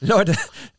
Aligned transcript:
Leute, 0.00 0.34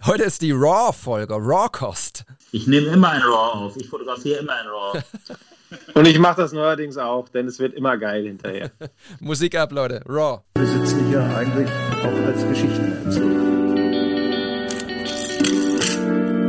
heute 0.05 0.23
ist 0.25 0.43
die 0.43 0.51
Raw-Folge, 0.51 1.33
Raw-Kost. 1.33 2.23
Ich 2.51 2.67
nehme 2.67 2.87
immer 2.87 3.09
ein 3.09 3.21
Raw 3.23 3.65
auf. 3.65 3.75
Ich 3.75 3.89
fotografiere 3.89 4.39
immer 4.41 4.53
ein 4.53 4.67
Raw. 4.67 5.01
Und 5.95 6.07
ich 6.07 6.19
mache 6.19 6.41
das 6.41 6.53
neuerdings 6.53 6.97
auch, 6.97 7.27
denn 7.27 7.47
es 7.47 7.57
wird 7.57 7.73
immer 7.73 7.97
geil 7.97 8.25
hinterher. 8.25 8.71
Musik 9.19 9.55
ab, 9.55 9.71
Leute. 9.71 10.03
Raw. 10.07 10.41
Wir 10.55 10.67
sitzen 10.67 11.07
hier 11.07 11.23
eigentlich 11.35 11.67
auch 12.03 12.27
als 12.27 12.47
Geschichtenerzähler. 12.47 13.47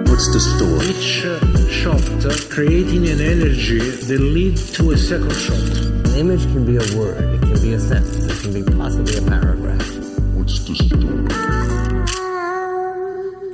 What's 0.07 0.31
the 0.31 0.41
story? 0.41 0.91
Each 0.91 1.25
uh, 1.25 1.71
shot 1.71 2.27
uh, 2.27 2.35
creating 2.51 3.09
an 3.09 3.21
energy 3.21 3.79
that 3.79 4.21
leads 4.21 4.73
to 4.73 4.91
a 4.91 4.97
second 4.97 5.33
shot. 5.33 5.57
An 5.57 6.17
image 6.17 6.43
can 6.53 6.67
be 6.67 6.77
a 6.77 6.99
word, 6.99 7.35
it 7.35 7.41
can 7.41 7.63
be 7.63 7.73
a 7.73 7.81
sentence, 7.81 8.27
it 8.27 8.43
can 8.43 8.53
be 8.53 8.63
possibly 8.63 9.17
a 9.17 9.23
paragraph. 9.23 9.89
What's 10.35 10.59
the 10.67 10.75
story? 10.75 11.88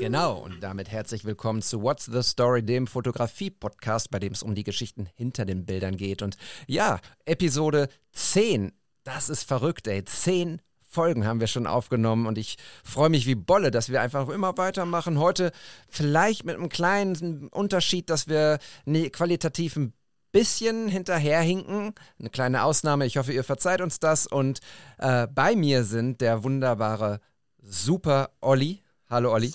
Genau, 0.04 0.36
und 0.36 0.62
damit 0.62 0.90
herzlich 0.90 1.24
willkommen 1.24 1.62
zu 1.62 1.80
What's 1.80 2.04
the 2.04 2.22
Story, 2.22 2.62
dem 2.62 2.86
Fotografie-Podcast, 2.86 4.10
bei 4.10 4.18
dem 4.18 4.34
es 4.34 4.42
um 4.42 4.54
die 4.54 4.62
Geschichten 4.62 5.08
hinter 5.14 5.46
den 5.46 5.64
Bildern 5.64 5.96
geht. 5.96 6.20
Und 6.20 6.36
ja, 6.66 7.00
Episode 7.24 7.88
10, 8.12 8.72
das 9.04 9.30
ist 9.30 9.44
verrückt, 9.44 9.88
ey. 9.88 10.04
10 10.04 10.60
Folgen 10.82 11.26
haben 11.26 11.40
wir 11.40 11.46
schon 11.46 11.66
aufgenommen 11.66 12.26
und 12.26 12.36
ich 12.36 12.58
freue 12.84 13.08
mich 13.08 13.24
wie 13.24 13.34
Bolle, 13.34 13.70
dass 13.70 13.88
wir 13.88 14.02
einfach 14.02 14.28
immer 14.28 14.58
weitermachen. 14.58 15.18
Heute 15.18 15.52
vielleicht 15.88 16.44
mit 16.44 16.56
einem 16.56 16.68
kleinen 16.68 17.48
Unterschied, 17.48 18.10
dass 18.10 18.28
wir 18.28 18.58
ne, 18.84 19.08
qualitativ 19.08 19.76
ein 19.76 19.94
bisschen 20.32 20.86
hinterherhinken. 20.86 21.94
Eine 22.18 22.28
kleine 22.28 22.64
Ausnahme, 22.64 23.06
ich 23.06 23.16
hoffe, 23.16 23.32
ihr 23.32 23.42
verzeiht 23.42 23.80
uns 23.80 24.00
das. 24.00 24.26
Und 24.26 24.60
äh, 24.98 25.26
bei 25.28 25.56
mir 25.56 25.82
sind 25.84 26.20
der 26.20 26.44
wunderbare 26.44 27.20
Super 27.62 28.32
Olli. 28.42 28.82
Hallo 29.08 29.32
Olli. 29.32 29.54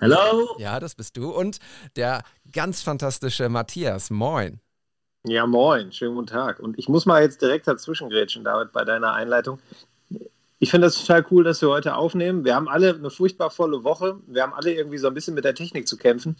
Hallo. 0.00 0.56
Ja, 0.58 0.78
das 0.78 0.94
bist 0.94 1.16
du. 1.16 1.30
Und 1.30 1.58
der 1.96 2.22
ganz 2.52 2.82
fantastische 2.82 3.48
Matthias. 3.48 4.10
Moin. 4.10 4.60
Ja, 5.24 5.46
moin, 5.46 5.90
schönen 5.92 6.14
guten 6.14 6.28
Tag. 6.28 6.60
Und 6.60 6.78
ich 6.78 6.88
muss 6.88 7.04
mal 7.04 7.22
jetzt 7.22 7.42
direkt 7.42 7.66
dazwischen 7.66 8.08
grätschen, 8.08 8.44
David, 8.44 8.72
bei 8.72 8.84
deiner 8.84 9.12
Einleitung. 9.12 9.58
Ich 10.60 10.70
finde 10.70 10.86
das 10.86 10.98
total 10.98 11.26
cool, 11.30 11.44
dass 11.44 11.60
wir 11.60 11.68
heute 11.68 11.96
aufnehmen. 11.96 12.44
Wir 12.44 12.54
haben 12.54 12.68
alle 12.68 12.94
eine 12.94 13.10
furchtbar 13.10 13.50
volle 13.50 13.82
Woche. 13.82 14.20
Wir 14.26 14.42
haben 14.42 14.54
alle 14.54 14.72
irgendwie 14.72 14.98
so 14.98 15.08
ein 15.08 15.14
bisschen 15.14 15.34
mit 15.34 15.44
der 15.44 15.54
Technik 15.54 15.88
zu 15.88 15.96
kämpfen. 15.96 16.36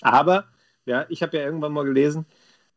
Aber, 0.00 0.44
ja, 0.86 1.04
ich 1.08 1.22
habe 1.22 1.36
ja 1.36 1.44
irgendwann 1.44 1.72
mal 1.72 1.84
gelesen, 1.84 2.26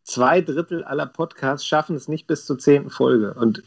zwei 0.04 0.42
Drittel 0.42 0.83
aller 0.83 1.06
Podcasts 1.06 1.66
schaffen 1.66 1.95
es 1.95 2.08
nicht 2.09 2.28
bis 2.28 2.45
zur 2.45 2.59
zehnten 2.59 2.89
Folge. 2.89 3.33
Und 3.33 3.64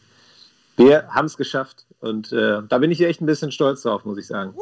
wir 0.77 1.09
haben 1.09 1.27
es 1.27 1.37
geschafft. 1.39 1.87
Und 2.00 2.33
äh, 2.33 2.62
da 2.69 2.78
bin 2.78 2.91
ich 2.91 3.00
echt 3.00 3.22
ein 3.22 3.27
bisschen 3.27 3.53
stolz 3.53 3.83
drauf, 3.83 4.05
muss 4.05 4.19
ich 4.19 4.27
sagen. 4.27 4.55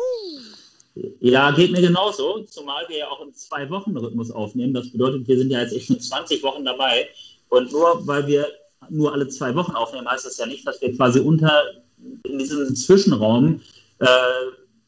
Ja, 1.21 1.51
geht 1.53 1.71
mir 1.71 1.81
genauso, 1.81 2.43
zumal 2.45 2.89
wir 2.89 2.99
ja 2.99 3.09
auch 3.09 3.21
im 3.21 3.33
Zwei-Wochen-Rhythmus 3.33 4.31
aufnehmen. 4.31 4.75
Das 4.75 4.91
bedeutet, 4.91 5.29
wir 5.29 5.39
sind 5.39 5.51
ja 5.51 5.61
jetzt 5.61 5.73
echt 5.73 5.87
schon 5.87 6.01
20 6.01 6.43
Wochen 6.43 6.65
dabei. 6.65 7.09
Und 7.49 7.73
nur 7.73 8.07
weil 8.07 8.27
wir 8.27 8.49
nur 8.89 9.13
alle 9.13 9.29
zwei 9.29 9.55
Wochen 9.55 9.73
aufnehmen, 9.73 10.09
heißt 10.09 10.27
das 10.27 10.39
ja 10.39 10.47
nicht, 10.47 10.67
dass 10.67 10.81
wir 10.81 10.97
quasi 10.97 11.21
unter 11.21 11.63
in 12.25 12.39
diesem 12.39 12.75
Zwischenraum 12.75 13.61
äh, 13.99 14.07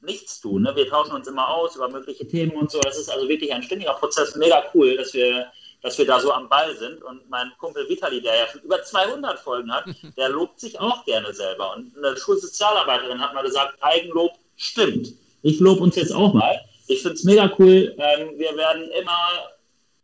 nichts 0.00 0.40
tun. 0.40 0.62
Ne? 0.62 0.74
Wir 0.74 0.88
tauschen 0.88 1.12
uns 1.12 1.28
immer 1.28 1.48
aus 1.48 1.76
über 1.76 1.88
mögliche 1.88 2.26
Themen 2.26 2.52
und 2.52 2.70
so. 2.70 2.80
Das 2.80 2.98
ist 2.98 3.10
also 3.10 3.28
wirklich 3.28 3.52
ein 3.52 3.62
ständiger 3.62 3.94
Prozess. 3.94 4.34
Mega 4.36 4.64
cool, 4.74 4.96
dass 4.96 5.14
wir, 5.14 5.46
dass 5.82 5.98
wir 5.98 6.06
da 6.06 6.18
so 6.18 6.32
am 6.32 6.48
Ball 6.48 6.76
sind. 6.76 7.02
Und 7.02 7.28
mein 7.30 7.52
Kumpel 7.58 7.88
Vitali, 7.88 8.20
der 8.20 8.36
ja 8.36 8.48
schon 8.48 8.62
über 8.62 8.82
200 8.82 9.38
Folgen 9.38 9.72
hat, 9.72 9.84
der 10.16 10.30
lobt 10.30 10.58
sich 10.58 10.78
auch 10.80 11.04
gerne 11.04 11.32
selber. 11.32 11.76
Und 11.76 11.96
eine 11.96 12.16
Schulsozialarbeiterin 12.16 13.20
hat 13.20 13.34
mal 13.34 13.44
gesagt, 13.44 13.76
Eigenlob 13.80 14.32
stimmt. 14.56 15.12
Ich 15.42 15.60
lobe 15.60 15.82
uns 15.82 15.96
jetzt 15.96 16.12
auch 16.12 16.32
mal. 16.32 16.60
Ich 16.88 17.02
finde 17.02 17.14
es 17.14 17.24
mega 17.24 17.52
cool. 17.58 17.94
Ähm, 17.98 18.38
wir 18.38 18.56
werden 18.56 18.90
immer, 19.00 19.50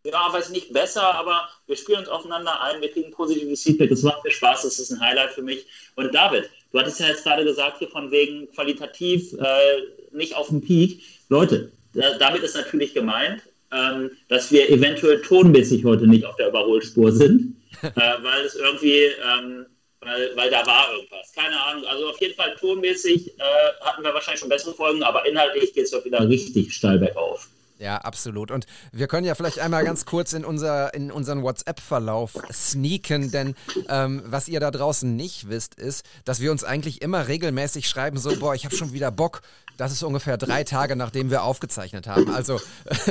ja, 0.04 0.32
weiß 0.32 0.50
nicht, 0.50 0.72
besser, 0.72 1.14
aber 1.14 1.48
wir 1.66 1.76
spielen 1.76 2.00
uns 2.00 2.08
aufeinander 2.08 2.60
ein. 2.62 2.80
Wir 2.80 2.90
kriegen 2.90 3.10
positives 3.10 3.62
Feedback. 3.62 3.90
Es 3.90 4.02
macht 4.02 4.24
mir 4.24 4.30
Spaß. 4.30 4.62
Das 4.62 4.78
ist 4.78 4.90
ein 4.90 5.00
Highlight 5.00 5.32
für 5.32 5.42
mich. 5.42 5.66
Und 5.96 6.14
David, 6.14 6.50
du 6.72 6.78
hattest 6.78 7.00
ja 7.00 7.08
jetzt 7.08 7.24
gerade 7.24 7.44
gesagt, 7.44 7.78
hier 7.78 7.88
von 7.88 8.10
wegen 8.10 8.50
qualitativ 8.52 9.32
äh, 9.34 9.82
nicht 10.12 10.34
auf 10.34 10.48
dem 10.48 10.60
Peak. 10.60 11.02
Leute, 11.28 11.72
da, 11.94 12.16
damit 12.18 12.42
ist 12.42 12.56
natürlich 12.56 12.94
gemeint, 12.94 13.42
ähm, 13.72 14.10
dass 14.28 14.50
wir 14.50 14.68
eventuell 14.70 15.20
tonmäßig 15.20 15.84
heute 15.84 16.06
nicht 16.06 16.24
auf 16.24 16.36
der 16.36 16.48
Überholspur 16.48 17.12
sind, 17.12 17.56
äh, 17.82 17.90
weil 17.94 18.44
es 18.44 18.54
irgendwie. 18.54 19.04
Ähm, 19.38 19.66
weil, 20.08 20.36
weil 20.36 20.50
da 20.50 20.66
war 20.66 20.92
irgendwas. 20.92 21.32
Keine 21.34 21.60
Ahnung. 21.60 21.84
Also 21.86 22.08
auf 22.08 22.20
jeden 22.20 22.34
Fall 22.34 22.54
tonmäßig 22.56 23.38
äh, 23.38 23.42
hatten 23.80 24.02
wir 24.02 24.14
wahrscheinlich 24.14 24.40
schon 24.40 24.48
bessere 24.48 24.74
Folgen, 24.74 25.02
aber 25.02 25.26
inhaltlich 25.26 25.72
geht 25.74 25.84
es 25.84 25.90
doch 25.90 26.04
wieder 26.04 26.28
richtig 26.28 26.74
steil 26.74 26.98
bergauf. 26.98 27.48
Ja, 27.78 27.98
absolut. 27.98 28.50
Und 28.50 28.66
wir 28.90 29.06
können 29.06 29.24
ja 29.24 29.36
vielleicht 29.36 29.60
einmal 29.60 29.84
ganz 29.84 30.04
kurz 30.04 30.32
in, 30.32 30.44
unser, 30.44 30.92
in 30.94 31.12
unseren 31.12 31.44
WhatsApp-Verlauf 31.44 32.32
sneaken, 32.52 33.30
denn 33.30 33.54
ähm, 33.88 34.22
was 34.26 34.48
ihr 34.48 34.58
da 34.58 34.72
draußen 34.72 35.14
nicht 35.14 35.48
wisst, 35.48 35.76
ist, 35.76 36.04
dass 36.24 36.40
wir 36.40 36.50
uns 36.50 36.64
eigentlich 36.64 37.02
immer 37.02 37.28
regelmäßig 37.28 37.88
schreiben, 37.88 38.18
so, 38.18 38.36
boah, 38.36 38.54
ich 38.54 38.64
habe 38.64 38.74
schon 38.74 38.92
wieder 38.92 39.12
Bock. 39.12 39.42
Das 39.78 39.92
ist 39.92 40.02
ungefähr 40.02 40.36
drei 40.36 40.64
Tage, 40.64 40.96
nachdem 40.96 41.30
wir 41.30 41.44
aufgezeichnet 41.44 42.08
haben. 42.08 42.34
Also 42.34 42.60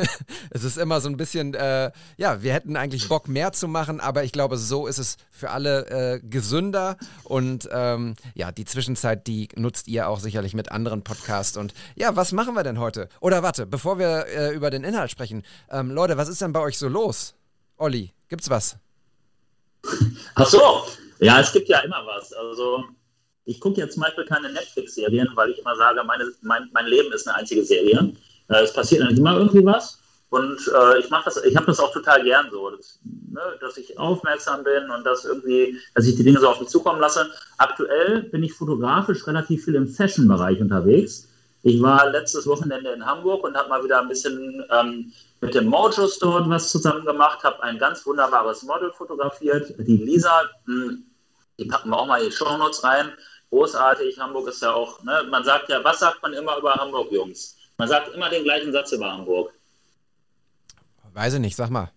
es 0.51 0.66
ist 0.66 0.78
immer 0.78 1.00
so 1.00 1.07
ein 1.07 1.16
bisschen, 1.16 1.53
äh, 1.53 1.91
ja, 2.17 2.44
wir 2.44 2.53
hätten 2.53 2.75
eigentlich 2.75 3.07
Bock 3.07 3.29
mehr 3.29 3.53
zu 3.53 3.69
machen, 3.69 4.01
aber 4.01 4.25
ich 4.25 4.33
glaube, 4.33 4.57
so 4.57 4.85
ist 4.85 4.97
es 4.97 5.16
für 5.31 5.51
alle 5.51 5.88
äh, 5.88 6.19
gesünder. 6.19 6.97
Und 7.23 7.69
ähm, 7.72 8.16
ja, 8.35 8.51
die 8.51 8.66
Zwischenzeit, 8.66 9.27
die 9.27 9.47
nutzt 9.56 9.88
ihr 9.88 10.09
auch 10.09 10.19
sicherlich 10.19 10.53
mit 10.53 10.69
anderen 10.69 11.06
Podcasts. 11.06 11.56
Und 11.56 11.73
ja, 11.95 12.17
was 12.17 12.33
machen 12.33 12.53
wir 12.53 12.63
denn 12.63 12.79
heute? 12.79 13.07
Oder 13.22 13.44
warte, 13.44 13.66
bevor 13.66 13.97
wir 13.97 14.27
äh, 14.27 14.53
über 14.53 14.69
den 14.69 14.83
Inhalt 14.83 15.09
sprechen. 15.09 15.44
Ähm, 15.72 15.89
Leute, 15.89 16.17
was 16.17 16.27
ist 16.27 16.41
denn 16.41 16.51
bei 16.51 16.59
euch 16.59 16.77
so 16.77 16.89
los? 16.89 17.33
Olli, 17.77 18.11
gibt's 18.27 18.50
was? 18.50 18.75
Ach 20.35 20.45
so, 20.45 20.83
ja, 21.19 21.39
es 21.39 21.53
gibt 21.53 21.69
ja 21.69 21.79
immer 21.79 22.06
was. 22.06 22.33
Also 22.33 22.83
ich 23.47 23.62
gucke 23.62 23.80
jetzt 23.80 23.94
zum 23.94 24.03
Beispiel 24.03 24.25
keine 24.25 24.52
Netflix-Serien, 24.52 25.30
weil 25.35 25.52
ich 25.52 25.59
immer 25.59 25.75
sage, 25.75 26.03
meine, 26.06 26.25
mein, 26.41 26.69
mein 26.74 26.85
Leben 26.85 27.12
ist 27.13 27.28
eine 27.28 27.38
einzige 27.38 27.63
Serie. 27.63 28.13
Äh, 28.50 28.62
es 28.62 28.74
passiert 28.74 29.02
eigentlich 29.02 29.19
immer 29.19 29.38
irgendwie 29.38 29.66
was. 29.66 30.00
Und 30.30 30.59
äh, 30.75 31.00
ich 31.00 31.09
mache 31.09 31.24
das, 31.25 31.41
ich 31.46 31.56
habe 31.56 31.68
das 31.68 31.80
auch 31.80 31.94
total 31.94 32.22
gern 32.24 32.47
so, 32.52 32.69
dass, 32.72 33.00
ne, 33.31 33.41
dass 33.62 33.78
ich 33.78 33.97
aufmerksam 33.97 34.66
bin 34.66 34.90
und 34.90 35.06
dass 35.06 35.24
irgendwie, 35.24 35.80
dass 35.96 36.06
ich 36.06 36.18
die 36.18 36.24
Dinge 36.25 36.40
so 36.40 36.50
auf 36.50 36.59
mich 36.59 36.68
zukommen 36.68 37.00
lasse. 37.00 37.31
Aktuell 37.57 38.24
bin 38.24 38.44
ich 38.44 38.53
fotografisch 38.53 39.25
relativ 39.25 39.63
viel 39.63 39.75
im 39.75 39.88
Fashion-Bereich 39.88 40.59
unterwegs. 40.59 41.30
Ich 41.63 41.81
war 41.81 42.09
letztes 42.09 42.46
Wochenende 42.47 42.91
in 42.91 43.06
Hamburg 43.06 43.46
und 43.46 43.56
habe 43.56 43.69
mal 43.69 43.84
wieder 43.84 44.02
ein 44.02 44.09
bisschen 44.09 44.66
ähm, 44.69 45.13
mit 45.40 45.56
dem 45.56 45.68
Mojo 45.68 46.07
Store 46.07 46.47
was 46.50 46.69
zusammen 46.69 47.06
gemacht, 47.06 47.44
habe 47.44 47.63
ein 47.63 47.80
ganz 47.80 48.06
wunderbares 48.06 48.63
Model 48.63 48.91
fotografiert, 48.91 49.74
die 49.80 49.97
Lisa, 49.97 50.41
hm, 50.66 51.06
die 51.57 51.66
packen 51.66 51.90
wir 51.90 51.97
auch 51.97 52.06
mal 52.06 52.22
in 52.22 52.30
die 52.30 52.36
Show 52.36 52.57
Notes 52.57 52.84
rein. 52.84 53.12
Großartig, 53.50 54.19
Hamburg 54.19 54.47
ist 54.50 54.62
ja 54.62 54.74
auch, 54.74 55.02
ne, 55.03 55.25
man 55.30 55.44
sagt 55.44 55.69
ja, 55.69 55.84
was 55.84 56.00
sagt 56.00 56.22
man 56.22 56.34
immer 56.34 56.58
über 56.58 56.74
Hamburg, 56.75 57.12
Jungs? 57.12 57.58
Man 57.78 57.88
sagt 57.88 58.13
immer 58.13 58.30
den 58.30 58.44
gleichen 58.44 58.72
Satz 58.72 58.91
über 58.91 59.12
Hamburg. 59.12 59.53
Weiß 61.13 61.34
ich 61.35 61.40
nicht, 61.40 61.56
sag 61.56 61.69
mal. 61.69 61.91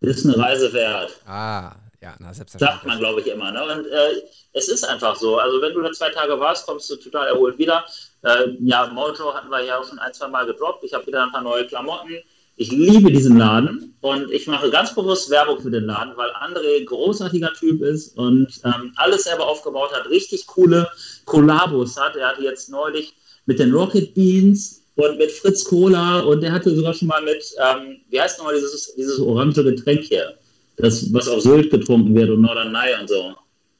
Ist 0.00 0.24
eine 0.24 0.38
Reise 0.38 0.72
wert. 0.72 1.20
Ah, 1.26 1.72
ja, 2.00 2.14
na, 2.18 2.34
selbstverständlich. 2.34 2.80
Sagt 2.80 2.86
man, 2.86 2.98
glaube 2.98 3.20
ich, 3.20 3.26
immer. 3.28 3.52
Ne? 3.52 3.62
Und 3.62 3.86
äh, 3.86 4.22
es 4.52 4.68
ist 4.68 4.84
einfach 4.84 5.14
so. 5.14 5.38
Also, 5.38 5.60
wenn 5.62 5.72
du 5.72 5.80
da 5.80 5.92
zwei 5.92 6.10
Tage 6.10 6.38
warst, 6.40 6.66
kommst 6.66 6.90
du 6.90 6.96
total 6.96 7.28
erholt 7.28 7.56
wieder. 7.58 7.84
Äh, 8.22 8.56
ja, 8.60 8.86
Mojo 8.88 9.32
hatten 9.32 9.48
wir 9.48 9.60
ja 9.60 9.78
auch 9.78 9.88
schon 9.88 9.98
ein, 9.98 10.12
zwei 10.12 10.28
Mal 10.28 10.46
gedroppt. 10.46 10.82
Ich 10.82 10.92
habe 10.92 11.06
wieder 11.06 11.22
ein 11.22 11.30
paar 11.30 11.42
neue 11.42 11.66
Klamotten. 11.66 12.22
Ich 12.56 12.70
liebe 12.70 13.10
diesen 13.10 13.38
Laden 13.38 13.94
und 14.02 14.30
ich 14.30 14.46
mache 14.46 14.70
ganz 14.70 14.94
bewusst 14.94 15.30
Werbung 15.30 15.60
für 15.60 15.70
den 15.70 15.84
Laden, 15.84 16.16
weil 16.16 16.30
André 16.30 16.80
ein 16.80 16.86
großartiger 16.86 17.52
Typ 17.54 17.82
ist 17.82 18.16
und 18.18 18.48
ähm, 18.64 18.92
alles 18.96 19.24
selber 19.24 19.46
aufgebaut 19.46 19.90
hat, 19.92 20.08
richtig 20.10 20.46
coole 20.46 20.88
Kollabos 21.24 21.98
hat. 21.98 22.14
Er 22.16 22.28
hatte 22.28 22.42
jetzt 22.42 22.68
neulich 22.68 23.14
mit 23.46 23.58
den 23.58 23.72
Rocket 23.72 24.14
Beans 24.14 24.82
und 24.96 25.18
mit 25.18 25.30
Fritz 25.30 25.64
Cola 25.64 26.20
und 26.20 26.42
er 26.44 26.52
hatte 26.52 26.74
sogar 26.74 26.92
schon 26.92 27.08
mal 27.08 27.22
mit, 27.22 27.42
ähm, 27.58 28.00
wie 28.10 28.20
heißt 28.20 28.38
nochmal 28.38 28.54
dieses, 28.54 28.94
dieses 28.96 29.18
orange 29.18 29.64
Getränk 29.64 30.02
hier, 30.02 30.34
das, 30.76 31.12
was 31.12 31.28
auf 31.28 31.40
Sylt 31.40 31.70
getrunken 31.70 32.14
wird 32.14 32.30
und 32.30 32.42
Norderney 32.42 33.00
und 33.00 33.08
so. 33.08 33.34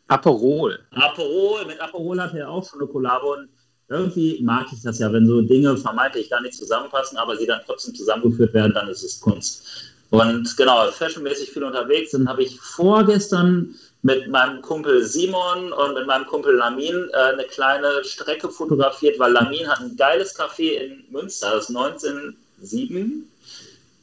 Aperol. 0.09 0.79
Aperol, 0.93 1.67
mit 1.67 1.81
Aperol 1.81 2.21
hatte 2.21 2.39
er 2.39 2.49
auch 2.51 2.69
schon 2.69 2.81
eine 2.81 2.89
Kollabo 2.89 3.35
und 3.35 3.49
irgendwie 3.93 4.41
mag 4.43 4.67
ich 4.73 4.83
das 4.83 4.99
ja, 4.99 5.13
wenn 5.13 5.27
so 5.27 5.43
Dinge 5.43 5.77
vermeintlich 5.77 6.31
gar 6.31 6.41
nicht 6.41 6.55
zusammenpassen, 6.55 7.19
aber 7.19 7.37
sie 7.37 7.47
dann 7.47 7.61
trotzdem 7.67 7.95
zusammengeführt 7.95 8.55
werden, 8.55 8.73
dann 8.75 8.89
ist 8.89 9.03
es 9.03 9.21
Kunst. 9.21 9.65
Und 10.11 10.57
genau, 10.57 10.91
fashionmäßig 10.91 11.51
viel 11.51 11.65
unterwegs. 11.65 12.11
Dann 12.11 12.29
habe 12.29 12.43
ich 12.43 12.61
vorgestern 12.61 13.75
mit 14.03 14.29
meinem 14.29 14.61
Kumpel 14.61 15.05
Simon 15.05 15.73
und 15.73 15.95
mit 15.95 16.07
meinem 16.07 16.27
Kumpel 16.27 16.55
Lamin 16.57 17.09
äh, 17.13 17.17
eine 17.17 17.45
kleine 17.45 18.05
Strecke 18.05 18.51
fotografiert, 18.51 19.19
weil 19.19 19.33
Lamin 19.33 19.69
hat 19.69 19.81
ein 19.81 19.97
geiles 19.97 20.39
Café 20.39 20.73
in 20.73 21.05
Münster, 21.11 21.53
das 21.55 21.71
ist 21.71 21.77
1907. 21.77 23.29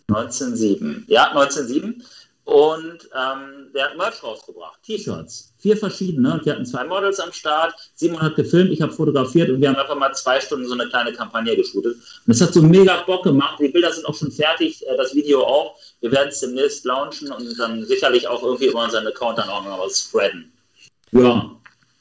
1907. 0.07 1.06
Ja, 1.07 1.30
1907. 1.30 2.03
Und 2.45 3.09
ähm, 3.13 3.58
der 3.74 3.86
hat 3.86 3.98
Merch 3.98 4.24
rausgebracht, 4.24 4.81
T-Shirts, 4.83 5.54
vier 5.57 5.77
verschiedene. 5.77 6.33
Und 6.33 6.45
wir 6.45 6.54
hatten 6.54 6.66
zwei 6.66 6.83
Models 6.83 7.19
am 7.19 7.31
Start. 7.31 7.74
Simon 7.95 8.21
hat 8.21 8.36
gefilmt, 8.36 8.71
ich 8.71 8.81
habe 8.81 8.92
fotografiert 8.92 9.50
und 9.50 9.62
wir 9.62 9.69
haben 9.69 9.75
einfach 9.75 9.98
mal 9.98 10.13
zwei 10.13 10.39
Stunden 10.39 10.68
so 10.68 10.74
eine 10.74 10.88
kleine 10.88 11.13
Kampagne 11.13 11.56
geshootet. 11.56 11.98
Und 12.25 12.31
es 12.31 12.42
hat 12.42 12.54
so 12.54 12.62
mega 12.62 13.01
Bock 13.04 13.24
gemacht. 13.24 13.60
Die 13.60 13.69
Bilder 13.69 13.92
sind 13.92 14.06
auch 14.06 14.16
schon 14.16 14.31
fertig, 14.31 14.86
äh, 14.88 14.98
das 14.98 15.13
Video 15.16 15.44
auch. 15.44 15.75
Wir 16.01 16.12
werden 16.12 16.30
es 16.30 16.39
demnächst 16.39 16.86
launchen 16.86 17.31
und 17.31 17.60
dann 17.60 17.86
sicherlich 17.86 18.27
auch 18.27 18.44
irgendwie 18.44 18.68
über 18.68 18.83
unseren 18.83 19.07
Account 19.07 19.38
dann 19.38 19.50
auch 19.50 19.63
noch 19.63 19.80
was 19.80 20.01
spreaden. 20.01 20.51
Ja, 21.12 21.51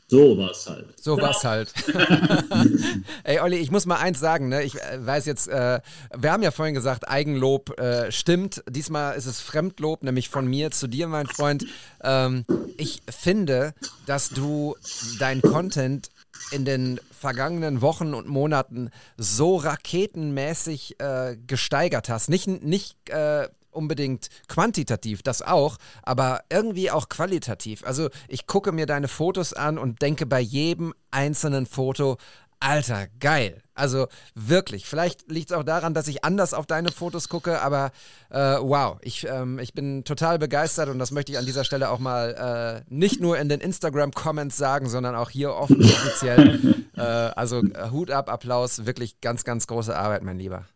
so 0.08 0.38
war 0.38 0.50
es 0.52 0.66
halt. 0.66 0.86
So 0.98 1.16
genau. 1.16 1.28
war 1.28 1.36
es 1.36 1.44
halt. 1.44 1.72
Ey, 3.24 3.40
Olli, 3.40 3.58
ich 3.58 3.70
muss 3.70 3.84
mal 3.84 3.96
eins 3.96 4.18
sagen, 4.18 4.48
ne? 4.48 4.62
Ich 4.62 4.80
äh, 4.80 5.04
weiß 5.04 5.26
jetzt, 5.26 5.48
äh, 5.48 5.80
wir 6.16 6.32
haben 6.32 6.42
ja 6.42 6.50
vorhin 6.50 6.74
gesagt, 6.74 7.08
Eigenlob 7.08 7.78
äh, 7.78 8.10
stimmt. 8.10 8.62
Diesmal 8.68 9.16
ist 9.16 9.26
es 9.26 9.40
Fremdlob, 9.40 10.02
nämlich 10.02 10.30
von 10.30 10.46
mir 10.46 10.70
zu 10.70 10.86
dir, 10.86 11.08
mein 11.08 11.26
Freund. 11.26 11.66
Ähm, 12.02 12.46
ich 12.78 13.02
finde, 13.08 13.74
dass 14.06 14.30
du 14.30 14.76
dein 15.18 15.42
Content 15.42 16.08
in 16.52 16.64
den 16.64 17.00
vergangenen 17.10 17.82
Wochen 17.82 18.14
und 18.14 18.28
Monaten 18.28 18.90
so 19.18 19.56
raketenmäßig 19.56 21.00
äh, 21.00 21.36
gesteigert 21.46 22.08
hast. 22.08 22.28
Nicht, 22.28 22.46
nicht 22.46 22.96
äh, 23.10 23.48
unbedingt 23.78 24.28
quantitativ, 24.48 25.22
das 25.22 25.40
auch, 25.40 25.78
aber 26.02 26.42
irgendwie 26.50 26.90
auch 26.90 27.08
qualitativ. 27.08 27.84
Also 27.84 28.10
ich 28.28 28.46
gucke 28.46 28.72
mir 28.72 28.86
deine 28.86 29.08
Fotos 29.08 29.54
an 29.54 29.78
und 29.78 30.02
denke 30.02 30.26
bei 30.26 30.40
jedem 30.40 30.92
einzelnen 31.10 31.64
Foto, 31.64 32.18
Alter, 32.60 33.06
geil. 33.20 33.62
Also 33.74 34.08
wirklich. 34.34 34.86
Vielleicht 34.86 35.30
liegt 35.30 35.50
es 35.50 35.56
auch 35.56 35.62
daran, 35.62 35.94
dass 35.94 36.08
ich 36.08 36.24
anders 36.24 36.54
auf 36.54 36.66
deine 36.66 36.90
Fotos 36.90 37.28
gucke, 37.28 37.60
aber 37.60 37.92
äh, 38.30 38.56
wow, 38.60 38.98
ich, 39.02 39.28
ähm, 39.28 39.60
ich 39.60 39.74
bin 39.74 40.02
total 40.02 40.40
begeistert 40.40 40.88
und 40.88 40.98
das 40.98 41.12
möchte 41.12 41.30
ich 41.30 41.38
an 41.38 41.46
dieser 41.46 41.62
Stelle 41.62 41.90
auch 41.90 42.00
mal 42.00 42.84
äh, 42.88 42.92
nicht 42.92 43.20
nur 43.20 43.38
in 43.38 43.48
den 43.48 43.60
Instagram-Comments 43.60 44.56
sagen, 44.56 44.88
sondern 44.88 45.14
auch 45.14 45.30
hier 45.30 45.54
offen 45.54 45.80
offiziell. 45.84 46.84
äh, 46.96 47.00
also 47.00 47.62
äh, 47.62 47.90
Hut 47.92 48.10
ab, 48.10 48.28
Applaus, 48.28 48.86
wirklich 48.86 49.20
ganz, 49.20 49.44
ganz 49.44 49.68
große 49.68 49.96
Arbeit, 49.96 50.24
mein 50.24 50.38
Lieber. 50.38 50.66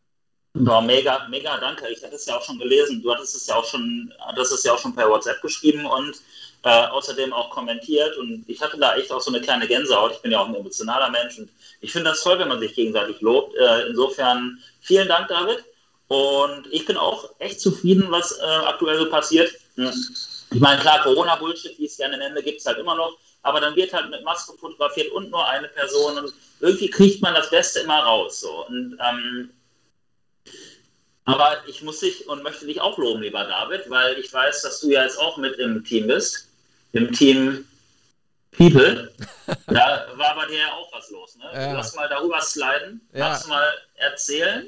Ja, 0.55 0.83
mega, 0.83 1.27
mega, 1.29 1.57
danke. 1.59 1.89
Ich 1.89 2.03
hatte 2.03 2.17
es 2.17 2.27
ja 2.27 2.37
auch 2.37 2.43
schon 2.43 2.59
gelesen. 2.59 3.03
Du 3.03 3.13
hattest 3.13 3.35
es 3.35 3.47
ja 3.47 3.57
auch 3.57 3.65
schon, 3.65 4.13
hattest 4.21 4.53
es 4.53 4.65
ja 4.65 4.75
auch 4.75 4.79
schon 4.79 4.95
per 4.95 5.09
WhatsApp 5.09 5.41
geschrieben 5.41 5.87
und 5.87 6.15
äh, 6.65 6.87
außerdem 6.89 7.33
auch 7.33 7.51
kommentiert. 7.51 8.17
Und 8.19 8.45
ich 8.47 8.61
hatte 8.61 8.79
da 8.79 8.95
echt 8.97 9.11
auch 9.11 9.21
so 9.21 9.31
eine 9.33 9.41
kleine 9.41 9.67
Gänsehaut. 9.67 10.13
Ich 10.13 10.21
bin 10.21 10.31
ja 10.31 10.41
auch 10.41 10.49
ein 10.49 10.55
emotionaler 10.55 11.09
Mensch 11.11 11.39
und 11.39 11.49
ich 11.81 11.91
finde 11.91 12.11
das 12.11 12.23
toll, 12.23 12.39
wenn 12.39 12.49
man 12.49 12.61
sich 12.61 12.75
gegenseitig 12.75 13.21
lobt. 13.23 13.57
Äh, 13.57 13.89
insofern 13.89 14.59
vielen 14.83 15.09
Dank, 15.09 15.29
David. 15.29 15.65
Und 16.09 16.67
ich 16.71 16.85
bin 16.85 16.99
auch 16.99 17.31
echt 17.39 17.59
zufrieden, 17.59 18.11
was 18.11 18.39
äh, 18.39 18.45
aktuell 18.45 18.99
so 18.99 19.09
passiert. 19.09 19.51
Ich 19.77 20.61
meine, 20.61 20.83
klar, 20.83 21.03
Corona-Bullshit, 21.03 21.79
wie 21.79 21.87
es 21.87 21.97
gerne 21.97 22.19
nenne, 22.19 22.43
gibt 22.43 22.61
es 22.61 22.67
halt 22.67 22.77
immer 22.77 22.95
noch. 22.95 23.17
Aber 23.43 23.59
dann 23.59 23.75
wird 23.75 23.95
halt 23.95 24.11
mit 24.11 24.23
Maske 24.23 24.53
fotografiert 24.59 25.11
und 25.13 25.31
nur 25.31 25.49
eine 25.49 25.69
Person. 25.69 26.19
Und 26.19 26.35
irgendwie 26.61 26.91
kriegt 26.91 27.23
man 27.23 27.35
das 27.35 27.49
Beste 27.49 27.81
immer 27.81 28.01
raus. 28.01 28.41
So. 28.41 28.67
Und 28.67 28.99
ähm, 29.01 29.51
aber 31.25 31.57
ich 31.67 31.83
muss 31.83 32.01
dich 32.01 32.29
und 32.29 32.43
möchte 32.43 32.67
dich 32.67 32.81
auch 32.81 32.99
loben, 32.99 33.23
lieber 33.23 33.45
David, 33.45 33.89
weil 33.89 34.19
ich 34.19 34.33
weiß, 34.33 34.63
dass 34.63 34.81
du 34.81 34.91
ja 34.91 35.05
jetzt 35.05 35.19
auch 35.19 35.37
mit 35.37 35.55
im 35.59 35.85
Team 35.85 36.09
bist, 36.09 36.49
im 36.93 37.13
Team 37.13 37.67
People. 38.57 39.11
Da 39.67 40.07
war 40.15 40.37
bei 40.37 40.47
dir 40.47 40.59
ja 40.59 40.73
auch 40.73 40.91
was 40.93 41.11
los, 41.11 41.37
ne? 41.37 41.45
Ja. 41.53 41.73
Lass 41.73 41.95
mal 41.95 42.09
darüber 42.09 42.41
sliden. 42.41 43.01
Ja. 43.13 43.39
Du 43.39 43.49
mal 43.49 43.73
erzählen? 43.97 44.67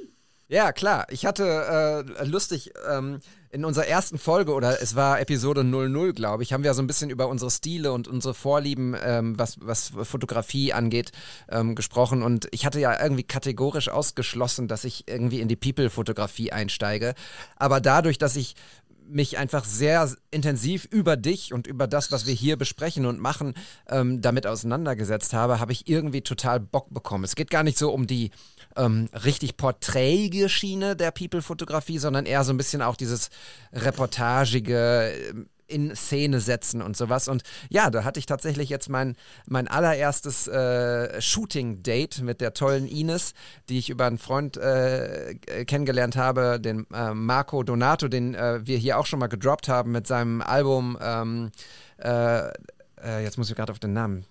Ja, 0.49 0.73
klar. 0.73 1.07
Ich 1.11 1.25
hatte 1.25 2.05
äh, 2.19 2.25
lustig, 2.25 2.73
ähm, 2.89 3.21
in 3.55 3.65
unserer 3.65 3.87
ersten 3.87 4.19
Folge 4.19 4.53
oder 4.53 4.83
es 4.83 4.97
war 4.97 5.21
Episode 5.21 5.63
00, 5.63 6.13
glaube 6.13 6.43
ich, 6.43 6.53
haben 6.53 6.65
wir 6.65 6.75
so 6.75 6.83
ein 6.83 6.89
bisschen 6.89 7.09
über 7.09 7.29
unsere 7.29 7.53
Stile 7.53 7.93
und 7.93 8.09
unsere 8.09 8.35
Vorlieben, 8.35 8.97
ähm, 9.01 9.39
was, 9.39 9.59
was 9.61 9.93
Fotografie 10.03 10.73
angeht, 10.73 11.13
ähm, 11.49 11.77
gesprochen. 11.77 12.25
Und 12.25 12.49
ich 12.51 12.67
hatte 12.67 12.81
ja 12.81 13.01
irgendwie 13.01 13.23
kategorisch 13.23 13.89
ausgeschlossen, 13.89 14.67
dass 14.67 14.83
ich 14.83 15.05
irgendwie 15.07 15.41
in 15.41 15.47
die 15.47 15.55
People-Fotografie 15.55 16.51
einsteige. 16.51 17.15
Aber 17.55 17.81
dadurch, 17.81 18.19
dass 18.19 18.35
ich 18.35 18.57
mich 19.07 19.39
einfach 19.39 19.65
sehr 19.65 20.11
intensiv 20.33 20.87
über 20.91 21.17
dich 21.17 21.53
und 21.53 21.69
über 21.69 21.87
das, 21.87 22.11
was 22.11 22.27
wir 22.27 22.35
hier 22.35 22.57
besprechen 22.57 23.07
und 23.07 23.21
machen, 23.21 23.55
ähm, 23.89 24.21
damit 24.21 24.47
auseinandergesetzt 24.49 25.33
habe, 25.33 25.61
habe 25.61 25.73
ich 25.73 25.89
irgendwie 25.89 26.23
total 26.23 26.59
Bock 26.59 26.93
bekommen. 26.93 27.23
Es 27.23 27.37
geht 27.37 27.51
gar 27.51 27.63
nicht 27.63 27.79
so 27.79 27.93
um 27.93 28.07
die 28.07 28.31
ähm, 28.77 29.09
richtig 29.13 29.57
porträtige 29.57 30.49
Schiene 30.49 30.97
der 30.97 31.11
People-Fotografie, 31.11 31.99
sondern 31.99 32.27
eher 32.27 32.45
so 32.45 32.53
ein 32.53 32.57
bisschen 32.57 32.83
auch 32.83 32.97
dieses 32.97 33.31
reportagige, 33.73 35.13
ähm, 35.31 35.49
in 35.67 35.95
Szene 35.97 36.41
setzen 36.41 36.83
und 36.83 36.97
sowas. 36.97 37.29
Und 37.29 37.43
ja, 37.71 37.91
da 37.91 38.05
hatte 38.05 38.21
ich 38.21 38.27
tatsächlich 38.27 38.69
jetzt 38.69 38.89
mein, 38.89 39.17
mein 39.47 39.69
allererstes 39.69 40.47
äh, 40.47 41.21
Shooting-Date 41.21 42.23
mit 42.23 42.41
der 42.41 42.55
tollen 42.55 42.87
Ines, 42.87 43.35
die 43.69 43.79
ich 43.79 43.91
über 43.91 44.07
einen 44.07 44.19
Freund 44.19 44.57
äh, 44.57 45.35
kennengelernt 45.67 46.17
habe, 46.17 46.61
den 46.61 46.87
äh, 46.93 47.15
Marco 47.15 47.63
Donato, 47.63 48.09
den 48.09 48.35
äh, 48.35 48.67
wir 48.67 48.79
hier 48.79 48.99
auch 48.99 49.07
schon 49.07 49.19
mal 49.19 49.29
gedroppt 49.29 49.69
haben 49.69 49.93
mit 49.93 50.07
seinem 50.07 50.43
Album. 50.43 50.99
Ähm, 51.01 51.51
äh, 51.99 52.49
äh, 53.03 53.23
jetzt 53.23 53.39
muss 53.39 53.51
ich 53.51 53.57
gerade 53.57 53.73
auf 53.73 53.79
den 53.79 53.93
Namen. 53.93 54.27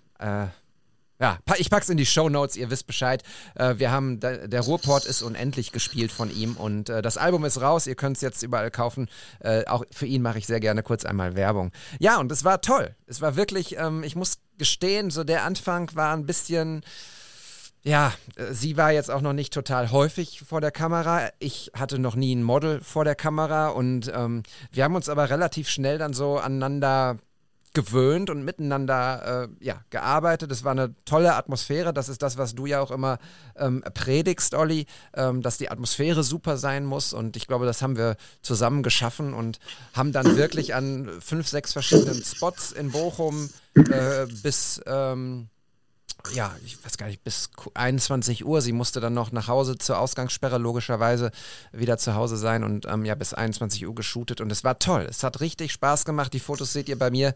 Ja, 1.20 1.38
ich 1.56 1.70
pack's 1.70 1.88
in 1.88 1.96
die 1.96 2.06
Show 2.06 2.28
Notes, 2.28 2.56
ihr 2.56 2.70
wisst 2.70 2.86
Bescheid. 2.86 3.22
Äh, 3.54 3.74
wir 3.78 3.92
haben, 3.92 4.18
der 4.18 4.60
Ruhrport 4.60 5.04
ist 5.04 5.22
unendlich 5.22 5.70
gespielt 5.70 6.10
von 6.10 6.30
ihm 6.34 6.56
und 6.56 6.88
äh, 6.88 7.02
das 7.02 7.18
Album 7.18 7.44
ist 7.44 7.60
raus, 7.60 7.86
ihr 7.86 7.94
könnt 7.94 8.16
es 8.16 8.22
jetzt 8.22 8.42
überall 8.42 8.70
kaufen. 8.70 9.08
Äh, 9.38 9.64
auch 9.66 9.84
für 9.92 10.06
ihn 10.06 10.22
mache 10.22 10.38
ich 10.38 10.46
sehr 10.46 10.58
gerne 10.58 10.82
kurz 10.82 11.04
einmal 11.04 11.36
Werbung. 11.36 11.70
Ja, 12.00 12.18
und 12.18 12.32
es 12.32 12.42
war 12.42 12.60
toll. 12.60 12.96
Es 13.06 13.20
war 13.20 13.36
wirklich, 13.36 13.76
ähm, 13.78 14.02
ich 14.02 14.16
muss 14.16 14.38
gestehen, 14.58 15.10
so 15.10 15.22
der 15.22 15.44
Anfang 15.44 15.90
war 15.94 16.14
ein 16.14 16.26
bisschen. 16.26 16.84
Ja, 17.86 18.14
sie 18.50 18.78
war 18.78 18.92
jetzt 18.92 19.10
auch 19.10 19.20
noch 19.20 19.34
nicht 19.34 19.52
total 19.52 19.90
häufig 19.92 20.40
vor 20.40 20.62
der 20.62 20.70
Kamera. 20.70 21.28
Ich 21.38 21.70
hatte 21.78 21.98
noch 21.98 22.16
nie 22.16 22.34
ein 22.34 22.42
Model 22.42 22.80
vor 22.80 23.04
der 23.04 23.14
Kamera 23.14 23.68
und 23.68 24.10
ähm, 24.14 24.42
wir 24.72 24.84
haben 24.84 24.96
uns 24.96 25.10
aber 25.10 25.28
relativ 25.28 25.68
schnell 25.68 25.98
dann 25.98 26.14
so 26.14 26.38
aneinander 26.38 27.18
gewöhnt 27.74 28.30
und 28.30 28.44
miteinander 28.44 29.48
äh, 29.60 29.64
ja, 29.64 29.82
gearbeitet. 29.90 30.50
Es 30.50 30.64
war 30.64 30.72
eine 30.72 30.94
tolle 31.04 31.34
Atmosphäre. 31.34 31.92
Das 31.92 32.08
ist 32.08 32.22
das, 32.22 32.38
was 32.38 32.54
du 32.54 32.66
ja 32.66 32.80
auch 32.80 32.90
immer 32.90 33.18
ähm, 33.56 33.82
predigst, 33.92 34.54
Olli, 34.54 34.86
ähm, 35.14 35.42
dass 35.42 35.58
die 35.58 35.70
Atmosphäre 35.70 36.22
super 36.22 36.56
sein 36.56 36.86
muss. 36.86 37.12
Und 37.12 37.36
ich 37.36 37.46
glaube, 37.46 37.66
das 37.66 37.82
haben 37.82 37.96
wir 37.96 38.16
zusammen 38.40 38.82
geschaffen 38.82 39.34
und 39.34 39.58
haben 39.92 40.12
dann 40.12 40.36
wirklich 40.36 40.74
an 40.74 41.10
fünf, 41.20 41.48
sechs 41.48 41.72
verschiedenen 41.72 42.22
Spots 42.22 42.72
in 42.72 42.92
Bochum 42.92 43.50
äh, 43.74 44.26
bis 44.42 44.80
ähm, 44.86 45.48
ja, 46.32 46.54
ich 46.64 46.82
weiß 46.84 46.96
gar 46.96 47.06
nicht, 47.06 47.22
bis 47.22 47.50
21 47.74 48.44
Uhr. 48.44 48.60
Sie 48.60 48.72
musste 48.72 49.00
dann 49.00 49.14
noch 49.14 49.32
nach 49.32 49.48
Hause 49.48 49.76
zur 49.76 49.98
Ausgangssperre 49.98 50.58
logischerweise 50.58 51.30
wieder 51.72 51.98
zu 51.98 52.14
Hause 52.14 52.36
sein 52.36 52.64
und 52.64 52.86
ähm, 52.86 53.04
ja, 53.04 53.14
bis 53.14 53.34
21 53.34 53.86
Uhr 53.86 53.94
geshootet 53.94 54.40
und 54.40 54.50
es 54.50 54.64
war 54.64 54.78
toll. 54.78 55.06
Es 55.08 55.22
hat 55.22 55.40
richtig 55.40 55.72
Spaß 55.72 56.04
gemacht. 56.04 56.32
Die 56.32 56.40
Fotos 56.40 56.72
seht 56.72 56.88
ihr 56.88 56.98
bei 56.98 57.10
mir, 57.10 57.34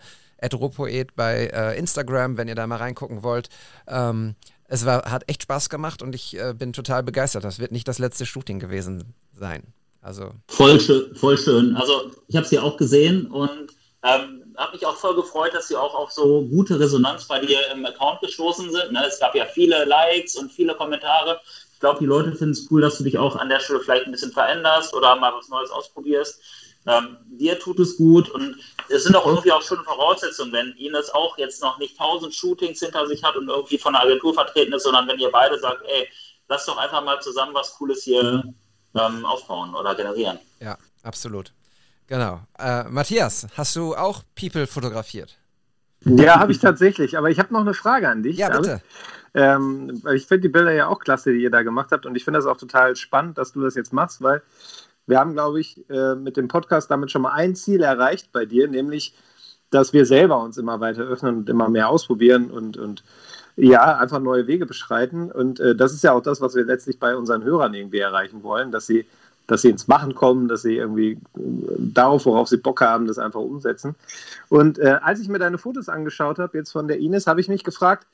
Ropoet 0.52 1.14
bei 1.16 1.46
äh, 1.46 1.78
Instagram, 1.78 2.36
wenn 2.36 2.48
ihr 2.48 2.54
da 2.54 2.66
mal 2.66 2.76
reingucken 2.76 3.22
wollt. 3.22 3.48
Ähm, 3.86 4.34
es 4.64 4.84
war, 4.84 5.10
hat 5.10 5.28
echt 5.28 5.42
Spaß 5.42 5.70
gemacht 5.70 6.02
und 6.02 6.14
ich 6.14 6.38
äh, 6.38 6.54
bin 6.56 6.72
total 6.72 7.02
begeistert. 7.02 7.44
Das 7.44 7.58
wird 7.58 7.72
nicht 7.72 7.88
das 7.88 7.98
letzte 7.98 8.26
Shooting 8.26 8.58
gewesen 8.58 9.14
sein. 9.32 9.62
Also. 10.00 10.32
Voll 10.46 10.80
schön, 10.80 11.14
voll 11.14 11.36
schön. 11.36 11.74
Also 11.76 12.12
ich 12.28 12.36
habe 12.36 12.46
sie 12.46 12.58
auch 12.58 12.76
gesehen 12.76 13.26
und 13.26 13.68
ähm, 14.02 14.37
habe 14.58 14.72
mich 14.72 14.84
auch 14.84 14.96
voll 14.96 15.14
gefreut, 15.14 15.54
dass 15.54 15.68
sie 15.68 15.76
auch 15.76 15.94
auf 15.94 16.10
so 16.10 16.42
gute 16.42 16.78
Resonanz 16.80 17.26
bei 17.26 17.38
dir 17.40 17.58
im 17.72 17.86
Account 17.86 18.20
gestoßen 18.20 18.70
sind. 18.70 18.92
Ne? 18.92 19.04
Es 19.06 19.20
gab 19.20 19.34
ja 19.34 19.46
viele 19.46 19.84
Likes 19.84 20.36
und 20.36 20.52
viele 20.52 20.74
Kommentare. 20.74 21.40
Ich 21.72 21.80
glaube, 21.80 22.00
die 22.00 22.06
Leute 22.06 22.32
finden 22.32 22.52
es 22.52 22.66
cool, 22.70 22.80
dass 22.80 22.98
du 22.98 23.04
dich 23.04 23.18
auch 23.18 23.36
an 23.36 23.48
der 23.48 23.60
Stelle 23.60 23.80
vielleicht 23.80 24.06
ein 24.06 24.12
bisschen 24.12 24.32
veränderst 24.32 24.94
oder 24.94 25.14
mal 25.16 25.32
was 25.32 25.48
Neues 25.48 25.70
ausprobierst. 25.70 26.40
Ähm, 26.86 27.18
dir 27.26 27.58
tut 27.58 27.78
es 27.78 27.96
gut 27.96 28.30
und 28.30 28.56
es 28.88 29.04
sind 29.04 29.14
auch 29.14 29.26
irgendwie 29.26 29.52
auch 29.52 29.62
schon 29.62 29.84
Voraussetzungen, 29.84 30.52
wenn 30.52 30.72
Ines 30.78 31.10
auch 31.10 31.36
jetzt 31.38 31.62
noch 31.62 31.78
nicht 31.78 31.96
tausend 31.98 32.34
Shootings 32.34 32.80
hinter 32.80 33.06
sich 33.06 33.22
hat 33.22 33.36
und 33.36 33.48
irgendwie 33.48 33.78
von 33.78 33.92
der 33.92 34.02
Agentur 34.02 34.32
vertreten 34.32 34.72
ist, 34.72 34.84
sondern 34.84 35.06
wenn 35.06 35.18
ihr 35.18 35.30
beide 35.30 35.58
sagt, 35.58 35.84
ey, 35.86 36.08
lass 36.48 36.66
doch 36.66 36.78
einfach 36.78 37.04
mal 37.04 37.20
zusammen 37.20 37.54
was 37.54 37.74
Cooles 37.74 38.02
hier 38.04 38.42
ähm, 38.94 39.24
aufbauen 39.26 39.74
oder 39.74 39.94
generieren. 39.94 40.38
Ja, 40.60 40.78
absolut. 41.02 41.52
Genau. 42.08 42.40
Äh, 42.58 42.84
Matthias, 42.84 43.46
hast 43.56 43.76
du 43.76 43.94
auch 43.94 44.22
People 44.34 44.66
fotografiert? 44.66 45.38
Ja, 46.04 46.40
habe 46.40 46.52
ich 46.52 46.58
tatsächlich. 46.58 47.18
Aber 47.18 47.30
ich 47.30 47.38
habe 47.38 47.52
noch 47.52 47.60
eine 47.60 47.74
Frage 47.74 48.08
an 48.08 48.22
dich. 48.22 48.38
Ja, 48.38 48.48
bitte. 48.48 48.80
Ähm, 49.34 50.02
ich 50.14 50.26
finde 50.26 50.42
die 50.42 50.48
Bilder 50.48 50.72
ja 50.72 50.86
auch 50.88 51.00
klasse, 51.00 51.32
die 51.32 51.42
ihr 51.42 51.50
da 51.50 51.62
gemacht 51.62 51.92
habt. 51.92 52.06
Und 52.06 52.16
ich 52.16 52.24
finde 52.24 52.38
das 52.38 52.46
auch 52.46 52.56
total 52.56 52.96
spannend, 52.96 53.36
dass 53.36 53.52
du 53.52 53.60
das 53.60 53.74
jetzt 53.74 53.92
machst, 53.92 54.22
weil 54.22 54.42
wir 55.06 55.18
haben, 55.18 55.34
glaube 55.34 55.60
ich, 55.60 55.88
äh, 55.90 56.14
mit 56.14 56.36
dem 56.36 56.48
Podcast 56.48 56.90
damit 56.90 57.10
schon 57.10 57.22
mal 57.22 57.32
ein 57.32 57.54
Ziel 57.54 57.82
erreicht 57.82 58.32
bei 58.32 58.46
dir, 58.46 58.68
nämlich, 58.68 59.14
dass 59.70 59.92
wir 59.92 60.06
selber 60.06 60.42
uns 60.42 60.56
immer 60.56 60.80
weiter 60.80 61.02
öffnen 61.02 61.38
und 61.38 61.48
immer 61.50 61.68
mehr 61.68 61.88
ausprobieren 61.90 62.50
und, 62.50 62.78
und 62.78 63.04
ja, 63.56 63.98
einfach 63.98 64.20
neue 64.20 64.46
Wege 64.46 64.64
beschreiten. 64.66 65.30
Und 65.30 65.60
äh, 65.60 65.74
das 65.74 65.92
ist 65.92 66.04
ja 66.04 66.12
auch 66.12 66.22
das, 66.22 66.40
was 66.40 66.54
wir 66.54 66.64
letztlich 66.64 66.98
bei 66.98 67.16
unseren 67.16 67.44
Hörern 67.44 67.74
irgendwie 67.74 67.98
erreichen 67.98 68.42
wollen, 68.42 68.70
dass 68.70 68.86
sie 68.86 69.04
dass 69.48 69.62
sie 69.62 69.70
ins 69.70 69.88
Machen 69.88 70.14
kommen, 70.14 70.46
dass 70.46 70.62
sie 70.62 70.76
irgendwie 70.76 71.12
äh, 71.12 71.18
darauf, 71.78 72.26
worauf 72.26 72.48
sie 72.48 72.58
Bock 72.58 72.80
haben, 72.80 73.08
das 73.08 73.18
einfach 73.18 73.40
umsetzen. 73.40 73.96
Und 74.48 74.78
äh, 74.78 74.98
als 75.02 75.18
ich 75.18 75.28
mir 75.28 75.40
deine 75.40 75.58
Fotos 75.58 75.88
angeschaut 75.88 76.38
habe, 76.38 76.56
jetzt 76.56 76.70
von 76.70 76.86
der 76.86 76.98
Ines, 77.00 77.26
habe 77.26 77.40
ich 77.40 77.48
mich 77.48 77.64
gefragt, 77.64 78.06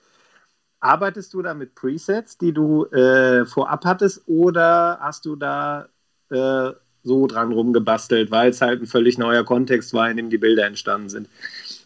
arbeitest 0.81 1.35
du 1.35 1.43
da 1.43 1.53
mit 1.53 1.75
Presets, 1.75 2.39
die 2.39 2.53
du 2.53 2.87
äh, 2.87 3.45
vorab 3.45 3.85
hattest, 3.85 4.23
oder 4.27 4.99
hast 5.01 5.27
du 5.27 5.35
da 5.37 5.89
äh, 6.31 6.71
so 7.03 7.27
dran 7.27 7.53
rumgebastelt, 7.53 8.31
weil 8.31 8.51
es 8.51 8.61
halt 8.61 8.81
ein 8.81 8.87
völlig 8.87 9.19
neuer 9.19 9.45
Kontext 9.45 9.93
war, 9.93 10.09
in 10.11 10.17
dem 10.17 10.31
die 10.31 10.39
Bilder 10.39 10.67
entstanden 10.67 11.09
sind? 11.09 11.29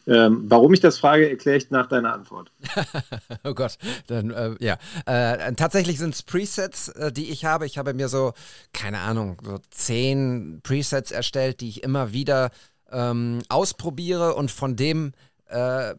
Ähm, 0.09 0.45
warum 0.49 0.73
ich 0.73 0.81
das 0.81 0.99
frage, 0.99 1.29
erkläre 1.29 1.59
ich 1.59 1.71
nach 1.71 1.87
deiner 1.87 2.15
Antwort. 2.15 2.51
oh 3.45 3.53
Gott, 3.53 3.77
dann 4.07 4.31
äh, 4.31 4.55
ja. 4.59 4.79
Äh, 5.05 5.53
tatsächlich 5.53 5.99
sind 5.99 6.15
es 6.15 6.23
Presets, 6.23 6.89
äh, 6.89 7.13
die 7.13 7.31
ich 7.31 7.45
habe. 7.45 7.67
Ich 7.67 7.77
habe 7.77 7.93
mir 7.93 8.09
so, 8.09 8.33
keine 8.73 9.01
Ahnung, 9.01 9.37
so 9.45 9.59
zehn 9.71 10.61
Presets 10.63 11.11
erstellt, 11.11 11.61
die 11.61 11.69
ich 11.69 11.83
immer 11.83 12.13
wieder 12.15 12.51
ähm, 12.91 13.41
ausprobiere 13.51 14.35
und 14.35 14.51
von 14.51 14.77
dem 14.77 15.13
äh, 15.49 15.95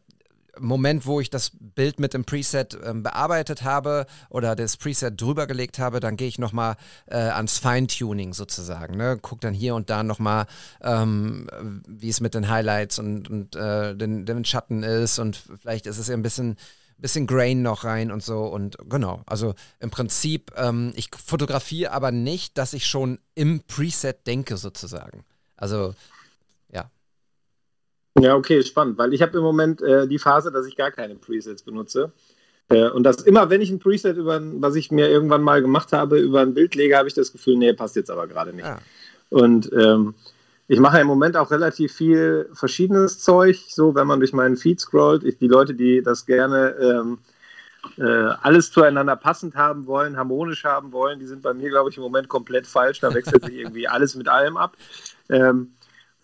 Moment, 0.58 1.06
wo 1.06 1.20
ich 1.20 1.30
das 1.30 1.52
Bild 1.60 2.00
mit 2.00 2.14
dem 2.14 2.26
Preset 2.26 2.78
ähm, 2.84 3.04
bearbeitet 3.04 3.64
habe 3.64 4.06
oder 4.30 4.56
das 4.56 4.78
Preset 4.78 5.20
drüber 5.20 5.48
gelegt 5.48 5.80
habe, 5.80 6.00
dann 6.00 6.18
gehe 6.18 6.28
ich 6.28 6.40
nochmal 6.40 6.76
äh, 7.08 7.18
ans 7.18 7.58
Feintuning 7.60 8.34
sozusagen. 8.34 8.98
Ne? 8.98 9.20
Guck 9.22 9.42
dann 9.42 9.54
hier 9.54 9.76
und 9.76 9.90
da 9.90 10.04
nochmal, 10.04 10.46
ähm, 10.82 11.48
wie 11.88 12.10
es 12.10 12.22
mit 12.22 12.34
den 12.34 12.50
Highlights 12.50 13.00
und, 13.00 13.30
und 13.30 13.56
äh, 13.56 13.96
den, 13.96 14.26
den 14.26 14.46
Schatten 14.46 14.84
ist 14.84 15.20
und 15.20 15.42
vielleicht 15.62 15.86
ist 15.86 15.98
es 15.98 16.10
ein 16.10 16.22
bisschen 16.22 16.58
bisschen 17.02 17.28
Grain 17.28 17.62
noch 17.62 17.86
rein 17.86 18.12
und 18.12 18.22
so 18.22 18.44
und 18.44 18.78
genau, 18.90 19.22
also 19.26 19.56
im 19.80 19.90
Prinzip, 19.90 20.52
ähm, 20.58 20.92
ich 20.96 21.10
fotografiere 21.16 21.94
aber 21.94 22.12
nicht, 22.12 22.58
dass 22.58 22.74
ich 22.74 22.88
schon 22.88 23.20
im 23.36 23.62
Preset 23.62 24.28
denke 24.28 24.58
sozusagen. 24.58 25.24
Also 25.56 25.96
ja, 28.22 28.36
okay, 28.36 28.64
spannend, 28.64 28.98
weil 28.98 29.14
ich 29.14 29.22
habe 29.22 29.38
im 29.38 29.44
Moment 29.44 29.82
äh, 29.82 30.08
die 30.08 30.20
Phase, 30.20 30.52
dass 30.52 30.66
ich 30.66 30.76
gar 30.76 30.92
keine 30.92 31.16
Presets 31.16 31.64
benutze. 31.64 32.12
Äh, 32.70 32.90
und 32.90 33.04
das 33.04 33.22
immer, 33.22 33.50
wenn 33.50 33.62
ich 33.62 33.70
ein 33.70 33.80
Preset 33.80 34.18
über, 34.18 34.40
was 34.62 34.76
ich 34.76 34.92
mir 34.92 35.10
irgendwann 35.10 35.42
mal 35.42 35.62
gemacht 35.62 35.92
habe, 35.92 36.20
über 36.20 36.42
ein 36.42 36.54
Bild 36.54 36.76
lege, 36.76 36.98
habe 36.98 37.08
ich 37.08 37.14
das 37.14 37.32
Gefühl, 37.32 37.58
nee, 37.58 37.74
passt 37.74 37.96
jetzt 37.96 38.12
aber 38.12 38.28
gerade 38.28 38.54
nicht. 38.54 38.66
Ah. 38.66 38.80
Und 39.30 39.72
ähm, 39.74 40.14
ich 40.68 40.80
mache 40.80 41.00
im 41.00 41.08
Moment 41.08 41.36
auch 41.36 41.50
relativ 41.50 41.94
viel 41.94 42.48
verschiedenes 42.54 43.20
Zeug, 43.20 43.58
so 43.68 43.96
wenn 43.96 44.06
man 44.06 44.20
durch 44.20 44.34
meinen 44.34 44.56
Feed 44.56 44.80
scrollt. 44.80 45.24
Ich, 45.24 45.38
die 45.40 45.48
Leute, 45.48 45.74
die 45.74 46.04
das 46.04 46.28
gerne 46.28 46.76
ähm, 46.80 47.18
äh, 47.98 48.36
alles 48.42 48.72
zueinander 48.72 49.16
passend 49.16 49.56
haben 49.56 49.88
wollen, 49.88 50.18
harmonisch 50.18 50.64
haben 50.66 50.92
wollen, 50.92 51.20
die 51.20 51.26
sind 51.26 51.42
bei 51.42 51.54
mir, 51.54 51.70
glaube 51.70 51.90
ich, 51.90 51.98
im 51.98 52.04
Moment 52.04 52.28
komplett 52.28 52.68
falsch. 52.68 53.00
Da 53.00 53.14
wechselt 53.14 53.46
sich 53.46 53.56
irgendwie 53.58 53.88
alles 53.88 54.16
mit 54.16 54.28
allem 54.28 54.58
ab. 54.58 54.78
Ähm, 55.30 55.72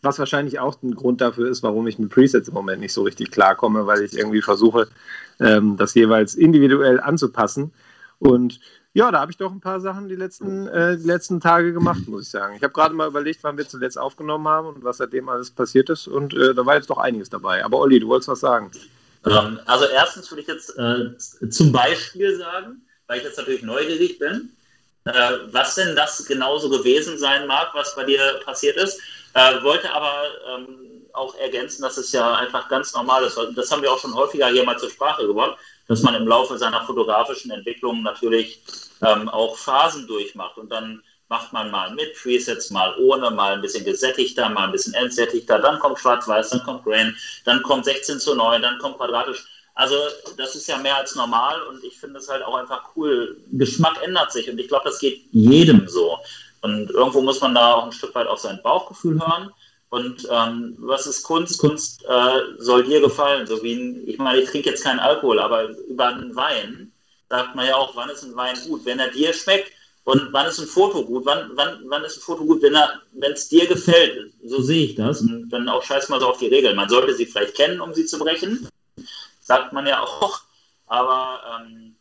was 0.05 0.19
wahrscheinlich 0.19 0.59
auch 0.59 0.81
ein 0.81 0.95
Grund 0.95 1.19
dafür 1.19 1.50
ist, 1.50 1.63
warum 1.63 1.88
ich 1.88 2.00
mit 2.00 2.09
Presets 2.09 2.47
im 2.47 2.53
Moment 2.53 2.81
nicht 2.81 2.93
so 2.93 3.03
richtig 3.03 3.31
klarkomme, 3.31 3.88
weil 3.88 4.03
ich 4.03 4.17
irgendwie 4.17 4.41
versuche, 4.41 4.88
ähm, 5.39 5.75
das 5.77 5.93
jeweils 5.93 6.35
individuell 6.35 7.00
anzupassen. 7.00 7.74
Und 8.19 8.59
ja, 8.93 9.12
da 9.12 9.19
habe 9.19 9.31
ich 9.31 9.38
doch 9.38 9.51
ein 9.51 9.59
paar 9.59 9.81
Sachen 9.81 10.07
die 10.07 10.15
letzten, 10.15 10.67
äh, 10.67 10.97
die 10.97 11.05
letzten 11.05 11.41
Tage 11.41 11.74
gemacht, 11.74 12.07
muss 12.07 12.24
ich 12.24 12.29
sagen. 12.29 12.55
Ich 12.55 12.63
habe 12.63 12.71
gerade 12.71 12.95
mal 12.95 13.09
überlegt, 13.09 13.43
wann 13.43 13.57
wir 13.57 13.67
zuletzt 13.67 13.97
aufgenommen 13.97 14.47
haben 14.47 14.67
und 14.67 14.85
was 14.85 14.97
seitdem 14.97 15.27
alles 15.27 15.51
passiert 15.51 15.89
ist. 15.89 16.07
Und 16.07 16.33
äh, 16.33 16.53
da 16.53 16.65
war 16.65 16.75
jetzt 16.75 16.89
doch 16.89 16.97
einiges 16.97 17.29
dabei. 17.29 17.65
Aber 17.65 17.79
Olli, 17.79 18.00
du 18.00 18.07
wolltest 18.07 18.29
was 18.29 18.39
sagen. 18.39 18.71
Ähm, 19.25 19.59
also 19.65 19.85
erstens 19.85 20.31
würde 20.31 20.43
ich 20.43 20.47
jetzt 20.47 20.77
äh, 20.77 21.50
zum 21.50 21.74
Beispiel 21.74 22.38
sagen, 22.38 22.83
weil 23.07 23.17
ich 23.17 23.25
jetzt 23.25 23.38
natürlich 23.38 23.63
neugierig 23.63 24.17
bin, 24.17 24.50
äh, 25.05 25.12
was 25.51 25.75
denn 25.75 25.95
das 25.95 26.25
genauso 26.25 26.69
gewesen 26.69 27.17
sein 27.17 27.47
mag, 27.47 27.71
was 27.74 27.95
bei 27.95 28.05
dir 28.05 28.39
passiert 28.45 28.77
ist. 28.77 29.01
Äh, 29.35 29.61
wollte 29.63 29.91
aber 29.93 30.23
ähm, 30.47 31.05
auch 31.11 31.35
ergänzen, 31.35 31.81
dass 31.81 31.97
es 31.97 32.13
ja 32.13 32.35
einfach 32.35 32.69
ganz 32.69 32.93
normal 32.93 33.23
ist. 33.23 33.37
Das 33.55 33.69
haben 33.69 33.81
wir 33.81 33.91
auch 33.91 33.99
schon 33.99 34.15
häufiger 34.15 34.47
hier 34.47 34.63
mal 34.63 34.79
zur 34.79 34.89
Sprache 34.89 35.27
gebracht, 35.27 35.57
dass 35.89 36.01
man 36.03 36.15
im 36.15 36.25
Laufe 36.25 36.57
seiner 36.57 36.85
fotografischen 36.85 37.51
Entwicklung 37.51 38.01
natürlich 38.01 38.61
ähm, 39.01 39.27
auch 39.27 39.57
Phasen 39.57 40.07
durchmacht 40.07 40.57
und 40.57 40.71
dann 40.71 41.03
macht 41.27 41.51
man 41.51 41.69
mal 41.69 41.93
mit 41.93 42.15
Presets, 42.15 42.69
mal 42.69 42.95
ohne, 42.97 43.29
mal 43.29 43.53
ein 43.53 43.61
bisschen 43.61 43.83
gesättigter, 43.83 44.47
mal 44.47 44.65
ein 44.65 44.71
bisschen 44.71 44.93
entsättigter, 44.93 45.59
dann 45.59 45.79
kommt 45.79 45.99
Schwarz-Weiß, 45.99 46.51
dann 46.51 46.63
kommt 46.63 46.85
Grain, 46.85 47.13
dann 47.43 47.61
kommt 47.63 47.83
16 47.83 48.19
zu 48.19 48.35
9, 48.35 48.61
dann 48.61 48.77
kommt 48.79 48.97
quadratisch. 48.97 49.45
Also 49.73 49.95
das 50.37 50.55
ist 50.55 50.67
ja 50.67 50.77
mehr 50.77 50.95
als 50.95 51.15
normal 51.15 51.61
und 51.63 51.83
ich 51.83 51.97
finde 51.99 52.19
es 52.19 52.29
halt 52.29 52.43
auch 52.43 52.55
einfach 52.55 52.95
cool. 52.95 53.37
Geschmack 53.51 54.01
ändert 54.01 54.31
sich 54.31 54.49
und 54.49 54.57
ich 54.57 54.69
glaube, 54.69 54.85
das 54.85 54.99
geht 54.99 55.25
jedem 55.31 55.89
so. 55.89 56.17
Und 56.65 56.89
irgendwo 56.89 57.22
muss 57.22 57.41
man 57.41 57.53
da 57.53 57.75
auch 57.75 57.86
ein 57.86 57.91
Stück 57.91 58.15
weit 58.15 58.25
auf 58.27 58.39
sein 58.39 58.60
Bauchgefühl 58.63 59.19
hören. 59.19 59.51
Und 59.89 60.27
ähm, 60.31 60.75
was 60.79 61.05
ist 61.05 61.22
Kunst? 61.22 61.60
Kunst 61.60 62.03
äh, 62.05 62.39
soll 62.57 62.84
dir 62.84 63.01
gefallen. 63.01 63.45
So 63.45 63.62
wie 63.62 63.75
ein, 63.75 64.07
ich 64.07 64.17
meine, 64.17 64.41
ich 64.41 64.50
trinke 64.50 64.72
jetzt 64.72 64.84
keinen 64.84 65.00
Alkohol, 65.00 65.39
aber 65.39 65.69
über 65.88 66.07
einen 66.07 66.36
Wein 66.36 66.91
sagt 67.29 67.55
man 67.55 67.67
ja 67.67 67.75
auch, 67.75 67.95
wann 67.95 68.10
ist 68.10 68.24
ein 68.24 68.36
Wein 68.36 68.57
gut? 68.67 68.84
Wenn 68.84 69.00
er 69.00 69.12
dir 69.12 69.31
schmeckt 69.31 69.72
und 70.05 70.34
wann 70.34 70.48
ist 70.48 70.60
ein 70.60 70.65
Foto 70.65 71.05
gut? 71.05 71.25
Wann, 71.25 71.51
wann, 71.53 71.84
wann 71.86 72.03
ist 72.03 72.17
ein 72.17 72.22
Foto 72.22 72.45
gut, 72.45 72.63
wenn 72.63 73.31
es 73.31 73.48
dir 73.48 73.67
gefällt? 73.67 74.34
So 74.43 74.60
sehe 74.62 74.86
ich 74.86 74.95
das. 74.95 75.22
Und 75.22 75.50
dann 75.50 75.69
auch 75.69 75.84
scheiß 75.84 76.10
mal 76.10 76.19
so 76.19 76.29
auf 76.29 76.39
die 76.39 76.48
Regeln. 76.48 76.75
Man 76.75 76.89
sollte 76.89 77.13
sie 77.13 77.27
vielleicht 77.27 77.55
kennen, 77.55 77.79
um 77.79 77.93
sie 77.93 78.05
zu 78.07 78.17
brechen. 78.17 78.67
Sagt 79.39 79.72
man 79.72 79.86
ja 79.86 80.01
auch. 80.01 80.41
Aber 80.88 81.41
ähm, 81.62 81.94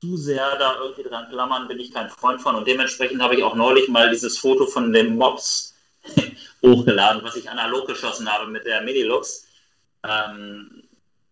zu 0.00 0.16
sehr 0.16 0.56
da 0.58 0.76
irgendwie 0.80 1.02
dran 1.02 1.28
klammern, 1.30 1.68
bin 1.68 1.80
ich 1.80 1.92
kein 1.92 2.10
Freund 2.10 2.40
von. 2.40 2.54
Und 2.54 2.66
dementsprechend 2.66 3.22
habe 3.22 3.36
ich 3.36 3.42
auch 3.42 3.54
neulich 3.54 3.88
mal 3.88 4.10
dieses 4.10 4.38
Foto 4.38 4.66
von 4.66 4.92
den 4.92 5.16
Mobs 5.16 5.74
hochgeladen, 6.62 7.22
was 7.24 7.36
ich 7.36 7.50
analog 7.50 7.86
geschossen 7.86 8.30
habe 8.30 8.50
mit 8.50 8.66
der 8.66 8.82
Minilux. 8.82 9.46
Ähm, 10.04 10.82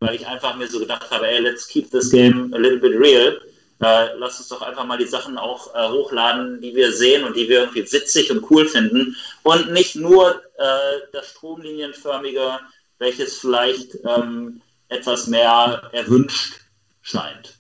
weil 0.00 0.16
ich 0.16 0.26
einfach 0.26 0.56
mir 0.56 0.68
so 0.68 0.78
gedacht 0.78 1.10
habe, 1.10 1.28
ey, 1.28 1.40
let's 1.40 1.66
keep 1.66 1.90
this 1.90 2.10
game 2.10 2.52
a 2.54 2.58
little 2.58 2.78
bit 2.78 2.98
real. 2.98 3.40
Äh, 3.80 4.14
lass 4.18 4.38
uns 4.38 4.48
doch 4.48 4.62
einfach 4.62 4.84
mal 4.84 4.98
die 4.98 5.06
Sachen 5.06 5.36
auch 5.36 5.74
äh, 5.74 5.88
hochladen, 5.88 6.60
die 6.60 6.74
wir 6.74 6.92
sehen 6.92 7.24
und 7.24 7.36
die 7.36 7.48
wir 7.48 7.60
irgendwie 7.60 7.90
witzig 7.90 8.30
und 8.30 8.50
cool 8.50 8.66
finden. 8.66 9.16
Und 9.42 9.72
nicht 9.72 9.96
nur 9.96 10.42
äh, 10.58 11.00
das 11.12 11.30
Stromlinienförmige, 11.30 12.60
welches 12.98 13.38
vielleicht 13.38 13.96
ähm, 14.04 14.60
etwas 14.88 15.26
mehr 15.26 15.88
erwünscht 15.92 16.60
scheint. 17.02 17.53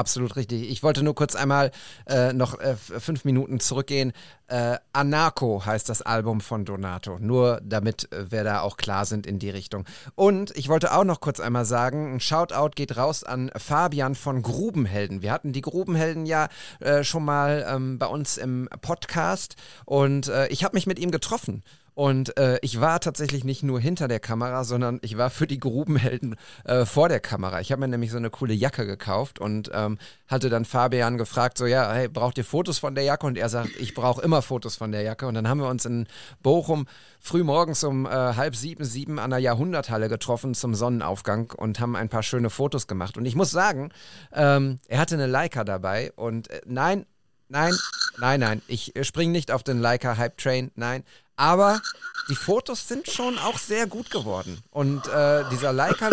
Absolut 0.00 0.34
richtig. 0.36 0.70
Ich 0.70 0.82
wollte 0.82 1.02
nur 1.02 1.14
kurz 1.14 1.36
einmal 1.36 1.72
äh, 2.06 2.32
noch 2.32 2.58
äh, 2.58 2.74
fünf 2.74 3.26
Minuten 3.26 3.60
zurückgehen. 3.60 4.14
Äh, 4.46 4.78
Anarco 4.94 5.62
heißt 5.66 5.90
das 5.90 6.00
Album 6.00 6.40
von 6.40 6.64
Donato. 6.64 7.18
Nur 7.18 7.60
damit 7.62 8.10
äh, 8.10 8.30
wir 8.30 8.42
da 8.42 8.62
auch 8.62 8.78
klar 8.78 9.04
sind 9.04 9.26
in 9.26 9.38
die 9.38 9.50
Richtung. 9.50 9.84
Und 10.14 10.56
ich 10.56 10.70
wollte 10.70 10.94
auch 10.94 11.04
noch 11.04 11.20
kurz 11.20 11.38
einmal 11.38 11.66
sagen, 11.66 12.14
ein 12.14 12.20
Shoutout 12.20 12.70
geht 12.76 12.96
raus 12.96 13.24
an 13.24 13.50
Fabian 13.54 14.14
von 14.14 14.40
Grubenhelden. 14.40 15.20
Wir 15.20 15.32
hatten 15.32 15.52
die 15.52 15.60
Grubenhelden 15.60 16.24
ja 16.24 16.48
äh, 16.78 17.04
schon 17.04 17.26
mal 17.26 17.66
ähm, 17.68 17.98
bei 17.98 18.06
uns 18.06 18.38
im 18.38 18.70
Podcast 18.80 19.56
und 19.84 20.28
äh, 20.28 20.46
ich 20.46 20.64
habe 20.64 20.76
mich 20.76 20.86
mit 20.86 20.98
ihm 20.98 21.10
getroffen. 21.10 21.62
Und 21.94 22.36
äh, 22.38 22.58
ich 22.62 22.80
war 22.80 23.00
tatsächlich 23.00 23.44
nicht 23.44 23.62
nur 23.62 23.80
hinter 23.80 24.08
der 24.08 24.20
Kamera, 24.20 24.64
sondern 24.64 24.98
ich 25.02 25.16
war 25.16 25.30
für 25.30 25.46
die 25.46 25.58
Grubenhelden 25.58 26.36
äh, 26.64 26.84
vor 26.84 27.08
der 27.08 27.20
Kamera. 27.20 27.60
Ich 27.60 27.72
habe 27.72 27.80
mir 27.80 27.88
nämlich 27.88 28.10
so 28.10 28.16
eine 28.16 28.30
coole 28.30 28.54
Jacke 28.54 28.86
gekauft 28.86 29.38
und 29.38 29.70
ähm, 29.74 29.98
hatte 30.28 30.50
dann 30.50 30.64
Fabian 30.64 31.18
gefragt, 31.18 31.58
so 31.58 31.66
ja, 31.66 31.92
hey, 31.92 32.08
braucht 32.08 32.38
ihr 32.38 32.44
Fotos 32.44 32.78
von 32.78 32.94
der 32.94 33.04
Jacke? 33.04 33.26
Und 33.26 33.36
er 33.36 33.48
sagt, 33.48 33.70
ich 33.78 33.94
brauche 33.94 34.22
immer 34.22 34.42
Fotos 34.42 34.76
von 34.76 34.92
der 34.92 35.02
Jacke. 35.02 35.26
Und 35.26 35.34
dann 35.34 35.48
haben 35.48 35.60
wir 35.60 35.68
uns 35.68 35.84
in 35.84 36.06
Bochum 36.42 36.86
früh 37.20 37.42
morgens 37.44 37.84
um 37.84 38.06
äh, 38.06 38.10
halb 38.10 38.56
sieben, 38.56 38.84
sieben 38.84 39.18
an 39.18 39.30
der 39.30 39.40
Jahrhunderthalle 39.40 40.08
getroffen 40.08 40.54
zum 40.54 40.74
Sonnenaufgang 40.74 41.52
und 41.56 41.80
haben 41.80 41.96
ein 41.96 42.08
paar 42.08 42.22
schöne 42.22 42.50
Fotos 42.50 42.86
gemacht. 42.86 43.18
Und 43.18 43.26
ich 43.26 43.36
muss 43.36 43.50
sagen, 43.50 43.90
ähm, 44.32 44.78
er 44.88 44.98
hatte 44.98 45.14
eine 45.14 45.26
Leica 45.26 45.64
dabei 45.64 46.12
und 46.16 46.48
äh, 46.50 46.60
nein, 46.66 47.06
Nein, 47.50 47.76
nein, 48.18 48.40
nein. 48.40 48.62
Ich 48.68 48.92
springe 49.02 49.32
nicht 49.32 49.50
auf 49.50 49.64
den 49.64 49.80
Leica 49.80 50.16
Hype 50.16 50.38
Train. 50.38 50.70
Nein. 50.76 51.04
Aber 51.34 51.82
die 52.28 52.36
Fotos 52.36 52.86
sind 52.86 53.10
schon 53.10 53.38
auch 53.38 53.58
sehr 53.58 53.88
gut 53.88 54.10
geworden. 54.10 54.62
Und 54.70 55.06
äh, 55.08 55.42
dieser 55.50 55.72
Leica 55.72 56.10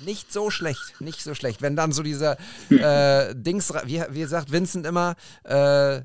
nicht 0.00 0.32
so 0.32 0.50
schlecht, 0.50 1.00
nicht 1.00 1.22
so 1.22 1.34
schlecht. 1.34 1.60
Wenn 1.60 1.76
dann 1.76 1.92
so 1.92 2.02
dieser 2.02 2.38
äh, 2.70 3.34
Dings, 3.34 3.72
wie, 3.84 4.02
wie 4.08 4.24
sagt 4.24 4.50
Vincent 4.50 4.86
immer, 4.86 5.16
äh, 5.44 6.00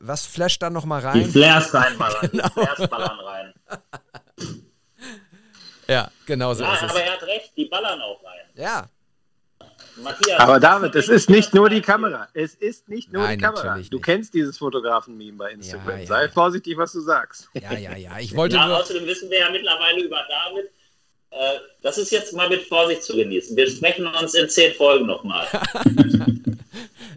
was 0.00 0.26
flasht 0.26 0.60
dann 0.60 0.72
nochmal 0.72 1.02
rein? 1.02 1.24
Die 1.24 1.30
Flares 1.30 1.72
reinballern, 1.72 2.28
genau. 2.32 2.48
die 2.48 2.52
Flares 2.52 2.88
ballern 2.88 3.20
rein. 3.20 3.54
ja, 5.86 6.10
genau 6.26 6.52
so 6.54 6.64
ja, 6.64 6.74
ist 6.74 6.82
es. 6.82 6.90
aber 6.90 7.00
er 7.00 7.12
hat 7.12 7.22
recht, 7.22 7.52
die 7.56 7.66
ballern 7.66 8.00
auch 8.00 8.24
rein. 8.24 8.44
Ja, 8.56 8.88
Matthias, 10.02 10.40
Aber 10.40 10.60
David, 10.60 10.94
es 10.94 11.08
ist 11.08 11.28
nicht 11.30 11.54
nur 11.54 11.68
die 11.68 11.80
Kamera. 11.80 12.28
Es 12.34 12.54
ist 12.54 12.88
nicht 12.88 13.12
nur 13.12 13.22
Nein, 13.22 13.38
die 13.38 13.44
Kamera. 13.44 13.78
Du 13.90 14.00
kennst 14.00 14.34
dieses 14.34 14.58
Fotografen-Meme 14.58 15.36
bei 15.36 15.52
Instagram. 15.52 15.90
Ja, 15.90 15.98
ja, 15.98 16.06
Sei 16.06 16.28
vorsichtig, 16.28 16.76
was 16.76 16.92
du 16.92 17.00
sagst. 17.00 17.48
Ja, 17.54 17.72
ja, 17.72 17.96
ja. 17.96 18.18
Ich 18.18 18.34
wollte 18.34 18.56
ja, 18.56 18.66
nur... 18.66 18.78
Außerdem 18.78 19.06
wissen 19.06 19.30
wir 19.30 19.38
ja 19.38 19.50
mittlerweile 19.50 20.00
über 20.02 20.20
David. 20.28 20.70
Äh, 21.30 21.58
das 21.82 21.98
ist 21.98 22.10
jetzt 22.10 22.32
mal 22.34 22.48
mit 22.48 22.62
Vorsicht 22.62 23.02
zu 23.02 23.16
genießen. 23.16 23.56
Wir 23.56 23.68
sprechen 23.70 24.06
uns 24.06 24.34
in 24.34 24.48
zehn 24.48 24.74
Folgen 24.74 25.06
nochmal. 25.06 25.46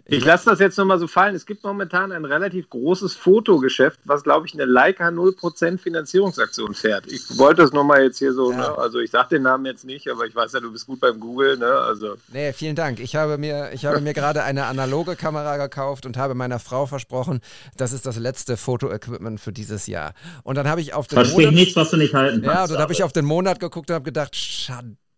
Ich 0.06 0.24
lasse 0.24 0.50
das 0.50 0.58
jetzt 0.58 0.76
nochmal 0.78 0.98
so 0.98 1.06
fallen. 1.06 1.34
Es 1.34 1.46
gibt 1.46 1.62
momentan 1.64 2.12
ein 2.12 2.24
relativ 2.24 2.68
großes 2.70 3.14
Fotogeschäft, 3.14 4.00
was, 4.04 4.22
glaube 4.22 4.46
ich, 4.46 4.54
eine 4.54 4.64
Leica 4.64 5.08
0% 5.08 5.78
Finanzierungsaktion 5.78 6.74
fährt. 6.74 7.06
Ich 7.10 7.38
wollte 7.38 7.62
das 7.62 7.72
nochmal 7.72 8.02
jetzt 8.02 8.18
hier 8.18 8.32
so, 8.32 8.50
Ja. 8.52 8.58
ne? 8.58 8.78
also 8.78 8.98
ich 8.98 9.10
sage 9.10 9.30
den 9.36 9.42
Namen 9.42 9.64
jetzt 9.66 9.84
nicht, 9.84 10.08
aber 10.10 10.26
ich 10.26 10.34
weiß 10.34 10.52
ja, 10.52 10.60
du 10.60 10.72
bist 10.72 10.86
gut 10.86 11.00
beim 11.00 11.20
Google, 11.20 11.56
ne? 11.56 11.66
also 11.66 12.16
Nee, 12.32 12.52
vielen 12.52 12.76
Dank. 12.76 13.00
Ich 13.00 13.16
habe 13.16 13.38
mir, 13.38 13.70
ich 13.72 13.84
habe 13.86 14.00
mir 14.00 14.12
gerade 14.12 14.42
eine 14.42 14.66
analoge 14.66 15.16
Kamera 15.16 15.56
gekauft 15.56 16.04
und 16.06 16.16
habe 16.16 16.34
meiner 16.34 16.58
Frau 16.58 16.86
versprochen, 16.86 17.40
das 17.76 17.92
ist 17.92 18.06
das 18.06 18.16
letzte 18.18 18.56
Fotoequipment 18.56 19.40
für 19.40 19.52
dieses 19.52 19.86
Jahr. 19.86 20.14
Und 20.42 20.56
dann 20.56 20.68
habe 20.68 20.80
ich 20.80 20.94
auf 20.94 21.06
den 21.06 21.16
Versprich 21.16 21.46
Monat, 21.46 21.54
nichts, 21.54 21.76
was 21.76 21.90
du 21.90 21.96
nicht 21.96 22.14
halten 22.14 22.42
ja, 22.42 22.52
kannst. 22.52 22.70
und 22.70 22.74
dann 22.74 22.82
habe 22.82 22.92
ich 22.92 23.02
auf 23.02 23.12
den 23.12 23.24
Monat 23.24 23.60
geguckt 23.60 23.90
und 23.90 23.94
habe 23.94 24.04
gedacht, 24.04 24.36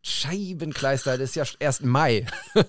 Scheibenkleister, 0.03 1.19
das 1.19 1.31
ist 1.31 1.37
ja 1.37 1.45
erst 1.59 1.85
Mai. 1.85 2.27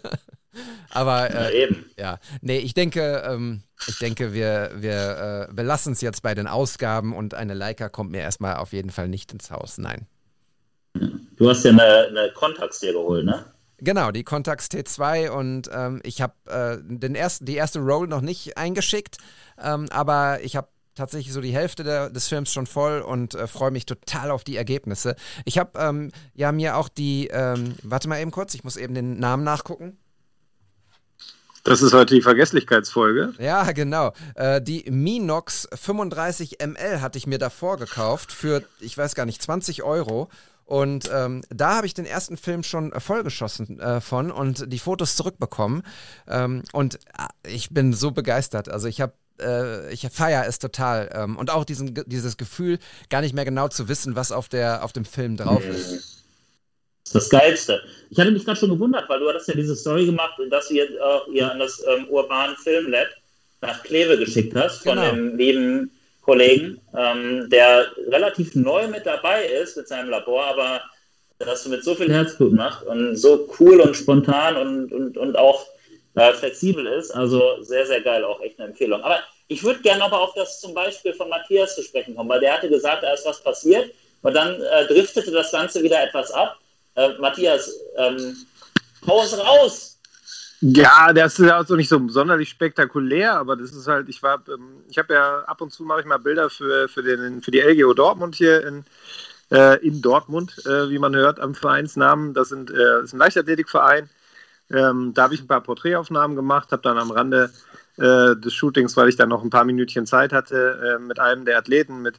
Aber 0.90 1.32
Ja, 1.34 1.48
äh, 1.48 1.64
eben. 1.64 1.86
ja, 1.98 2.20
nee, 2.42 2.58
ich 2.58 2.74
denke, 2.74 3.24
ähm, 3.28 3.64
ich 3.88 3.98
denke, 4.00 4.34
wir, 4.34 4.72
wir 4.76 5.48
äh, 5.50 5.54
belassen 5.54 5.94
es 5.94 6.02
jetzt 6.02 6.22
bei 6.22 6.36
den 6.36 6.48
Ausgaben 6.48 7.16
und 7.16 7.34
eine 7.34 7.54
Leica 7.54 7.90
kommt 7.90 8.12
mir 8.12 8.22
erstmal 8.22 8.56
auf 8.58 8.74
jeden 8.74 8.90
Fall 8.90 9.08
nicht 9.08 9.32
ins 9.34 9.52
Haus. 9.52 9.78
Nein. 9.78 10.08
Du 11.38 11.50
hast 11.50 11.64
ja 11.66 11.72
eine, 11.72 12.08
eine 12.08 12.32
Contax 12.34 12.80
dir 12.80 12.94
geholt, 12.94 13.26
ne? 13.26 13.46
Genau, 13.80 14.12
die 14.12 14.24
Contax 14.24 14.68
T2 14.68 15.30
und 15.30 15.70
ähm, 15.74 16.00
ich 16.04 16.22
habe 16.22 16.34
äh, 16.48 16.78
den 16.82 17.14
ersten, 17.14 17.46
die 17.46 17.56
erste 17.56 17.80
Roll 17.80 18.08
noch 18.08 18.22
nicht 18.22 18.58
eingeschickt, 18.58 19.18
ähm, 19.62 19.88
aber 19.92 20.40
ich 20.42 20.56
habe 20.56 20.70
tatsächlich 20.96 21.34
so 21.34 21.42
die 21.42 21.54
Hälfte 21.54 21.84
der, 21.84 22.10
des 22.10 22.30
Films 22.30 22.54
schon 22.54 22.68
voll 22.68 23.02
und 23.02 23.36
äh, 23.36 23.48
freue 23.48 23.72
mich 23.72 23.86
total 23.86 24.32
auf 24.32 24.46
die 24.46 24.56
Ergebnisse. 24.56 25.16
Ich 25.44 25.58
habe 25.58 25.78
ähm, 25.78 26.12
ja 26.34 26.54
mir 26.54 26.78
auch 26.78 26.88
die, 26.88 27.28
ähm, 27.28 27.76
warte 27.84 28.08
mal 28.08 28.22
eben 28.22 28.32
kurz, 28.32 28.54
ich 28.54 28.64
muss 28.64 28.78
eben 28.78 28.94
den 28.94 29.20
Namen 29.20 29.44
nachgucken. 29.44 29.98
Das 31.66 31.82
ist 31.82 31.94
heute 31.94 32.16
die 32.16 32.22
Vergesslichkeitsfolge. 32.22 33.34
Ja, 33.40 33.72
genau. 33.72 34.14
Äh, 34.36 34.62
die 34.62 34.86
Minox 34.90 35.68
35 35.74 36.58
ml 36.66 37.02
hatte 37.02 37.18
ich 37.18 37.28
mir 37.28 37.40
davor 37.40 37.78
gekauft 37.78 38.32
für, 38.32 38.64
ich 38.80 38.98
weiß 38.98 39.16
gar 39.16 39.26
nicht, 39.26 39.42
20 39.42 39.84
Euro. 39.84 40.30
Und 40.64 41.10
ähm, 41.14 41.42
da 41.50 41.76
habe 41.76 41.88
ich 41.88 41.94
den 41.94 42.06
ersten 42.06 42.38
Film 42.38 42.64
schon 42.64 42.92
vollgeschossen 43.00 43.80
äh, 43.80 44.00
von 44.00 44.32
und 44.32 44.72
die 44.72 44.80
Fotos 44.80 45.16
zurückbekommen. 45.16 45.84
Ähm, 46.28 46.64
und 46.72 46.96
äh, 46.96 47.52
ich 47.52 47.72
bin 47.72 47.94
so 47.94 48.12
begeistert. 48.12 48.70
Also 48.70 48.88
ich 48.88 49.02
habe 49.02 49.14
äh, 49.40 49.92
ich 49.92 50.08
feiere 50.12 50.48
es 50.48 50.60
total. 50.60 51.10
Ähm, 51.14 51.38
und 51.38 51.50
auch 51.50 51.66
diesen, 51.66 51.94
dieses 52.06 52.38
Gefühl, 52.38 52.80
gar 53.10 53.22
nicht 53.22 53.34
mehr 53.34 53.46
genau 53.46 53.68
zu 53.68 53.88
wissen, 53.88 54.16
was 54.16 54.32
auf, 54.32 54.50
der, 54.50 54.84
auf 54.84 54.94
dem 54.94 55.06
Film 55.06 55.38
drauf 55.38 55.64
ist. 55.66 56.25
Das 57.14 57.30
Geilste. 57.30 57.82
Ich 58.10 58.20
hatte 58.20 58.32
mich 58.32 58.46
gerade 58.46 58.60
schon 58.60 58.70
gewundert, 58.70 59.08
weil 59.10 59.20
du 59.20 59.30
hattest 59.30 59.48
ja 59.48 59.54
diese 59.54 59.76
Story 59.76 60.06
gemacht, 60.06 60.34
dass 60.50 60.70
jetzt 60.72 61.00
auch 61.00 61.28
ihr 61.28 61.50
an 61.50 61.60
das 61.60 61.84
ähm, 61.88 62.08
Urban 62.10 62.56
Film 62.58 62.90
Lab 62.92 63.08
nach 63.62 63.84
Kleve 63.84 64.18
geschickt 64.18 64.56
hast 64.56 64.84
von 64.84 64.96
Genau. 64.96 65.12
dem 65.12 65.38
lieben 65.38 65.92
Kollegen, 66.22 66.82
ähm, 66.98 67.48
der 67.52 67.92
relativ 68.08 68.56
neu 68.56 68.88
mit 68.88 69.06
dabei 69.06 69.46
ist 69.46 69.78
mit 69.78 69.88
seinem 69.88 70.10
Labor, 70.10 70.46
aber 70.46 70.82
das 71.38 71.64
du 71.64 71.70
mit 71.70 71.84
so 71.84 71.94
viel 71.94 72.12
Herzblut 72.12 72.54
macht 72.54 72.86
und 72.86 73.16
so 73.18 73.48
cool 73.60 73.82
und 73.82 73.96
spontan 73.96 74.56
und, 74.58 74.92
und, 74.92 75.18
und 75.18 75.38
auch 75.38 75.68
äh, 76.16 76.34
flexibel 76.34 76.88
ist. 76.88 77.12
Also 77.12 77.62
sehr, 77.62 77.86
sehr 77.86 78.02
geil, 78.02 78.24
auch 78.24 78.42
echt 78.42 78.60
eine 78.60 78.70
Empfehlung. 78.70 79.04
Aber 79.04 79.20
ich 79.48 79.64
würde 79.64 79.82
gerne 79.82 80.04
aber 80.04 80.20
auf 80.22 80.34
das 80.34 80.60
zum 80.60 80.74
Beispiel 80.74 81.14
von 81.14 81.30
Matthias 81.30 81.76
zu 81.76 81.84
sprechen 81.84 82.16
kommen, 82.16 82.30
weil 82.30 82.40
der 82.40 82.54
hatte 82.56 82.70
gesagt, 82.70 83.04
da 83.04 83.14
ist 83.14 83.26
was 83.26 83.42
passiert 83.44 83.92
und 84.24 84.34
dann 84.34 84.60
äh, 84.60 84.88
driftete 84.88 85.30
das 85.32 85.52
Ganze 85.52 85.84
wieder 85.84 86.02
etwas 86.02 86.32
ab. 86.32 86.58
Äh, 86.96 87.18
Matthias, 87.20 87.72
ähm, 87.98 88.36
hau 89.06 89.24
es 89.24 89.38
raus! 89.38 89.96
Ja, 90.62 91.12
das 91.14 91.38
ist 91.38 91.46
ja 91.46 91.60
auch 91.60 91.70
nicht 91.70 91.90
so 91.90 92.08
sonderlich 92.08 92.50
spektakulär, 92.50 93.34
aber 93.34 93.56
das 93.56 93.74
ist 93.74 93.88
halt, 93.88 94.08
ich 94.10 94.24
war, 94.24 94.42
ähm, 94.48 94.84
ich 94.90 94.98
habe 94.98 95.14
ja 95.14 95.40
ab 95.42 95.62
und 95.62 95.72
zu 95.72 95.84
mache 95.84 96.00
ich 96.00 96.06
mal 96.06 96.18
Bilder 96.18 96.50
für, 96.50 96.88
für, 96.88 97.04
den, 97.04 97.42
für 97.42 97.52
die 97.52 97.60
LGO 97.60 97.94
Dortmund 97.94 98.36
hier 98.36 98.66
in, 98.66 98.86
äh, 99.52 99.86
in 99.86 100.02
Dortmund, 100.02 100.66
äh, 100.66 100.90
wie 100.90 100.98
man 100.98 101.16
hört, 101.16 101.40
am 101.40 101.54
Vereinsnamen. 101.54 102.34
Das, 102.34 102.50
sind, 102.50 102.72
äh, 102.72 103.04
ist 103.04 103.14
ein 103.14 103.20
Leichtathletikverein. 103.20 104.10
Ähm, 104.72 105.14
da 105.14 105.24
habe 105.24 105.36
ich 105.36 105.42
ein 105.42 105.48
paar 105.48 105.62
Porträtaufnahmen 105.62 106.36
gemacht, 106.36 106.72
habe 106.72 106.82
dann 106.82 106.98
am 106.98 107.12
Rande 107.12 107.52
äh, 107.98 108.36
des 108.36 108.54
Shootings, 108.54 108.98
weil 108.98 109.10
ich 109.10 109.18
dann 109.18 109.30
noch 109.30 109.44
ein 109.44 109.50
paar 109.50 109.66
Minütchen 109.66 110.08
Zeit 110.08 110.34
hatte, 110.34 110.98
äh, 110.98 111.00
mit 111.00 111.20
einem 111.20 111.46
der 111.46 111.58
Athleten, 111.58 112.02
mit 112.02 112.16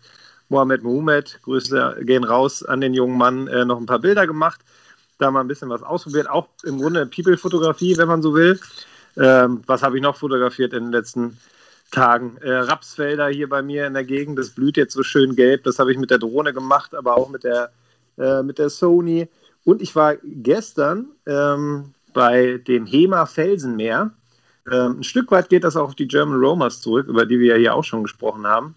Mohamed 0.48 0.82
Mohamed, 0.82 1.40
Grüße 1.42 1.96
gehen 2.02 2.24
raus 2.24 2.62
an 2.62 2.80
den 2.80 2.94
jungen 2.94 3.18
Mann, 3.18 3.48
äh, 3.48 3.64
noch 3.64 3.78
ein 3.78 3.87
paar 3.87 3.98
Bilder 3.98 4.26
gemacht 4.26 4.61
da 5.18 5.30
mal 5.30 5.40
ein 5.40 5.48
bisschen 5.48 5.68
was 5.68 5.82
ausprobiert. 5.82 6.28
Auch 6.28 6.48
im 6.64 6.78
Grunde 6.78 7.06
People-Fotografie, 7.06 7.96
wenn 7.96 8.09
man 8.09 8.22
so 8.22 8.35
will. 8.35 8.59
Ähm, 9.16 9.62
was 9.66 9.82
habe 9.82 9.96
ich 9.96 10.02
noch 10.02 10.16
fotografiert 10.16 10.72
in 10.72 10.85
den 10.85 10.92
letzten 10.92 11.38
Tagen? 11.90 12.37
Äh, 12.38 12.52
Rapsfelder 12.52 13.28
hier 13.28 13.48
bei 13.48 13.62
mir 13.62 13.87
in 13.87 13.94
der 13.94 14.04
Gegend, 14.04 14.38
das 14.38 14.50
blüht 14.50 14.76
jetzt 14.76 14.94
so 14.94 15.02
schön 15.02 15.37
gelb. 15.37 15.64
Das 15.64 15.78
habe 15.78 15.92
ich 15.92 15.98
mit 15.98 16.11
der 16.11 16.18
Drohne 16.18 16.52
gemacht, 16.52 16.94
aber 16.94 17.16
auch 17.16 17.28
mit 17.28 17.44
der, 17.44 17.70
äh, 18.18 18.42
mit 18.42 18.59
der 18.59 18.68
Sony. 18.68 19.28
Und 19.64 19.80
ich 19.80 19.96
war 19.96 20.16
gestern 20.22 21.06
ähm, 21.26 21.94
bei 22.12 22.59
dem 22.66 22.87
Hema 22.87 23.26
Felsenmeer. 23.26 24.11
Ähm, 24.70 25.00
ein 25.00 25.04
Stück 25.04 25.30
weit 25.30 25.48
geht 25.48 25.64
das 25.64 25.76
auch 25.76 25.88
auf 25.88 25.94
die 25.94 26.09
German 26.09 26.38
Romers 26.38 26.80
zurück, 26.80 27.09
über 27.09 27.24
die 27.24 27.40
wir 27.40 27.54
ja 27.54 27.56
hier 27.56 27.74
auch 27.74 27.85
schon 27.85 28.02
gesprochen 28.02 28.46
haben, 28.46 28.74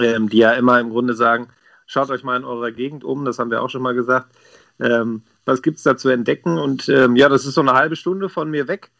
ähm, 0.00 0.28
die 0.28 0.38
ja 0.38 0.52
immer 0.52 0.80
im 0.80 0.90
Grunde 0.90 1.14
sagen, 1.14 1.48
schaut 1.86 2.10
euch 2.10 2.24
mal 2.24 2.36
in 2.36 2.44
eurer 2.44 2.72
Gegend 2.72 3.04
um, 3.04 3.24
das 3.24 3.38
haben 3.38 3.50
wir 3.50 3.62
auch 3.62 3.70
schon 3.70 3.82
mal 3.82 3.94
gesagt. 3.94 4.34
Ähm, 4.80 5.22
was 5.44 5.62
gibt 5.62 5.78
es 5.78 5.82
da 5.82 5.96
zu 5.96 6.08
entdecken? 6.08 6.58
Und 6.58 6.88
ähm, 6.88 7.16
ja, 7.16 7.28
das 7.28 7.44
ist 7.44 7.54
so 7.54 7.60
eine 7.60 7.74
halbe 7.74 7.96
Stunde 7.96 8.28
von 8.28 8.50
mir 8.50 8.68
weg. 8.68 8.90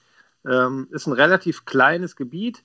Ähm, 0.46 0.88
ist 0.90 1.06
ein 1.06 1.12
relativ 1.12 1.64
kleines 1.64 2.16
Gebiet. 2.16 2.62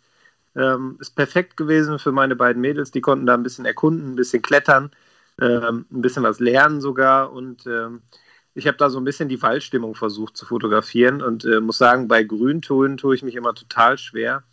Ähm, 0.55 0.97
ist 0.99 1.15
perfekt 1.15 1.55
gewesen 1.57 1.99
für 1.99 2.11
meine 2.11 2.35
beiden 2.35 2.61
Mädels. 2.61 2.91
Die 2.91 3.01
konnten 3.01 3.25
da 3.25 3.35
ein 3.35 3.43
bisschen 3.43 3.65
erkunden, 3.65 4.13
ein 4.13 4.15
bisschen 4.15 4.41
klettern, 4.41 4.91
ähm, 5.39 5.85
ein 5.91 6.01
bisschen 6.01 6.23
was 6.23 6.39
lernen 6.39 6.81
sogar. 6.81 7.31
Und 7.31 7.67
ähm, 7.67 8.01
ich 8.55 8.65
habe 8.67 8.77
da 8.77 8.89
so 8.89 8.99
ein 8.99 9.03
bisschen 9.03 9.29
die 9.29 9.41
Waldstimmung 9.41 9.93
versucht 9.93 10.35
zu 10.35 10.45
fotografieren 10.45 11.21
und 11.21 11.45
äh, 11.45 11.59
muss 11.61 11.77
sagen, 11.77 12.07
bei 12.07 12.23
Grüntönen 12.23 12.97
tue 12.97 13.13
ich 13.13 13.21
mich 13.21 13.35
immer 13.35 13.53
total 13.53 13.99
schwer. 13.99 14.43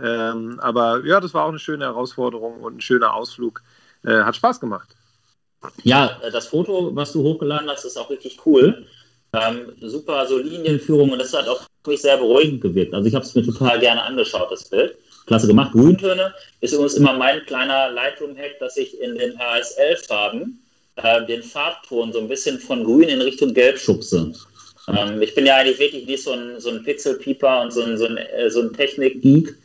Ähm, 0.00 0.58
aber 0.60 1.04
ja, 1.04 1.20
das 1.20 1.32
war 1.34 1.44
auch 1.44 1.50
eine 1.50 1.58
schöne 1.58 1.84
Herausforderung 1.84 2.60
und 2.60 2.76
ein 2.76 2.80
schöner 2.80 3.14
Ausflug. 3.14 3.62
Äh, 4.04 4.22
hat 4.22 4.36
Spaß 4.36 4.60
gemacht. 4.60 4.90
Ja, 5.82 6.20
das 6.32 6.48
Foto, 6.48 6.94
was 6.94 7.12
du 7.12 7.22
hochgeladen 7.22 7.68
hast, 7.68 7.84
ist 7.84 7.96
auch 7.96 8.10
richtig 8.10 8.38
cool. 8.46 8.86
Ähm, 9.32 9.72
super, 9.80 10.26
so 10.26 10.38
Linienführung 10.38 11.10
und 11.10 11.18
das 11.18 11.32
hat 11.34 11.48
auch 11.48 11.62
mich 11.86 12.02
sehr 12.02 12.16
beruhigend 12.16 12.60
gewirkt. 12.60 12.94
Also 12.94 13.08
ich 13.08 13.14
habe 13.14 13.24
es 13.24 13.34
mir 13.34 13.44
total 13.44 13.78
gerne 13.78 14.02
angeschaut, 14.02 14.50
das 14.50 14.68
Bild. 14.68 14.96
Klasse 15.26 15.46
gemacht. 15.48 15.72
Grüntöne 15.72 16.32
ist 16.60 16.72
übrigens 16.72 16.94
immer 16.94 17.12
mein 17.12 17.44
kleiner 17.46 17.90
Lightroom-Hack, 17.90 18.58
dass 18.60 18.76
ich 18.76 19.00
in 19.00 19.16
den 19.16 19.36
HSL-Farben 19.38 20.62
äh, 20.96 21.26
den 21.26 21.42
Farbton 21.42 22.12
so 22.12 22.20
ein 22.20 22.28
bisschen 22.28 22.58
von 22.58 22.84
grün 22.84 23.08
in 23.08 23.20
Richtung 23.20 23.52
gelb 23.52 23.78
schubse. 23.78 24.32
Ähm, 24.88 25.20
ich 25.20 25.34
bin 25.34 25.46
ja 25.46 25.56
eigentlich 25.56 25.80
wirklich 25.80 26.06
nicht 26.06 26.22
so 26.22 26.32
ein, 26.32 26.60
so 26.60 26.70
ein 26.70 26.84
Pixel-Pieper 26.84 27.62
und 27.62 27.72
so 27.72 27.82
ein, 27.82 27.98
so 27.98 28.06
ein, 28.06 28.16
äh, 28.16 28.50
so 28.50 28.60
ein 28.60 28.72
Technik-Geek. 28.72 29.56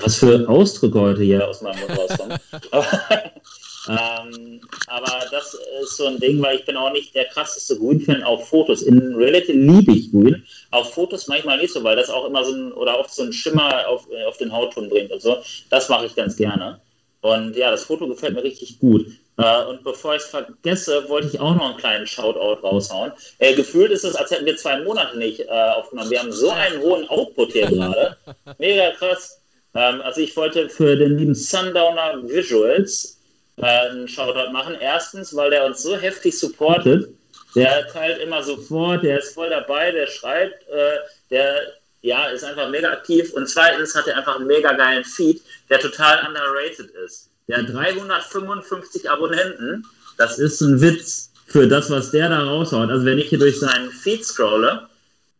Was 0.00 0.16
für 0.16 0.48
Ausdrücke 0.48 1.00
heute 1.00 1.22
hier 1.22 1.48
aus 1.48 1.62
meinem 1.62 1.80
Mund 1.80 1.98
rauskommen. 1.98 2.38
Ähm, 3.86 4.60
aber 4.86 5.26
das 5.30 5.56
ist 5.82 5.96
so 5.96 6.06
ein 6.06 6.18
Ding, 6.18 6.40
weil 6.40 6.56
ich 6.56 6.64
bin 6.64 6.76
auch 6.76 6.92
nicht 6.92 7.14
der 7.14 7.26
krasseste 7.26 7.76
Grün-Fan 7.76 8.22
auf 8.22 8.48
Fotos. 8.48 8.82
In 8.82 9.14
Reality 9.14 9.52
liebe 9.52 9.92
ich 9.92 10.10
Grün. 10.10 10.42
Auf 10.70 10.94
Fotos 10.94 11.28
manchmal 11.28 11.58
nicht 11.58 11.72
so, 11.72 11.84
weil 11.84 11.96
das 11.96 12.08
auch 12.08 12.26
immer 12.26 12.44
so 12.44 12.54
ein, 12.54 12.72
oder 12.72 12.98
oft 12.98 13.12
so 13.12 13.22
einen 13.22 13.32
Schimmer 13.32 13.86
auf, 13.86 14.08
äh, 14.10 14.24
auf 14.24 14.38
den 14.38 14.52
Hautton 14.52 14.88
bringt 14.88 15.12
und 15.12 15.20
so. 15.20 15.38
Das 15.70 15.88
mache 15.88 16.06
ich 16.06 16.14
ganz 16.14 16.36
gerne. 16.36 16.80
Und 17.20 17.56
ja, 17.56 17.70
das 17.70 17.84
Foto 17.84 18.06
gefällt 18.06 18.34
mir 18.34 18.44
richtig 18.44 18.78
gut. 18.78 19.06
Äh, 19.36 19.64
und 19.64 19.82
bevor 19.82 20.14
ich 20.14 20.22
es 20.22 20.28
vergesse, 20.28 21.08
wollte 21.08 21.28
ich 21.28 21.40
auch 21.40 21.54
noch 21.54 21.70
einen 21.70 21.76
kleinen 21.76 22.06
Shoutout 22.06 22.66
raushauen. 22.66 23.12
Äh, 23.38 23.54
gefühlt 23.54 23.90
ist 23.90 24.04
es, 24.04 24.14
als 24.14 24.30
hätten 24.30 24.46
wir 24.46 24.56
zwei 24.56 24.82
Monate 24.82 25.18
nicht 25.18 25.40
äh, 25.40 25.48
aufgenommen. 25.48 26.10
Wir 26.10 26.20
haben 26.20 26.32
so 26.32 26.50
einen 26.50 26.80
hohen 26.80 27.08
Output 27.08 27.52
hier 27.52 27.66
gerade. 27.70 28.16
Mega 28.58 28.90
krass. 28.92 29.43
Ähm, 29.74 30.00
also 30.02 30.20
ich 30.20 30.36
wollte 30.36 30.68
für 30.68 30.96
den 30.96 31.18
lieben 31.18 31.34
Sundowner 31.34 32.22
Visuals 32.28 33.18
äh, 33.56 33.64
einen 33.64 34.08
Shoutout 34.08 34.52
machen. 34.52 34.76
Erstens, 34.80 35.34
weil 35.34 35.50
der 35.50 35.66
uns 35.66 35.82
so 35.82 35.96
heftig 35.96 36.38
supportet. 36.38 37.08
Der 37.54 37.86
teilt 37.86 38.20
immer 38.20 38.42
sofort, 38.42 39.04
der 39.04 39.20
ist 39.20 39.34
voll 39.34 39.48
dabei, 39.48 39.92
der 39.92 40.08
schreibt, 40.08 40.68
äh, 40.68 40.96
der 41.30 41.60
ja, 42.02 42.26
ist 42.26 42.44
einfach 42.44 42.68
mega 42.68 42.90
aktiv. 42.90 43.32
Und 43.32 43.48
zweitens 43.48 43.94
hat 43.94 44.06
er 44.08 44.18
einfach 44.18 44.36
einen 44.36 44.46
mega 44.46 44.72
geilen 44.72 45.04
Feed, 45.04 45.40
der 45.70 45.78
total 45.78 46.26
underrated 46.26 46.90
ist. 47.06 47.30
Der 47.48 47.58
hat 47.58 47.72
355 47.72 49.08
Abonnenten. 49.08 49.86
Das 50.18 50.38
ist 50.38 50.60
ein 50.60 50.80
Witz 50.80 51.30
für 51.46 51.68
das, 51.68 51.90
was 51.90 52.10
der 52.10 52.28
da 52.28 52.40
raushaut. 52.40 52.90
Also 52.90 53.04
wenn 53.04 53.18
ich 53.18 53.28
hier 53.28 53.38
durch 53.38 53.58
seinen 53.58 53.90
Feed 53.90 54.24
scrolle, 54.24 54.88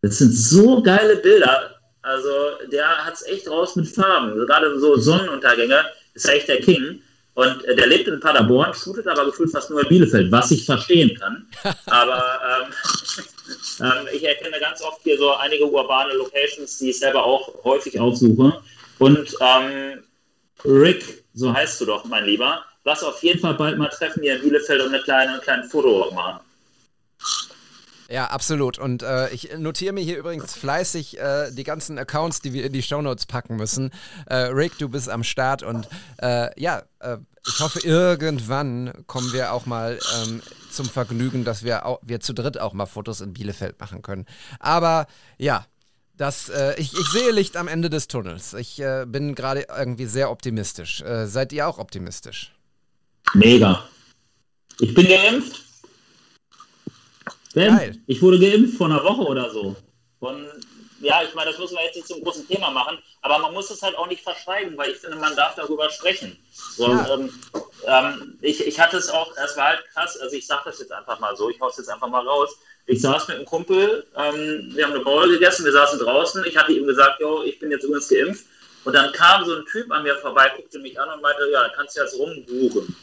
das 0.02 0.18
sind 0.18 0.32
so 0.32 0.82
geile 0.82 1.16
Bilder. 1.16 1.73
Also 2.04 2.30
der 2.70 2.86
hat 2.86 3.14
es 3.14 3.22
echt 3.26 3.48
raus 3.48 3.76
mit 3.76 3.88
Farben. 3.88 4.36
Gerade 4.46 4.78
so 4.78 4.96
Sonnenuntergänge 4.96 5.84
ist 6.12 6.28
echt 6.28 6.48
der 6.48 6.60
King. 6.60 7.00
Und 7.34 7.64
äh, 7.64 7.74
der 7.74 7.88
lebt 7.88 8.06
in 8.06 8.20
Paderborn, 8.20 8.72
shootet 8.74 9.08
aber 9.08 9.24
gefühlt 9.24 9.50
fast 9.50 9.70
nur 9.70 9.82
in 9.82 9.88
Bielefeld, 9.88 10.30
was 10.30 10.50
ich 10.52 10.64
verstehen 10.66 11.18
kann. 11.18 11.46
aber 11.86 12.40
ähm, 12.46 12.72
ähm, 13.80 14.08
ich 14.12 14.22
erkenne 14.22 14.60
ganz 14.60 14.82
oft 14.82 15.00
hier 15.02 15.18
so 15.18 15.34
einige 15.34 15.66
urbane 15.66 16.12
Locations, 16.14 16.78
die 16.78 16.90
ich 16.90 16.98
selber 16.98 17.24
auch 17.24 17.52
häufig 17.64 17.98
aufsuche. 17.98 18.60
Und 18.98 19.34
ähm, 19.40 20.04
Rick, 20.64 21.24
so 21.34 21.52
heißt 21.52 21.80
du 21.80 21.86
doch, 21.86 22.04
mein 22.04 22.24
Lieber, 22.24 22.64
lass 22.84 23.02
auf 23.02 23.22
jeden 23.22 23.40
Fall 23.40 23.54
bald 23.54 23.78
mal 23.78 23.88
treffen 23.88 24.22
hier 24.22 24.36
in 24.36 24.42
Bielefeld 24.42 24.80
und 24.82 24.94
eine 24.94 25.02
kleine, 25.02 25.32
einen 25.32 25.40
kleinen 25.40 25.64
Foto 25.64 26.12
machen. 26.14 26.40
Ja, 28.14 28.26
absolut. 28.26 28.78
Und 28.78 29.02
äh, 29.02 29.28
ich 29.30 29.58
notiere 29.58 29.92
mir 29.92 30.04
hier 30.04 30.18
übrigens 30.18 30.54
fleißig 30.54 31.18
äh, 31.18 31.50
die 31.50 31.64
ganzen 31.64 31.98
Accounts, 31.98 32.40
die 32.40 32.52
wir 32.52 32.64
in 32.64 32.72
die 32.72 32.84
Shownotes 32.84 33.26
packen 33.26 33.56
müssen. 33.56 33.90
Äh, 34.26 34.36
Rick, 34.36 34.78
du 34.78 34.88
bist 34.88 35.08
am 35.08 35.24
Start 35.24 35.64
und 35.64 35.88
äh, 36.22 36.48
ja, 36.60 36.84
äh, 37.00 37.16
ich 37.44 37.58
hoffe, 37.58 37.80
irgendwann 37.80 39.04
kommen 39.08 39.32
wir 39.32 39.52
auch 39.52 39.66
mal 39.66 39.98
ähm, 40.22 40.42
zum 40.70 40.88
Vergnügen, 40.88 41.42
dass 41.42 41.64
wir, 41.64 41.86
auch, 41.86 41.98
wir 42.02 42.20
zu 42.20 42.34
dritt 42.34 42.56
auch 42.56 42.72
mal 42.72 42.86
Fotos 42.86 43.20
in 43.20 43.32
Bielefeld 43.32 43.80
machen 43.80 44.00
können. 44.00 44.26
Aber 44.60 45.08
ja, 45.36 45.66
das, 46.16 46.50
äh, 46.50 46.80
ich, 46.80 46.92
ich 46.92 47.08
sehe 47.08 47.32
Licht 47.32 47.56
am 47.56 47.66
Ende 47.66 47.90
des 47.90 48.06
Tunnels. 48.06 48.54
Ich 48.54 48.80
bin 49.06 49.34
gerade 49.34 49.66
irgendwie 49.76 50.06
sehr 50.06 50.30
optimistisch. 50.30 51.02
seid 51.24 51.52
ihr 51.52 51.66
auch 51.66 51.78
optimistisch? 51.78 52.54
Mega. 53.34 53.82
Ich 54.78 54.94
bin 54.94 55.08
geimpft. 55.08 55.63
Ben, 57.54 57.76
Geil. 57.76 57.96
ich 58.06 58.20
wurde 58.20 58.38
geimpft 58.38 58.76
vor 58.76 58.86
einer 58.86 59.02
Woche 59.04 59.22
oder 59.22 59.48
so. 59.50 59.76
Von, 60.18 60.46
ja, 61.00 61.22
ich 61.22 61.34
meine, 61.34 61.50
das 61.50 61.58
müssen 61.58 61.76
wir 61.76 61.84
jetzt 61.84 61.94
nicht 61.94 62.08
zum 62.08 62.22
großen 62.22 62.48
Thema 62.48 62.70
machen, 62.70 62.98
aber 63.22 63.38
man 63.38 63.54
muss 63.54 63.70
es 63.70 63.80
halt 63.82 63.96
auch 63.96 64.08
nicht 64.08 64.22
verschweigen, 64.22 64.76
weil 64.76 64.90
ich 64.90 64.98
finde, 64.98 65.16
man 65.16 65.36
darf 65.36 65.54
darüber 65.54 65.88
sprechen. 65.90 66.36
So, 66.52 66.88
ja. 66.88 67.14
ähm, 67.14 67.30
ähm, 67.86 68.38
ich, 68.40 68.66
ich 68.66 68.80
hatte 68.80 68.96
es 68.96 69.08
auch, 69.08 69.30
es 69.36 69.56
war 69.56 69.66
halt 69.66 69.84
krass, 69.92 70.16
also 70.16 70.34
ich 70.34 70.46
sage 70.46 70.62
das 70.64 70.80
jetzt 70.80 70.92
einfach 70.92 71.20
mal 71.20 71.36
so, 71.36 71.48
ich 71.48 71.60
hau's 71.60 71.76
jetzt 71.76 71.90
einfach 71.90 72.08
mal 72.08 72.26
raus. 72.26 72.50
Ich 72.86 73.00
saß 73.00 73.28
mit 73.28 73.36
einem 73.36 73.46
Kumpel, 73.46 74.06
ähm, 74.16 74.72
wir 74.74 74.84
haben 74.84 74.92
eine 74.92 75.04
Bowl 75.04 75.28
gegessen, 75.28 75.64
wir 75.64 75.72
saßen 75.72 75.98
draußen, 76.00 76.44
ich 76.44 76.56
hatte 76.56 76.72
ihm 76.72 76.86
gesagt, 76.86 77.20
jo, 77.20 77.42
ich 77.42 77.58
bin 77.58 77.70
jetzt 77.70 77.84
übrigens 77.84 78.08
geimpft. 78.08 78.44
Und 78.84 78.92
dann 78.94 79.12
kam 79.12 79.44
so 79.44 79.54
ein 79.54 79.64
Typ 79.66 79.90
an 79.90 80.02
mir 80.02 80.16
vorbei, 80.16 80.52
guckte 80.56 80.78
mich 80.80 80.98
an 81.00 81.08
und 81.08 81.22
meinte, 81.22 81.48
ja, 81.50 81.68
kannst 81.74 81.96
du 81.96 82.02
jetzt 82.02 82.18
rumbuchen, 82.18 82.94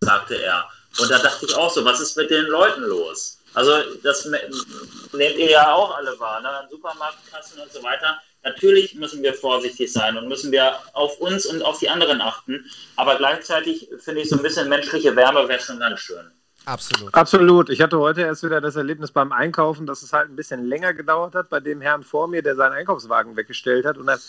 sagte 0.00 0.42
er. 0.42 0.68
Und 0.98 1.10
da 1.10 1.18
dachte 1.18 1.46
ich 1.46 1.54
auch 1.54 1.72
so, 1.72 1.84
was 1.84 2.00
ist 2.00 2.16
mit 2.16 2.30
den 2.30 2.46
Leuten 2.46 2.82
los? 2.82 3.38
Also 3.56 3.72
das 4.02 4.26
nehmt 4.26 5.36
ihr 5.38 5.50
ja 5.50 5.72
auch 5.72 5.96
alle 5.96 6.20
wahr, 6.20 6.42
ne? 6.42 6.48
an 6.50 6.68
Supermarktkassen 6.70 7.58
und 7.58 7.72
so 7.72 7.82
weiter. 7.82 8.20
Natürlich 8.44 8.94
müssen 8.94 9.22
wir 9.22 9.32
vorsichtig 9.32 9.90
sein 9.90 10.18
und 10.18 10.28
müssen 10.28 10.52
wir 10.52 10.74
auf 10.92 11.18
uns 11.20 11.46
und 11.46 11.62
auf 11.62 11.78
die 11.78 11.88
anderen 11.88 12.20
achten. 12.20 12.70
Aber 12.96 13.16
gleichzeitig 13.16 13.88
finde 13.98 14.20
ich 14.20 14.28
so 14.28 14.36
ein 14.36 14.42
bisschen 14.42 14.68
menschliche 14.68 15.16
Wärme 15.16 15.48
wäre 15.48 15.58
schon 15.58 15.78
ganz 15.78 16.00
schön. 16.00 16.30
Absolut. 16.66 17.14
Absolut. 17.14 17.70
Ich 17.70 17.80
hatte 17.80 17.98
heute 17.98 18.20
erst 18.20 18.42
wieder 18.42 18.60
das 18.60 18.76
Erlebnis 18.76 19.10
beim 19.10 19.32
Einkaufen, 19.32 19.86
dass 19.86 20.02
es 20.02 20.12
halt 20.12 20.28
ein 20.28 20.36
bisschen 20.36 20.66
länger 20.66 20.92
gedauert 20.92 21.34
hat 21.34 21.48
bei 21.48 21.60
dem 21.60 21.80
Herrn 21.80 22.02
vor 22.02 22.28
mir, 22.28 22.42
der 22.42 22.56
seinen 22.56 22.72
Einkaufswagen 22.72 23.36
weggestellt 23.36 23.86
hat. 23.86 23.96
Und 23.96 24.06
dann 24.06 24.20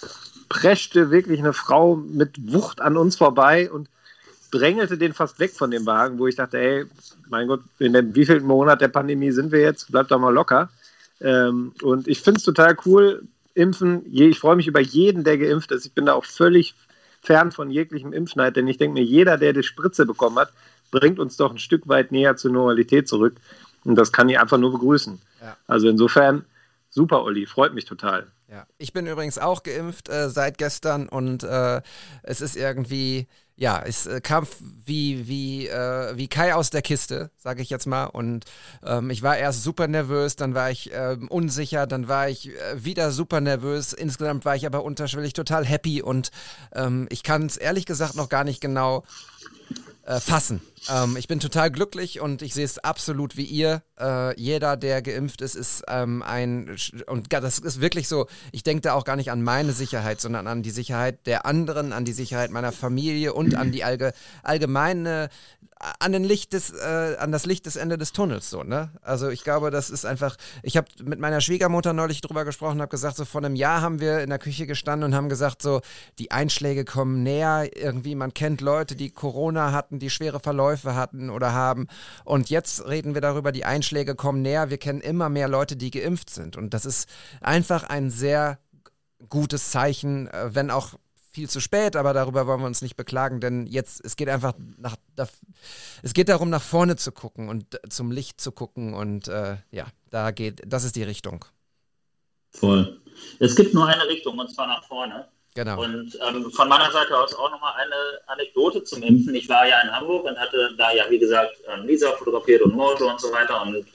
preschte 0.47 1.11
wirklich 1.11 1.39
eine 1.39 1.51
Frau 1.51 1.97
mit 1.97 2.53
Wucht 2.53 2.79
an 2.79 2.95
uns 2.95 3.17
vorbei 3.17 3.69
und 3.69 3.89
drängelte 4.51 4.97
den 4.97 5.13
fast 5.13 5.39
weg 5.39 5.51
von 5.51 5.71
dem 5.71 5.85
Wagen, 5.85 6.19
wo 6.19 6.27
ich 6.27 6.35
dachte, 6.35 6.57
ey, 6.57 6.85
mein 7.29 7.47
Gott, 7.47 7.61
in 7.79 7.93
dem 7.93 8.15
wievielten 8.15 8.47
Monat 8.47 8.81
der 8.81 8.87
Pandemie 8.87 9.31
sind 9.31 9.51
wir 9.51 9.59
jetzt? 9.59 9.91
Bleibt 9.91 10.11
doch 10.11 10.19
mal 10.19 10.33
locker. 10.33 10.69
Ähm, 11.19 11.73
und 11.81 12.07
ich 12.07 12.21
finde 12.21 12.37
es 12.37 12.43
total 12.43 12.77
cool, 12.85 13.23
impfen. 13.53 14.05
Ich 14.11 14.39
freue 14.39 14.55
mich 14.55 14.67
über 14.67 14.79
jeden, 14.79 15.23
der 15.23 15.37
geimpft 15.37 15.71
ist. 15.71 15.85
Ich 15.85 15.93
bin 15.93 16.05
da 16.05 16.13
auch 16.13 16.25
völlig 16.25 16.75
fern 17.21 17.51
von 17.51 17.71
jeglichem 17.71 18.13
Impfneid, 18.13 18.55
denn 18.55 18.67
ich 18.67 18.77
denke 18.77 18.93
mir, 18.93 19.03
jeder, 19.03 19.37
der 19.37 19.53
die 19.53 19.63
Spritze 19.63 20.05
bekommen 20.05 20.37
hat, 20.37 20.51
bringt 20.91 21.19
uns 21.19 21.35
doch 21.37 21.51
ein 21.51 21.59
Stück 21.59 21.87
weit 21.87 22.11
näher 22.11 22.37
zur 22.37 22.51
Normalität 22.51 23.07
zurück. 23.07 23.35
Und 23.83 23.95
das 23.95 24.11
kann 24.11 24.29
ich 24.29 24.39
einfach 24.39 24.57
nur 24.57 24.71
begrüßen. 24.71 25.19
Ja. 25.41 25.57
Also 25.67 25.89
insofern, 25.89 26.45
super, 26.89 27.23
Olli, 27.23 27.45
freut 27.45 27.73
mich 27.73 27.85
total. 27.85 28.27
Ja, 28.49 28.65
ich 28.77 28.93
bin 28.93 29.07
übrigens 29.07 29.37
auch 29.37 29.63
geimpft 29.63 30.07
äh, 30.07 30.29
seit 30.29 30.57
gestern 30.57 31.09
und 31.09 31.43
äh, 31.43 31.81
es 32.23 32.39
ist 32.39 32.55
irgendwie 32.55 33.27
ja, 33.59 33.81
es 33.83 34.05
äh, 34.05 34.21
kam 34.21 34.47
wie, 34.85 35.27
wie, 35.27 35.67
äh, 35.67 36.15
wie 36.15 36.27
Kai 36.27 36.53
aus 36.53 36.69
der 36.69 36.83
Kiste, 36.83 37.31
sage 37.37 37.63
ich 37.63 37.71
jetzt 37.71 37.87
mal. 37.87 38.05
Und 38.05 38.45
ähm, 38.85 39.09
ich 39.09 39.23
war 39.23 39.35
erst 39.35 39.63
super 39.63 39.87
nervös, 39.87 40.35
dann 40.35 40.53
war 40.53 40.69
ich 40.69 40.91
ähm, 40.93 41.27
unsicher, 41.27 41.87
dann 41.87 42.07
war 42.07 42.29
ich 42.29 42.49
äh, 42.49 42.85
wieder 42.85 43.11
super 43.11 43.41
nervös. 43.41 43.93
Insgesamt 43.93 44.45
war 44.45 44.55
ich 44.55 44.67
aber 44.67 44.83
unterschwellig 44.83 45.33
total 45.33 45.65
happy 45.65 46.03
und 46.03 46.29
ähm, 46.75 47.07
ich 47.09 47.23
kann 47.23 47.47
es 47.47 47.57
ehrlich 47.57 47.87
gesagt 47.87 48.15
noch 48.15 48.29
gar 48.29 48.43
nicht 48.43 48.61
genau 48.61 49.03
äh, 50.07 50.21
fassen. 50.21 50.61
Ähm, 50.89 51.17
ich 51.17 51.27
bin 51.27 51.39
total 51.39 51.69
glücklich 51.69 52.21
und 52.21 52.41
ich 52.41 52.53
sehe 52.53 52.63
es 52.63 52.79
absolut 52.79 53.35
wie 53.35 53.43
ihr. 53.43 53.83
Äh, 53.99 54.39
jeder, 54.39 54.77
der 54.77 55.01
geimpft 55.01 55.41
ist, 55.41 55.55
ist 55.55 55.83
ähm, 55.89 56.23
ein, 56.23 56.77
und 57.07 57.33
das 57.33 57.59
ist 57.59 57.81
wirklich 57.81 58.07
so, 58.07 58.27
ich 58.53 58.63
denke 58.63 58.81
da 58.81 58.93
auch 58.93 59.03
gar 59.03 59.17
nicht 59.17 59.31
an 59.31 59.41
meine 59.41 59.73
Sicherheit, 59.73 60.21
sondern 60.21 60.47
an 60.47 60.63
die 60.63 60.71
Sicherheit 60.71 61.27
der 61.27 61.45
anderen, 61.45 61.91
an 61.91 62.05
die 62.05 62.13
Sicherheit 62.13 62.51
meiner 62.51 62.71
Familie 62.71 63.33
und 63.33 63.55
an 63.55 63.71
die 63.71 63.83
allge, 63.83 64.13
allgemeine 64.43 65.29
an 65.99 66.11
den 66.11 66.23
Licht 66.23 66.53
des, 66.53 66.71
äh, 66.71 67.15
an 67.19 67.31
das 67.31 67.45
Licht 67.45 67.65
des 67.65 67.75
Ende 67.75 67.97
des 67.97 68.11
Tunnels 68.11 68.49
so, 68.49 68.63
ne? 68.63 68.91
Also 69.01 69.29
ich 69.29 69.43
glaube, 69.43 69.71
das 69.71 69.89
ist 69.89 70.05
einfach. 70.05 70.35
Ich 70.63 70.77
habe 70.77 70.87
mit 71.03 71.19
meiner 71.19 71.41
Schwiegermutter 71.41 71.93
neulich 71.93 72.21
drüber 72.21 72.45
gesprochen, 72.45 72.81
habe 72.81 72.89
gesagt, 72.89 73.17
so 73.17 73.25
vor 73.25 73.43
einem 73.43 73.55
Jahr 73.55 73.81
haben 73.81 73.99
wir 73.99 74.19
in 74.19 74.29
der 74.29 74.39
Küche 74.39 74.65
gestanden 74.65 75.09
und 75.09 75.15
haben 75.15 75.29
gesagt, 75.29 75.61
so 75.61 75.81
die 76.19 76.31
Einschläge 76.31 76.85
kommen 76.85 77.23
näher. 77.23 77.69
Irgendwie 77.75 78.15
man 78.15 78.33
kennt 78.33 78.61
Leute, 78.61 78.95
die 78.95 79.11
Corona 79.11 79.71
hatten, 79.71 79.99
die 79.99 80.09
schwere 80.09 80.39
Verläufe 80.39 80.95
hatten 80.95 81.29
oder 81.29 81.53
haben. 81.53 81.87
Und 82.25 82.49
jetzt 82.49 82.85
reden 82.87 83.13
wir 83.13 83.21
darüber, 83.21 83.51
die 83.51 83.65
Einschläge 83.65 84.15
kommen 84.15 84.41
näher. 84.41 84.69
Wir 84.69 84.77
kennen 84.77 85.01
immer 85.01 85.29
mehr 85.29 85.47
Leute, 85.47 85.75
die 85.75 85.91
geimpft 85.91 86.29
sind. 86.29 86.57
Und 86.57 86.73
das 86.73 86.85
ist 86.85 87.07
einfach 87.41 87.83
ein 87.83 88.09
sehr 88.09 88.59
gutes 89.29 89.71
Zeichen, 89.71 90.27
äh, 90.27 90.55
wenn 90.55 90.71
auch 90.71 90.95
viel 91.37 91.47
zu 91.47 91.59
spät, 91.59 91.95
aber 91.95 92.13
darüber 92.13 92.47
wollen 92.47 92.61
wir 92.61 92.65
uns 92.65 92.81
nicht 92.81 92.95
beklagen, 92.95 93.39
denn 93.39 93.67
jetzt, 93.67 94.03
es 94.03 94.15
geht 94.15 94.27
einfach 94.27 94.53
nach, 94.77 94.95
es 96.01 96.15
geht 96.15 96.29
darum, 96.29 96.49
nach 96.49 96.63
vorne 96.63 96.95
zu 96.95 97.11
gucken 97.11 97.47
und 97.47 97.79
zum 97.89 98.09
Licht 98.09 98.41
zu 98.41 98.51
gucken 98.51 98.95
und 98.95 99.27
äh, 99.27 99.57
ja, 99.69 99.85
da 100.09 100.31
geht, 100.31 100.63
das 100.65 100.83
ist 100.83 100.95
die 100.95 101.03
Richtung. 101.03 101.45
Voll. 102.49 102.99
Es 103.37 103.55
gibt 103.55 103.75
nur 103.75 103.85
eine 103.85 104.07
Richtung 104.07 104.39
und 104.39 104.51
zwar 104.51 104.65
nach 104.65 104.83
vorne. 104.85 105.27
Genau. 105.53 105.83
Und 105.83 106.17
ähm, 106.27 106.49
von 106.49 106.69
meiner 106.69 106.91
Seite 106.91 107.15
aus 107.15 107.35
auch 107.35 107.51
nochmal 107.51 107.73
eine 107.77 107.95
Anekdote 108.25 108.83
zum 108.83 109.03
Impfen. 109.03 109.35
Ich 109.35 109.47
war 109.47 109.67
ja 109.67 109.79
in 109.81 109.91
Hamburg 109.91 110.25
und 110.25 110.39
hatte 110.39 110.71
da 110.75 110.91
ja, 110.91 111.03
wie 111.09 111.19
gesagt, 111.19 111.53
ähm, 111.71 111.85
Lisa 111.85 112.13
fotografiert 112.13 112.63
und 112.63 112.73
Mojo 112.73 113.11
und 113.11 113.21
so 113.21 113.31
weiter. 113.31 113.61
Und 113.61 113.85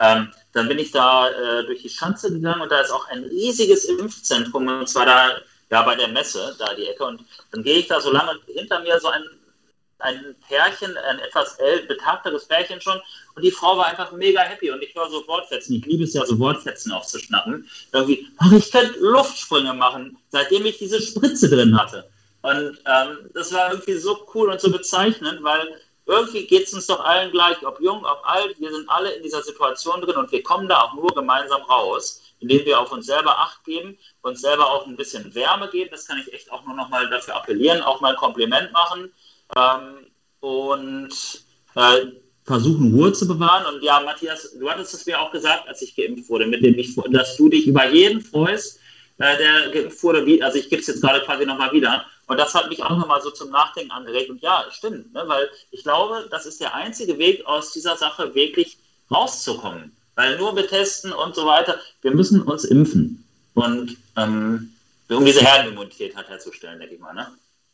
ähm, 0.00 0.32
dann 0.52 0.68
bin 0.68 0.78
ich 0.78 0.92
da 0.92 1.28
äh, 1.28 1.66
durch 1.66 1.82
die 1.82 1.90
Schanze 1.90 2.32
gegangen 2.32 2.62
und 2.62 2.72
da 2.72 2.80
ist 2.80 2.90
auch 2.90 3.06
ein 3.08 3.24
riesiges 3.24 3.84
Impfzentrum 3.84 4.66
und 4.66 4.88
zwar 4.88 5.04
da 5.04 5.36
ja, 5.70 5.82
bei 5.82 5.94
der 5.94 6.08
Messe, 6.08 6.54
da 6.58 6.74
die 6.74 6.86
Ecke. 6.86 7.04
Und 7.04 7.24
dann 7.52 7.62
gehe 7.62 7.78
ich 7.78 7.88
da 7.88 8.00
so 8.00 8.12
lange 8.12 8.38
hinter 8.46 8.80
mir 8.80 8.98
so 9.00 9.08
ein, 9.08 9.24
ein 9.98 10.36
Pärchen, 10.48 10.96
ein 10.96 11.18
etwas 11.20 11.58
betagteres 11.88 12.46
Pärchen 12.46 12.80
schon. 12.80 13.00
Und 13.34 13.42
die 13.42 13.50
Frau 13.50 13.76
war 13.76 13.86
einfach 13.86 14.12
mega 14.12 14.40
happy. 14.42 14.70
Und 14.70 14.82
ich 14.82 14.94
höre 14.94 15.10
so 15.10 15.26
Wortfetzen. 15.26 15.76
Ich 15.76 15.86
liebe 15.86 16.04
es 16.04 16.14
ja, 16.14 16.24
so 16.24 16.38
Wortfetzen 16.38 16.92
aufzuschnappen. 16.92 17.68
Irgendwie, 17.92 18.28
ach, 18.38 18.52
ich 18.52 18.70
könnte 18.70 18.98
Luftsprünge 19.00 19.74
machen, 19.74 20.16
seitdem 20.30 20.66
ich 20.66 20.78
diese 20.78 21.00
Spritze 21.00 21.48
drin 21.48 21.78
hatte. 21.78 22.08
Und 22.42 22.78
ähm, 22.86 23.30
das 23.34 23.52
war 23.52 23.72
irgendwie 23.72 23.98
so 23.98 24.26
cool 24.34 24.50
und 24.50 24.60
so 24.60 24.70
bezeichnend, 24.70 25.42
weil 25.42 25.80
irgendwie 26.06 26.46
geht 26.46 26.68
es 26.68 26.74
uns 26.74 26.86
doch 26.86 27.04
allen 27.04 27.32
gleich, 27.32 27.66
ob 27.66 27.80
jung, 27.80 28.04
ob 28.04 28.20
alt, 28.22 28.58
wir 28.60 28.70
sind 28.70 28.88
alle 28.88 29.10
in 29.10 29.22
dieser 29.24 29.42
Situation 29.42 30.00
drin 30.00 30.16
und 30.16 30.30
wir 30.30 30.42
kommen 30.44 30.68
da 30.68 30.82
auch 30.82 30.94
nur 30.94 31.08
gemeinsam 31.08 31.62
raus 31.62 32.22
indem 32.40 32.64
wir 32.64 32.80
auf 32.80 32.92
uns 32.92 33.06
selber 33.06 33.38
Acht 33.38 33.64
geben, 33.64 33.96
uns 34.22 34.40
selber 34.40 34.70
auch 34.70 34.86
ein 34.86 34.96
bisschen 34.96 35.34
Wärme 35.34 35.68
geben. 35.70 35.90
Das 35.90 36.06
kann 36.06 36.18
ich 36.18 36.32
echt 36.32 36.50
auch 36.50 36.64
nur 36.64 36.76
noch 36.76 36.88
mal 36.88 37.08
dafür 37.08 37.36
appellieren, 37.36 37.82
auch 37.82 38.00
mal 38.00 38.12
ein 38.12 38.16
Kompliment 38.16 38.72
machen 38.72 39.12
ähm, 39.56 40.06
und 40.40 41.10
äh, 41.74 42.06
versuchen, 42.44 42.94
Ruhe 42.94 43.12
zu 43.12 43.26
bewahren. 43.26 43.74
Und 43.74 43.82
ja, 43.82 44.00
Matthias, 44.00 44.56
du 44.58 44.70
hattest 44.70 44.94
es 44.94 45.06
mir 45.06 45.20
auch 45.20 45.32
gesagt, 45.32 45.68
als 45.68 45.82
ich 45.82 45.96
geimpft 45.96 46.28
wurde, 46.28 46.46
mit 46.46 46.64
dem 46.64 46.78
ich, 46.78 46.94
dass 47.10 47.36
du 47.36 47.48
dich 47.48 47.66
über 47.66 47.88
jeden 47.88 48.20
freust, 48.20 48.78
äh, 49.18 49.36
der 49.36 49.70
geimpft 49.70 50.02
wurde. 50.02 50.44
Also 50.44 50.58
ich 50.58 50.68
gebe 50.68 50.80
es 50.80 50.86
jetzt 50.86 51.00
gerade 51.00 51.20
quasi 51.22 51.44
nochmal 51.44 51.72
wieder. 51.72 52.06
Und 52.28 52.38
das 52.38 52.54
hat 52.54 52.68
mich 52.68 52.82
auch 52.82 52.96
nochmal 52.96 53.20
so 53.22 53.30
zum 53.30 53.50
Nachdenken 53.50 53.92
angeregt. 53.92 54.30
Und 54.30 54.42
ja, 54.42 54.66
stimmt, 54.70 55.12
ne? 55.12 55.24
weil 55.26 55.48
ich 55.70 55.82
glaube, 55.84 56.28
das 56.30 56.46
ist 56.46 56.60
der 56.60 56.74
einzige 56.74 57.18
Weg, 57.18 57.46
aus 57.46 57.72
dieser 57.72 57.96
Sache 57.96 58.34
wirklich 58.34 58.78
rauszukommen. 59.10 59.96
Weil 60.16 60.38
nur 60.38 60.54
betesten 60.54 61.12
und 61.12 61.34
so 61.34 61.46
weiter, 61.46 61.78
wir 62.02 62.10
müssen 62.10 62.42
uns 62.42 62.64
impfen. 62.64 63.24
Und 63.54 63.96
ähm, 64.16 64.72
um 65.10 65.24
diese 65.24 65.40
Herdenimmunität 65.40 66.16
herzustellen, 66.16 66.80
denke 66.80 66.94
ich 66.96 67.00
mal. 67.00 67.14
Ne? 67.14 67.28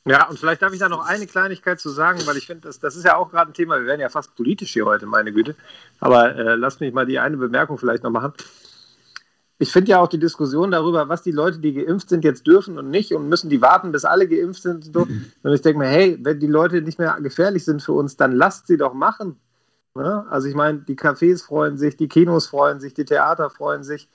Ja, 0.05 0.28
und 0.28 0.38
vielleicht 0.38 0.61
darf 0.62 0.72
ich 0.72 0.81
da 0.81 0.88
noch 0.88 1.07
eine 1.07 1.26
Kleinigkeit 1.26 1.78
zu 1.78 1.88
sagen, 1.88 2.20
weil 2.26 2.37
ich 2.37 2.46
finde, 2.46 2.62
das, 2.62 2.81
das 2.81 2.96
ist 2.96 3.05
ja 3.05 3.16
auch 3.16 3.31
gerade 3.31 3.52
ein 3.52 3.55
Thema, 3.55 3.78
wir 3.78 3.87
werden 3.87 4.00
ja 4.00 4.09
fast 4.09 4.35
politisch 4.35 4.72
hier 4.72 4.85
heute, 4.85 5.07
meine 5.07 5.33
Güte. 5.33 5.55
Aber 6.00 6.35
äh, 6.35 6.55
lasst 6.57 6.81
mich 6.81 6.92
mal 6.92 7.07
die 7.07 7.20
eine 7.20 7.37
Bemerkung 7.37 7.78
vielleicht 7.78 8.02
noch 8.02 8.11
machen. 8.11 8.33
ich 9.59 9.70
finde 9.70 9.92
ja 9.92 10.00
auch 10.00 10.09
die 10.09 10.18
Diskussion 10.18 10.72
darüber, 10.72 11.09
was 11.09 11.22
die 11.22 11.31
Leute, 11.31 11.61
die 11.61 11.72
geimpft 11.72 12.09
sind, 12.09 12.24
jetzt 12.24 12.48
dürfen 12.48 12.78
und 12.78 12.90
nicht 12.90 13.14
und 13.14 13.28
müssen 13.28 13.48
die 13.48 13.62
warten, 13.62 13.92
bis 13.92 14.05
alle 14.05 14.26
geimpft 14.26 14.62
sind. 14.62 14.94
Und 14.96 15.55
ich 15.55 15.62
denke 15.62 15.78
mir, 15.78 15.87
hey, 15.87 16.18
wenn 16.20 16.40
die 16.40 16.48
Leute 16.48 16.83
nicht 16.83 16.98
mehr 16.98 17.16
gefährlich 17.20 17.64
sind 17.64 17.81
für 17.81 17.92
uns, 17.92 18.16
dann 18.16 18.33
lasst 18.33 18.66
sie 18.66 18.76
doch 18.76 18.94
machen. 18.94 19.37
Ne? 19.94 20.26
Also 20.31 20.48
ich 20.48 20.55
meine, 20.55 20.78
die 20.78 20.96
Cafés 20.96 21.44
freuen 21.44 21.76
sich, 21.76 21.96
die 21.96 22.09
Kinos 22.09 22.46
freuen 22.46 22.81
sich, 22.81 22.94
die 22.94 23.05
Theater 23.05 23.50
freuen 23.50 23.85
sich. 23.85 24.09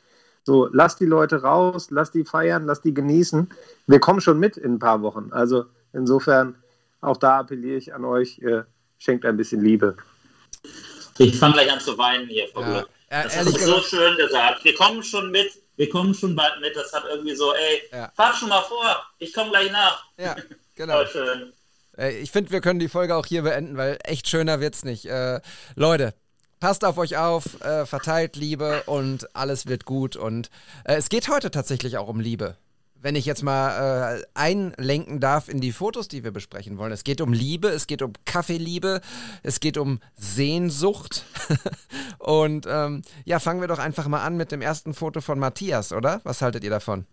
So, 0.44 0.70
lasst 0.72 1.00
die 1.00 1.06
Leute 1.06 1.42
raus, 1.42 1.92
lasst 1.92 2.14
die 2.14 2.24
feiern, 2.24 2.66
lasst 2.66 2.86
die 2.86 2.94
genießen. 2.94 3.50
Wir 3.86 4.00
kommen 4.00 4.22
schon 4.22 4.40
mit 4.40 4.58
in 4.58 4.76
ein 4.76 4.80
paar 4.80 5.02
Wochen. 5.02 5.30
Also 5.32 5.66
insofern, 5.94 6.56
auch 7.02 7.18
da 7.18 7.40
appelliere 7.40 7.78
ich 7.78 7.94
an 7.94 8.06
euch, 8.06 8.40
äh, 8.40 8.64
schenkt 8.98 9.26
ein 9.26 9.38
bisschen 9.38 9.62
Liebe. 9.62 9.98
Ich 11.20 11.38
fange 11.38 11.54
gleich 11.54 11.72
an 11.72 11.80
zu 11.80 11.98
weinen 11.98 12.28
hier, 12.28 12.48
Frau 12.48 12.62
Ja. 12.62 12.78
ja. 12.78 12.86
Das 13.10 13.36
ehrlich 13.36 13.56
hast 13.56 13.68
du 13.68 13.72
so 13.72 13.82
schön 13.82 14.18
gesagt. 14.18 14.64
Wir 14.64 14.76
kommen 14.76 15.04
schon 15.04 15.32
mit, 15.32 15.52
wir 15.76 15.90
kommen 15.90 16.14
schon 16.14 16.36
bald 16.36 16.60
mit. 16.62 16.76
Das 16.76 16.92
hat 16.94 17.04
irgendwie 17.10 17.36
so, 17.36 17.54
ey, 17.54 17.82
Ja. 17.92 18.12
fahr 18.16 18.34
schon 18.34 18.50
mal 18.50 18.62
vor, 18.64 18.98
ich 19.20 19.34
komme 19.34 19.52
gleich 19.52 19.72
nach. 19.72 20.06
ja, 20.18 20.36
genau. 20.76 20.94
Voll 20.96 21.08
schön. 21.08 21.54
Äh, 21.98 22.20
Ich 22.20 22.32
finde, 22.32 22.52
wir 22.52 22.62
können 22.62 22.80
die 22.80 22.90
Folge 22.90 23.16
auch 23.16 23.26
hier 23.26 23.44
beenden, 23.44 23.78
weil 23.78 23.98
echt 24.04 24.28
schöner 24.28 24.60
wird's 24.60 24.84
nicht. 24.84 25.06
Äh, 25.06 25.42
Leute, 25.76 26.14
passt 26.60 26.86
auf 26.86 26.98
euch 26.98 27.18
auf, 27.18 27.62
äh, 27.62 27.86
verteilt 27.86 28.36
Liebe 28.36 28.84
und 28.84 29.36
alles 29.36 29.68
wird 29.68 29.86
gut. 29.86 30.16
Und 30.16 30.50
äh, 30.86 30.96
es 30.96 31.10
geht 31.10 31.30
heute 31.30 31.52
tatsächlich 31.52 31.98
auch 31.98 32.08
um 32.08 32.20
Liebe. 32.20 32.58
Wenn 33.00 33.16
ich 33.16 33.26
jetzt 33.26 33.44
mal 33.44 34.18
äh, 34.18 34.24
einlenken 34.34 35.20
darf 35.20 35.50
in 35.50 35.62
die 35.62 35.72
Fotos, 35.72 36.08
die 36.08 36.24
wir 36.24 36.32
besprechen 36.32 36.80
wollen. 36.80 36.92
Es 36.92 37.04
geht 37.04 37.22
um 37.22 37.32
Liebe, 37.32 37.68
es 37.68 37.86
geht 37.86 38.02
um 38.02 38.14
Kaffeeliebe, 38.26 39.02
es 39.44 39.60
geht 39.60 39.78
um 39.78 40.00
Sehnsucht. 40.16 41.24
und 42.18 42.66
ähm, 42.68 43.04
ja, 43.24 43.38
fangen 43.40 43.62
wir 43.62 43.68
doch 43.68 43.78
einfach 43.78 44.08
mal 44.08 44.24
an 44.24 44.36
mit 44.36 44.52
dem 44.52 44.64
ersten 44.64 44.96
Foto 44.96 45.22
von 45.22 45.38
Matthias, 45.38 45.94
oder? 45.94 46.22
Was 46.24 46.42
haltet 46.42 46.64
ihr 46.64 46.72
davon? 46.72 47.06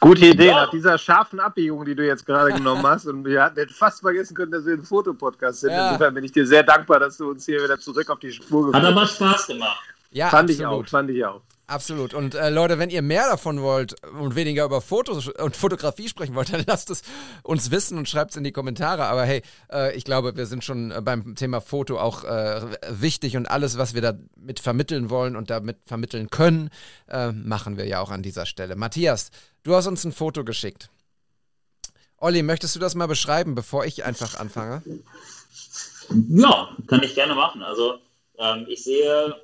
Gute 0.00 0.26
Idee, 0.26 0.48
Ja. 0.48 0.62
nach 0.64 0.70
dieser 0.70 0.96
scharfen 0.98 1.40
Abbiegung, 1.40 1.84
die 1.84 1.94
du 1.94 2.06
jetzt 2.06 2.24
gerade 2.24 2.52
genommen 2.52 2.86
hast. 2.86 3.06
Und 3.06 3.24
wir 3.24 3.44
hätten 3.44 3.68
fast 3.70 4.00
vergessen 4.00 4.34
können, 4.36 4.52
dass 4.52 4.64
wir 4.64 4.74
ein 4.74 4.82
Fotopodcast 4.84 5.60
sind. 5.60 5.70
Ja. 5.70 5.88
Insofern 5.88 6.14
bin 6.14 6.24
ich 6.24 6.32
dir 6.32 6.46
sehr 6.46 6.62
dankbar, 6.62 7.00
dass 7.00 7.16
du 7.16 7.30
uns 7.30 7.44
hier 7.46 7.62
wieder 7.62 7.78
zurück 7.78 8.08
auf 8.10 8.18
die 8.18 8.32
Spur 8.32 8.66
Hat 8.68 8.74
geführt 8.82 8.92
aber 8.96 9.06
Spaß 9.06 9.46
gemacht. 9.48 9.80
Ja, 10.10 10.28
Fand 10.30 10.50
ich 10.50 10.64
absolut. 10.64 10.86
auch, 10.86 10.90
fand 10.90 11.10
ich 11.10 11.24
auch. 11.24 11.40
Absolut. 11.68 12.14
Und 12.14 12.34
äh, 12.34 12.48
Leute, 12.48 12.78
wenn 12.78 12.88
ihr 12.88 13.02
mehr 13.02 13.28
davon 13.28 13.60
wollt 13.60 14.02
und 14.02 14.34
weniger 14.34 14.64
über 14.64 14.80
Fotos 14.80 15.28
und 15.28 15.54
Fotografie 15.54 16.08
sprechen 16.08 16.34
wollt, 16.34 16.50
dann 16.52 16.64
lasst 16.66 16.88
es 16.88 17.02
uns 17.42 17.70
wissen 17.70 17.98
und 17.98 18.08
schreibt 18.08 18.30
es 18.30 18.38
in 18.38 18.44
die 18.44 18.52
Kommentare. 18.52 19.04
Aber 19.04 19.24
hey, 19.24 19.42
äh, 19.70 19.94
ich 19.94 20.04
glaube, 20.04 20.34
wir 20.34 20.46
sind 20.46 20.64
schon 20.64 20.90
äh, 20.90 21.02
beim 21.02 21.34
Thema 21.34 21.60
Foto 21.60 22.00
auch 22.00 22.24
äh, 22.24 22.62
wichtig 22.88 23.36
und 23.36 23.50
alles, 23.50 23.76
was 23.76 23.92
wir 23.92 24.00
damit 24.00 24.60
vermitteln 24.60 25.10
wollen 25.10 25.36
und 25.36 25.50
damit 25.50 25.76
vermitteln 25.84 26.30
können, 26.30 26.70
äh, 27.06 27.32
machen 27.32 27.76
wir 27.76 27.86
ja 27.86 28.00
auch 28.00 28.10
an 28.10 28.22
dieser 28.22 28.46
Stelle. 28.46 28.74
Matthias, 28.74 29.30
du 29.62 29.74
hast 29.74 29.86
uns 29.86 30.04
ein 30.04 30.12
Foto 30.12 30.44
geschickt. 30.44 30.88
Olli, 32.16 32.42
möchtest 32.42 32.76
du 32.76 32.80
das 32.80 32.94
mal 32.94 33.08
beschreiben, 33.08 33.54
bevor 33.54 33.84
ich 33.84 34.04
einfach 34.04 34.40
anfange? 34.40 34.82
Ja, 36.30 36.74
kann 36.86 37.02
ich 37.02 37.14
gerne 37.14 37.34
machen. 37.34 37.62
Also 37.62 37.98
ähm, 38.38 38.64
ich 38.70 38.82
sehe 38.84 39.36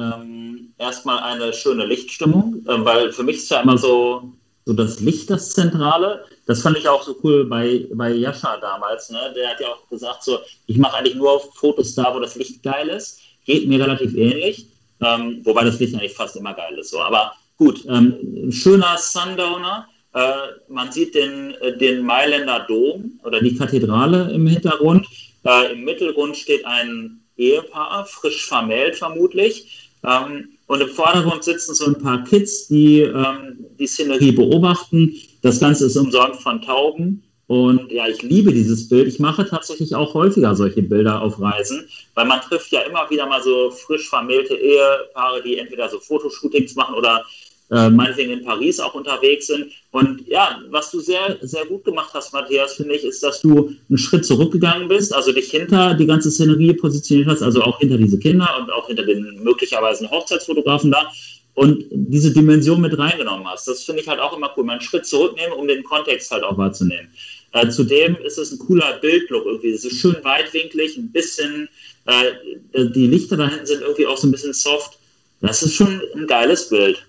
ähm, 0.00 0.72
erstmal 0.78 1.18
eine 1.18 1.52
schöne 1.52 1.86
Lichtstimmung, 1.86 2.64
ähm, 2.68 2.84
weil 2.84 3.12
für 3.12 3.22
mich 3.22 3.36
ist 3.36 3.50
ja 3.50 3.60
immer 3.60 3.78
so, 3.78 4.32
so 4.64 4.72
das 4.72 5.00
Licht 5.00 5.30
das 5.30 5.50
Zentrale. 5.50 6.24
Das 6.46 6.62
fand 6.62 6.78
ich 6.78 6.88
auch 6.88 7.02
so 7.02 7.16
cool 7.22 7.44
bei, 7.44 7.86
bei 7.94 8.10
Jascha 8.12 8.56
damals. 8.58 9.10
Ne? 9.10 9.32
Der 9.36 9.50
hat 9.50 9.60
ja 9.60 9.68
auch 9.68 9.88
gesagt, 9.88 10.24
so, 10.24 10.38
ich 10.66 10.78
mache 10.78 10.96
eigentlich 10.96 11.16
nur 11.16 11.40
Fotos 11.54 11.94
da, 11.94 12.14
wo 12.14 12.20
das 12.20 12.36
Licht 12.36 12.62
geil 12.62 12.88
ist. 12.88 13.20
Geht 13.44 13.68
mir 13.68 13.80
relativ 13.80 14.14
ähnlich, 14.14 14.66
ähm, 15.00 15.40
wobei 15.44 15.64
das 15.64 15.78
Licht 15.78 15.94
eigentlich 15.94 16.14
fast 16.14 16.36
immer 16.36 16.54
geil 16.54 16.78
ist. 16.78 16.90
So. 16.90 17.00
Aber 17.00 17.32
gut, 17.56 17.84
ähm, 17.88 18.50
schöner 18.50 18.96
Sundowner. 18.98 19.86
Äh, 20.12 20.32
man 20.68 20.90
sieht 20.90 21.14
den, 21.14 21.54
äh, 21.60 21.76
den 21.76 22.02
Mailänder 22.02 22.66
Dom 22.68 23.20
oder 23.24 23.40
die 23.40 23.56
Kathedrale 23.56 24.30
im 24.32 24.46
Hintergrund. 24.46 25.06
Äh, 25.44 25.72
Im 25.72 25.84
Mittelgrund 25.84 26.36
steht 26.36 26.64
ein 26.66 27.20
Ehepaar, 27.36 28.04
frisch 28.04 28.46
vermählt 28.46 28.96
vermutlich. 28.96 29.89
Ähm, 30.04 30.48
und 30.66 30.80
im 30.80 30.88
Vordergrund 30.88 31.42
sitzen 31.44 31.74
so 31.74 31.86
ein 31.86 31.98
paar 31.98 32.24
Kids, 32.24 32.68
die 32.68 33.00
ähm, 33.00 33.58
die 33.78 33.86
Szenerie 33.86 34.32
beobachten. 34.32 35.14
Das 35.42 35.58
Ganze 35.58 35.86
ist 35.86 35.96
umsorgt 35.96 36.36
von 36.36 36.62
Tauben. 36.62 37.22
Und 37.48 37.90
ja, 37.90 38.06
ich 38.06 38.22
liebe 38.22 38.52
dieses 38.52 38.88
Bild. 38.88 39.08
Ich 39.08 39.18
mache 39.18 39.44
tatsächlich 39.44 39.96
auch 39.96 40.14
häufiger 40.14 40.54
solche 40.54 40.82
Bilder 40.82 41.20
auf 41.20 41.40
Reisen, 41.40 41.88
weil 42.14 42.24
man 42.24 42.40
trifft 42.40 42.70
ja 42.70 42.82
immer 42.82 43.10
wieder 43.10 43.26
mal 43.26 43.42
so 43.42 43.72
frisch 43.72 44.08
vermählte 44.08 44.54
Ehepaare, 44.54 45.42
die 45.42 45.58
entweder 45.58 45.88
so 45.88 45.98
Fotoshootings 45.98 46.76
machen 46.76 46.94
oder 46.94 47.24
äh, 47.70 47.88
meinetwegen 47.88 48.32
in 48.32 48.44
Paris 48.44 48.80
auch 48.80 48.94
unterwegs 48.94 49.46
sind. 49.46 49.66
Und 49.92 50.26
ja, 50.26 50.60
was 50.70 50.90
du 50.90 51.00
sehr, 51.00 51.38
sehr 51.40 51.66
gut 51.66 51.84
gemacht 51.84 52.10
hast, 52.14 52.32
Matthias, 52.32 52.74
finde 52.74 52.94
ich, 52.94 53.04
ist, 53.04 53.22
dass 53.22 53.40
du 53.40 53.72
einen 53.88 53.98
Schritt 53.98 54.24
zurückgegangen 54.24 54.88
bist, 54.88 55.14
also 55.14 55.32
dich 55.32 55.50
hinter 55.50 55.94
die 55.94 56.06
ganze 56.06 56.30
Szenerie 56.30 56.74
positioniert 56.74 57.28
hast, 57.28 57.42
also 57.42 57.62
auch 57.62 57.78
hinter 57.78 57.96
diese 57.96 58.18
Kinder 58.18 58.48
und 58.60 58.72
auch 58.72 58.88
hinter 58.88 59.04
den 59.04 59.40
möglicherweise 59.42 60.10
Hochzeitsfotografen 60.10 60.90
da 60.90 61.10
und 61.54 61.84
diese 61.90 62.32
Dimension 62.32 62.80
mit 62.80 62.96
reingenommen 62.96 63.46
hast. 63.46 63.68
Das 63.68 63.84
finde 63.84 64.02
ich 64.02 64.08
halt 64.08 64.20
auch 64.20 64.36
immer 64.36 64.52
cool, 64.56 64.64
mal 64.64 64.72
einen 64.72 64.80
Schritt 64.80 65.06
zurücknehmen, 65.06 65.52
um 65.52 65.68
den 65.68 65.84
Kontext 65.84 66.30
halt 66.30 66.42
auch 66.42 66.56
wahrzunehmen. 66.56 67.08
Äh, 67.52 67.68
zudem 67.68 68.16
ist 68.24 68.38
es 68.38 68.52
ein 68.52 68.58
cooler 68.58 68.98
Bildlook 69.00 69.44
irgendwie. 69.44 69.70
Es 69.70 69.84
ist 69.84 69.96
schön 69.96 70.16
weitwinklig, 70.22 70.96
ein 70.96 71.10
bisschen, 71.10 71.68
äh, 72.06 72.84
die 72.90 73.06
Lichter 73.08 73.36
da 73.36 73.48
hinten 73.48 73.66
sind 73.66 73.82
irgendwie 73.82 74.06
auch 74.06 74.16
so 74.16 74.28
ein 74.28 74.30
bisschen 74.30 74.54
soft. 74.54 74.98
Das 75.40 75.62
ist 75.62 75.74
schon 75.74 76.00
ein 76.14 76.26
geiles 76.26 76.68
Bild. 76.68 77.04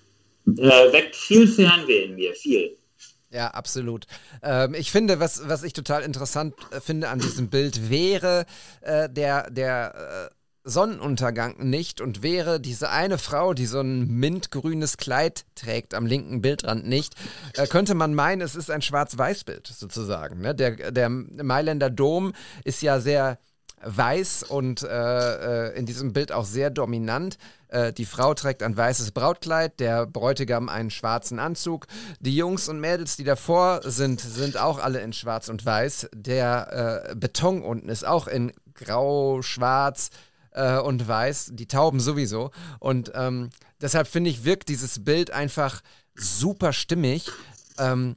Äh, 0.57 0.93
weckt 0.93 1.15
viel 1.15 1.47
Fernweh 1.47 2.05
in 2.05 2.15
mir, 2.15 2.33
viel. 2.33 2.77
Ja, 3.31 3.47
absolut. 3.47 4.07
Ähm, 4.43 4.73
ich 4.73 4.91
finde, 4.91 5.19
was, 5.19 5.47
was 5.47 5.63
ich 5.63 5.73
total 5.73 6.03
interessant 6.03 6.53
äh, 6.71 6.81
finde 6.81 7.09
an 7.09 7.19
diesem 7.19 7.49
Bild, 7.49 7.89
wäre 7.89 8.45
äh, 8.81 9.09
der, 9.09 9.49
der 9.49 10.29
äh, 10.29 10.35
Sonnenuntergang 10.63 11.69
nicht 11.69 12.01
und 12.01 12.21
wäre 12.21 12.59
diese 12.59 12.89
eine 12.89 13.17
Frau, 13.17 13.53
die 13.53 13.65
so 13.65 13.79
ein 13.79 14.07
mintgrünes 14.07 14.97
Kleid 14.97 15.45
trägt 15.55 15.93
am 15.93 16.05
linken 16.05 16.41
Bildrand 16.41 16.85
nicht, 16.85 17.15
äh, 17.55 17.67
könnte 17.67 17.95
man 17.95 18.13
meinen, 18.13 18.41
es 18.41 18.55
ist 18.55 18.69
ein 18.69 18.81
Schwarz-Weiß-Bild 18.81 19.65
sozusagen. 19.67 20.41
Ne? 20.41 20.53
Der, 20.53 20.91
der 20.91 21.09
Mailänder 21.09 21.89
Dom 21.89 22.33
ist 22.65 22.81
ja 22.81 22.99
sehr 22.99 23.39
weiß 23.83 24.43
und 24.43 24.83
äh, 24.83 25.69
äh, 25.69 25.77
in 25.77 25.85
diesem 25.85 26.13
Bild 26.13 26.31
auch 26.31 26.45
sehr 26.45 26.69
dominant. 26.69 27.37
Äh, 27.67 27.93
die 27.93 28.05
Frau 28.05 28.33
trägt 28.33 28.63
ein 28.63 28.75
weißes 28.75 29.11
Brautkleid, 29.11 29.79
der 29.79 30.05
Bräutigam 30.05 30.69
einen 30.69 30.91
schwarzen 30.91 31.39
Anzug. 31.39 31.87
Die 32.19 32.35
Jungs 32.35 32.69
und 32.69 32.79
Mädels, 32.79 33.15
die 33.15 33.23
davor 33.23 33.81
sind, 33.83 34.21
sind 34.21 34.57
auch 34.57 34.79
alle 34.79 35.01
in 35.01 35.13
schwarz 35.13 35.49
und 35.49 35.65
weiß. 35.65 36.09
Der 36.13 37.09
äh, 37.11 37.15
Beton 37.15 37.61
unten 37.61 37.89
ist 37.89 38.05
auch 38.05 38.27
in 38.27 38.51
grau, 38.73 39.41
schwarz 39.41 40.09
äh, 40.51 40.77
und 40.77 41.07
weiß. 41.07 41.51
Die 41.53 41.67
Tauben 41.67 41.99
sowieso. 41.99 42.51
Und 42.79 43.11
ähm, 43.15 43.49
deshalb 43.81 44.07
finde 44.07 44.29
ich, 44.29 44.43
wirkt 44.43 44.69
dieses 44.69 45.03
Bild 45.03 45.31
einfach 45.31 45.81
super 46.15 46.73
stimmig. 46.73 47.31
Ähm, 47.77 48.15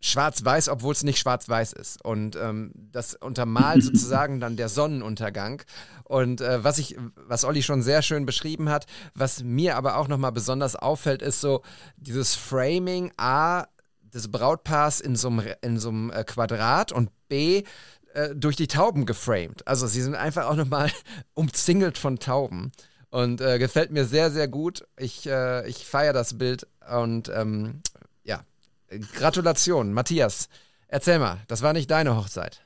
schwarz-weiß, 0.00 0.68
obwohl 0.68 0.92
es 0.92 1.02
nicht 1.02 1.18
schwarz-weiß 1.18 1.72
ist. 1.72 2.04
Und 2.04 2.36
ähm, 2.36 2.72
das 2.74 3.14
untermalt 3.14 3.82
sozusagen 3.84 4.40
dann 4.40 4.56
der 4.56 4.68
Sonnenuntergang. 4.68 5.62
Und 6.04 6.40
äh, 6.40 6.62
was 6.62 6.78
ich, 6.78 6.96
was 7.16 7.44
Olli 7.44 7.62
schon 7.62 7.82
sehr 7.82 8.02
schön 8.02 8.26
beschrieben 8.26 8.68
hat, 8.68 8.86
was 9.14 9.42
mir 9.42 9.76
aber 9.76 9.96
auch 9.96 10.08
nochmal 10.08 10.32
besonders 10.32 10.76
auffällt, 10.76 11.22
ist 11.22 11.40
so 11.40 11.62
dieses 11.96 12.34
Framing 12.34 13.12
A 13.16 13.66
des 14.02 14.30
Brautpaars 14.30 15.00
in 15.00 15.16
so 15.16 15.28
einem 15.28 15.42
in 15.60 15.78
so 15.78 15.90
einem, 15.90 16.10
äh, 16.10 16.24
Quadrat 16.24 16.92
und 16.92 17.10
B 17.28 17.64
äh, 18.14 18.34
durch 18.34 18.56
die 18.56 18.68
Tauben 18.68 19.04
geframed. 19.04 19.66
Also 19.66 19.86
sie 19.86 20.00
sind 20.00 20.14
einfach 20.14 20.46
auch 20.46 20.56
nochmal 20.56 20.90
umzingelt 21.34 21.98
von 21.98 22.18
Tauben. 22.18 22.72
Und 23.10 23.40
äh, 23.40 23.58
gefällt 23.58 23.90
mir 23.90 24.04
sehr, 24.04 24.30
sehr 24.30 24.48
gut. 24.48 24.84
Ich, 24.98 25.26
äh, 25.26 25.66
ich 25.66 25.86
feiere 25.86 26.12
das 26.12 26.36
Bild 26.36 26.66
und 26.90 27.30
ähm, 27.34 27.80
Gratulation, 29.14 29.92
Matthias. 29.92 30.48
Erzähl 30.88 31.18
mal, 31.18 31.38
das 31.48 31.62
war 31.62 31.72
nicht 31.72 31.90
deine 31.90 32.16
Hochzeit. 32.16 32.62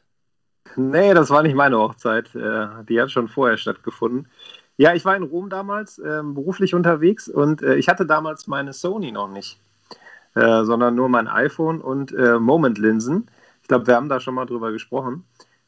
Nee, 0.77 1.13
das 1.15 1.31
war 1.31 1.43
nicht 1.43 1.55
meine 1.55 1.79
Hochzeit. 1.79 2.35
Äh, 2.35 2.85
Die 2.89 3.01
hat 3.01 3.11
schon 3.11 3.29
vorher 3.29 3.57
stattgefunden. 3.59 4.29
Ja, 4.77 4.95
ich 4.95 5.05
war 5.05 5.17
in 5.17 5.23
Rom 5.23 5.51
damals 5.51 5.99
ähm, 5.99 6.35
beruflich 6.35 6.75
unterwegs 6.75 7.29
und 7.29 7.63
äh, 7.63 7.75
ich 7.77 7.89
hatte 7.89 8.07
damals 8.07 8.47
meine 8.47 8.73
Sony 8.73 9.13
noch 9.13 9.29
nicht, 9.29 9.59
äh, 10.35 10.65
sondern 10.65 10.95
nur 10.95 11.09
mein 11.09 11.29
iPhone 11.29 11.81
und 11.81 12.13
äh, 12.13 12.39
Moment-Linsen. 12.39 13.29
Ich 13.63 13.69
glaube, 13.69 13.87
wir 13.87 13.97
haben 13.97 14.09
da 14.09 14.21
schon 14.21 14.35
mal 14.35 14.47
drüber 14.47 14.73
gesprochen. 14.73 15.25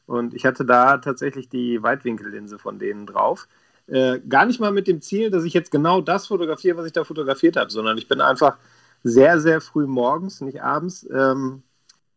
Und 0.07 0.35
ich 0.35 0.45
hatte 0.45 0.65
da 0.65 0.99
tatsächlich 0.99 1.49
die 1.49 1.83
Weitwinkellinse 1.83 2.59
von 2.59 2.79
denen 2.79 3.07
drauf. 3.07 3.49
Äh, 3.87 4.21
gar 4.29 4.47
nicht 4.47 4.61
mal 4.61 4.73
mit 4.73 4.87
dem 4.87 5.01
Ziel, 5.01 5.31
dass 5.31 5.45
ich 5.45 5.55
jetzt 5.55 5.71
genau 5.71 6.01
das 6.01 6.27
fotografiere, 6.27 6.77
was 6.77 6.87
ich 6.87 6.93
da 6.93 7.05
fotografiert 7.05 7.57
habe, 7.57 7.71
sondern 7.71 7.99
ich 7.99 8.09
bin 8.09 8.21
einfach 8.21 8.59
sehr, 9.05 9.39
sehr 9.39 9.61
früh 9.61 9.87
morgens, 9.87 10.41
nicht 10.41 10.63
abends, 10.63 11.07
ähm, 11.13 11.63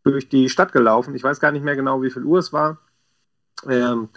durch 0.04 0.30
die 0.30 0.50
Stadt 0.50 0.72
gelaufen. 0.72 1.14
Ich 1.16 1.24
weiß 1.24 1.40
gar 1.40 1.52
nicht 1.52 1.64
mehr 1.64 1.76
genau, 1.76 2.02
wie 2.02 2.10
viel 2.10 2.24
Uhr 2.24 2.40
es 2.40 2.54
war. 2.54 2.78
Ähm, 3.68 4.10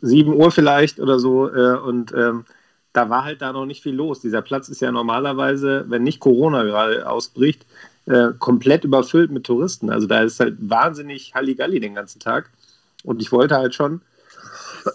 7 0.00 0.32
Uhr 0.32 0.50
vielleicht 0.50 0.98
oder 0.98 1.18
so. 1.18 1.48
Äh, 1.54 1.78
und 1.78 2.12
ähm, 2.12 2.46
da 2.92 3.10
war 3.10 3.24
halt 3.24 3.42
da 3.42 3.52
noch 3.52 3.66
nicht 3.66 3.82
viel 3.82 3.94
los. 3.94 4.20
Dieser 4.20 4.40
Platz 4.40 4.70
ist 4.70 4.80
ja 4.80 4.90
normalerweise, 4.90 5.84
wenn 5.88 6.02
nicht 6.02 6.20
Corona 6.20 6.62
gerade 6.62 7.08
ausbricht, 7.08 7.66
äh, 8.06 8.28
komplett 8.38 8.84
überfüllt 8.84 9.30
mit 9.30 9.44
Touristen. 9.44 9.90
Also 9.90 10.06
da 10.06 10.22
ist 10.22 10.40
halt 10.40 10.56
wahnsinnig 10.58 11.34
Halligalli 11.34 11.80
den 11.80 11.94
ganzen 11.94 12.20
Tag. 12.20 12.50
Und 13.04 13.20
ich 13.20 13.30
wollte 13.32 13.56
halt 13.56 13.74
schon, 13.74 14.00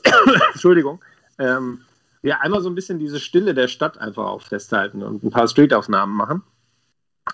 Entschuldigung, 0.54 1.00
ähm, 1.38 1.82
ja, 2.24 2.40
einmal 2.40 2.62
so 2.62 2.70
ein 2.70 2.76
bisschen 2.76 3.00
diese 3.00 3.20
Stille 3.20 3.54
der 3.54 3.68
Stadt 3.68 3.98
einfach 3.98 4.26
auch 4.26 4.42
festhalten 4.42 5.04
und 5.04 5.24
ein 5.24 5.32
paar 5.32 5.48
Streetaufnahmen 5.48 6.16
machen. 6.16 6.44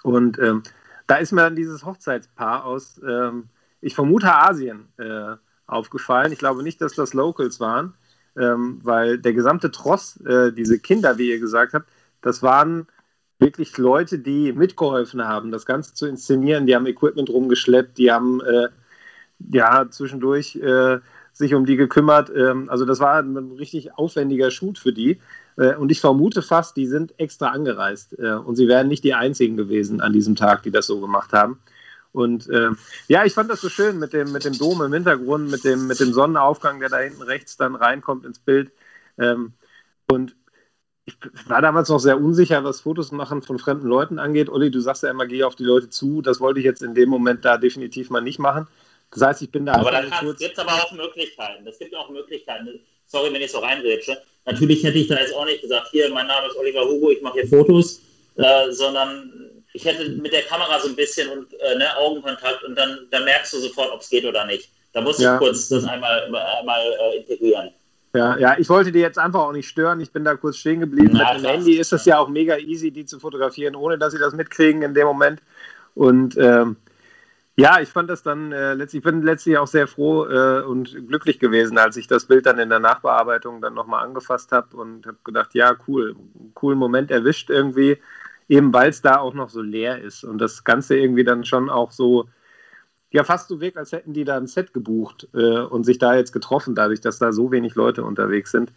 Und 0.03 0.39
ähm, 0.39 0.63
da 1.07 1.15
ist 1.15 1.31
mir 1.31 1.41
dann 1.41 1.55
dieses 1.55 1.85
Hochzeitspaar 1.85 2.65
aus, 2.65 3.01
ähm, 3.07 3.49
ich 3.81 3.95
vermute 3.95 4.33
Asien, 4.33 4.87
äh, 4.97 5.35
aufgefallen. 5.65 6.31
Ich 6.31 6.39
glaube 6.39 6.63
nicht, 6.63 6.81
dass 6.81 6.93
das 6.93 7.13
Locals 7.13 7.59
waren, 7.59 7.93
ähm, 8.37 8.79
weil 8.83 9.17
der 9.17 9.33
gesamte 9.33 9.71
Tross, 9.71 10.17
äh, 10.21 10.51
diese 10.53 10.79
Kinder, 10.79 11.17
wie 11.17 11.29
ihr 11.29 11.39
gesagt 11.39 11.73
habt, 11.73 11.89
das 12.21 12.41
waren 12.41 12.87
wirklich 13.39 13.77
Leute, 13.77 14.19
die 14.19 14.53
mitgeholfen 14.53 15.23
haben, 15.27 15.51
das 15.51 15.65
Ganze 15.65 15.93
zu 15.93 16.07
inszenieren. 16.07 16.65
Die 16.65 16.75
haben 16.75 16.87
Equipment 16.87 17.29
rumgeschleppt, 17.29 17.97
die 17.97 18.11
haben 18.11 18.41
äh, 18.41 18.69
ja 19.51 19.87
zwischendurch 19.89 20.55
äh, 20.55 20.99
sich 21.37 21.53
um 21.53 21.65
die 21.65 21.75
gekümmert. 21.75 22.31
Ähm, 22.35 22.69
also 22.69 22.85
das 22.85 22.99
war 22.99 23.19
ein 23.19 23.53
richtig 23.53 23.97
aufwendiger 23.97 24.51
Shoot 24.51 24.77
für 24.77 24.93
die. 24.93 25.19
Äh, 25.57 25.75
und 25.75 25.91
ich 25.91 26.01
vermute 26.01 26.41
fast, 26.41 26.77
die 26.77 26.87
sind 26.87 27.19
extra 27.19 27.49
angereist. 27.49 28.17
Äh, 28.19 28.33
und 28.33 28.55
sie 28.55 28.67
wären 28.67 28.87
nicht 28.87 29.03
die 29.03 29.13
einzigen 29.13 29.57
gewesen 29.57 30.01
an 30.01 30.13
diesem 30.13 30.35
Tag, 30.35 30.63
die 30.63 30.71
das 30.71 30.87
so 30.87 30.99
gemacht 30.99 31.33
haben. 31.33 31.59
Und 32.11 32.49
äh, 32.49 32.71
ja, 33.07 33.25
ich 33.25 33.33
fand 33.33 33.49
das 33.49 33.61
so 33.61 33.69
schön 33.69 33.99
mit 33.99 34.13
dem, 34.13 34.31
mit 34.31 34.45
dem 34.45 34.57
Dom 34.57 34.81
im 34.81 34.93
Hintergrund, 34.93 35.51
mit 35.51 35.63
dem, 35.63 35.87
mit 35.87 35.99
dem 35.99 36.13
Sonnenaufgang, 36.13 36.79
der 36.79 36.89
da 36.89 36.97
hinten 36.97 37.21
rechts 37.21 37.57
dann 37.57 37.75
reinkommt 37.75 38.25
ins 38.25 38.39
Bild. 38.39 38.71
Ähm, 39.17 39.53
und 40.09 40.35
ich 41.05 41.17
war 41.47 41.61
damals 41.61 41.89
noch 41.89 41.99
sehr 41.99 42.19
unsicher, 42.19 42.63
was 42.63 42.81
Fotos 42.81 43.11
machen 43.11 43.41
von 43.41 43.59
fremden 43.59 43.87
Leuten 43.87 44.19
angeht. 44.19 44.49
Olli, 44.49 44.71
du 44.71 44.81
sagst 44.81 45.03
ja 45.03 45.09
immer, 45.09 45.25
geh 45.25 45.43
auf 45.43 45.55
die 45.55 45.63
Leute 45.63 45.89
zu. 45.89 46.21
Das 46.21 46.39
wollte 46.41 46.59
ich 46.59 46.65
jetzt 46.65 46.83
in 46.83 46.95
dem 46.95 47.09
Moment 47.09 47.45
da 47.45 47.57
definitiv 47.57 48.09
mal 48.09 48.21
nicht 48.21 48.39
machen. 48.39 48.67
Das 49.11 49.21
heißt, 49.21 49.41
ich 49.41 49.51
bin 49.51 49.65
da. 49.65 49.73
Aber 49.73 49.91
da 49.91 50.01
gibt 50.01 50.41
es 50.41 50.59
aber 50.59 50.73
auch 50.73 50.91
Möglichkeiten. 50.91 51.65
Es 51.67 51.79
gibt 51.79 51.95
auch 51.95 52.09
Möglichkeiten. 52.09 52.79
Sorry, 53.05 53.31
wenn 53.33 53.41
ich 53.41 53.51
so 53.51 53.59
reinrede. 53.59 54.01
Natürlich 54.45 54.83
hätte 54.83 54.97
ich 54.97 55.07
da 55.07 55.15
jetzt 55.15 55.33
auch 55.33 55.45
nicht 55.45 55.61
gesagt, 55.61 55.89
hier, 55.91 56.09
mein 56.13 56.27
Name 56.27 56.47
ist 56.47 56.57
Oliver 56.57 56.85
Hugo, 56.85 57.11
ich 57.11 57.21
mache 57.21 57.41
hier 57.41 57.47
Fotos, 57.47 58.01
äh, 58.35 58.71
sondern 58.71 59.63
ich 59.73 59.85
hätte 59.85 60.09
mit 60.09 60.33
der 60.33 60.43
Kamera 60.43 60.79
so 60.79 60.89
ein 60.89 60.95
bisschen 60.95 61.29
und, 61.29 61.53
äh, 61.53 61.77
ne, 61.77 61.95
Augenkontakt 61.97 62.63
und 62.63 62.75
dann, 62.75 63.07
dann 63.11 63.25
merkst 63.25 63.53
du 63.53 63.59
sofort, 63.59 63.91
ob 63.91 64.01
es 64.01 64.09
geht 64.09 64.25
oder 64.25 64.45
nicht. 64.45 64.69
Da 64.93 65.01
musst 65.01 65.19
ja. 65.19 65.35
ich 65.35 65.39
kurz 65.39 65.69
das 65.69 65.83
einmal, 65.85 66.23
einmal 66.59 66.81
äh, 66.81 67.17
integrieren. 67.17 67.71
Ja, 68.13 68.37
ja, 68.37 68.55
ich 68.57 68.67
wollte 68.69 68.91
die 68.91 68.99
jetzt 68.99 69.19
einfach 69.19 69.41
auch 69.41 69.51
nicht 69.51 69.67
stören. 69.67 69.99
Ich 69.99 70.11
bin 70.11 70.23
da 70.23 70.35
kurz 70.35 70.57
stehen 70.57 70.79
geblieben. 70.79 71.11
Na, 71.13 71.33
Mit 71.33 71.43
dem 71.43 71.49
Handy 71.49 71.77
ist 71.77 71.93
es 71.93 72.05
ja 72.05 72.17
auch 72.17 72.29
mega 72.29 72.57
easy, 72.57 72.89
die 72.89 73.05
zu 73.05 73.19
fotografieren, 73.19 73.75
ohne 73.75 73.97
dass 73.97 74.13
sie 74.13 74.19
das 74.19 74.33
mitkriegen 74.33 74.81
in 74.81 74.93
dem 74.93 75.05
Moment. 75.05 75.41
Und 75.93 76.37
ähm, 76.37 76.77
ja, 77.57 77.79
ich 77.81 77.89
fand 77.89 78.09
das 78.09 78.23
dann 78.23 78.51
äh, 78.51 78.73
letztlich, 78.75 78.99
ich 78.99 79.03
bin 79.03 79.23
letztlich 79.23 79.57
auch 79.57 79.67
sehr 79.67 79.87
froh 79.87 80.25
äh, 80.25 80.61
und 80.61 81.07
glücklich 81.07 81.39
gewesen, 81.39 81.77
als 81.77 81.97
ich 81.97 82.07
das 82.07 82.25
Bild 82.25 82.45
dann 82.45 82.59
in 82.59 82.69
der 82.69 82.79
Nachbearbeitung 82.79 83.61
dann 83.61 83.73
nochmal 83.73 84.05
angefasst 84.05 84.51
habe 84.51 84.77
und 84.77 85.07
habe 85.07 85.17
gedacht, 85.23 85.53
ja, 85.55 85.75
cool, 85.87 86.15
coolen 86.53 86.77
Moment 86.77 87.11
erwischt 87.11 87.49
irgendwie 87.49 87.97
eben 88.49 88.73
weil 88.73 88.89
es 88.89 89.01
da 89.01 89.17
auch 89.19 89.33
noch 89.33 89.49
so 89.49 89.61
leer 89.61 90.01
ist 90.01 90.23
und 90.23 90.39
das 90.39 90.63
Ganze 90.63 90.97
irgendwie 90.97 91.23
dann 91.23 91.45
schon 91.45 91.69
auch 91.69 91.91
so, 91.91 92.29
ja, 93.11 93.23
fast 93.23 93.49
so 93.49 93.61
wirkt, 93.61 93.77
als 93.77 93.91
hätten 93.91 94.13
die 94.13 94.23
da 94.25 94.37
ein 94.37 94.47
Set 94.47 94.73
gebucht 94.73 95.27
äh, 95.33 95.59
und 95.59 95.85
sich 95.85 95.97
da 95.97 96.15
jetzt 96.15 96.33
getroffen, 96.33 96.75
dadurch, 96.75 97.01
dass 97.01 97.19
da 97.19 97.31
so 97.31 97.51
wenig 97.51 97.75
Leute 97.75 98.03
unterwegs 98.03 98.51
sind. 98.51 98.71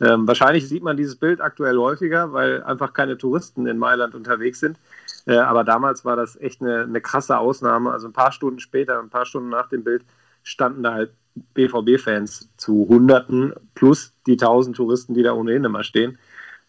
Ähm, 0.00 0.26
wahrscheinlich 0.26 0.68
sieht 0.68 0.82
man 0.82 0.96
dieses 0.96 1.16
Bild 1.16 1.40
aktuell 1.40 1.76
häufiger, 1.76 2.32
weil 2.32 2.62
einfach 2.62 2.92
keine 2.92 3.16
Touristen 3.16 3.66
in 3.66 3.78
Mailand 3.78 4.14
unterwegs 4.14 4.60
sind. 4.60 4.78
Äh, 5.26 5.36
aber 5.36 5.64
damals 5.64 6.04
war 6.04 6.16
das 6.16 6.36
echt 6.36 6.60
eine, 6.60 6.82
eine 6.82 7.00
krasse 7.00 7.38
Ausnahme. 7.38 7.92
Also 7.92 8.08
ein 8.08 8.12
paar 8.12 8.32
Stunden 8.32 8.60
später, 8.60 8.98
ein 8.98 9.10
paar 9.10 9.26
Stunden 9.26 9.48
nach 9.48 9.68
dem 9.68 9.84
Bild, 9.84 10.04
standen 10.42 10.82
da 10.82 10.94
halt 10.94 11.12
BVB-Fans 11.54 12.48
zu 12.56 12.86
Hunderten 12.88 13.54
plus 13.74 14.12
die 14.26 14.36
tausend 14.36 14.76
Touristen, 14.76 15.14
die 15.14 15.22
da 15.22 15.32
ohnehin 15.32 15.64
immer 15.64 15.84
stehen. 15.84 16.18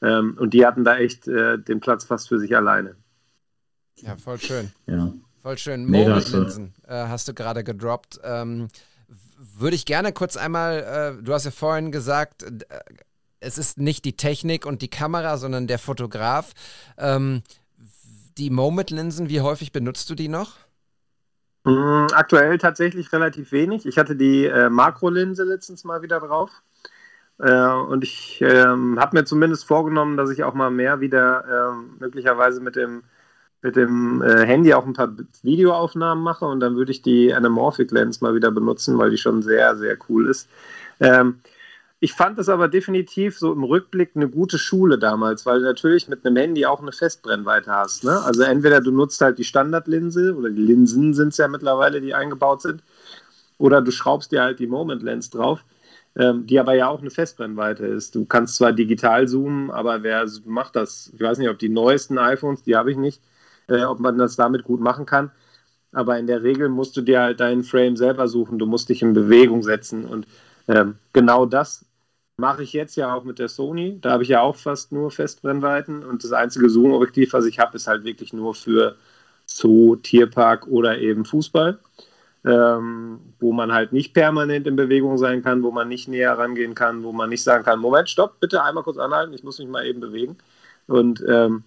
Ähm, 0.02 0.38
und 0.40 0.54
die 0.54 0.66
hatten 0.66 0.84
da 0.84 0.98
echt 0.98 1.28
äh, 1.28 1.58
den 1.58 1.80
Platz 1.80 2.04
fast 2.04 2.28
für 2.28 2.40
sich 2.40 2.56
alleine. 2.56 2.96
Ja, 3.98 4.16
voll 4.18 4.40
schön. 4.40 4.72
Ja. 4.88 5.12
Voll 5.42 5.58
schön. 5.58 5.86
Moment-Linsen 5.86 6.74
äh, 6.88 6.94
hast 7.08 7.28
du 7.28 7.34
gerade 7.34 7.64
gedroppt. 7.64 8.20
Ähm, 8.24 8.68
würde 9.38 9.76
ich 9.76 9.86
gerne 9.86 10.12
kurz 10.12 10.38
einmal, 10.38 11.18
äh, 11.20 11.24
du 11.24 11.34
hast 11.34 11.46
ja 11.46 11.52
vorhin 11.52 11.92
gesagt, 11.92 12.44
äh, 12.44 12.80
es 13.46 13.58
ist 13.58 13.78
nicht 13.78 14.06
die 14.06 14.18
Technik 14.18 14.66
und 14.66 14.82
die 14.82 14.90
Kamera, 14.90 15.38
sondern 15.38 15.68
der 15.68 15.80
Fotograf. 15.80 16.54
Ähm, 16.98 17.44
die 18.38 18.50
Moment-Linsen, 18.50 19.30
wie 19.30 19.42
häufig 19.42 19.72
benutzt 19.72 20.10
du 20.10 20.16
die 20.16 20.28
noch? 20.28 20.54
Mm, 21.64 22.08
aktuell 22.14 22.58
tatsächlich 22.58 23.12
relativ 23.14 23.52
wenig. 23.52 23.86
Ich 23.86 23.98
hatte 23.98 24.16
die 24.16 24.46
äh, 24.46 24.70
Makrolinse 24.70 25.44
letztens 25.44 25.84
mal 25.84 26.02
wieder 26.02 26.20
drauf. 26.20 26.50
Äh, 27.40 27.70
und 27.70 28.04
ich 28.04 28.42
ähm, 28.42 29.00
habe 29.00 29.18
mir 29.18 29.26
zumindest 29.26 29.66
vorgenommen, 29.66 30.18
dass 30.18 30.30
ich 30.30 30.44
auch 30.44 30.54
mal 30.54 30.72
mehr 30.72 31.00
wieder 31.00 31.74
ähm, 31.74 31.96
möglicherweise 32.00 32.62
mit 32.62 32.76
dem, 32.76 33.04
mit 33.62 33.76
dem 33.76 34.22
äh, 34.22 34.46
Handy 34.46 34.74
auch 34.74 34.86
ein 34.86 34.94
paar 34.94 35.12
Videoaufnahmen 35.44 36.24
mache 36.24 36.46
und 36.46 36.62
dann 36.62 36.76
würde 36.76 36.92
ich 36.92 37.02
die 37.02 37.34
Anamorphic 37.34 37.92
Lens 37.92 38.22
mal 38.22 38.36
wieder 38.36 38.52
benutzen, 38.52 38.98
weil 38.98 39.12
die 39.12 39.18
schon 39.18 39.42
sehr, 39.42 39.76
sehr 39.76 39.98
cool 40.08 40.30
ist. 40.30 40.48
Ähm, 41.00 41.40
ich 42.00 42.14
fand 42.14 42.38
es 42.40 42.50
aber 42.50 42.68
definitiv 42.68 43.38
so 43.38 43.54
im 43.54 43.64
Rückblick 43.64 44.12
eine 44.16 44.30
gute 44.30 44.58
Schule 44.58 45.00
damals, 45.00 45.46
weil 45.46 45.60
du 45.60 45.66
natürlich 45.66 46.08
mit 46.08 46.26
einem 46.26 46.36
Handy 46.36 46.66
auch 46.66 46.82
eine 46.82 46.92
Festbrennweite 46.92 47.72
hast. 47.72 48.04
Ne? 48.04 48.22
Also 48.24 48.44
entweder 48.44 48.82
du 48.82 48.92
nutzt 48.92 49.22
halt 49.22 49.38
die 49.38 49.44
Standardlinse 49.44 50.36
oder 50.36 50.50
die 50.50 50.62
Linsen 50.62 51.14
sind 51.14 51.30
es 51.30 51.38
ja 51.38 51.48
mittlerweile, 51.48 52.02
die 52.02 52.14
eingebaut 52.14 52.62
sind, 52.62 52.84
oder 53.58 53.82
du 53.82 53.92
schraubst 53.92 54.32
dir 54.32 54.42
halt 54.42 54.60
die 54.60 54.68
Moment 54.68 55.02
Lens 55.02 55.30
drauf 55.30 55.64
ähm, 56.18 56.46
die 56.48 56.60
aber 56.60 56.74
ja 56.76 56.88
auch 56.88 57.02
eine 57.02 57.10
Festbrennweite 57.10 57.86
ist. 57.86 58.16
Du 58.16 58.26
kannst 58.26 58.56
zwar 58.56 58.72
digital 58.72 59.28
zoomen, 59.28 59.70
aber 59.72 60.04
wer 60.04 60.26
macht 60.46 60.76
das? 60.76 61.12
Ich 61.14 61.22
weiß 61.22 61.38
nicht, 61.38 61.50
ob 61.50 61.60
die 61.60 61.70
neuesten 61.70 62.18
iPhones, 62.18 62.64
die 62.64 62.76
habe 62.76 62.92
ich 62.92 62.98
nicht, 62.98 63.22
äh, 63.68 63.84
ob 63.84 64.00
man 64.00 64.18
das 64.18 64.36
damit 64.36 64.64
gut 64.64 64.80
machen 64.80 65.06
kann. 65.06 65.32
Aber 65.92 66.18
in 66.18 66.28
der 66.28 66.44
Regel 66.44 66.70
musst 66.70 66.96
du 66.98 67.02
dir 67.02 67.22
halt 67.22 67.40
deinen 67.40 67.64
Frame 67.64 67.96
selber 67.98 68.28
suchen. 68.28 68.60
Du 68.60 68.66
musst 68.66 68.90
dich 68.90 69.02
in 69.02 69.14
Bewegung 69.14 69.64
setzen. 69.64 70.06
Und 70.06 70.28
ähm, 70.68 70.96
genau 71.14 71.46
das 71.46 71.86
mache 72.38 72.64
ich 72.64 72.74
jetzt 72.74 72.96
ja 72.96 73.14
auch 73.14 73.24
mit 73.24 73.40
der 73.40 73.48
Sony. 73.48 73.98
Da 74.02 74.12
habe 74.12 74.24
ich 74.24 74.30
ja 74.30 74.42
auch 74.42 74.56
fast 74.56 74.92
nur 74.92 75.10
Festbrennweiten. 75.12 76.04
Und 76.04 76.24
das 76.24 76.34
einzige 76.34 76.70
Zoom-Objektiv, 76.70 77.34
was 77.34 77.46
ich 77.46 77.60
habe, 77.60 77.78
ist 77.78 77.88
halt 77.88 78.04
wirklich 78.04 78.34
nur 78.34 78.54
für 78.54 78.96
Zoo, 79.46 79.96
Tierpark 79.96 80.68
oder 80.68 80.98
eben 81.00 81.24
Fußball 81.24 81.80
ähm, 82.46 83.20
wo 83.40 83.52
man 83.52 83.74
halt 83.74 83.92
nicht 83.92 84.14
permanent 84.14 84.68
in 84.68 84.76
Bewegung 84.76 85.18
sein 85.18 85.42
kann, 85.42 85.64
wo 85.64 85.72
man 85.72 85.88
nicht 85.88 86.08
näher 86.08 86.38
rangehen 86.38 86.76
kann, 86.76 87.04
wo 87.04 87.12
man 87.12 87.30
nicht 87.30 87.44
sagen 87.44 87.64
kann, 87.64 87.80
Moment, 87.80 88.08
stopp, 88.08 88.40
bitte 88.40 88.64
einmal 88.64 88.84
kurz 88.84 88.98
anhalten, 88.98 89.34
ich 89.34 89.44
muss 89.44 89.58
mich 89.58 89.68
mal 89.68 89.86
eben 89.86 90.00
bewegen. 90.00 90.38
Und 90.88 91.24
ähm, 91.28 91.64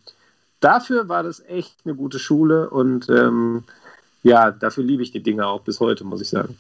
dafür 0.61 1.09
war 1.09 1.25
das 1.25 1.41
echt 1.41 1.75
eine 1.85 1.97
gute 1.97 2.21
Schule 2.21 2.71
und 2.71 3.09
ähm, 3.09 3.65
ja, 4.23 4.53
dafür 4.53 4.85
liebe 4.85 5.03
ich 5.03 5.11
die 5.11 5.23
Dinge 5.23 5.47
auch 5.47 5.63
bis 5.63 5.81
heute, 5.81 6.05
muss 6.05 6.21
ich 6.21 6.29
sagen. 6.29 6.57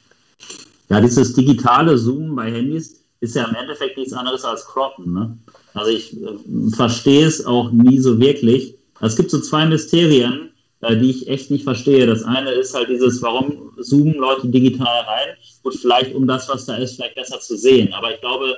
Ja, 0.89 1.01
dieses 1.01 1.35
digitale 1.35 1.97
Zoomen 1.97 2.35
bei 2.35 2.51
Handys 2.51 3.03
ist 3.21 3.35
ja 3.35 3.45
im 3.45 3.55
Endeffekt 3.55 3.97
nichts 3.97 4.13
anderes 4.13 4.45
als 4.45 4.65
Croppen. 4.65 5.13
Ne? 5.13 5.39
Also 5.75 5.91
ich 5.91 6.17
äh, 6.23 6.71
verstehe 6.75 7.27
es 7.27 7.45
auch 7.45 7.71
nie 7.71 7.99
so 7.99 8.19
wirklich. 8.19 8.75
Es 9.01 9.17
gibt 9.17 9.31
so 9.31 9.41
zwei 9.41 9.67
Mysterien, 9.67 10.51
äh, 10.81 10.97
die 10.97 11.11
ich 11.11 11.29
echt 11.29 11.51
nicht 11.51 11.65
verstehe. 11.65 12.07
Das 12.07 12.23
eine 12.23 12.51
ist 12.51 12.75
halt 12.75 12.89
dieses, 12.89 13.21
warum 13.23 13.73
zoomen 13.81 14.15
Leute 14.15 14.49
digital 14.49 15.01
rein? 15.01 15.37
Gut, 15.63 15.75
vielleicht 15.75 16.15
um 16.15 16.27
das, 16.27 16.49
was 16.49 16.67
da 16.67 16.77
ist, 16.77 16.97
vielleicht 16.97 17.17
besser 17.17 17.41
zu 17.41 17.57
sehen. 17.57 17.93
Aber 17.93 18.15
ich 18.15 18.21
glaube, 18.21 18.57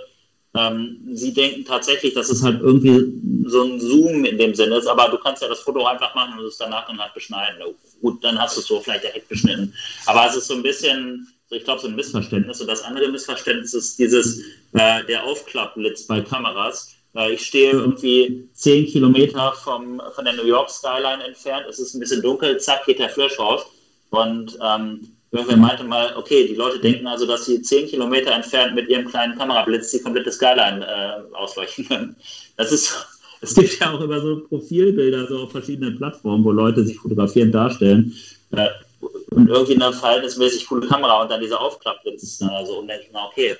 ähm, 0.54 0.98
sie 1.12 1.32
denken 1.32 1.64
tatsächlich, 1.64 2.14
dass 2.14 2.28
es 2.28 2.42
halt 2.42 2.60
irgendwie 2.60 3.12
so 3.46 3.62
ein 3.62 3.80
Zoom 3.80 4.24
in 4.24 4.36
dem 4.36 4.54
Sinne 4.54 4.76
ist, 4.76 4.86
aber 4.86 5.08
du 5.08 5.18
kannst 5.18 5.42
ja 5.42 5.48
das 5.48 5.60
Foto 5.60 5.86
einfach 5.86 6.14
machen 6.14 6.38
und 6.38 6.44
es 6.44 6.58
danach 6.58 6.86
dann 6.86 6.98
halt 6.98 7.14
beschneiden. 7.14 7.62
Gut, 8.02 8.22
dann 8.24 8.38
hast 8.38 8.56
du 8.56 8.60
es 8.60 8.66
so 8.66 8.80
vielleicht 8.80 9.04
direkt 9.04 9.28
beschnitten. 9.28 9.72
Aber 10.06 10.26
es 10.26 10.36
ist 10.36 10.48
so 10.48 10.54
ein 10.54 10.62
bisschen, 10.62 11.28
ich 11.50 11.64
glaube, 11.64 11.80
so 11.80 11.88
ein 11.88 11.96
Missverständnis. 11.96 12.60
Und 12.60 12.68
das 12.68 12.82
andere 12.82 13.08
Missverständnis 13.08 13.74
ist 13.74 13.98
dieses, 13.98 14.40
äh, 14.72 15.04
der 15.06 15.24
Aufklappblitz 15.24 16.06
bei 16.06 16.20
Kameras 16.20 16.96
ich 17.32 17.44
stehe 17.44 17.72
irgendwie 17.72 18.48
zehn 18.52 18.86
Kilometer 18.86 19.52
vom, 19.64 20.00
von 20.14 20.24
der 20.24 20.34
New 20.34 20.46
York 20.46 20.70
Skyline 20.70 21.24
entfernt. 21.24 21.66
Es 21.68 21.80
ist 21.80 21.94
ein 21.94 22.00
bisschen 22.00 22.22
dunkel, 22.22 22.58
zack, 22.58 22.86
geht 22.86 23.00
der 23.00 23.08
Flash 23.08 23.38
raus. 23.38 23.66
Und 24.10 24.56
ähm, 24.62 25.08
irgendwer 25.32 25.56
meinte 25.56 25.84
mal, 25.84 26.14
okay, 26.16 26.46
die 26.46 26.54
Leute 26.54 26.78
denken 26.78 27.08
also, 27.08 27.26
dass 27.26 27.46
sie 27.46 27.62
zehn 27.62 27.88
Kilometer 27.88 28.32
entfernt 28.32 28.76
mit 28.76 28.88
ihrem 28.88 29.08
kleinen 29.08 29.36
Kamerablitz 29.36 29.90
die 29.90 30.00
komplette 30.00 30.30
Skyline 30.30 30.86
äh, 30.86 31.34
ausleuchten 31.34 31.88
können. 31.88 32.16
Das 32.56 32.70
ist, 32.70 32.94
es 33.40 33.54
gibt 33.56 33.80
ja 33.80 33.92
auch 33.92 34.00
immer 34.00 34.20
so 34.20 34.44
Profilbilder 34.48 35.26
so 35.26 35.40
auf 35.40 35.50
verschiedenen 35.50 35.96
Plattformen, 35.96 36.44
wo 36.44 36.52
Leute 36.52 36.84
sich 36.84 36.98
fotografieren 36.98 37.50
darstellen. 37.50 38.14
Äh, 38.52 38.68
und 39.00 39.48
irgendwie 39.48 39.74
eine 39.74 39.92
verhältnismäßig 39.92 40.66
coole 40.66 40.86
Kamera 40.86 41.22
und 41.22 41.30
dann 41.30 41.42
ist 41.42 42.40
dann 42.40 42.50
also 42.50 42.78
und 42.78 42.88
denke 42.88 43.06
ich, 43.08 43.14
okay, 43.14 43.56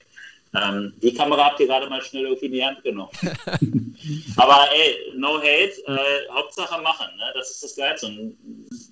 Ähm, 0.53 0.93
die 1.01 1.14
Kamera 1.14 1.45
habt 1.45 1.61
ihr 1.61 1.68
gerade 1.68 1.88
mal 1.88 2.03
schnell 2.03 2.24
irgendwie 2.24 2.47
in 2.47 2.53
die 2.53 2.64
Hand 2.64 2.82
genommen. 2.82 3.12
Aber 4.36 4.68
ey, 4.72 5.12
no 5.14 5.38
hate, 5.38 5.80
äh, 5.86 6.28
Hauptsache 6.32 6.82
machen, 6.82 7.07
ne? 7.16 7.32
das 7.34 7.51
ist 7.51 7.62
das 7.62 7.76
Geilste. 7.76 8.07
Und 8.07 8.36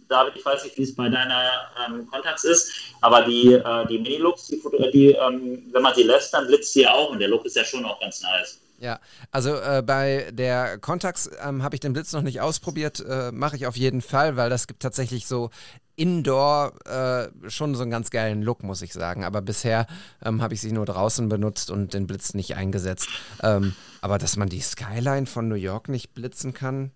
David, 0.08 0.34
ich 0.36 0.44
weiß 0.44 0.62
nicht, 0.62 0.78
wie 0.78 0.84
es 0.84 0.94
bei 0.94 1.08
deiner 1.08 1.50
ähm, 1.84 2.06
Kontax 2.06 2.44
ist, 2.44 2.70
aber 3.00 3.22
die, 3.22 3.54
äh, 3.54 3.86
die 3.88 3.98
Mini-Looks, 3.98 4.46
die, 4.46 4.62
die 4.92 5.12
ähm, 5.12 5.66
wenn 5.72 5.82
man 5.82 5.94
sie 5.96 6.04
lässt, 6.04 6.32
dann 6.32 6.46
blitzt 6.46 6.74
sie 6.74 6.82
ja 6.82 6.94
auch 6.94 7.10
und 7.10 7.18
der 7.18 7.28
Look 7.28 7.44
ist 7.44 7.56
ja 7.56 7.64
schon 7.64 7.84
auch 7.84 7.98
ganz 7.98 8.22
nice. 8.22 8.60
Ja, 8.80 9.00
also 9.32 9.56
äh, 9.56 9.82
bei 9.84 10.30
der 10.32 10.78
Contax 10.78 11.28
ähm, 11.44 11.64
habe 11.64 11.74
ich 11.74 11.80
den 11.80 11.92
Blitz 11.92 12.12
noch 12.12 12.22
nicht 12.22 12.40
ausprobiert, 12.40 13.04
äh, 13.08 13.32
mache 13.32 13.56
ich 13.56 13.66
auf 13.66 13.76
jeden 13.76 14.02
Fall, 14.02 14.36
weil 14.36 14.50
das 14.50 14.68
gibt 14.68 14.80
tatsächlich 14.80 15.26
so 15.26 15.50
Indoor 15.96 16.74
äh, 16.86 17.50
schon 17.50 17.74
so 17.74 17.82
einen 17.82 17.90
ganz 17.90 18.10
geilen 18.10 18.42
Look, 18.42 18.62
muss 18.62 18.82
ich 18.82 18.92
sagen. 18.92 19.24
Aber 19.24 19.42
bisher 19.42 19.88
ähm, 20.24 20.40
habe 20.40 20.54
ich 20.54 20.60
sie 20.60 20.70
nur 20.70 20.86
draußen 20.86 21.28
benutzt 21.28 21.72
und 21.72 21.92
den 21.92 22.06
Blitz 22.06 22.34
nicht 22.34 22.54
eingesetzt. 22.54 23.08
Ähm, 23.42 23.74
aber 24.00 24.18
dass 24.18 24.36
man 24.36 24.48
die 24.48 24.60
Skyline 24.60 25.26
von 25.26 25.48
New 25.48 25.56
York 25.56 25.88
nicht 25.88 26.14
blitzen 26.14 26.54
kann. 26.54 26.92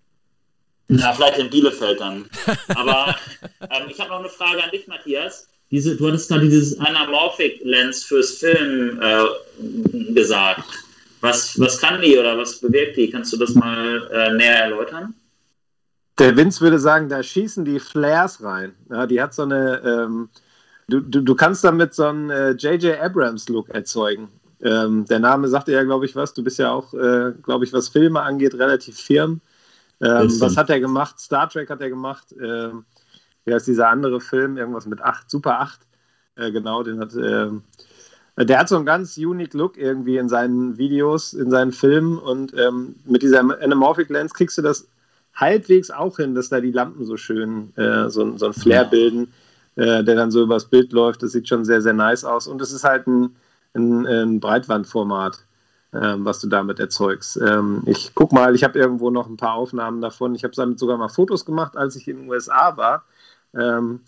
Na, 0.87 1.11
vielleicht 1.11 1.37
in 1.37 1.49
Bielefeld 1.49 1.99
dann. 1.99 2.29
Aber 2.75 3.15
ähm, 3.61 3.89
ich 3.89 3.99
habe 3.99 4.09
noch 4.09 4.19
eine 4.19 4.29
Frage 4.29 4.63
an 4.63 4.69
dich, 4.71 4.85
Matthias. 4.87 5.47
Diese, 5.71 5.95
du 5.95 6.07
hattest 6.07 6.27
gerade 6.27 6.43
dieses 6.43 6.77
Anamorphic 6.79 7.61
Lens 7.63 8.03
fürs 8.03 8.33
Film 8.33 9.01
äh, 9.01 10.13
gesagt. 10.13 10.65
Was, 11.23 11.57
was 11.57 11.79
kann 11.79 12.01
die 12.01 12.17
oder 12.17 12.37
was 12.37 12.59
bewirkt 12.59 12.97
die? 12.97 13.09
Kannst 13.09 13.31
du 13.31 13.37
das 13.37 13.55
mal 13.55 14.09
äh, 14.11 14.33
näher 14.33 14.65
erläutern? 14.65 15.13
Der 16.19 16.35
Vince 16.35 16.59
würde 16.59 16.77
sagen, 16.77 17.07
da 17.07 17.23
schießen 17.23 17.63
die 17.63 17.79
Flares 17.79 18.43
rein. 18.43 18.73
Ja, 18.89 19.07
die 19.07 19.21
hat 19.21 19.33
so 19.33 19.43
eine, 19.43 19.81
ähm, 19.85 20.27
du, 20.89 20.99
du, 20.99 21.21
du 21.21 21.33
kannst 21.33 21.63
damit 21.63 21.93
so 21.93 22.07
einen 22.07 22.29
J.J. 22.57 22.83
Äh, 22.83 22.99
Abrams-Look 22.99 23.69
erzeugen. 23.69 24.27
Ähm, 24.61 25.05
der 25.05 25.19
Name 25.19 25.47
sagte 25.47 25.71
ja, 25.71 25.83
glaube 25.83 26.05
ich, 26.05 26.13
was. 26.13 26.33
Du 26.33 26.43
bist 26.43 26.59
ja 26.59 26.71
auch, 26.71 26.93
äh, 26.93 27.31
glaube 27.41 27.63
ich, 27.63 27.71
was 27.71 27.87
Filme 27.87 28.21
angeht, 28.21 28.55
relativ 28.55 28.99
firm. 28.99 29.39
Ähm, 30.01 30.29
was 30.41 30.57
hat 30.57 30.69
er 30.69 30.81
gemacht? 30.81 31.21
Star 31.21 31.49
Trek 31.49 31.69
hat 31.69 31.79
er 31.79 31.89
gemacht. 31.89 32.35
Ähm, 32.37 32.83
wie 33.45 33.53
heißt 33.53 33.67
dieser 33.67 33.87
andere 33.87 34.19
Film? 34.19 34.57
Irgendwas 34.57 34.87
mit 34.87 34.99
8, 34.99 35.29
Super 35.29 35.61
8. 35.61 35.79
Äh, 36.35 36.51
genau, 36.51 36.83
den 36.83 36.99
hat. 36.99 37.13
Ähm, 38.37 38.47
der 38.47 38.59
hat 38.59 38.69
so 38.69 38.75
einen 38.75 38.85
ganz 38.85 39.17
unique 39.17 39.53
Look 39.53 39.77
irgendwie 39.77 40.17
in 40.17 40.29
seinen 40.29 40.77
Videos, 40.77 41.33
in 41.33 41.49
seinen 41.49 41.71
Filmen 41.71 42.17
und 42.17 42.53
ähm, 42.57 42.95
mit 43.05 43.21
dieser 43.21 43.39
Anamorphic 43.39 44.09
Lens 44.09 44.33
kriegst 44.33 44.57
du 44.57 44.61
das 44.61 44.87
halbwegs 45.35 45.89
auch 45.89 46.17
hin, 46.17 46.35
dass 46.35 46.49
da 46.49 46.59
die 46.59 46.71
Lampen 46.71 47.05
so 47.05 47.17
schön 47.17 47.75
äh, 47.75 48.09
so, 48.09 48.37
so 48.37 48.47
ein 48.47 48.53
Flair 48.53 48.85
bilden, 48.85 49.33
äh, 49.75 50.03
der 50.03 50.15
dann 50.15 50.31
so 50.31 50.43
übers 50.43 50.65
Bild 50.65 50.93
läuft. 50.93 51.23
Das 51.23 51.31
sieht 51.31 51.47
schon 51.47 51.65
sehr, 51.65 51.81
sehr 51.81 51.93
nice 51.93 52.23
aus 52.23 52.47
und 52.47 52.61
es 52.61 52.71
ist 52.71 52.83
halt 52.83 53.07
ein, 53.07 53.35
ein, 53.73 54.05
ein 54.05 54.39
Breitbandformat, 54.39 55.39
äh, 55.91 56.15
was 56.17 56.39
du 56.39 56.47
damit 56.47 56.79
erzeugst. 56.79 57.37
Ähm, 57.37 57.81
ich 57.85 58.11
guck 58.13 58.31
mal, 58.31 58.53
ich 58.55 58.63
habe 58.63 58.77
irgendwo 58.77 59.09
noch 59.09 59.27
ein 59.27 59.37
paar 59.37 59.55
Aufnahmen 59.55 60.01
davon. 60.01 60.35
Ich 60.35 60.43
habe 60.43 60.53
damit 60.55 60.77
sogar 60.77 60.97
mal 60.97 61.09
Fotos 61.09 61.45
gemacht, 61.45 61.75
als 61.75 61.95
ich 61.95 62.07
in 62.07 62.17
den 62.17 62.29
USA 62.29 62.77
war. 62.77 63.03
Ähm, 63.55 64.01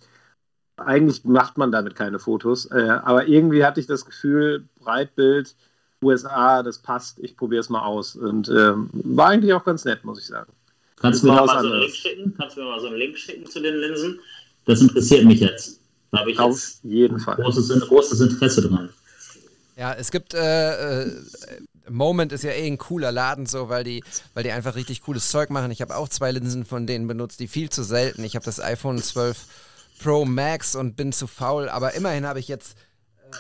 eigentlich 0.78 1.24
macht 1.24 1.58
man 1.58 1.72
damit 1.72 1.96
keine 1.96 2.20
Fotos, 2.20 2.66
äh, 2.72 3.00
aber 3.04 3.28
irgendwie 3.28 3.64
hatte 3.64 3.80
ich 3.80 3.88
das 3.88 4.06
Gefühl, 4.06 4.66
Breitbild, 4.80 5.56
USA, 6.04 6.64
das 6.64 6.80
passt, 6.80 7.20
ich 7.20 7.38
probiere 7.38 7.62
es 7.62 7.70
mal 7.70 7.84
aus. 7.84 8.16
Und 8.16 8.50
ähm, 8.50 8.90
war 8.94 9.30
eigentlich 9.30 9.54
auch 9.54 9.64
ganz 9.64 9.86
nett, 9.86 10.04
muss 10.04 10.20
ich 10.20 10.28
sagen. 10.28 10.52
Kannst 10.98 11.24
du 11.24 11.28
mir 11.28 11.34
mal 11.34 11.48
so 11.48 11.58
einen 11.58 11.80
Link 11.80 11.94
schicken? 11.94 12.36
Kannst 12.38 12.58
du 12.58 12.62
mir 12.62 12.68
mal 12.68 12.80
so 12.80 12.88
einen 12.88 12.98
Link 12.98 13.18
schicken 13.18 13.46
zu 13.46 13.62
den 13.62 13.76
Linsen? 13.76 14.20
Das 14.66 14.82
interessiert 14.82 15.26
mich 15.26 15.40
jetzt. 15.40 15.80
Da 16.12 16.20
habe 16.20 16.32
ich 16.32 16.40
Auf 16.40 16.60
jeden 16.84 17.20
Fall. 17.20 17.36
Großes, 17.36 17.88
großes 17.88 18.22
Interesse 18.22 18.68
dran. 18.68 18.90
Ja, 19.76 19.94
es 19.94 20.12
gibt 20.12 20.34
äh, 20.34 21.04
äh, 21.04 21.12
Moment 21.90 22.32
ist 22.32 22.44
ja 22.44 22.52
eh 22.52 22.66
ein 22.66 22.78
cooler 22.78 23.12
Laden 23.12 23.46
so, 23.46 23.70
weil 23.70 23.84
die, 23.84 24.04
weil 24.34 24.44
die 24.44 24.52
einfach 24.52 24.76
richtig 24.76 25.02
cooles 25.02 25.30
Zeug 25.30 25.50
machen. 25.50 25.72
Ich 25.72 25.82
habe 25.82 25.96
auch 25.96 26.10
zwei 26.10 26.32
Linsen 26.32 26.66
von 26.66 26.88
denen 26.88 27.08
benutzt, 27.08 27.40
die 27.40 27.48
viel 27.48 27.70
zu 27.70 27.84
selten. 27.84 28.24
Ich 28.24 28.36
habe 28.36 28.46
das 28.46 28.60
iPhone 28.60 29.02
12 29.02 29.46
Pro 30.00 30.26
Max 30.26 30.76
und 30.76 30.96
bin 30.96 31.12
zu 31.12 31.28
faul, 31.28 31.70
aber 31.70 31.94
immerhin 31.94 32.26
habe 32.26 32.40
ich 32.40 32.48
jetzt 32.48 32.78
äh, 33.18 33.36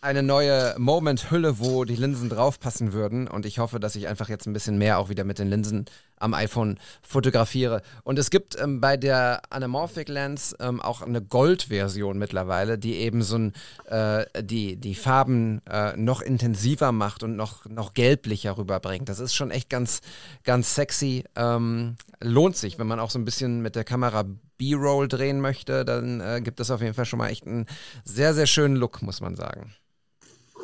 eine 0.00 0.22
neue 0.22 0.74
Moment-Hülle, 0.78 1.58
wo 1.58 1.84
die 1.84 1.96
Linsen 1.96 2.28
draufpassen 2.28 2.92
würden. 2.92 3.28
Und 3.28 3.46
ich 3.46 3.58
hoffe, 3.58 3.80
dass 3.80 3.96
ich 3.96 4.08
einfach 4.08 4.28
jetzt 4.28 4.46
ein 4.46 4.52
bisschen 4.52 4.78
mehr 4.78 4.98
auch 4.98 5.08
wieder 5.08 5.24
mit 5.24 5.38
den 5.38 5.48
Linsen 5.48 5.86
am 6.22 6.34
iPhone 6.34 6.78
fotografiere. 7.02 7.82
Und 8.04 8.18
es 8.18 8.30
gibt 8.30 8.58
ähm, 8.60 8.80
bei 8.80 8.96
der 8.96 9.42
Anamorphic 9.50 10.08
Lens 10.08 10.54
ähm, 10.60 10.80
auch 10.80 11.02
eine 11.02 11.20
Gold-Version 11.20 12.18
mittlerweile, 12.18 12.78
die 12.78 12.94
eben 12.94 13.22
so 13.22 13.36
ein, 13.36 13.52
äh, 13.86 14.24
die, 14.42 14.76
die 14.76 14.94
Farben 14.94 15.60
äh, 15.68 15.96
noch 15.96 16.20
intensiver 16.20 16.92
macht 16.92 17.22
und 17.22 17.36
noch, 17.36 17.66
noch 17.66 17.94
gelblicher 17.94 18.56
rüberbringt. 18.56 19.08
Das 19.08 19.18
ist 19.18 19.34
schon 19.34 19.50
echt 19.50 19.68
ganz, 19.68 20.00
ganz 20.44 20.74
sexy. 20.74 21.24
Ähm, 21.36 21.96
lohnt 22.20 22.56
sich, 22.56 22.78
wenn 22.78 22.86
man 22.86 23.00
auch 23.00 23.10
so 23.10 23.18
ein 23.18 23.24
bisschen 23.24 23.60
mit 23.62 23.76
der 23.76 23.84
Kamera 23.84 24.24
B-Roll 24.58 25.08
drehen 25.08 25.40
möchte, 25.40 25.84
dann 25.84 26.20
äh, 26.20 26.40
gibt 26.42 26.60
es 26.60 26.70
auf 26.70 26.80
jeden 26.80 26.94
Fall 26.94 27.04
schon 27.04 27.18
mal 27.18 27.28
echt 27.28 27.46
einen 27.46 27.66
sehr, 28.04 28.32
sehr 28.32 28.46
schönen 28.46 28.76
Look, 28.76 29.02
muss 29.02 29.20
man 29.20 29.34
sagen. 29.34 29.74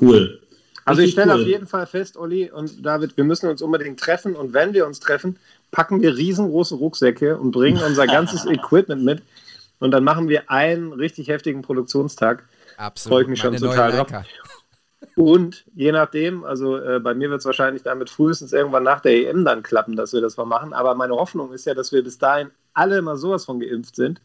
Cool. 0.00 0.40
Also 0.88 1.02
ich 1.02 1.12
stelle 1.12 1.34
cool. 1.34 1.40
auf 1.40 1.46
jeden 1.46 1.66
Fall 1.66 1.86
fest, 1.86 2.16
Olli 2.16 2.50
und 2.50 2.84
David, 2.84 3.16
wir 3.16 3.24
müssen 3.24 3.48
uns 3.48 3.62
unbedingt 3.62 4.00
treffen 4.00 4.34
und 4.34 4.52
wenn 4.54 4.72
wir 4.72 4.86
uns 4.86 5.00
treffen, 5.00 5.38
packen 5.70 6.00
wir 6.00 6.16
riesengroße 6.16 6.74
Rucksäcke 6.76 7.38
und 7.38 7.50
bringen 7.50 7.82
unser 7.82 8.06
ganzes 8.08 8.46
Equipment 8.46 9.04
mit 9.04 9.22
und 9.78 9.90
dann 9.90 10.04
machen 10.04 10.28
wir 10.28 10.50
einen 10.50 10.92
richtig 10.92 11.28
heftigen 11.28 11.62
Produktionstag. 11.62 12.44
Absolut. 12.76 13.12
Freue 13.12 13.22
ich 13.22 13.28
mich 13.28 13.40
schon 13.40 13.56
total 13.56 13.92
drauf. 13.92 14.08
Und 15.14 15.64
je 15.74 15.92
nachdem, 15.92 16.44
also 16.44 16.76
äh, 16.76 17.00
bei 17.00 17.14
mir 17.14 17.30
wird 17.30 17.40
es 17.40 17.46
wahrscheinlich 17.46 17.82
damit 17.82 18.10
frühestens 18.10 18.52
irgendwann 18.52 18.84
nach 18.84 19.00
der 19.00 19.12
EM 19.12 19.44
dann 19.44 19.62
klappen, 19.62 19.96
dass 19.96 20.12
wir 20.12 20.20
das 20.20 20.36
mal 20.36 20.44
machen. 20.44 20.72
Aber 20.72 20.94
meine 20.94 21.14
Hoffnung 21.14 21.52
ist 21.52 21.66
ja, 21.66 21.74
dass 21.74 21.92
wir 21.92 22.02
bis 22.02 22.18
dahin 22.18 22.50
alle 22.74 23.02
mal 23.02 23.16
sowas 23.16 23.44
von 23.44 23.60
geimpft 23.60 23.96
sind, 23.96 24.20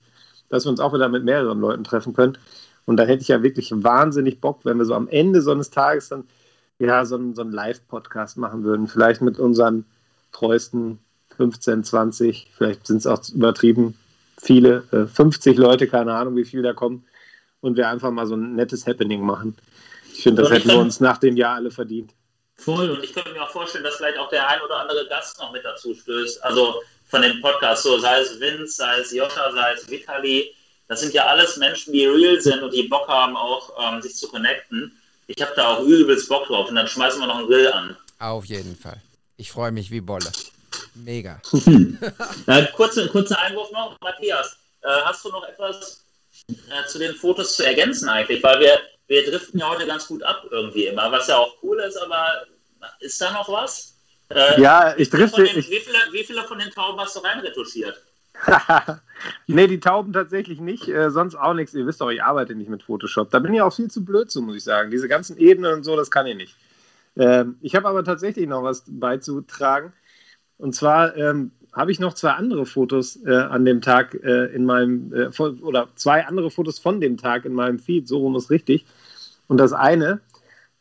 dass 0.50 0.66
wir 0.66 0.70
uns 0.70 0.80
auch 0.80 0.94
wieder 0.94 1.10
mit 1.10 1.24
mehreren 1.24 1.60
Leuten 1.60 1.84
treffen 1.84 2.14
können. 2.14 2.38
Und 2.86 2.98
da 2.98 3.04
hätte 3.04 3.22
ich 3.22 3.28
ja 3.28 3.42
wirklich 3.42 3.72
wahnsinnig 3.74 4.40
Bock, 4.42 4.60
wenn 4.66 4.78
wir 4.78 4.86
so 4.86 4.94
am 4.94 5.08
Ende 5.08 5.42
so 5.42 5.52
eines 5.52 5.70
Tages 5.70 6.10
dann 6.10 6.26
ja 6.80 7.06
so 7.06 7.16
einen, 7.16 7.36
so 7.36 7.42
einen 7.42 7.52
Live-Podcast 7.52 8.38
machen 8.38 8.64
würden. 8.64 8.88
Vielleicht 8.88 9.22
mit 9.22 9.40
unseren 9.40 9.86
treuesten 10.32 11.00
15, 11.38 11.84
20, 11.84 12.52
vielleicht 12.56 12.88
sind 12.88 12.98
es 12.98 13.08
auch 13.08 13.22
übertrieben 13.30 13.98
viele, 14.42 14.84
äh, 14.92 15.08
50 15.08 15.58
Leute, 15.58 15.88
keine 15.88 16.14
Ahnung, 16.14 16.36
wie 16.36 16.46
viele 16.46 16.64
da 16.64 16.74
kommen. 16.74 17.06
Und 17.62 17.78
wir 17.78 17.88
einfach 17.88 18.12
mal 18.12 18.28
so 18.28 18.36
ein 18.36 18.56
nettes 18.56 18.86
Happening 18.86 19.22
machen. 19.22 19.56
Ich 20.14 20.24
finde, 20.24 20.42
das 20.42 20.52
hätten 20.52 20.70
wir 20.70 20.80
uns 20.80 21.00
nach 21.00 21.18
dem 21.18 21.38
Jahr 21.38 21.56
alle 21.56 21.72
verdient. 21.72 22.14
Voll. 22.56 22.90
Und 22.90 23.04
ich 23.04 23.14
könnte 23.14 23.32
mir 23.32 23.42
auch 23.42 23.50
vorstellen, 23.50 23.84
dass 23.84 23.96
vielleicht 23.96 24.18
auch 24.18 24.30
der 24.30 24.48
ein 24.48 24.62
oder 24.62 24.78
andere 24.78 25.08
Gast 25.08 25.40
noch 25.40 25.52
mit 25.54 25.64
dazu 25.64 25.94
stößt. 25.94 26.44
Also 26.44 26.82
von 27.06 27.22
dem 27.22 27.42
Podcast, 27.42 27.84
so 27.84 27.98
sei 28.00 28.20
es 28.20 28.40
Vince, 28.40 28.76
sei 28.76 29.00
es 29.00 29.12
Joscha, 29.12 29.52
sei 29.52 29.74
es 29.74 29.90
Vitali. 29.90 30.54
Das 30.88 31.02
sind 31.02 31.14
ja 31.14 31.26
alles 31.26 31.58
Menschen, 31.58 31.94
die 31.94 32.06
real 32.06 32.40
sind 32.42 32.62
und 32.62 32.74
die 32.74 32.84
Bock 32.84 33.08
haben, 33.08 33.36
auch 33.36 33.72
ähm, 33.80 34.02
sich 34.02 34.16
zu 34.16 34.28
connecten. 34.28 34.92
Ich 35.36 35.42
habe 35.42 35.54
da 35.56 35.76
auch 35.76 35.82
übelst 35.82 36.30
Bock 36.30 36.48
drauf 36.48 36.70
und 36.70 36.76
dann 36.76 36.88
schmeißen 36.88 37.20
wir 37.20 37.28
noch 37.28 37.38
einen 37.38 37.48
Grill 37.48 37.72
an. 37.72 37.98
Auf 38.20 38.46
jeden 38.46 38.76
Fall. 38.76 39.02
Ich 39.38 39.52
freue 39.52 39.72
mich 39.72 39.90
wie 39.90 40.02
Bolle. 40.02 40.32
Mega. 40.94 41.42
äh, 42.48 42.66
kurze, 42.76 43.08
kurzer 43.08 43.40
Einwurf 43.40 43.72
noch, 43.72 43.98
Matthias. 44.02 44.58
Äh, 44.82 44.88
hast 45.06 45.26
du 45.26 45.30
noch 45.30 45.48
etwas 45.48 46.04
äh, 46.50 46.88
zu 46.88 47.00
den 47.00 47.16
Fotos 47.16 47.56
zu 47.56 47.66
ergänzen 47.66 48.10
eigentlich? 48.10 48.44
Weil 48.44 48.60
wir, 48.60 48.80
wir 49.08 49.30
driften 49.30 49.60
ja 49.60 49.70
heute 49.70 49.88
ganz 49.88 50.08
gut 50.08 50.22
ab 50.24 50.46
irgendwie 50.52 50.86
immer, 50.86 51.12
was 51.12 51.28
ja 51.28 51.38
auch 51.38 51.56
cool 51.64 51.80
ist, 51.80 51.98
aber 51.98 52.46
ist 53.00 53.20
da 53.20 53.32
noch 53.32 53.50
was? 53.50 53.96
Äh, 54.30 54.62
ja, 54.62 54.96
ich 54.98 55.10
drifte. 55.10 55.44
Den, 55.44 55.56
wie, 55.56 55.80
viele, 55.80 55.98
wie 56.12 56.24
viele 56.24 56.44
von 56.44 56.60
den 56.60 56.70
Tauben 56.72 57.00
hast 57.00 57.16
du 57.16 57.20
reinretuschiert? 57.22 58.02
nee, 59.48 59.68
die 59.68 59.80
Tauben 59.80 60.14
tatsächlich 60.14 60.60
nicht, 60.60 60.88
äh, 60.88 61.10
sonst 61.12 61.36
auch 61.36 61.54
nichts. 61.54 61.74
Ihr 61.74 61.86
wisst 61.86 62.02
doch, 62.02 62.10
ich 62.10 62.24
arbeite 62.24 62.56
nicht 62.56 62.70
mit 62.70 62.84
Photoshop. 62.84 63.30
Da 63.30 63.40
bin 63.40 63.54
ich 63.54 63.62
auch 63.62 63.74
viel 63.74 63.90
zu 63.90 64.04
blöd 64.04 64.30
zu, 64.30 64.42
muss 64.42 64.56
ich 64.56 64.64
sagen. 64.64 64.92
Diese 64.92 65.08
ganzen 65.08 65.38
Ebenen 65.38 65.74
und 65.74 65.84
so, 65.84 65.96
das 65.96 66.12
kann 66.12 66.28
ich 66.28 66.36
nicht. 66.36 66.58
Ähm, 67.16 67.58
ich 67.62 67.76
habe 67.76 67.88
aber 67.88 68.04
tatsächlich 68.04 68.48
noch 68.48 68.64
was 68.64 68.84
beizutragen. 68.88 69.94
Und 70.58 70.76
zwar 70.76 71.16
ähm, 71.16 71.52
habe 71.74 71.92
ich 71.92 72.00
noch 72.00 72.14
zwei 72.14 72.32
andere 72.32 72.66
Fotos 72.66 73.18
äh, 73.26 73.36
an 73.36 73.66
dem 73.66 73.82
Tag 73.82 74.14
äh, 74.14 74.46
in 74.54 74.66
meinem, 74.66 75.14
äh, 75.14 75.28
oder 75.40 75.90
zwei 75.96 76.26
andere 76.26 76.52
Fotos 76.52 76.80
von 76.80 77.02
dem 77.02 77.18
Tag 77.18 77.46
in 77.46 77.54
meinem 77.54 77.80
Feed, 77.80 78.08
so 78.08 78.20
rum 78.20 78.36
ist 78.36 78.50
richtig. 78.50 78.86
Und 79.48 79.58
das 79.58 79.74
eine 79.74 80.22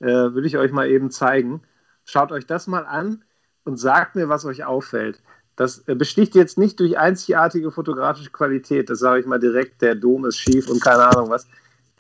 äh, 0.01 0.07
würde 0.07 0.47
ich 0.47 0.57
euch 0.57 0.73
mal 0.73 0.89
eben 0.89 1.11
zeigen. 1.11 1.63
Schaut 2.05 2.33
euch 2.33 2.47
das 2.47 2.67
mal 2.67 2.85
an 2.85 3.25
und 3.65 3.79
sagt 3.79 4.17
mir, 4.17 4.29
was 4.29 4.45
euch 4.45 4.65
auffällt. 4.65 5.23
Das 5.63 5.87
äh, 5.87 5.95
besticht 5.95 6.35
jetzt 6.35 6.59
nicht 6.59 6.81
durch 6.81 6.99
einzigartige 6.99 7.71
fotografische 7.71 8.31
Qualität, 8.31 8.91
das 8.91 8.99
sage 8.99 9.21
ich 9.21 9.27
mal 9.27 9.39
direkt, 9.39 9.81
der 9.81 9.95
Dom 9.95 10.27
ist 10.27 10.37
schief 10.39 10.69
und 10.69 10.83
keine 10.83 11.05
Ahnung 11.05 11.31
was. 11.31 11.47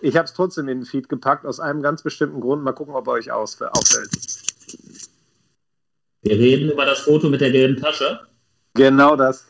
Ich 0.00 0.16
habe 0.16 0.24
es 0.24 0.34
trotzdem 0.34 0.66
in 0.66 0.80
den 0.80 0.84
Feed 0.84 1.08
gepackt, 1.08 1.46
aus 1.46 1.60
einem 1.60 1.80
ganz 1.80 2.02
bestimmten 2.02 2.40
Grund. 2.40 2.64
Mal 2.64 2.72
gucken, 2.72 2.96
ob 2.96 3.06
er 3.06 3.12
euch 3.12 3.30
auffällt. 3.30 3.70
Wir 6.22 6.36
reden 6.36 6.72
über 6.72 6.84
das 6.84 6.98
Foto 6.98 7.28
mit 7.28 7.40
der 7.40 7.52
gelben 7.52 7.80
Tasche. 7.80 8.26
Genau 8.74 9.14
das. 9.14 9.46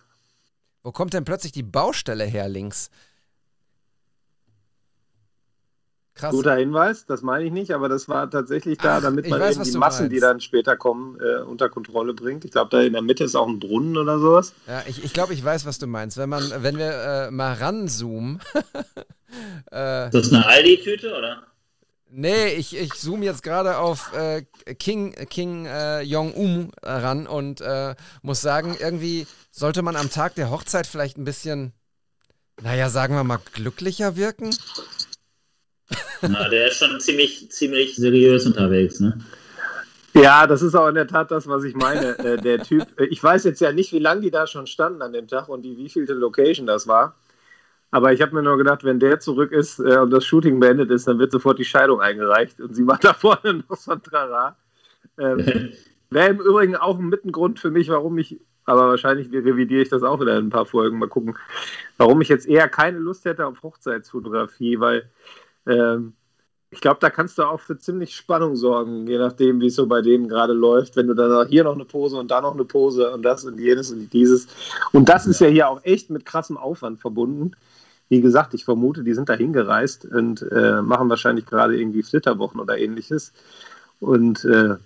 Wo 0.83 0.93
kommt 0.93 1.15
denn 1.15 1.25
plötzlich 1.25 1.53
die 1.53 1.63
Baustelle 1.63 2.25
her 2.25 2.51
links? 2.51 2.91
Krass. 6.15 6.33
Guter 6.33 6.57
Hinweis, 6.57 7.07
das 7.07 7.23
meine 7.23 7.45
ich 7.45 7.53
nicht, 7.53 7.71
aber 7.71 7.89
das 7.89 8.07
war 8.07 8.31
tatsächlich 8.31 8.77
da, 8.77 8.99
Ach, 8.99 9.03
damit 9.03 9.29
man 9.29 9.41
weiß, 9.41 9.57
eben 9.57 9.65
die 9.65 9.79
Massen, 9.79 10.11
die 10.11 10.17
meinst. 10.17 10.25
dann 10.25 10.41
später 10.41 10.77
kommen, 10.77 11.19
äh, 11.21 11.41
unter 11.43 11.71
Kontrolle 11.71 12.13
bringt. 12.13 12.45
Ich 12.45 12.51
glaube, 12.51 12.69
da 12.71 12.83
in 12.83 12.93
der 12.93 13.01
Mitte 13.01 13.25
ist 13.25 13.35
auch 13.35 13.49
ein 13.49 13.59
Brunnen 13.59 13.97
oder 13.97 14.19
sowas. 14.19 14.53
Ja, 14.67 14.83
ich, 14.87 15.03
ich 15.03 15.15
glaube, 15.15 15.33
ich 15.33 15.43
weiß, 15.43 15.65
was 15.65 15.79
du 15.79 15.87
meinst. 15.87 16.19
Wenn 16.19 16.29
man, 16.29 16.43
wenn 16.59 16.77
wir 16.77 16.93
äh, 16.93 17.31
mal 17.31 17.55
ranzoomen. 17.55 18.41
äh, 19.73 20.07
Ist 20.07 20.15
das 20.15 20.33
eine 20.33 20.47
Aldi-Tüte, 20.47 21.17
oder? 21.17 21.47
nee, 22.13 22.49
ich, 22.49 22.77
ich 22.77 22.93
zoome 22.93 23.25
jetzt 23.25 23.43
gerade 23.43 23.79
auf 23.79 24.13
äh, 24.15 24.43
King, 24.75 25.15
King 25.31 25.67
äh, 25.67 26.03
Jong-un 26.03 26.73
ran 26.83 27.27
und 27.27 27.61
äh, 27.61 27.95
muss 28.23 28.41
sagen, 28.41 28.77
irgendwie 28.79 29.27
sollte 29.51 29.83
man 29.83 29.97
am 29.97 30.11
Tag 30.11 30.35
der 30.35 30.51
Hochzeit 30.51 30.87
vielleicht 30.87 31.17
ein 31.17 31.25
bisschen, 31.25 31.73
naja, 32.61 32.91
sagen 32.91 33.15
wir 33.15 33.25
mal, 33.25 33.41
glücklicher 33.55 34.17
wirken. 34.17 34.55
Na, 36.22 36.49
der 36.49 36.68
ist 36.68 36.78
schon 36.78 37.01
ziemlich, 37.01 37.51
ziemlich 37.51 37.97
seriös 37.97 38.47
unterwegs, 38.47 39.01
ne? 39.01 39.18
Ja, 40.14 40.47
das 40.47 40.61
ist 40.61 40.74
auch 40.74 40.88
in 40.88 40.95
der 40.95 41.07
Tat 41.07 41.30
das, 41.30 41.47
was 41.47 41.64
ich 41.64 41.74
meine. 41.74 42.18
äh, 42.18 42.36
der 42.36 42.62
Typ, 42.62 42.86
äh, 43.01 43.05
ich 43.07 43.22
weiß 43.22 43.45
jetzt 43.45 43.61
ja 43.61 43.72
nicht, 43.72 43.93
wie 43.93 43.99
lange 43.99 44.20
die 44.20 44.30
da 44.30 44.47
schon 44.47 44.66
standen 44.66 45.03
an 45.03 45.12
dem 45.12 45.26
Tag 45.26 45.49
und 45.49 45.62
die 45.62 45.76
wievielte 45.76 46.12
Location 46.12 46.66
das 46.66 46.86
war. 46.86 47.16
Aber 47.90 48.12
ich 48.12 48.22
habe 48.22 48.34
mir 48.34 48.43
nur 48.43 48.57
gedacht, 48.59 48.84
wenn 48.84 49.01
der 49.01 49.20
zurück 49.20 49.53
ist 49.53 49.78
äh, 49.78 49.99
und 49.99 50.11
das 50.11 50.26
Shooting 50.26 50.61
beendet 50.61 50.90
ist, 50.90 51.09
dann 51.09 51.18
wird 51.18 51.32
sofort 51.32 51.59
die 51.59 51.64
Scheidung 51.64 52.01
eingereicht 52.01 52.61
und 52.61 52.74
sie 52.74 52.82
macht 52.84 53.05
da 53.05 53.14
vorne 53.14 53.64
noch 53.68 53.76
so 53.76 53.93
ein 53.93 54.03
Trara. 54.03 54.57
Ähm, 55.18 55.72
Wäre 56.11 56.28
im 56.28 56.40
Übrigen 56.40 56.76
auch 56.76 56.99
ein 56.99 57.09
Mittengrund 57.09 57.59
für 57.59 57.70
mich, 57.70 57.88
warum 57.88 58.18
ich, 58.18 58.38
aber 58.66 58.88
wahrscheinlich 58.88 59.32
revidiere 59.32 59.80
ich 59.80 59.88
das 59.88 60.03
auch 60.03 60.20
wieder 60.20 60.36
in 60.36 60.47
ein 60.47 60.51
paar 60.51 60.66
Folgen, 60.66 60.99
mal 60.99 61.09
gucken, 61.09 61.38
warum 61.97 62.20
ich 62.20 62.28
jetzt 62.28 62.47
eher 62.47 62.68
keine 62.68 62.99
Lust 62.99 63.24
hätte 63.24 63.47
auf 63.47 63.62
Hochzeitsfotografie, 63.62 64.78
weil 64.78 65.11
ähm, 65.67 66.15
ich 66.73 66.81
glaube, 66.81 66.99
da 67.01 67.11
kannst 67.11 67.37
du 67.37 67.43
auch 67.43 67.61
für 67.61 67.77
ziemlich 67.77 68.17
Spannung 68.17 68.57
sorgen, 68.57 69.07
je 69.07 69.19
nachdem, 69.19 69.61
wie 69.61 69.67
es 69.67 69.75
so 69.75 69.87
bei 69.87 70.01
denen 70.01 70.27
gerade 70.27 70.55
läuft. 70.55 70.97
Wenn 70.97 71.07
du 71.07 71.15
dann 71.15 71.47
hier 71.49 71.65
noch 71.65 71.75
eine 71.75 71.85
Pose 71.85 72.17
und 72.17 72.31
da 72.31 72.41
noch 72.41 72.55
eine 72.55 72.65
Pose 72.65 73.11
und 73.13 73.23
das 73.23 73.45
und 73.45 73.61
jenes 73.61 73.91
und 73.91 74.11
dieses. 74.11 74.47
Und 74.93 75.11
das 75.11 75.27
ist 75.27 75.41
ja 75.41 75.49
hier 75.49 75.69
auch 75.69 75.85
echt 75.85 76.09
mit 76.09 76.25
krassem 76.25 76.57
Aufwand 76.57 76.99
verbunden. 76.99 77.53
Wie 78.09 78.23
gesagt, 78.23 78.55
ich 78.55 78.65
vermute, 78.65 79.05
die 79.05 79.13
sind 79.13 79.29
da 79.29 79.35
hingereist 79.35 80.07
und 80.07 80.43
äh, 80.51 80.81
machen 80.81 81.11
wahrscheinlich 81.11 81.45
gerade 81.45 81.79
irgendwie 81.79 82.03
Flitterwochen 82.03 82.59
oder 82.59 82.79
ähnliches. 82.79 83.35
Und 84.01 84.45
äh, 84.47 84.77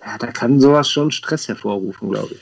ja, 0.00 0.18
da 0.18 0.26
kann 0.28 0.60
sowas 0.60 0.88
schon 0.88 1.10
Stress 1.10 1.48
hervorrufen, 1.48 2.10
glaube 2.10 2.34
ich. 2.34 2.40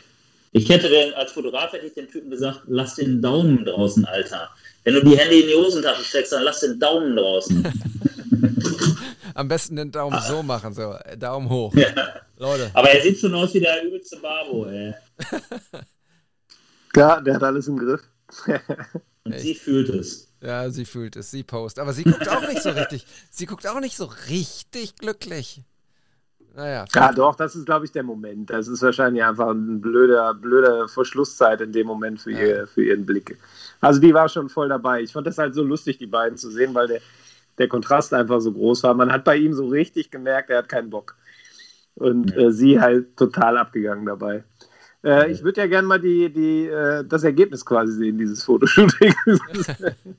Ich 0.53 0.69
hätte 0.69 0.89
den, 0.89 1.15
als 1.15 1.33
Fotograf 1.33 1.73
hätte 1.73 1.87
ich 1.87 1.95
den 1.95 2.09
Typen 2.09 2.31
gesagt, 2.31 2.63
lass 2.67 2.97
den 2.97 3.21
Daumen 3.23 3.65
draußen, 3.65 4.05
Alter. 4.05 4.51
Wenn 4.89 4.95
du 4.95 5.05
die 5.05 5.19
Hände 5.19 5.39
in 5.39 5.47
die 5.47 5.55
Hosentasche 5.55 6.03
steckst, 6.03 6.33
dann 6.33 6.45
lass 6.45 6.61
den 6.61 6.81
Daumen 6.81 7.15
draußen. 7.15 7.63
Am 9.35 9.47
besten 9.47 9.77
den 9.77 9.93
Daumen 9.93 10.19
so 10.27 10.43
machen, 10.43 10.73
so 10.73 10.95
äh, 11.05 11.15
Daumen 11.15 11.51
hoch. 11.51 11.75
Ja. 11.75 11.89
Leute. 12.39 12.71
Aber 12.73 12.89
er 12.89 13.03
sieht 13.03 13.19
schon 13.19 13.35
aus 13.35 13.53
wie 13.53 13.61
der 13.61 13.85
übelste 13.85 14.17
Babo, 14.17 14.65
ey. 14.65 14.95
Ja, 16.97 17.21
der 17.21 17.35
hat 17.35 17.43
alles 17.43 17.69
im 17.69 17.77
Griff. 17.77 18.01
Und 19.25 19.33
Echt? 19.33 19.43
sie 19.43 19.55
fühlt 19.55 19.91
es. 19.91 20.33
Ja, 20.41 20.71
sie 20.71 20.87
fühlt 20.87 21.17
es, 21.17 21.31
sie 21.31 21.43
post. 21.43 21.79
Aber 21.79 21.93
sie 21.93 22.05
guckt 22.05 22.27
auch 22.27 22.49
nicht 22.49 22.63
so 22.63 22.71
richtig. 22.71 23.05
Sie 23.31 23.45
guckt 23.45 23.67
auch 23.67 23.81
nicht 23.81 23.95
so 23.95 24.07
richtig 24.31 24.97
glücklich. 24.97 25.65
Naja. 26.55 26.85
Ja, 26.95 27.13
doch, 27.13 27.35
das 27.37 27.55
ist, 27.55 27.67
glaube 27.67 27.85
ich, 27.85 27.93
der 27.93 28.03
Moment. 28.03 28.51
Das 28.51 28.67
ist 28.69 28.83
wahrscheinlich 28.83 29.23
einfach 29.23 29.49
ein 29.51 29.81
blöder, 29.81 30.35
blöder 30.35 30.89
Verschlusszeit 30.89 31.61
in 31.61 31.73
dem 31.73 31.87
Moment 31.87 32.21
für, 32.21 32.33
Ja. 32.33 32.41
ihr, 32.41 32.67
für 32.67 32.83
ihren 32.85 33.07
Blick. 33.07 33.37
Also 33.81 34.01
die 34.01 34.13
war 34.13 34.29
schon 34.29 34.49
voll 34.49 34.69
dabei. 34.69 35.03
Ich 35.03 35.13
fand 35.13 35.27
das 35.27 35.39
halt 35.39 35.55
so 35.55 35.63
lustig, 35.63 35.99
die 35.99 36.07
beiden 36.07 36.37
zu 36.37 36.51
sehen, 36.51 36.75
weil 36.75 36.89
der, 36.89 37.01
der 37.59 37.69
Kontrast 37.69 38.13
einfach 38.13 38.41
so 38.41 38.53
groß 38.53 38.83
war. 38.83 38.95
Man 38.95 39.13
hat 39.13 39.25
bei 39.25 39.37
ihm 39.37 39.53
so 39.55 39.67
richtig 39.69 40.11
gemerkt, 40.11 40.51
er 40.51 40.59
hat 40.59 40.69
keinen 40.69 40.91
Bock. 40.91 41.17
Und 41.95 42.31
Ja. 42.33 42.39
äh, 42.49 42.53
sie 42.53 42.81
halt 42.81 43.17
total 43.17 43.57
abgegangen 43.59 44.07
dabei. 44.07 44.43
Äh, 45.05 45.31
ich 45.31 45.45
würde 45.45 45.61
ja 45.61 45.67
gerne 45.69 45.87
mal 45.87 46.01
die, 46.01 46.33
die, 46.33 46.67
äh, 46.67 47.05
das 47.05 47.23
Ergebnis 47.23 47.65
quasi 47.65 47.93
sehen, 47.93 48.19
dieses 48.19 48.43
Fotoshooting. 48.45 49.15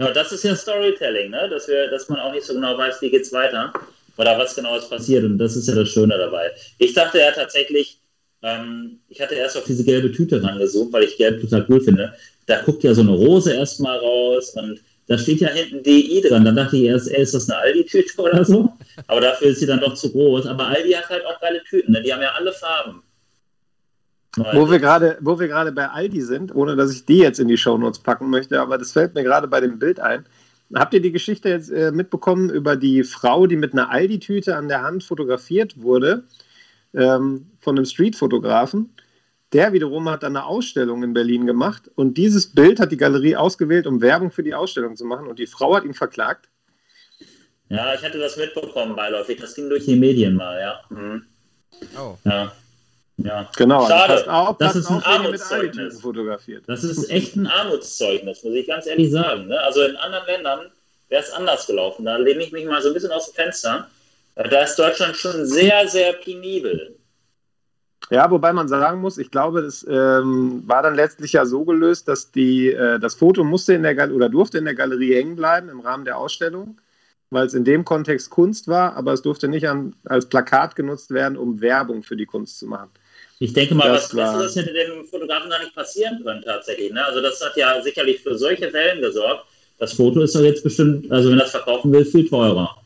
Ja, 0.00 0.12
das 0.12 0.30
ist 0.30 0.44
ja 0.44 0.54
Storytelling, 0.54 1.30
ne? 1.32 1.48
dass, 1.48 1.66
wir, 1.66 1.90
dass 1.90 2.08
man 2.08 2.20
auch 2.20 2.32
nicht 2.32 2.44
so 2.46 2.54
genau 2.54 2.78
weiß, 2.78 3.02
wie 3.02 3.10
geht's 3.10 3.32
weiter 3.32 3.72
oder 4.18 4.38
was 4.38 4.54
genau 4.54 4.76
ist 4.76 4.90
passiert. 4.90 5.24
Und 5.24 5.38
das 5.38 5.56
ist 5.56 5.68
ja 5.68 5.74
das 5.74 5.88
Schöne 5.88 6.18
dabei. 6.18 6.50
Ich 6.78 6.92
dachte 6.92 7.18
ja 7.18 7.30
tatsächlich, 7.30 8.00
ähm, 8.42 8.98
ich 9.08 9.20
hatte 9.20 9.34
erst 9.34 9.56
auf 9.56 9.64
diese 9.64 9.84
gelbe 9.84 10.12
Tüte 10.12 10.42
rangesucht, 10.42 10.92
weil 10.92 11.04
ich 11.04 11.16
gelb 11.16 11.40
total 11.40 11.64
cool 11.68 11.80
finde. 11.80 12.12
Da 12.46 12.60
guckt 12.62 12.84
ja 12.84 12.94
so 12.94 13.02
eine 13.02 13.12
Rose 13.12 13.54
erstmal 13.54 13.98
raus 13.98 14.50
und 14.50 14.80
da 15.06 15.16
steht 15.16 15.40
ja 15.40 15.48
hinten 15.48 15.82
DI 15.82 16.20
dran. 16.20 16.44
Dann 16.44 16.56
dachte 16.56 16.76
ich 16.76 16.84
erst, 16.84 17.10
ey, 17.10 17.22
ist 17.22 17.34
das 17.34 17.48
eine 17.48 17.58
Aldi-Tüte 17.60 18.12
oder 18.22 18.44
so? 18.44 18.72
Aber 19.06 19.20
dafür 19.20 19.48
ist 19.48 19.60
sie 19.60 19.66
dann 19.66 19.80
doch 19.80 19.94
zu 19.94 20.12
groß. 20.12 20.46
Aber 20.46 20.66
Aldi 20.66 20.92
hat 20.92 21.08
halt 21.08 21.24
auch 21.24 21.40
geile 21.40 21.62
Tüten, 21.64 21.92
ne? 21.92 22.02
die 22.02 22.12
haben 22.12 22.22
ja 22.22 22.32
alle 22.32 22.52
Farben. 22.52 23.02
Wo 24.52 24.70
wir 24.70 24.78
gerade, 24.78 25.16
wo 25.20 25.40
wir 25.40 25.48
gerade 25.48 25.72
bei 25.72 25.88
Aldi 25.88 26.20
sind, 26.22 26.54
ohne 26.54 26.76
dass 26.76 26.92
ich 26.92 27.04
die 27.04 27.18
jetzt 27.18 27.40
in 27.40 27.48
die 27.48 27.56
Shownotes 27.56 28.00
packen 28.00 28.30
möchte, 28.30 28.60
aber 28.60 28.78
das 28.78 28.92
fällt 28.92 29.14
mir 29.14 29.24
gerade 29.24 29.48
bei 29.48 29.60
dem 29.60 29.78
Bild 29.78 29.98
ein. 29.98 30.26
Habt 30.74 30.94
ihr 30.94 31.00
die 31.00 31.12
Geschichte 31.12 31.48
jetzt 31.48 31.70
äh, 31.70 31.92
mitbekommen 31.92 32.50
über 32.50 32.76
die 32.76 33.02
Frau, 33.02 33.46
die 33.46 33.56
mit 33.56 33.72
einer 33.72 33.90
Aldi-Tüte 33.90 34.56
an 34.56 34.68
der 34.68 34.82
Hand 34.82 35.02
fotografiert 35.02 35.80
wurde 35.80 36.24
ähm, 36.94 37.50
von 37.60 37.76
einem 37.76 37.86
Streetfotografen? 37.86 38.94
Der 39.54 39.72
wiederum 39.72 40.10
hat 40.10 40.22
dann 40.22 40.36
eine 40.36 40.44
Ausstellung 40.44 41.02
in 41.02 41.14
Berlin 41.14 41.46
gemacht 41.46 41.90
und 41.94 42.18
dieses 42.18 42.48
Bild 42.48 42.80
hat 42.80 42.92
die 42.92 42.98
Galerie 42.98 43.36
ausgewählt, 43.36 43.86
um 43.86 44.02
Werbung 44.02 44.30
für 44.30 44.42
die 44.42 44.54
Ausstellung 44.54 44.94
zu 44.94 45.06
machen 45.06 45.26
und 45.26 45.38
die 45.38 45.46
Frau 45.46 45.74
hat 45.74 45.84
ihn 45.84 45.94
verklagt. 45.94 46.50
Ja, 47.70 47.94
ich 47.94 48.02
hatte 48.02 48.18
das 48.18 48.36
mitbekommen 48.36 48.94
beiläufig. 48.94 49.40
Das 49.40 49.54
ging 49.54 49.68
durch 49.70 49.86
die 49.86 49.96
Medien 49.96 50.34
mal, 50.34 50.60
ja. 50.60 50.80
Mhm. 50.90 51.22
Oh. 51.98 52.16
Ja. 52.24 52.52
Ja. 53.18 53.50
Genau, 53.56 53.78
also 53.84 53.88
Schade. 53.88 54.12
passt 54.14 54.28
auf, 54.28 54.58
Das 54.58 54.72
passt 54.74 54.76
ist 54.78 54.90
ein 54.90 55.02
Armutszeugnis. 55.02 56.00
Fotografiert. 56.00 56.64
Das 56.66 56.84
ist 56.84 57.10
echt 57.10 57.36
ein 57.36 57.46
Armutszeugnis, 57.46 58.44
muss 58.44 58.54
ich 58.54 58.66
ganz 58.66 58.86
ehrlich 58.86 59.10
sagen. 59.10 59.48
Ne? 59.48 59.60
Also 59.60 59.82
in 59.82 59.96
anderen 59.96 60.26
Ländern 60.26 60.60
wäre 61.08 61.22
es 61.22 61.32
anders 61.32 61.66
gelaufen. 61.66 62.04
Da 62.04 62.16
lehne 62.16 62.42
ich 62.44 62.52
mich 62.52 62.64
mal 62.64 62.80
so 62.80 62.88
ein 62.88 62.94
bisschen 62.94 63.10
aus 63.10 63.26
dem 63.26 63.34
Fenster. 63.34 63.88
Äh, 64.36 64.48
Da 64.48 64.62
ist 64.62 64.76
Deutschland 64.78 65.16
schon 65.16 65.44
sehr, 65.46 65.88
sehr 65.88 66.12
penibel. 66.12 66.94
Ja, 68.10 68.30
wobei 68.30 68.52
man 68.52 68.68
sagen 68.68 69.00
muss, 69.00 69.18
ich 69.18 69.30
glaube, 69.30 69.62
das 69.62 69.84
ähm, 69.88 70.62
war 70.66 70.82
dann 70.82 70.94
letztlich 70.94 71.32
ja 71.32 71.44
so 71.44 71.64
gelöst, 71.64 72.08
dass 72.08 72.30
die, 72.30 72.68
äh, 72.72 72.98
das 73.00 73.14
Foto 73.16 73.44
musste 73.44 73.74
in 73.74 73.82
der 73.82 73.94
Gal 73.96 74.12
oder 74.12 74.28
durfte 74.28 74.58
in 74.58 74.64
der 74.64 74.74
Galerie 74.74 75.14
hängen 75.14 75.36
bleiben 75.36 75.68
im 75.68 75.80
Rahmen 75.80 76.04
der 76.06 76.16
Ausstellung, 76.16 76.80
weil 77.30 77.46
es 77.46 77.52
in 77.54 77.64
dem 77.64 77.84
Kontext 77.84 78.30
Kunst 78.30 78.68
war, 78.68 78.96
aber 78.96 79.12
es 79.12 79.20
durfte 79.22 79.48
nicht 79.48 79.68
an, 79.68 79.94
als 80.04 80.26
Plakat 80.26 80.74
genutzt 80.76 81.10
werden, 81.10 81.36
um 81.36 81.60
Werbung 81.60 82.02
für 82.02 82.16
die 82.16 82.24
Kunst 82.24 82.58
zu 82.60 82.66
machen. 82.66 82.90
Ich 83.40 83.52
denke 83.52 83.74
mal, 83.74 83.88
Das 83.88 84.04
was 84.04 84.16
war- 84.16 84.32
Besseres 84.42 84.56
hätte 84.56 84.72
dem 84.72 85.04
Fotografen 85.06 85.48
gar 85.50 85.60
nicht 85.60 85.74
passieren 85.74 86.20
können 86.24 86.42
tatsächlich. 86.42 86.92
Ne? 86.92 87.04
Also 87.04 87.20
das 87.20 87.40
hat 87.40 87.56
ja 87.56 87.80
sicherlich 87.82 88.20
für 88.20 88.36
solche 88.36 88.72
Wellen 88.72 89.00
gesorgt. 89.00 89.44
Das 89.78 89.92
Foto 89.92 90.22
ist 90.22 90.34
doch 90.34 90.40
jetzt 90.40 90.64
bestimmt, 90.64 91.10
also 91.12 91.30
wenn 91.30 91.38
das 91.38 91.52
verkaufen 91.52 91.92
will, 91.92 92.04
viel 92.04 92.28
teurer. 92.28 92.76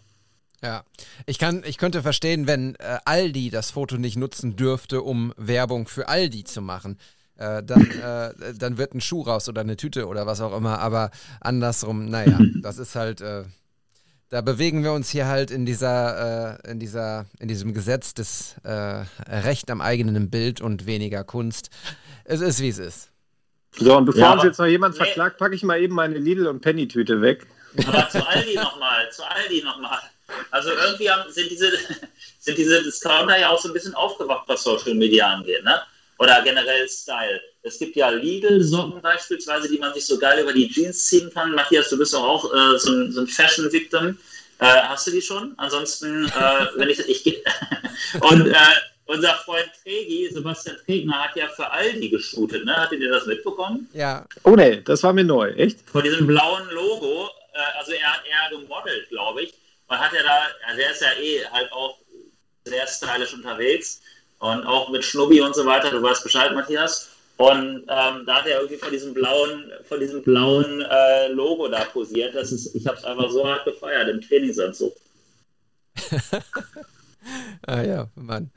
Ja, 0.62 0.84
ich 1.26 1.38
kann, 1.38 1.62
ich 1.66 1.78
könnte 1.78 2.03
verstehen, 2.03 2.46
wenn 2.46 2.74
äh, 2.76 2.98
Aldi 3.05 3.50
das 3.50 3.70
Foto 3.70 3.96
nicht 3.96 4.16
nutzen 4.16 4.55
dürfte, 4.55 5.00
um 5.03 5.32
Werbung 5.36 5.88
für 5.88 6.09
Aldi 6.09 6.44
zu 6.44 6.61
machen. 6.61 6.98
Äh, 7.36 7.62
dann, 7.64 7.90
äh, 7.90 8.55
dann 8.57 8.76
wird 8.78 8.94
ein 8.94 9.00
Schuh 9.00 9.22
raus 9.22 9.48
oder 9.48 9.62
eine 9.62 9.76
Tüte 9.76 10.07
oder 10.07 10.26
was 10.26 10.40
auch 10.42 10.55
immer. 10.57 10.78
Aber 10.80 11.11
andersrum, 11.40 12.05
naja, 12.11 12.38
das 12.62 12.78
ist 12.78 12.94
halt. 12.94 13.22
Da 14.33 14.41
bewegen 14.41 14.83
wir 14.83 14.93
uns 14.95 15.11
hier 15.11 15.26
halt 15.26 15.51
in 15.51 15.66
dieser, 15.66 16.59
äh, 16.64 16.70
in 16.70 16.80
dieser, 16.80 17.26
in 17.39 17.49
diesem 17.49 17.74
Gesetz 17.74 18.14
des 18.14 18.55
äh, 18.64 19.05
Recht 19.28 19.70
am 19.70 19.83
eigenen 19.83 20.30
Bild 20.30 20.62
und 20.62 20.87
weniger 20.87 21.22
Kunst. 21.22 21.68
Es 22.24 22.41
ist 22.41 22.61
wie 22.62 22.70
es 22.70 22.78
ist. 22.78 23.11
So, 23.76 23.95
und 23.95 24.07
bevor 24.07 24.22
Ja, 24.22 24.33
uns 24.33 24.43
jetzt 24.43 24.59
noch 24.59 24.64
jemand 24.64 24.95
Nee. 24.95 25.05
verklagt, 25.05 25.37
packe 25.37 25.55
ich 25.55 25.62
mal 25.64 25.78
eben 25.78 25.95
meine 25.95 26.16
Lidl- 26.16 26.47
und 26.47 26.62
Penny-Tüte 26.62 27.20
weg. 27.20 27.47
Aber 27.87 28.09
zu 28.09 28.26
Aldi 28.26 28.55
nochmal, 28.55 29.12
zu 29.12 29.22
Aldi 29.22 29.64
nochmal. 29.64 30.01
Also 30.51 30.70
irgendwie 30.70 31.11
haben, 31.11 31.30
sind, 31.30 31.51
diese, 31.51 31.70
sind 32.41 32.57
diese 32.57 32.83
Discounter 32.83 33.39
ja 33.39 33.51
auch 33.51 33.61
so 33.61 33.68
ein 33.68 33.74
bisschen 33.74 33.95
aufgewacht, 33.95 34.45
was 34.49 34.62
Social 34.62 34.95
Media 34.95 35.26
angeht, 35.28 35.62
ne? 35.62 35.78
Oder 36.18 36.41
generell 36.43 36.89
Style. 36.89 37.39
Es 37.62 37.78
gibt 37.78 37.94
ja 37.94 38.10
Lidl-Socken 38.10 39.00
beispielsweise, 39.00 39.68
die 39.68 39.78
man 39.78 39.94
sich 39.94 40.04
so 40.06 40.18
geil 40.18 40.40
über 40.42 40.52
die 40.52 40.68
Jeans 40.68 41.06
ziehen 41.06 41.30
kann. 41.32 41.52
Matthias, 41.52 41.88
du 41.90 41.98
bist 41.98 42.12
doch 42.12 42.22
auch 42.22 42.52
äh, 42.52 42.78
so 42.78 42.92
ein, 42.92 43.12
so 43.12 43.20
ein 43.20 43.26
Fashion-Victim. 43.28 44.18
Äh, 44.58 44.64
hast 44.64 45.06
du 45.06 45.12
die 45.12 45.22
schon? 45.22 45.54
Ansonsten, 45.58 46.26
äh, 46.26 46.66
wenn 46.76 46.88
ich, 46.88 46.98
ich 47.08 47.44
und 48.20 48.48
äh, 48.48 48.56
unser 49.06 49.34
Freund 49.34 49.70
Tregi, 49.82 50.28
Sebastian 50.32 50.76
Tregner, 50.84 51.24
hat 51.24 51.36
ja 51.36 51.48
für 51.48 51.70
Aldi 51.70 52.08
geshootet, 52.08 52.64
ne? 52.64 52.74
Hattet 52.76 53.00
ihr 53.00 53.10
das 53.10 53.26
mitbekommen? 53.26 53.88
Ja, 53.92 54.26
Oh 54.44 54.56
ne, 54.56 54.82
das 54.82 55.02
war 55.02 55.12
mir 55.12 55.24
neu, 55.24 55.50
echt? 55.50 55.80
vor 55.90 56.02
diesem 56.02 56.26
blauen 56.26 56.68
Logo, 56.70 57.28
äh, 57.54 57.78
also 57.78 57.92
er 57.92 58.12
hat 58.12 58.22
eher 58.26 58.58
gemodelt, 58.58 59.08
glaube 59.08 59.42
ich. 59.42 59.54
Und 59.88 59.98
hat 59.98 60.12
er 60.14 60.22
da, 60.22 60.42
also 60.66 60.80
er 60.80 60.90
ist 60.90 61.02
ja 61.02 61.12
eh 61.20 61.44
halt 61.52 61.70
auch 61.72 61.98
sehr 62.64 62.86
stylisch 62.86 63.34
unterwegs 63.34 64.00
und 64.38 64.64
auch 64.64 64.88
mit 64.90 65.04
Schnubbi 65.04 65.40
und 65.40 65.54
so 65.54 65.66
weiter, 65.66 65.90
du 65.90 66.02
weißt 66.02 66.22
Bescheid, 66.22 66.54
Matthias. 66.54 67.10
Und 67.37 67.87
ähm, 67.89 68.26
da 68.26 68.37
hat 68.37 68.47
er 68.47 68.59
irgendwie 68.61 68.76
von 68.76 68.91
diesem 68.91 69.14
blauen, 69.14 69.72
von 69.89 69.99
diesem 69.99 70.22
blauen 70.22 70.83
äh, 70.83 71.28
Logo 71.28 71.68
da 71.68 71.85
posiert. 71.87 72.35
Das 72.35 72.53
ist, 72.53 72.74
ich 72.74 72.87
habe 72.87 72.97
es 72.97 73.05
einfach 73.05 73.30
so 73.30 73.47
hart 73.47 73.64
gefeiert 73.64 74.09
im 74.09 74.20
Trainingsanzug. 74.20 74.95
ah 77.66 77.83
ja, 77.83 78.09
Mann. 78.14 78.51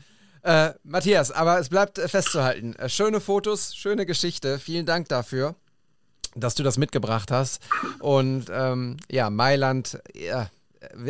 Äh, 0.44 0.74
Matthias, 0.84 1.32
aber 1.32 1.60
es 1.60 1.70
bleibt 1.70 1.98
festzuhalten. 1.98 2.76
Äh, 2.76 2.90
schöne 2.90 3.20
Fotos, 3.20 3.76
schöne 3.76 4.06
Geschichte. 4.06 4.60
Vielen 4.60 4.86
Dank 4.86 5.10
dafür, 5.10 5.56
dass 6.36 6.54
du 6.54 6.62
das 6.62 6.78
mitgebracht 6.78 7.32
hast. 7.32 7.64
Und 8.00 8.46
ähm, 8.52 8.98
ja, 9.10 9.32
Mailand, 9.32 10.00
ja, 10.14 10.52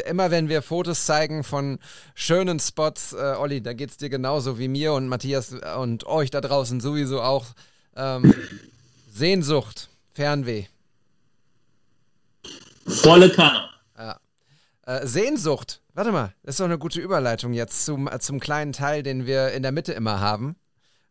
immer 0.05 0.31
wenn 0.31 0.49
wir 0.49 0.61
Fotos 0.61 1.05
zeigen 1.05 1.43
von 1.43 1.79
schönen 2.13 2.59
Spots, 2.59 3.13
äh, 3.13 3.35
Olli, 3.37 3.61
da 3.61 3.73
geht 3.73 3.91
es 3.91 3.97
dir 3.97 4.09
genauso 4.09 4.59
wie 4.59 4.67
mir 4.67 4.93
und 4.93 5.07
Matthias 5.07 5.53
und 5.77 6.05
euch 6.05 6.31
da 6.31 6.41
draußen 6.41 6.79
sowieso 6.79 7.21
auch. 7.21 7.45
Ähm, 7.95 8.33
Sehnsucht, 9.13 9.89
Fernweh. 10.13 10.65
Volle 12.85 13.29
Kanne. 13.29 13.69
Ja. 13.97 14.19
Äh, 14.85 15.07
Sehnsucht, 15.07 15.81
warte 15.93 16.11
mal, 16.11 16.33
das 16.43 16.55
ist 16.55 16.59
doch 16.59 16.65
eine 16.65 16.77
gute 16.77 16.99
Überleitung 16.99 17.53
jetzt 17.53 17.85
zum, 17.85 18.07
äh, 18.07 18.19
zum 18.19 18.39
kleinen 18.39 18.73
Teil, 18.73 19.03
den 19.03 19.25
wir 19.25 19.51
in 19.53 19.63
der 19.63 19.71
Mitte 19.71 19.93
immer 19.93 20.19
haben. 20.19 20.55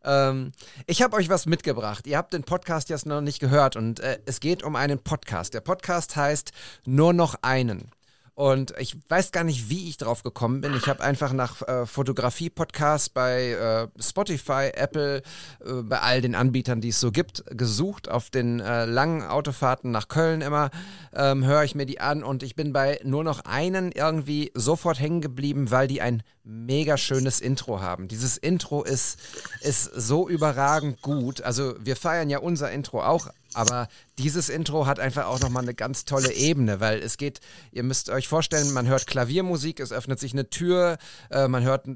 Ähm, 0.05 0.53
ich 0.87 1.03
habe 1.03 1.17
euch 1.17 1.29
was 1.29 1.47
mitgebracht. 1.47 2.07
Ihr 2.07 2.19
habt 2.19 2.33
den 2.33 2.45
Podcast 2.45 2.91
jetzt 2.91 3.07
noch 3.07 3.21
nicht 3.21 3.41
gehört 3.41 3.77
und 3.77 4.01
äh, 4.01 4.19
es 4.27 4.41
geht 4.41 4.63
um 4.63 4.77
einen 4.77 4.99
Podcast. 4.99 5.55
Der 5.55 5.61
Podcast 5.61 6.15
heißt 6.15 6.53
Nur 6.85 7.13
noch 7.13 7.37
einen. 7.43 7.91
Und 8.35 8.75
ich 8.79 8.97
weiß 9.09 9.31
gar 9.31 9.45
nicht, 9.45 9.71
wie 9.71 9.89
ich 9.89 9.97
drauf 9.97 10.25
gekommen 10.25 10.61
bin. 10.61 10.75
Ich 10.75 10.89
habe 10.89 11.05
einfach 11.05 11.33
nach 11.33 11.63
äh, 11.63 11.87
Fotografie-Podcasts 11.87 13.09
bei 13.11 13.53
äh, 13.53 14.03
Spotify, 14.03 14.71
Apple, 14.75 15.23
äh, 15.65 15.83
bei 15.83 16.01
all 16.01 16.21
den 16.21 16.35
Anbietern, 16.35 16.81
die 16.81 16.89
es 16.89 16.99
so 16.99 17.13
gibt, 17.13 17.45
gesucht. 17.57 18.11
Auf 18.11 18.31
den 18.31 18.59
äh, 18.59 18.87
langen 18.87 19.23
Autofahrten 19.23 19.93
nach 19.93 20.09
Köln 20.09 20.41
immer 20.41 20.71
ähm, 21.15 21.45
höre 21.45 21.63
ich 21.63 21.77
mir 21.77 21.87
die 21.87 22.01
an 22.01 22.25
und 22.25 22.43
ich 22.43 22.57
bin 22.57 22.73
bei 22.73 22.99
nur 23.05 23.23
noch 23.23 23.45
einen 23.45 23.93
irgendwie 23.93 24.51
sofort 24.55 24.99
hängen 24.99 25.21
geblieben, 25.21 25.71
weil 25.71 25.87
die 25.87 26.01
ein 26.01 26.25
mega 26.43 26.97
schönes 26.97 27.41
Intro 27.41 27.81
haben. 27.81 28.09
Dieses 28.09 28.37
Intro 28.37 28.83
ist, 28.83 29.19
ist 29.61 29.85
so 29.85 30.29
überragend 30.29 31.01
gut. 31.03 31.41
Also 31.41 31.75
wir 31.79 31.95
feiern 31.95 32.29
ja 32.29 32.39
unser 32.39 32.71
Intro 32.73 33.03
auch 33.03 33.29
aber 33.55 33.89
dieses 34.19 34.49
Intro 34.49 34.87
hat 34.87 35.01
einfach 35.01 35.27
auch 35.27 35.41
nochmal 35.41 35.63
eine 35.63 35.75
ganz 35.75 36.05
tolle 36.05 36.33
Ebene, 36.33 36.81
weil 36.81 36.99
es 36.99 37.17
geht, 37.17 37.41
ihr 37.73 37.83
müsst 37.83 38.11
euch 38.11 38.29
vorstellen, 38.29 38.73
man 38.73 38.87
hört 38.87 39.07
Klaviermusik, 39.07 39.81
es 39.81 39.93
öffnet 39.93 40.21
sich 40.21 40.33
eine 40.33 40.51
Tür, 40.51 40.99
äh, 41.31 41.49
man 41.49 41.63
hört 41.63 41.87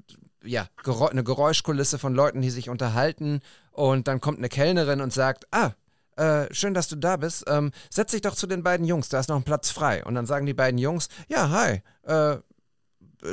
ja, 0.44 0.68
eine 1.10 1.24
Geräuschkulisse 1.24 1.98
von 1.98 2.14
Leuten, 2.14 2.40
die 2.40 2.50
sich 2.50 2.68
unterhalten 2.68 3.40
und 3.72 4.08
dann 4.08 4.20
kommt 4.20 4.38
eine 4.38 4.48
Kellnerin 4.48 5.00
und 5.00 5.12
sagt, 5.12 5.46
ah, 5.50 5.72
äh, 6.16 6.52
schön, 6.52 6.74
dass 6.74 6.88
du 6.88 6.96
da 6.96 7.16
bist. 7.16 7.44
Ähm, 7.46 7.70
setz 7.90 8.10
dich 8.10 8.22
doch 8.22 8.34
zu 8.34 8.46
den 8.46 8.62
beiden 8.62 8.86
Jungs, 8.86 9.08
da 9.08 9.20
ist 9.20 9.28
noch 9.28 9.36
ein 9.36 9.44
Platz 9.44 9.70
frei. 9.70 10.04
Und 10.04 10.14
dann 10.14 10.26
sagen 10.26 10.46
die 10.46 10.54
beiden 10.54 10.78
Jungs, 10.78 11.08
ja, 11.28 11.50
hi, 11.50 11.82
äh, 12.02 12.38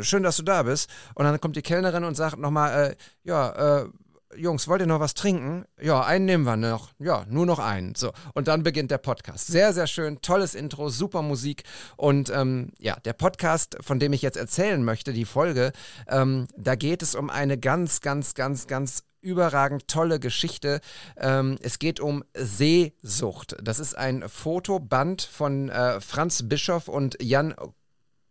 schön, 0.02 0.24
dass 0.24 0.38
du 0.38 0.44
da 0.44 0.64
bist. 0.64 0.90
Und 1.16 1.26
dann 1.26 1.40
kommt 1.42 1.56
die 1.56 1.62
Kellnerin 1.62 2.04
und 2.04 2.16
sagt 2.16 2.38
nochmal, 2.38 2.92
äh, 2.92 2.96
ja, 3.24 3.82
äh, 3.82 3.90
Jungs, 4.38 4.68
wollt 4.68 4.82
ihr 4.82 4.88
noch 4.88 5.00
was 5.00 5.14
trinken? 5.14 5.66
Ja, 5.82 6.04
einen 6.04 6.26
nehmen 6.26 6.44
wir 6.44 6.58
noch. 6.58 6.90
Ja, 7.00 7.26
nur 7.30 7.46
noch 7.46 7.60
einen. 7.60 7.96
So. 7.96 8.12
Und 8.34 8.48
dann 8.48 8.64
beginnt 8.64 8.92
der 8.92 8.98
Podcast. 8.98 9.48
Sehr, 9.48 9.74
sehr 9.74 9.88
schön. 9.88 10.22
Tolles 10.22 10.56
Intro, 10.56 10.90
super 10.90 11.22
Musik. 11.22 11.64
Und 11.98 12.30
ähm, 12.30 12.72
ja, 12.80 12.96
der 13.00 13.14
Podcast, 13.14 13.78
von 13.82 14.00
dem 14.00 14.14
ich 14.14 14.22
jetzt 14.22 14.38
erzählen 14.38 14.84
möchte, 14.84 15.14
die 15.14 15.26
Folge, 15.26 15.72
ähm, 16.08 16.48
da 16.58 16.76
geht 16.76 17.02
es 17.02 17.16
um 17.16 17.30
eine 17.30 17.58
ganz, 17.58 18.02
ganz, 18.02 18.34
ganz, 18.34 18.68
ganz 18.68 19.04
überragend 19.22 19.88
tolle 19.88 20.20
Geschichte. 20.20 20.82
Ähm, 21.18 21.58
es 21.62 21.80
geht 21.80 22.00
um 22.00 22.24
Seesucht. 22.36 23.58
Das 23.62 23.80
ist 23.80 23.98
ein 23.98 24.28
Fotoband 24.30 25.22
von 25.24 25.70
äh, 25.70 26.00
Franz 26.00 26.48
Bischof 26.48 26.88
und 26.88 27.18
Jan 27.22 27.56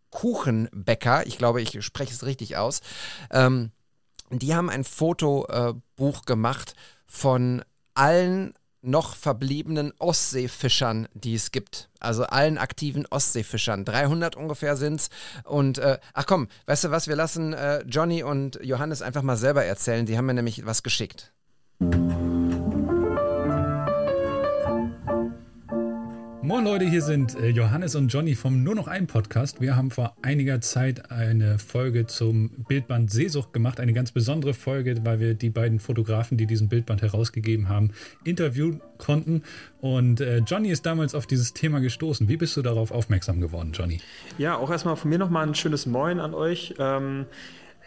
Kuchenbecker. 0.09 1.27
Ich 1.27 1.37
glaube, 1.37 1.61
ich 1.61 1.83
spreche 1.83 2.13
es 2.13 2.25
richtig 2.25 2.55
aus. 2.55 2.79
Ähm, 3.31 3.71
die 4.29 4.55
haben 4.55 4.69
ein 4.69 4.83
Fotobuch 4.83 6.21
äh, 6.21 6.25
gemacht 6.25 6.75
von 7.07 7.63
allen 7.93 8.53
noch 8.85 9.15
verbliebenen 9.15 9.93
Ostseefischern, 9.97 11.07
die 11.13 11.33
es 11.35 11.51
gibt. 11.51 11.89
Also 11.99 12.23
allen 12.23 12.57
aktiven 12.57 13.05
Ostseefischern. 13.07 13.83
300 13.83 14.35
ungefähr 14.35 14.77
sind's. 14.77 15.09
Und 15.43 15.79
äh, 15.79 15.97
ach 16.13 16.25
komm, 16.25 16.47
weißt 16.67 16.85
du 16.85 16.91
was? 16.91 17.07
Wir 17.07 17.15
lassen 17.15 17.53
äh, 17.53 17.83
Johnny 17.87 18.23
und 18.23 18.59
Johannes 18.61 19.01
einfach 19.01 19.23
mal 19.23 19.37
selber 19.37 19.65
erzählen. 19.65 20.05
Die 20.05 20.17
haben 20.17 20.27
mir 20.27 20.35
nämlich 20.35 20.65
was 20.65 20.83
geschickt. 20.83 21.33
Moin 26.45 26.63
Leute, 26.63 26.85
hier 26.85 27.01
sind 27.01 27.33
äh, 27.39 27.49
Johannes 27.49 27.95
und 27.95 28.09
Johnny 28.09 28.35
vom 28.35 28.61
Nur 28.61 28.75
noch 28.75 28.87
ein 28.87 29.07
Podcast. 29.07 29.61
Wir 29.61 29.75
haben 29.75 29.89
vor 29.89 30.15
einiger 30.21 30.61
Zeit 30.61 31.09
eine 31.09 31.57
Folge 31.57 32.05
zum 32.05 32.51
Bildband 32.67 33.09
Seesucht 33.09 33.51
gemacht, 33.51 33.79
eine 33.79 33.93
ganz 33.93 34.11
besondere 34.11 34.53
Folge, 34.53 35.03
weil 35.03 35.19
wir 35.19 35.33
die 35.33 35.49
beiden 35.49 35.79
Fotografen, 35.79 36.37
die 36.37 36.45
diesen 36.45 36.69
Bildband 36.69 37.01
herausgegeben 37.01 37.67
haben, 37.67 37.93
interviewen 38.25 38.79
konnten. 38.99 39.41
Und 39.81 40.21
äh, 40.21 40.37
Johnny 40.45 40.69
ist 40.69 40.85
damals 40.85 41.15
auf 41.15 41.25
dieses 41.25 41.53
Thema 41.53 41.79
gestoßen. 41.79 42.29
Wie 42.29 42.37
bist 42.37 42.55
du 42.55 42.61
darauf 42.61 42.91
aufmerksam 42.91 43.41
geworden, 43.41 43.71
Johnny? 43.73 43.99
Ja, 44.37 44.55
auch 44.55 44.69
erstmal 44.69 44.97
von 44.97 45.09
mir 45.09 45.17
nochmal 45.17 45.47
ein 45.47 45.55
schönes 45.55 45.87
Moin 45.87 46.19
an 46.19 46.35
euch. 46.35 46.75
Ähm 46.77 47.25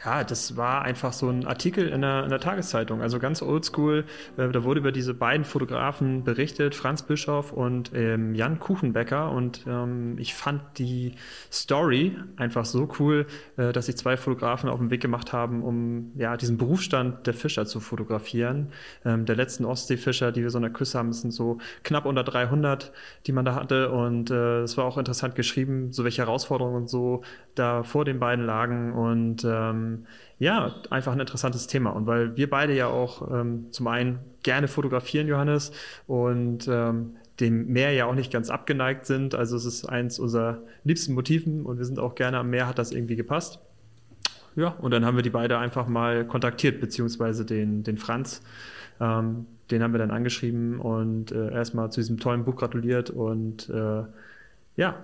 ja, 0.05 0.23
das 0.23 0.57
war 0.57 0.83
einfach 0.83 1.13
so 1.13 1.29
ein 1.29 1.45
Artikel 1.45 1.89
in 1.89 2.03
der, 2.03 2.23
in 2.23 2.31
der 2.31 2.39
Tageszeitung, 2.39 3.03
also 3.03 3.19
ganz 3.19 3.43
oldschool. 3.43 4.05
Äh, 4.37 4.49
da 4.51 4.63
wurde 4.63 4.79
über 4.79 4.93
diese 4.93 5.13
beiden 5.13 5.45
Fotografen 5.45 6.23
berichtet, 6.23 6.77
Franz 6.77 7.03
Bischof 7.03 7.53
und 7.53 7.91
ähm, 7.95 8.35
Jan 8.35 8.61
Kuchenbecker. 8.61 9.33
Und 9.33 9.65
ähm, 9.67 10.17
ich 10.19 10.35
fand 10.35 10.63
die 10.79 11.15
Story 11.51 12.17
einfach 12.37 12.65
so 12.65 12.89
cool, 13.01 13.27
äh, 13.57 13.73
dass 13.73 13.87
sich 13.87 13.97
zwei 13.97 14.17
Fotografen 14.17 14.71
auf 14.71 14.79
den 14.79 14.91
Weg 14.91 15.01
gemacht 15.01 15.33
haben, 15.33 15.65
um 15.65 16.13
ja 16.17 16.37
diesen 16.37 16.59
Berufsstand 16.59 17.27
der 17.27 17.35
Fischer 17.35 17.67
zu 17.67 17.81
fotografieren. 17.81 18.69
Ähm, 19.05 19.27
der 19.27 19.35
letzten 19.35 19.65
Ostseefischer, 19.65 20.31
die 20.31 20.43
wir 20.43 20.51
so 20.51 20.59
in 20.59 20.63
der 20.63 20.73
Küste 20.73 20.99
haben, 20.99 21.13
sind 21.13 21.33
so 21.33 21.59
knapp 21.83 22.07
unter 22.07 22.23
300, 22.23 22.93
die 23.27 23.33
man 23.33 23.45
da 23.45 23.57
hatte. 23.57 23.91
Und 23.91 24.31
äh, 24.31 24.61
es 24.61 24.77
war 24.77 24.85
auch 24.85 24.97
interessant 24.97 25.35
geschrieben, 25.35 25.93
so 25.93 26.05
welche 26.05 26.23
Herausforderungen 26.23 26.77
und 26.77 26.89
so 26.89 27.23
da 27.57 27.83
vor 27.83 28.05
den 28.05 28.21
beiden 28.21 28.47
lagen. 28.47 28.93
Und 28.93 29.45
ähm, 29.45 29.88
ähm, 29.95 30.07
ja, 30.39 30.75
einfach 30.91 31.13
ein 31.13 31.21
interessantes 31.21 31.67
Thema. 31.67 31.91
Und 31.91 32.07
weil 32.07 32.37
wir 32.37 32.49
beide 32.49 32.75
ja 32.75 32.87
auch 32.89 33.31
ähm, 33.31 33.67
zum 33.71 33.87
einen 33.89 34.21
gerne 34.43 34.69
fotografieren, 34.69 35.29
Johannes, 35.29 35.73
und 36.07 36.69
ähm, 36.69 37.17
dem 37.41 37.69
Meer 37.69 37.93
ja 37.93 38.07
auch 38.07 38.15
nicht 38.15 38.33
ganz 38.33 38.51
abgeneigt 38.51 39.07
sind. 39.07 39.35
Also 39.35 39.57
es 39.57 39.65
ist 39.65 39.85
eins 39.85 40.19
unserer 40.19 40.59
liebsten 40.85 41.15
Motiven 41.15 41.65
und 41.65 41.79
wir 41.79 41.85
sind 41.85 41.99
auch 41.99 42.15
gerne 42.15 42.39
am 42.39 42.51
Meer, 42.51 42.67
hat 42.67 42.79
das 42.79 42.93
irgendwie 42.93 43.17
gepasst. 43.17 43.61
Ja, 44.57 44.71
und 44.71 44.91
dann 44.91 45.05
haben 45.05 45.17
wir 45.17 45.23
die 45.23 45.31
beide 45.31 45.59
einfach 45.59 45.87
mal 45.87 46.27
kontaktiert, 46.27 46.81
beziehungsweise 46.81 47.45
den, 47.45 47.85
den 47.85 47.97
Franz. 47.97 48.43
Ähm, 49.01 49.47
den 49.71 49.83
haben 49.83 49.93
wir 49.93 49.99
dann 49.99 50.11
angeschrieben 50.11 50.81
und 50.81 51.31
äh, 51.31 51.53
erstmal 51.53 51.93
zu 51.93 52.01
diesem 52.01 52.19
tollen 52.19 52.45
Buch 52.45 52.57
gratuliert 52.57 53.11
und 53.11 53.69
äh, 53.69 54.03
ja, 54.77 54.97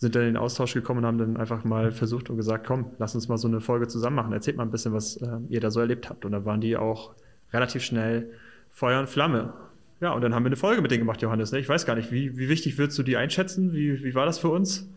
sind 0.00 0.14
dann 0.14 0.22
in 0.22 0.28
den 0.28 0.36
Austausch 0.38 0.72
gekommen 0.72 1.00
und 1.00 1.06
haben 1.06 1.18
dann 1.18 1.36
einfach 1.36 1.62
mal 1.62 1.92
versucht 1.92 2.30
und 2.30 2.38
gesagt, 2.38 2.66
komm, 2.66 2.86
lass 2.98 3.14
uns 3.14 3.28
mal 3.28 3.36
so 3.36 3.46
eine 3.46 3.60
Folge 3.60 3.86
zusammen 3.86 4.16
machen. 4.16 4.32
Erzählt 4.32 4.56
mal 4.56 4.62
ein 4.62 4.70
bisschen, 4.70 4.94
was 4.94 5.18
äh, 5.18 5.26
ihr 5.50 5.60
da 5.60 5.70
so 5.70 5.78
erlebt 5.78 6.08
habt. 6.08 6.24
Und 6.24 6.32
da 6.32 6.46
waren 6.46 6.62
die 6.62 6.78
auch 6.78 7.14
relativ 7.52 7.82
schnell 7.82 8.30
Feuer 8.70 8.98
und 8.98 9.10
Flamme. 9.10 9.52
Ja, 10.00 10.12
und 10.12 10.22
dann 10.22 10.34
haben 10.34 10.44
wir 10.44 10.48
eine 10.48 10.56
Folge 10.56 10.80
mit 10.80 10.90
denen 10.90 11.00
gemacht, 11.00 11.20
Johannes. 11.20 11.52
Ne? 11.52 11.58
Ich 11.58 11.68
weiß 11.68 11.84
gar 11.84 11.96
nicht, 11.96 12.10
wie, 12.10 12.38
wie 12.38 12.48
wichtig 12.48 12.78
würdest 12.78 12.98
du 12.98 13.02
die 13.02 13.18
einschätzen? 13.18 13.74
Wie, 13.74 14.02
wie 14.02 14.14
war 14.14 14.24
das 14.24 14.38
für 14.38 14.48
uns? 14.48 14.88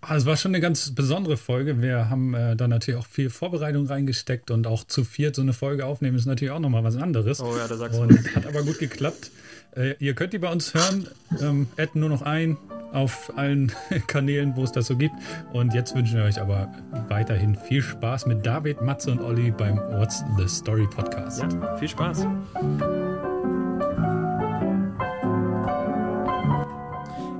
Ah, 0.00 0.16
es 0.16 0.24
war 0.24 0.38
schon 0.38 0.52
eine 0.52 0.60
ganz 0.60 0.94
besondere 0.94 1.36
Folge. 1.36 1.82
Wir 1.82 2.08
haben 2.08 2.32
äh, 2.32 2.56
da 2.56 2.66
natürlich 2.66 2.98
auch 2.98 3.06
viel 3.06 3.28
Vorbereitung 3.28 3.86
reingesteckt 3.86 4.50
und 4.50 4.66
auch 4.66 4.84
zu 4.84 5.04
viert 5.04 5.36
so 5.36 5.42
eine 5.42 5.52
Folge 5.52 5.84
aufnehmen 5.84 6.16
ist 6.16 6.24
natürlich 6.24 6.52
auch 6.52 6.60
nochmal 6.60 6.84
was 6.84 6.96
anderes. 6.96 7.40
Oh 7.40 7.54
ja, 7.58 7.68
da 7.68 7.76
sagst 7.76 7.98
du. 7.98 8.08
Hat 8.34 8.46
aber 8.46 8.62
gut 8.62 8.78
geklappt. 8.78 9.30
Äh, 9.76 9.96
ihr 9.98 10.14
könnt 10.14 10.32
die 10.32 10.38
bei 10.38 10.50
uns 10.50 10.72
hören. 10.72 11.08
Ähm, 11.42 11.66
adden 11.76 12.00
nur 12.00 12.08
noch 12.08 12.22
ein 12.22 12.56
auf 12.92 13.32
allen 13.36 13.72
Kanälen, 14.06 14.54
wo 14.56 14.64
es 14.64 14.72
das 14.72 14.86
so 14.86 14.96
gibt. 14.96 15.14
Und 15.52 15.74
jetzt 15.74 15.94
wünschen 15.94 16.18
wir 16.18 16.24
euch 16.24 16.40
aber 16.40 16.72
weiterhin 17.08 17.54
viel 17.54 17.82
Spaß 17.82 18.26
mit 18.26 18.44
David, 18.44 18.82
Matze 18.82 19.10
und 19.10 19.20
Olli 19.20 19.50
beim 19.50 19.78
What's 19.78 20.24
the 20.36 20.48
Story 20.48 20.86
Podcast. 20.86 21.42
Ja, 21.42 21.76
viel 21.76 21.88
Spaß. 21.88 22.26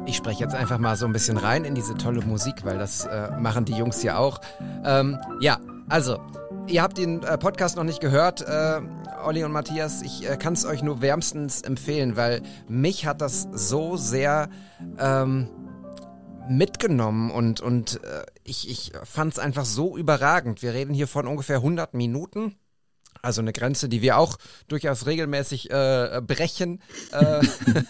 Ich 0.06 0.16
spreche 0.16 0.44
jetzt 0.44 0.54
einfach 0.54 0.78
mal 0.78 0.96
so 0.96 1.04
ein 1.06 1.12
bisschen 1.12 1.36
rein 1.36 1.64
in 1.64 1.74
diese 1.74 1.94
tolle 1.94 2.20
Musik, 2.22 2.64
weil 2.64 2.78
das 2.78 3.06
äh, 3.06 3.30
machen 3.40 3.64
die 3.64 3.74
Jungs 3.74 4.02
ja 4.02 4.18
auch. 4.18 4.40
Ähm, 4.84 5.18
ja, 5.40 5.58
also, 5.88 6.20
ihr 6.68 6.82
habt 6.82 6.98
den 6.98 7.22
äh, 7.22 7.38
Podcast 7.38 7.76
noch 7.76 7.84
nicht 7.84 8.00
gehört. 8.00 8.42
Äh, 8.42 8.80
Olli 9.24 9.44
und 9.44 9.52
Matthias, 9.52 10.02
ich 10.02 10.28
äh, 10.28 10.36
kann 10.36 10.54
es 10.54 10.64
euch 10.64 10.82
nur 10.82 11.00
wärmstens 11.00 11.62
empfehlen, 11.62 12.16
weil 12.16 12.42
mich 12.68 13.06
hat 13.06 13.20
das 13.20 13.48
so 13.52 13.96
sehr 13.96 14.48
ähm, 14.98 15.48
mitgenommen 16.48 17.30
und, 17.30 17.60
und 17.60 18.02
äh, 18.02 18.24
ich, 18.44 18.68
ich 18.68 18.92
fand 19.04 19.34
es 19.34 19.38
einfach 19.38 19.64
so 19.64 19.96
überragend. 19.96 20.62
Wir 20.62 20.74
reden 20.74 20.94
hier 20.94 21.08
von 21.08 21.26
ungefähr 21.26 21.56
100 21.56 21.94
Minuten. 21.94 22.56
Also 23.22 23.40
eine 23.40 23.52
Grenze, 23.52 23.88
die 23.88 24.02
wir 24.02 24.18
auch 24.18 24.36
durchaus 24.68 25.06
regelmäßig 25.06 25.70
äh, 25.70 26.20
brechen. 26.24 26.80
Äh, 27.12 27.40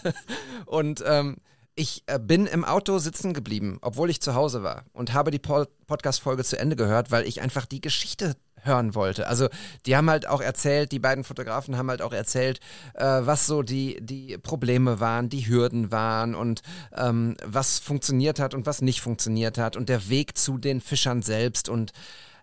und 0.65 1.03
ähm, 1.05 1.37
ich 1.75 2.03
äh, 2.07 2.17
bin 2.17 2.47
im 2.47 2.65
Auto 2.65 2.97
sitzen 2.97 3.33
geblieben, 3.33 3.77
obwohl 3.81 4.09
ich 4.09 4.21
zu 4.21 4.33
Hause 4.33 4.63
war 4.63 4.85
und 4.93 5.13
habe 5.13 5.29
die 5.29 5.39
Podcast-Folge 5.39 6.43
zu 6.43 6.57
Ende 6.57 6.75
gehört, 6.75 7.11
weil 7.11 7.27
ich 7.27 7.41
einfach 7.41 7.67
die 7.67 7.81
Geschichte 7.81 8.35
hören 8.63 8.95
wollte. 8.95 9.27
Also 9.27 9.47
die 9.85 9.95
haben 9.95 10.09
halt 10.09 10.27
auch 10.27 10.41
erzählt, 10.41 10.91
die 10.91 10.99
beiden 10.99 11.23
Fotografen 11.23 11.77
haben 11.77 11.89
halt 11.89 12.01
auch 12.01 12.13
erzählt, 12.13 12.59
äh, 12.93 13.03
was 13.03 13.47
so 13.47 13.61
die, 13.61 13.97
die 14.01 14.37
Probleme 14.37 14.99
waren, 14.99 15.29
die 15.29 15.47
Hürden 15.47 15.91
waren 15.91 16.35
und 16.35 16.61
ähm, 16.95 17.35
was 17.45 17.79
funktioniert 17.79 18.39
hat 18.39 18.53
und 18.53 18.65
was 18.65 18.81
nicht 18.81 19.01
funktioniert 19.01 19.57
hat 19.57 19.75
und 19.75 19.89
der 19.89 20.09
Weg 20.09 20.37
zu 20.37 20.57
den 20.57 20.81
Fischern 20.81 21.21
selbst 21.21 21.69
und 21.69 21.91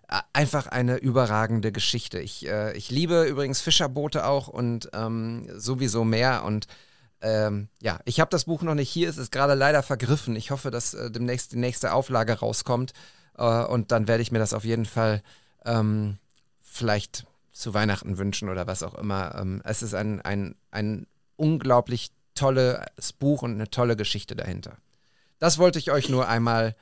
äh, 0.09 0.19
einfach 0.33 0.67
eine 0.67 0.97
überragende 0.97 1.71
Geschichte. 1.71 2.19
Ich, 2.19 2.47
äh, 2.47 2.75
ich 2.77 2.89
liebe 2.89 3.23
übrigens 3.23 3.61
Fischerboote 3.61 4.25
auch 4.25 4.47
und 4.47 4.89
ähm, 4.93 5.47
sowieso 5.55 6.03
mehr 6.03 6.43
und 6.43 6.67
ähm, 7.21 7.69
ja, 7.81 7.99
ich 8.05 8.19
habe 8.19 8.29
das 8.29 8.45
Buch 8.45 8.61
noch 8.61 8.75
nicht 8.75 8.89
hier, 8.89 9.09
es 9.09 9.17
ist 9.17 9.31
gerade 9.31 9.55
leider 9.55 9.81
vergriffen. 9.81 10.35
Ich 10.35 10.51
hoffe, 10.51 10.69
dass 10.69 10.93
äh, 10.93 11.09
demnächst 11.09 11.53
die 11.53 11.57
nächste 11.57 11.93
Auflage 11.93 12.33
rauskommt 12.33 12.93
äh, 13.37 13.63
und 13.63 13.91
dann 13.91 14.07
werde 14.07 14.21
ich 14.21 14.31
mir 14.31 14.39
das 14.39 14.53
auf 14.53 14.63
jeden 14.63 14.85
Fall 14.85 15.23
ähm, 15.65 16.17
vielleicht 16.61 17.25
zu 17.51 17.73
Weihnachten 17.73 18.17
wünschen 18.17 18.49
oder 18.49 18.67
was 18.67 18.83
auch 18.83 18.95
immer. 18.95 19.35
Ähm, 19.39 19.61
es 19.63 19.81
ist 19.81 19.95
ein, 19.95 20.21
ein, 20.21 20.55
ein 20.71 21.07
unglaublich 21.37 22.09
tolles 22.35 23.13
Buch 23.17 23.43
und 23.43 23.53
eine 23.53 23.69
tolle 23.69 23.95
Geschichte 23.95 24.35
dahinter. 24.35 24.77
Das 25.39 25.57
wollte 25.57 25.79
ich 25.79 25.91
euch 25.91 26.09
nur 26.09 26.27
einmal 26.27 26.75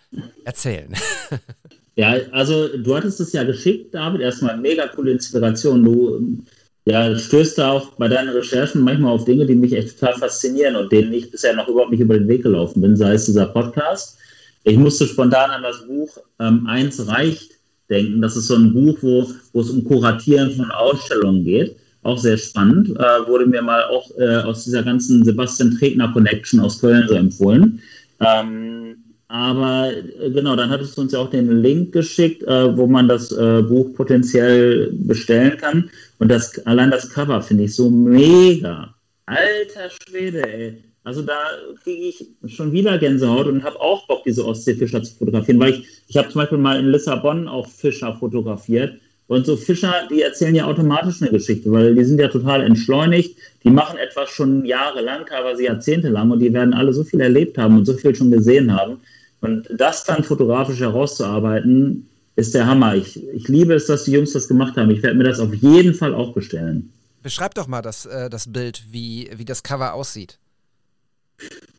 erzählen. 0.45 0.93
ja, 1.95 2.15
also 2.31 2.75
du 2.77 2.95
hattest 2.95 3.19
es 3.19 3.33
ja 3.33 3.43
geschickt, 3.43 3.93
David. 3.93 4.21
Erstmal 4.21 4.57
mega 4.57 4.87
coole 4.87 5.11
Inspiration. 5.11 5.83
Du 5.83 6.43
ja, 6.85 7.17
stößt 7.17 7.57
da 7.57 7.71
auch 7.71 7.91
bei 7.93 8.07
deinen 8.07 8.29
Recherchen 8.29 8.81
manchmal 8.81 9.13
auf 9.13 9.25
Dinge, 9.25 9.45
die 9.45 9.55
mich 9.55 9.73
echt 9.73 9.99
total 9.99 10.15
faszinieren 10.15 10.75
und 10.75 10.91
denen 10.91 11.13
ich 11.13 11.31
bisher 11.31 11.55
noch 11.55 11.67
überhaupt 11.67 11.91
nicht 11.91 12.01
über 12.01 12.17
den 12.17 12.27
Weg 12.27 12.43
gelaufen 12.43 12.81
bin, 12.81 12.95
sei 12.95 13.13
es 13.13 13.25
dieser 13.25 13.45
Podcast. 13.45 14.17
Ich 14.63 14.77
musste 14.77 15.07
spontan 15.07 15.51
an 15.51 15.63
das 15.63 15.85
Buch 15.85 16.17
ähm, 16.39 16.67
Eins 16.67 17.07
reicht 17.07 17.52
denken. 17.89 18.21
Das 18.21 18.35
ist 18.35 18.47
so 18.47 18.55
ein 18.55 18.73
Buch, 18.73 18.97
wo, 19.01 19.27
wo 19.53 19.61
es 19.61 19.69
um 19.69 19.83
Kuratieren 19.83 20.51
von 20.51 20.71
Ausstellungen 20.71 21.43
geht. 21.43 21.75
Auch 22.03 22.17
sehr 22.17 22.37
spannend. 22.37 22.89
Äh, 22.89 23.27
wurde 23.27 23.45
mir 23.45 23.61
mal 23.61 23.83
auch 23.85 24.09
äh, 24.17 24.37
aus 24.37 24.65
dieser 24.65 24.83
ganzen 24.83 25.23
Sebastian 25.23 25.77
Tretner 25.77 26.11
Connection 26.11 26.59
aus 26.59 26.79
Köln 26.79 27.07
so 27.07 27.15
empfohlen. 27.15 27.81
Ähm, 28.19 28.95
aber 29.27 29.91
äh, 29.91 30.29
genau, 30.29 30.55
dann 30.55 30.69
hattest 30.69 30.97
du 30.97 31.01
uns 31.01 31.13
ja 31.13 31.19
auch 31.19 31.29
den 31.29 31.61
Link 31.61 31.91
geschickt, 31.91 32.43
äh, 32.43 32.77
wo 32.77 32.87
man 32.87 33.07
das 33.07 33.31
äh, 33.31 33.63
Buch 33.63 33.93
potenziell 33.93 34.91
bestellen 34.91 35.57
kann. 35.57 35.89
Und 36.19 36.29
das, 36.29 36.59
allein 36.65 36.91
das 36.91 37.09
Cover 37.09 37.41
finde 37.41 37.63
ich 37.63 37.75
so 37.75 37.89
mega. 37.89 38.93
Alter 39.25 39.89
Schwede, 39.89 40.47
ey. 40.47 40.83
Also 41.03 41.21
da 41.21 41.37
kriege 41.83 42.03
ich 42.03 42.27
schon 42.47 42.71
wieder 42.71 42.97
Gänsehaut 42.97 43.47
und 43.47 43.63
habe 43.63 43.79
auch 43.81 44.07
Bock, 44.07 44.23
diese 44.23 44.45
Ostseefischer 44.45 45.03
zu 45.03 45.15
fotografieren, 45.15 45.59
weil 45.59 45.73
ich, 45.73 45.87
ich 46.07 46.17
habe 46.17 46.29
zum 46.29 46.39
Beispiel 46.39 46.57
mal 46.57 46.79
in 46.79 46.87
Lissabon 46.87 47.47
auch 47.47 47.67
Fischer 47.67 48.15
fotografiert. 48.15 48.99
Und 49.27 49.45
so 49.45 49.55
Fischer, 49.55 50.07
die 50.09 50.21
erzählen 50.21 50.55
ja 50.55 50.65
automatisch 50.65 51.21
eine 51.21 51.31
Geschichte, 51.31 51.71
weil 51.71 51.95
die 51.95 52.03
sind 52.03 52.19
ja 52.19 52.27
total 52.27 52.61
entschleunigt. 52.61 53.37
Die 53.63 53.69
machen 53.69 53.97
etwas 53.97 54.29
schon 54.29 54.65
jahrelang, 54.65 55.25
teilweise 55.25 55.63
jahrzehntelang 55.63 56.31
und 56.31 56.39
die 56.39 56.53
werden 56.53 56.73
alle 56.73 56.93
so 56.93 57.03
viel 57.03 57.21
erlebt 57.21 57.57
haben 57.57 57.77
und 57.77 57.85
so 57.85 57.93
viel 57.93 58.15
schon 58.15 58.31
gesehen 58.31 58.73
haben. 58.73 58.97
Und 59.41 59.67
das 59.75 60.05
dann 60.05 60.23
fotografisch 60.23 60.79
herauszuarbeiten, 60.79 62.07
ist 62.35 62.53
der 62.53 62.65
Hammer. 62.65 62.95
Ich, 62.95 63.21
ich 63.33 63.47
liebe 63.47 63.73
es, 63.73 63.87
dass 63.87 64.05
die 64.05 64.11
Jungs 64.11 64.33
das 64.33 64.47
gemacht 64.47 64.77
haben. 64.77 64.89
Ich 64.89 65.03
werde 65.03 65.17
mir 65.17 65.25
das 65.25 65.39
auf 65.39 65.53
jeden 65.53 65.93
Fall 65.93 66.13
auch 66.13 66.33
bestellen. 66.33 66.91
Beschreib 67.21 67.53
doch 67.53 67.67
mal 67.67 67.81
das, 67.81 68.05
äh, 68.05 68.29
das 68.29 68.51
Bild, 68.51 68.83
wie, 68.89 69.29
wie 69.35 69.45
das 69.45 69.63
Cover 69.63 69.93
aussieht. 69.93 70.39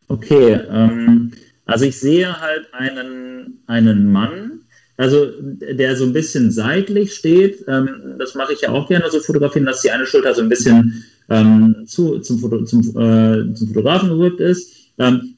Okay, 0.07 0.59
ähm, 0.69 1.31
also 1.65 1.85
ich 1.85 1.99
sehe 1.99 2.39
halt 2.39 2.73
einen, 2.73 3.63
einen 3.67 4.11
Mann, 4.11 4.61
also 4.97 5.27
der 5.41 5.95
so 5.95 6.05
ein 6.05 6.13
bisschen 6.13 6.51
seitlich 6.51 7.13
steht. 7.13 7.65
Ähm, 7.67 8.15
das 8.17 8.35
mache 8.35 8.53
ich 8.53 8.61
ja 8.61 8.69
auch 8.69 8.87
gerne 8.87 9.09
so 9.09 9.19
fotografieren, 9.19 9.65
dass 9.65 9.81
die 9.81 9.91
eine 9.91 10.05
Schulter 10.05 10.33
so 10.33 10.41
ein 10.41 10.49
bisschen 10.49 11.03
ähm, 11.29 11.83
zu, 11.87 12.19
zum, 12.19 12.39
Foto, 12.39 12.63
zum, 12.63 12.81
äh, 12.81 13.53
zum 13.53 13.67
Fotografen 13.67 14.09
gerückt 14.09 14.39
ist. 14.39 14.91
Ähm, 14.99 15.35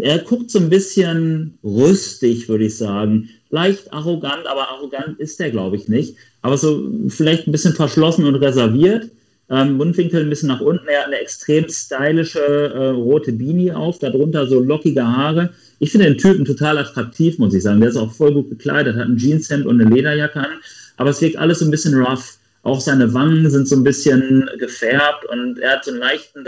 er 0.00 0.18
guckt 0.18 0.50
so 0.50 0.58
ein 0.58 0.70
bisschen 0.70 1.58
rüstig, 1.62 2.48
würde 2.48 2.64
ich 2.64 2.76
sagen. 2.76 3.30
Leicht 3.50 3.92
arrogant, 3.92 4.46
aber 4.46 4.68
arrogant 4.68 5.18
ist 5.18 5.40
er, 5.40 5.50
glaube 5.50 5.76
ich, 5.76 5.88
nicht. 5.88 6.16
Aber 6.42 6.58
so 6.58 6.90
vielleicht 7.08 7.46
ein 7.46 7.52
bisschen 7.52 7.74
verschlossen 7.74 8.24
und 8.24 8.34
reserviert. 8.36 9.10
Ähm, 9.50 9.78
Mundwinkel 9.78 10.20
ein 10.20 10.30
bisschen 10.30 10.48
nach 10.48 10.60
unten. 10.60 10.86
Er 10.88 11.00
hat 11.00 11.06
eine 11.06 11.20
extrem 11.20 11.68
stylische 11.68 12.40
äh, 12.40 12.88
rote 12.88 13.32
Beanie 13.32 13.72
auf, 13.72 13.98
darunter 13.98 14.46
so 14.46 14.60
lockige 14.60 15.06
Haare. 15.06 15.50
Ich 15.78 15.90
finde 15.90 16.06
den 16.06 16.18
Typen 16.18 16.44
total 16.44 16.76
attraktiv, 16.78 17.38
muss 17.38 17.54
ich 17.54 17.62
sagen. 17.62 17.80
Der 17.80 17.88
ist 17.88 17.96
auch 17.96 18.12
voll 18.12 18.34
gut 18.34 18.50
gekleidet, 18.50 18.96
hat 18.96 19.08
ein 19.08 19.16
Jeanshemd 19.16 19.64
und 19.64 19.80
eine 19.80 19.94
Lederjacke 19.94 20.40
an. 20.40 20.60
Aber 20.98 21.10
es 21.10 21.22
wirkt 21.22 21.38
alles 21.38 21.60
so 21.60 21.64
ein 21.64 21.70
bisschen 21.70 21.94
rough. 21.94 22.38
Auch 22.62 22.80
seine 22.80 23.14
Wangen 23.14 23.48
sind 23.48 23.68
so 23.68 23.76
ein 23.76 23.84
bisschen 23.84 24.50
gefärbt 24.58 25.24
und 25.30 25.58
er 25.60 25.74
hat 25.74 25.84
so 25.84 25.92
einen 25.92 26.00
leichten 26.00 26.44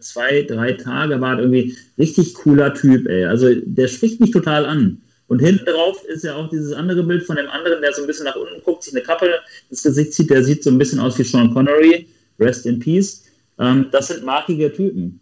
zwei, 0.00 0.42
drei 0.42 0.72
Tage 0.72 1.16
Bart. 1.16 1.40
Irgendwie 1.40 1.74
richtig 1.98 2.34
cooler 2.34 2.72
Typ, 2.74 3.08
ey. 3.08 3.24
Also 3.24 3.48
der 3.64 3.88
spricht 3.88 4.20
mich 4.20 4.30
total 4.30 4.66
an. 4.66 4.98
Und 5.28 5.40
hinten 5.40 5.64
drauf 5.64 6.04
ist 6.04 6.22
ja 6.22 6.36
auch 6.36 6.48
dieses 6.48 6.72
andere 6.72 7.02
Bild 7.02 7.24
von 7.24 7.34
dem 7.34 7.48
anderen, 7.48 7.82
der 7.82 7.92
so 7.92 8.02
ein 8.02 8.06
bisschen 8.06 8.26
nach 8.26 8.36
unten 8.36 8.62
guckt, 8.62 8.84
sich 8.84 8.94
eine 8.94 9.02
Kappe 9.02 9.28
ins 9.70 9.82
Gesicht 9.82 10.12
zieht. 10.12 10.30
Der 10.30 10.44
sieht 10.44 10.62
so 10.62 10.70
ein 10.70 10.78
bisschen 10.78 11.00
aus 11.00 11.18
wie 11.18 11.24
Sean 11.24 11.52
Connery. 11.52 12.06
Rest 12.38 12.66
in 12.66 12.78
Peace. 12.78 13.24
Ähm, 13.58 13.88
das 13.90 14.08
sind 14.08 14.24
markige 14.24 14.72
Typen. 14.72 15.20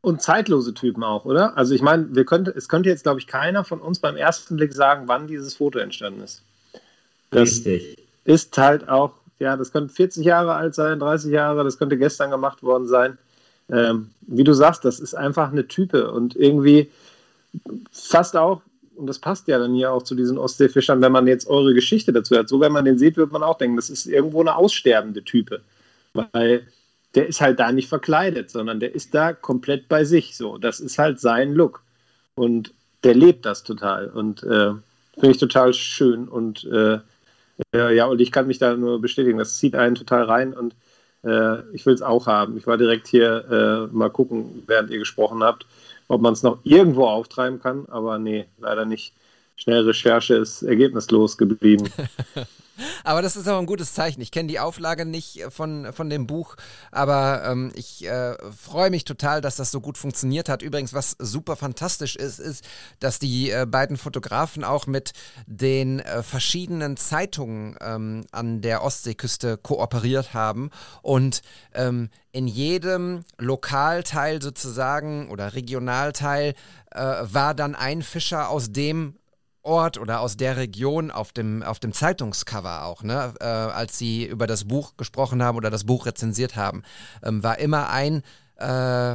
Und 0.00 0.20
zeitlose 0.20 0.74
Typen 0.74 1.04
auch, 1.04 1.24
oder? 1.24 1.56
Also 1.56 1.74
ich 1.74 1.82
meine, 1.82 2.14
wir 2.14 2.24
könnte, 2.24 2.50
es 2.50 2.68
könnte 2.68 2.88
jetzt, 2.88 3.04
glaube 3.04 3.20
ich, 3.20 3.28
keiner 3.28 3.62
von 3.62 3.80
uns 3.80 4.00
beim 4.00 4.16
ersten 4.16 4.56
Blick 4.56 4.72
sagen, 4.72 5.06
wann 5.06 5.28
dieses 5.28 5.54
Foto 5.54 5.78
entstanden 5.78 6.22
ist. 6.22 6.42
Das 7.30 7.42
Richtig. 7.42 7.98
ist 8.24 8.58
halt 8.58 8.88
auch, 8.88 9.12
ja, 9.38 9.56
das 9.56 9.70
könnte 9.70 9.94
40 9.94 10.24
Jahre 10.24 10.54
alt 10.54 10.74
sein, 10.74 10.98
30 10.98 11.30
Jahre, 11.30 11.62
das 11.62 11.78
könnte 11.78 11.96
gestern 11.96 12.30
gemacht 12.30 12.64
worden 12.64 12.88
sein. 12.88 13.16
Ähm, 13.70 14.10
wie 14.22 14.44
du 14.44 14.54
sagst, 14.54 14.84
das 14.84 14.98
ist 14.98 15.14
einfach 15.14 15.52
eine 15.52 15.68
Type 15.68 16.10
und 16.10 16.34
irgendwie 16.34 16.90
fast 17.92 18.36
auch, 18.36 18.60
und 18.96 19.06
das 19.06 19.18
passt 19.18 19.48
ja 19.48 19.58
dann 19.58 19.74
hier 19.74 19.92
auch 19.92 20.02
zu 20.02 20.14
diesen 20.14 20.38
Ostseefischern, 20.38 21.00
wenn 21.00 21.12
man 21.12 21.26
jetzt 21.26 21.46
eure 21.46 21.74
Geschichte 21.74 22.12
dazu 22.12 22.36
hat. 22.36 22.48
So, 22.48 22.60
wenn 22.60 22.72
man 22.72 22.84
den 22.84 22.98
sieht, 22.98 23.16
wird 23.16 23.32
man 23.32 23.42
auch 23.42 23.58
denken, 23.58 23.76
das 23.76 23.90
ist 23.90 24.06
irgendwo 24.06 24.40
eine 24.40 24.56
aussterbende 24.56 25.22
Type. 25.24 25.62
Weil 26.12 26.66
der 27.14 27.26
ist 27.26 27.40
halt 27.40 27.58
da 27.58 27.72
nicht 27.72 27.88
verkleidet, 27.88 28.50
sondern 28.50 28.80
der 28.80 28.94
ist 28.94 29.14
da 29.14 29.32
komplett 29.32 29.88
bei 29.88 30.04
sich. 30.04 30.36
So, 30.36 30.58
das 30.58 30.80
ist 30.80 30.98
halt 30.98 31.20
sein 31.20 31.54
Look. 31.54 31.82
Und 32.34 32.72
der 33.04 33.14
lebt 33.14 33.46
das 33.46 33.62
total. 33.62 34.08
Und 34.08 34.42
äh, 34.42 34.72
finde 35.14 35.30
ich 35.30 35.38
total 35.38 35.74
schön. 35.74 36.28
Und 36.28 36.64
äh, 36.64 36.98
äh, 37.74 37.94
ja, 37.94 38.06
und 38.06 38.20
ich 38.20 38.32
kann 38.32 38.46
mich 38.46 38.58
da 38.58 38.74
nur 38.76 39.00
bestätigen, 39.00 39.38
das 39.38 39.56
zieht 39.56 39.74
einen 39.74 39.94
total 39.94 40.24
rein 40.24 40.54
und 40.54 40.74
äh, 41.24 41.60
ich 41.72 41.86
will 41.86 41.94
es 41.94 42.02
auch 42.02 42.26
haben. 42.26 42.56
Ich 42.56 42.66
war 42.66 42.78
direkt 42.78 43.06
hier 43.06 43.88
äh, 43.90 43.94
mal 43.94 44.10
gucken, 44.10 44.64
während 44.66 44.90
ihr 44.90 44.98
gesprochen 44.98 45.42
habt, 45.42 45.66
ob 46.12 46.20
man 46.20 46.34
es 46.34 46.42
noch 46.42 46.58
irgendwo 46.62 47.06
auftreiben 47.06 47.58
kann, 47.58 47.86
aber 47.88 48.18
nee, 48.18 48.46
leider 48.58 48.84
nicht. 48.84 49.14
Schnell 49.62 49.84
Recherche 49.84 50.34
ist 50.34 50.62
ergebnislos 50.62 51.38
geblieben. 51.38 51.88
aber 53.04 53.22
das 53.22 53.36
ist 53.36 53.48
auch 53.48 53.60
ein 53.60 53.66
gutes 53.66 53.94
Zeichen. 53.94 54.20
Ich 54.20 54.32
kenne 54.32 54.48
die 54.48 54.58
Auflage 54.58 55.04
nicht 55.04 55.44
von, 55.50 55.92
von 55.92 56.10
dem 56.10 56.26
Buch, 56.26 56.56
aber 56.90 57.44
ähm, 57.46 57.70
ich 57.76 58.04
äh, 58.04 58.34
freue 58.50 58.90
mich 58.90 59.04
total, 59.04 59.40
dass 59.40 59.54
das 59.54 59.70
so 59.70 59.80
gut 59.80 59.98
funktioniert 59.98 60.48
hat. 60.48 60.62
Übrigens, 60.62 60.94
was 60.94 61.14
super 61.16 61.54
fantastisch 61.54 62.16
ist, 62.16 62.40
ist, 62.40 62.64
dass 62.98 63.20
die 63.20 63.50
äh, 63.52 63.64
beiden 63.64 63.96
Fotografen 63.96 64.64
auch 64.64 64.88
mit 64.88 65.12
den 65.46 66.00
äh, 66.00 66.24
verschiedenen 66.24 66.96
Zeitungen 66.96 67.76
ähm, 67.80 68.24
an 68.32 68.62
der 68.62 68.82
Ostseeküste 68.82 69.58
kooperiert 69.58 70.34
haben 70.34 70.70
und 71.02 71.42
ähm, 71.72 72.10
in 72.32 72.48
jedem 72.48 73.24
Lokalteil 73.38 74.42
sozusagen 74.42 75.30
oder 75.30 75.54
Regionalteil 75.54 76.54
äh, 76.90 76.98
war 77.00 77.54
dann 77.54 77.76
ein 77.76 78.02
Fischer 78.02 78.48
aus 78.48 78.72
dem 78.72 79.14
Ort 79.62 79.98
oder 79.98 80.20
aus 80.20 80.36
der 80.36 80.56
Region 80.56 81.10
auf 81.10 81.32
dem, 81.32 81.62
auf 81.62 81.78
dem 81.78 81.92
Zeitungscover 81.92 82.84
auch, 82.84 83.02
ne? 83.02 83.34
Äh, 83.40 83.44
als 83.44 83.98
sie 83.98 84.24
über 84.24 84.46
das 84.46 84.64
Buch 84.64 84.96
gesprochen 84.96 85.42
haben 85.42 85.56
oder 85.56 85.70
das 85.70 85.84
Buch 85.84 86.06
rezensiert 86.06 86.56
haben, 86.56 86.82
ähm, 87.22 87.42
war 87.42 87.58
immer 87.58 87.90
ein 87.90 88.22
äh, 88.62 89.12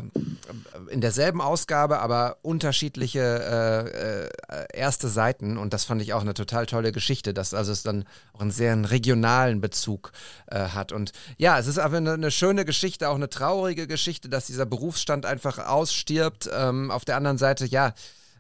in 0.89 1.02
derselben 1.02 1.41
Ausgabe, 1.41 2.00
aber 2.00 2.38
unterschiedliche 2.41 3.20
äh, 3.20 4.56
äh, 4.56 4.68
erste 4.74 5.08
Seiten 5.08 5.58
und 5.58 5.74
das 5.74 5.86
fand 5.86 6.02
ich 6.02 6.14
auch 6.14 6.22
eine 6.22 6.34
total 6.34 6.66
tolle 6.66 6.91
Geschichte, 6.91 7.34
dass 7.34 7.54
also 7.54 7.72
es 7.72 7.84
dann 7.84 8.06
auch 8.34 8.41
einen 8.41 8.52
sehr 8.52 8.78
regionalen 8.89 9.62
Bezug 9.62 10.12
äh, 10.48 10.60
hat 10.70 10.91
und 10.91 11.14
ja, 11.38 11.58
es 11.60 11.68
ist 11.68 11.80
aber 11.80 11.98
eine, 11.98 12.14
eine, 12.14 12.32
schöne 12.32 12.66
Geschichte, 12.66 13.10
auch 13.10 13.16
eine 13.16 13.30
traurige 13.30 13.88
Geschichte, 13.88 14.28
dass 14.28 14.48
dieser 14.48 14.66
Berufsstand 14.66 15.26
einfach 15.26 15.60
ausstirbt. 15.60 16.50
Ähm, 16.54 16.91
auf 16.91 17.06
der 17.06 17.16
anderen 17.16 17.38
Seite, 17.38 17.66
ja, 17.66 17.93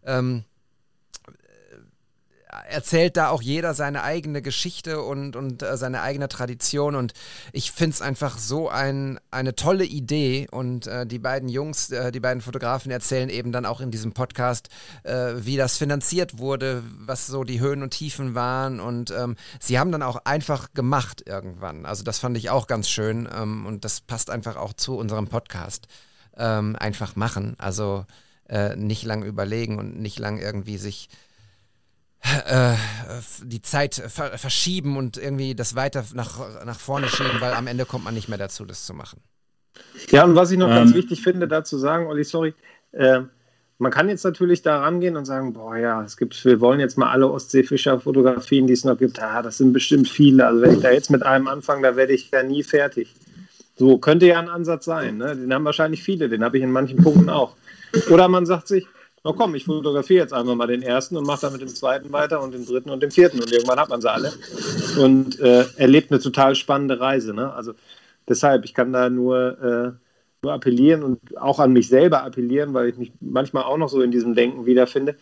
ähm, 0.05 0.43
erzählt 2.69 3.17
da 3.17 3.29
auch 3.29 3.41
jeder 3.41 3.73
seine 3.73 4.03
eigene 4.03 4.41
Geschichte 4.41 5.01
und, 5.01 5.35
und 5.35 5.63
äh, 5.63 5.77
seine 5.77 6.01
eigene 6.01 6.29
Tradition. 6.29 6.95
Und 6.95 7.13
ich 7.51 7.71
finde 7.71 7.95
es 7.95 8.01
einfach 8.01 8.37
so 8.37 8.69
ein, 8.69 9.19
eine 9.31 9.55
tolle 9.55 9.85
Idee. 9.85 10.47
Und 10.51 10.87
äh, 10.87 11.05
die 11.05 11.19
beiden 11.19 11.49
Jungs, 11.49 11.91
äh, 11.91 12.11
die 12.11 12.19
beiden 12.19 12.41
Fotografen 12.41 12.91
erzählen 12.91 13.29
eben 13.29 13.51
dann 13.51 13.65
auch 13.65 13.81
in 13.81 13.91
diesem 13.91 14.13
Podcast, 14.13 14.69
äh, 15.03 15.33
wie 15.37 15.57
das 15.57 15.77
finanziert 15.77 16.37
wurde, 16.37 16.83
was 16.99 17.27
so 17.27 17.43
die 17.43 17.59
Höhen 17.59 17.83
und 17.83 17.91
Tiefen 17.91 18.35
waren. 18.35 18.79
Und 18.79 19.11
ähm, 19.11 19.35
sie 19.59 19.79
haben 19.79 19.91
dann 19.91 20.03
auch 20.03 20.21
einfach 20.25 20.73
gemacht 20.73 21.23
irgendwann. 21.25 21.85
Also 21.85 22.03
das 22.03 22.19
fand 22.19 22.37
ich 22.37 22.49
auch 22.49 22.67
ganz 22.67 22.89
schön. 22.89 23.27
Ähm, 23.33 23.65
und 23.65 23.83
das 23.83 24.01
passt 24.01 24.29
einfach 24.29 24.55
auch 24.55 24.73
zu 24.73 24.97
unserem 24.97 25.27
Podcast. 25.27 25.87
Ähm, 26.37 26.75
einfach 26.77 27.15
machen. 27.15 27.55
Also 27.57 28.05
äh, 28.47 28.75
nicht 28.75 29.03
lang 29.03 29.23
überlegen 29.23 29.79
und 29.79 29.99
nicht 29.99 30.19
lang 30.19 30.39
irgendwie 30.39 30.77
sich 30.77 31.09
die 33.43 33.61
Zeit 33.61 33.95
ver 33.95 34.37
verschieben 34.37 34.97
und 34.97 35.17
irgendwie 35.17 35.55
das 35.55 35.75
weiter 35.75 36.03
nach, 36.13 36.65
nach 36.65 36.79
vorne 36.79 37.07
schieben, 37.07 37.39
weil 37.39 37.53
am 37.53 37.67
Ende 37.67 37.85
kommt 37.85 38.03
man 38.03 38.13
nicht 38.13 38.27
mehr 38.27 38.37
dazu, 38.37 38.65
das 38.65 38.85
zu 38.85 38.93
machen. 38.93 39.21
Ja, 40.09 40.23
und 40.23 40.35
was 40.35 40.51
ich 40.51 40.57
noch 40.57 40.69
ähm, 40.69 40.75
ganz 40.75 40.93
wichtig 40.93 41.21
finde, 41.21 41.47
dazu 41.47 41.77
sagen, 41.77 42.07
Olli, 42.07 42.23
sorry, 42.23 42.53
äh, 42.91 43.21
man 43.79 43.91
kann 43.91 44.09
jetzt 44.09 44.23
natürlich 44.23 44.63
da 44.63 44.79
rangehen 44.79 45.15
und 45.15 45.25
sagen, 45.25 45.53
boah 45.53 45.77
ja, 45.77 46.03
es 46.03 46.17
gibt, 46.17 46.43
wir 46.45 46.59
wollen 46.59 46.79
jetzt 46.79 46.97
mal 46.97 47.11
alle 47.11 47.29
Ostseefischer-Fotografien, 47.29 48.65
die 48.65 48.73
es 48.73 48.83
noch 48.83 48.97
gibt, 48.97 49.19
ja, 49.19 49.41
das 49.41 49.57
sind 49.57 49.73
bestimmt 49.73 50.09
viele. 50.09 50.47
Also 50.47 50.61
wenn 50.61 50.73
ich 50.75 50.81
da 50.81 50.91
jetzt 50.91 51.11
mit 51.11 51.23
einem 51.23 51.47
anfange, 51.47 51.83
da 51.83 51.95
werde 51.95 52.13
ich 52.13 52.31
ja 52.31 52.41
nie 52.41 52.63
fertig. 52.63 53.13
So 53.75 53.99
könnte 53.99 54.25
ja 54.25 54.39
ein 54.39 54.49
Ansatz 54.49 54.85
sein. 54.85 55.17
Ne? 55.17 55.35
Den 55.35 55.53
haben 55.53 55.65
wahrscheinlich 55.65 56.01
viele, 56.01 56.29
den 56.29 56.43
habe 56.43 56.57
ich 56.57 56.63
in 56.63 56.71
manchen 56.71 56.97
Punkten 56.97 57.29
auch. 57.29 57.55
Oder 58.09 58.27
man 58.27 58.47
sagt 58.47 58.67
sich, 58.67 58.87
na 59.23 59.33
komm, 59.33 59.55
ich 59.55 59.65
fotografiere 59.65 60.21
jetzt 60.21 60.33
einfach 60.33 60.55
mal 60.55 60.67
den 60.67 60.81
ersten 60.81 61.17
und 61.17 61.25
mache 61.25 61.41
dann 61.41 61.53
mit 61.53 61.61
dem 61.61 61.67
zweiten 61.67 62.11
weiter 62.11 62.41
und 62.41 62.53
dem 62.53 62.65
dritten 62.65 62.89
und 62.89 63.01
dem 63.01 63.11
vierten 63.11 63.39
und 63.39 63.51
irgendwann 63.51 63.79
hat 63.79 63.89
man 63.89 64.01
sie 64.01 64.11
alle 64.11 64.31
und 64.99 65.39
äh, 65.39 65.65
erlebt 65.77 66.11
eine 66.11 66.19
total 66.19 66.55
spannende 66.55 66.99
Reise. 66.99 67.33
Ne? 67.33 67.51
Also 67.53 67.73
deshalb, 68.27 68.65
ich 68.65 68.73
kann 68.73 68.93
da 68.93 69.09
nur, 69.09 69.61
äh, 69.61 69.91
nur 70.43 70.53
appellieren 70.53 71.03
und 71.03 71.37
auch 71.37 71.59
an 71.59 71.73
mich 71.73 71.87
selber 71.87 72.23
appellieren, 72.23 72.73
weil 72.73 72.89
ich 72.89 72.97
mich 72.97 73.11
manchmal 73.19 73.63
auch 73.63 73.77
noch 73.77 73.89
so 73.89 74.01
in 74.01 74.11
diesem 74.11 74.35
Denken 74.35 74.65
wiederfinde, 74.65 75.15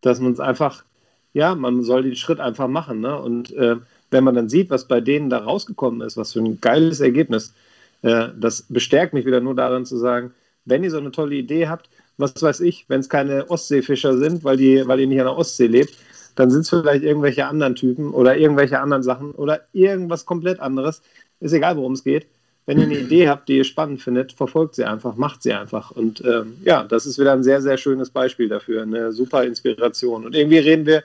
dass 0.00 0.20
man 0.20 0.32
es 0.32 0.40
einfach, 0.40 0.84
ja, 1.32 1.54
man 1.54 1.82
soll 1.82 2.02
den 2.02 2.16
Schritt 2.16 2.40
einfach 2.40 2.68
machen. 2.68 3.00
Ne? 3.00 3.18
Und 3.18 3.52
äh, 3.52 3.76
wenn 4.10 4.24
man 4.24 4.34
dann 4.34 4.48
sieht, 4.48 4.70
was 4.70 4.86
bei 4.86 5.00
denen 5.00 5.30
da 5.30 5.38
rausgekommen 5.38 6.00
ist, 6.00 6.16
was 6.16 6.32
für 6.32 6.40
ein 6.40 6.60
geiles 6.60 7.00
Ergebnis, 7.00 7.54
äh, 8.02 8.28
das 8.38 8.62
bestärkt 8.62 9.14
mich 9.14 9.26
wieder 9.26 9.40
nur 9.40 9.54
daran 9.54 9.84
zu 9.84 9.96
sagen, 9.96 10.32
wenn 10.64 10.84
ihr 10.84 10.90
so 10.90 10.98
eine 10.98 11.12
tolle 11.12 11.36
Idee 11.36 11.68
habt, 11.68 11.88
was 12.18 12.40
weiß 12.40 12.60
ich, 12.60 12.86
wenn 12.88 13.00
es 13.00 13.08
keine 13.08 13.50
Ostseefischer 13.50 14.16
sind, 14.18 14.44
weil 14.44 14.56
die, 14.56 14.86
weil 14.86 15.00
ihr 15.00 15.06
nicht 15.06 15.20
an 15.20 15.26
der 15.26 15.36
Ostsee 15.36 15.66
lebt, 15.66 15.94
dann 16.34 16.50
sind 16.50 16.62
es 16.62 16.70
vielleicht 16.70 17.02
irgendwelche 17.02 17.46
anderen 17.46 17.74
Typen 17.74 18.12
oder 18.12 18.36
irgendwelche 18.36 18.78
anderen 18.80 19.02
Sachen 19.02 19.32
oder 19.32 19.62
irgendwas 19.72 20.26
komplett 20.26 20.60
anderes. 20.60 21.02
Ist 21.40 21.52
egal, 21.52 21.76
worum 21.76 21.92
es 21.92 22.04
geht. 22.04 22.26
Wenn 22.66 22.78
ihr 22.78 22.84
eine 22.84 22.98
Idee 22.98 23.28
habt, 23.28 23.48
die 23.48 23.58
ihr 23.58 23.64
spannend 23.64 24.02
findet, 24.02 24.32
verfolgt 24.32 24.74
sie 24.74 24.84
einfach, 24.84 25.14
macht 25.16 25.42
sie 25.42 25.52
einfach. 25.52 25.92
Und 25.92 26.22
ähm, 26.24 26.58
ja, 26.64 26.82
das 26.82 27.06
ist 27.06 27.18
wieder 27.18 27.32
ein 27.32 27.44
sehr, 27.44 27.62
sehr 27.62 27.78
schönes 27.78 28.10
Beispiel 28.10 28.48
dafür. 28.48 28.82
Eine 28.82 29.12
super 29.12 29.44
Inspiration. 29.44 30.26
Und 30.26 30.34
irgendwie 30.34 30.58
reden 30.58 30.84
wir 30.84 31.04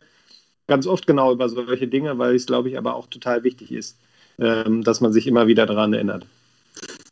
ganz 0.67 0.87
oft 0.87 1.05
genau 1.05 1.31
über 1.31 1.49
solche 1.49 1.87
Dinge, 1.87 2.17
weil 2.17 2.35
es, 2.35 2.47
glaube 2.47 2.69
ich, 2.69 2.77
aber 2.77 2.95
auch 2.95 3.07
total 3.07 3.43
wichtig 3.43 3.71
ist, 3.71 3.97
ähm, 4.39 4.83
dass 4.83 5.01
man 5.01 5.13
sich 5.13 5.27
immer 5.27 5.47
wieder 5.47 5.65
daran 5.65 5.93
erinnert. 5.93 6.25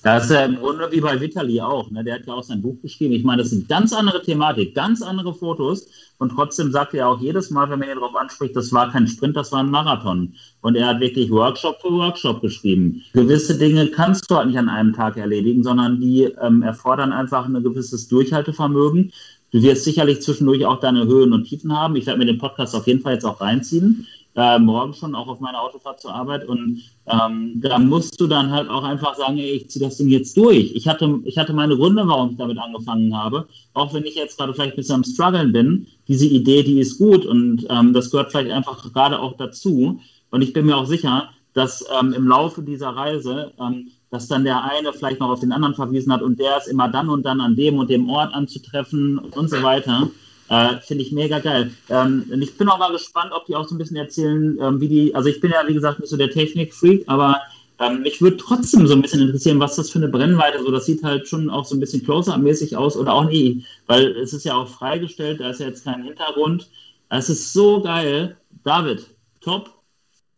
Das 0.02 0.26
ist 0.26 0.32
ja 0.32 0.46
im 0.46 0.56
Grunde 0.56 0.88
wie 0.92 1.02
bei 1.02 1.20
Vitali 1.20 1.60
auch. 1.60 1.92
Ne? 1.92 2.06
Der 2.06 2.16
hat 2.16 2.26
ja 2.26 2.34
auch 2.34 2.44
sein 2.44 2.62
Buch 2.62 2.78
geschrieben. 2.82 3.14
Ich 3.14 3.26
meine, 3.26 3.42
das 3.42 3.52
ist 3.52 3.58
eine 3.58 3.66
ganz 3.66 3.92
andere 3.92 4.22
Thematik, 4.22 4.74
ganz 4.74 5.02
andere 5.02 5.34
Fotos. 5.34 5.88
Und 6.20 6.30
trotzdem 6.30 6.72
sagt 6.72 6.94
er 6.94 7.10
auch 7.10 7.20
jedes 7.20 7.50
Mal, 7.50 7.70
wenn 7.70 7.80
man 7.80 7.90
ihn 7.90 7.96
darauf 7.96 8.16
anspricht, 8.16 8.56
das 8.56 8.72
war 8.72 8.90
kein 8.92 9.08
Sprint, 9.08 9.36
das 9.36 9.52
war 9.52 9.60
ein 9.60 9.70
Marathon. 9.70 10.36
Und 10.62 10.76
er 10.76 10.88
hat 10.88 11.02
wirklich 11.02 11.30
Workshop 11.32 11.82
für 11.82 11.92
Workshop 11.92 12.42
geschrieben. 12.42 13.02
Gewisse 13.12 13.58
Dinge 13.58 13.88
kannst 13.88 14.32
du 14.32 14.36
halt 14.36 14.48
nicht 14.48 14.58
an 14.58 14.70
einem 14.70 14.94
Tag 14.94 15.18
erledigen, 15.18 15.64
sondern 15.64 16.00
die 16.00 16.24
ähm, 16.42 16.62
erfordern 16.62 17.12
einfach 17.12 17.46
ein 17.46 17.62
gewisses 17.62 18.08
Durchhaltevermögen. 18.08 19.12
Du 19.52 19.62
wirst 19.62 19.84
sicherlich 19.84 20.22
zwischendurch 20.22 20.66
auch 20.66 20.80
deine 20.80 21.08
Höhen 21.08 21.34
und 21.34 21.44
Tiefen 21.44 21.76
haben. 21.76 21.98
Ich 21.98 22.06
werde 22.06 22.20
mir 22.20 22.26
den 22.26 22.38
Podcast 22.38 22.74
auf 22.74 22.88
jeden 22.88 23.02
Fall 23.02 23.16
jetzt 23.16 23.26
auch 23.26 23.42
reinziehen 23.42 24.08
äh, 24.40 24.58
morgen 24.58 24.94
schon 24.94 25.16
auch 25.16 25.28
auf 25.28 25.40
meiner 25.40 25.62
Autofahrt 25.62 26.00
zur 26.00 26.14
Arbeit 26.14 26.48
und 26.48 26.82
ähm, 27.08 27.60
da 27.62 27.78
musst 27.78 28.20
du 28.22 28.28
dann 28.28 28.52
halt 28.52 28.70
auch 28.70 28.84
einfach 28.84 29.16
sagen, 29.16 29.38
ey, 29.38 29.52
ich 29.52 29.70
ziehe 29.70 29.86
das 29.86 29.98
Ding 29.98 30.08
jetzt 30.08 30.38
durch. 30.38 30.74
Ich 30.74 30.88
hatte, 30.88 31.20
ich 31.26 31.38
hatte 31.38 31.54
meine 31.54 31.76
Gründe, 31.76 32.08
warum 32.08 32.32
ich 32.32 32.38
damit 32.38 32.58
angefangen 32.58 33.16
habe, 33.16 33.48
auch 33.74 33.94
wenn 33.94 34.06
ich 34.06 34.16
jetzt 34.16 34.38
gerade 34.38 34.54
vielleicht 34.54 34.74
ein 34.74 34.78
bisschen 34.78 34.96
am 34.96 35.04
struggeln 35.04 35.52
bin. 35.52 35.88
Diese 36.08 36.26
Idee, 36.26 36.64
die 36.64 36.80
ist 36.80 36.98
gut 36.98 37.26
und 37.26 37.66
ähm, 37.70 37.94
das 37.94 38.12
gehört 38.12 38.32
vielleicht 38.32 38.52
einfach 38.52 38.92
gerade 38.94 39.20
auch 39.20 39.36
dazu 39.38 40.00
und 40.32 40.42
ich 40.42 40.54
bin 40.54 40.66
mir 40.66 40.78
auch 40.78 40.88
sicher, 40.88 41.30
dass 41.54 41.86
ähm, 42.00 42.14
im 42.14 42.28
Laufe 42.28 42.62
dieser 42.62 42.90
Reise 42.90 43.52
ähm, 43.60 43.92
dass 44.12 44.28
dann 44.28 44.44
der 44.44 44.64
eine 44.64 44.92
vielleicht 44.94 45.20
noch 45.20 45.30
auf 45.30 45.40
den 45.40 45.52
anderen 45.52 45.76
verwiesen 45.76 46.12
hat 46.12 46.22
und 46.22 46.40
der 46.40 46.58
ist 46.58 46.68
immer 46.68 46.90
dann 46.90 47.10
und 47.10 47.24
dann 47.24 47.42
an 47.42 47.56
dem 47.56 47.78
und 47.78 47.90
dem 47.90 48.10
Ort 48.10 48.34
anzutreffen 48.34 49.20
und 49.20 49.50
so 49.50 49.62
weiter. 49.62 50.10
Äh, 50.50 50.80
Finde 50.82 51.04
ich 51.04 51.12
mega 51.12 51.40
geil. 51.40 51.72
Ähm, 51.90 52.26
und 52.32 52.42
ich 52.42 52.58
bin 52.58 52.70
auch 52.70 52.80
mal 52.80 52.92
gespannt, 52.92 53.32
ob 53.34 53.46
die 53.46 53.56
auch 53.56 53.68
so 53.68 53.76
ein 53.76 53.78
bisschen 53.78 53.98
erzählen, 53.98 54.58
ähm, 54.60 54.82
wie 54.82 54.88
die, 54.88 55.16
also 55.16 55.30
ich 55.30 55.40
bin 55.40 55.52
ja, 55.52 55.68
wie 55.68 55.74
gesagt, 55.74 56.00
nicht 56.00 56.10
so 56.10 56.18
der 56.18 56.32
Technik-Freak, 56.32 57.04
aber 57.08 57.40
ähm, 57.80 58.02
mich 58.02 58.22
würde 58.22 58.38
trotzdem 58.38 58.88
so 58.88 58.94
ein 58.94 59.02
bisschen 59.02 59.22
interessieren, 59.22 59.60
was 59.60 59.76
das 59.76 59.90
für 59.90 60.00
eine 60.00 60.10
Brennweite, 60.10 60.62
so 60.62 60.72
das 60.72 60.86
sieht 60.86 61.04
halt 61.04 61.28
schon 61.28 61.50
auch 61.50 61.66
so 61.66 61.76
ein 61.76 61.80
bisschen 61.80 62.04
closer-mäßig 62.04 62.76
aus 62.76 62.98
oder 62.98 63.14
auch 63.14 63.26
nie, 63.26 63.64
weil 63.88 64.08
es 64.18 64.34
ist 64.34 64.44
ja 64.44 64.56
auch 64.56 64.68
freigestellt, 64.68 65.40
da 65.40 65.50
ist 65.52 65.60
ja 65.60 65.68
jetzt 65.68 65.86
kein 65.86 66.04
Hintergrund. 66.04 66.70
Es 67.10 67.30
ist 67.30 67.54
so 67.54 67.82
geil. 67.82 68.36
David, 68.64 69.08
top. 69.42 69.70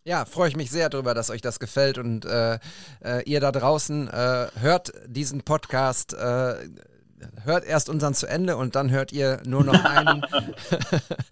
Ja, 0.04 0.26
freue 0.26 0.50
ich 0.50 0.56
mich 0.56 0.72
sehr 0.72 0.90
darüber, 0.90 1.14
dass 1.14 1.30
euch 1.30 1.42
das 1.42 1.60
gefällt 1.60 1.98
und 1.98 2.26
äh, 2.26 2.60
äh, 3.04 3.24
ihr 3.26 3.40
da 3.40 3.52
draußen 3.52 4.08
äh, 4.08 4.48
hört 4.60 4.92
diesen 5.08 5.42
Podcast 5.44 6.14
äh, 6.14 6.56
hört 7.44 7.66
erst 7.66 7.90
unseren 7.90 8.14
zu 8.14 8.28
Ende 8.28 8.58
und 8.58 8.76
dann 8.76 8.90
hört 8.90 9.12
ihr 9.12 9.42
nur 9.46 9.64
noch 9.64 9.84
einen. 9.86 10.26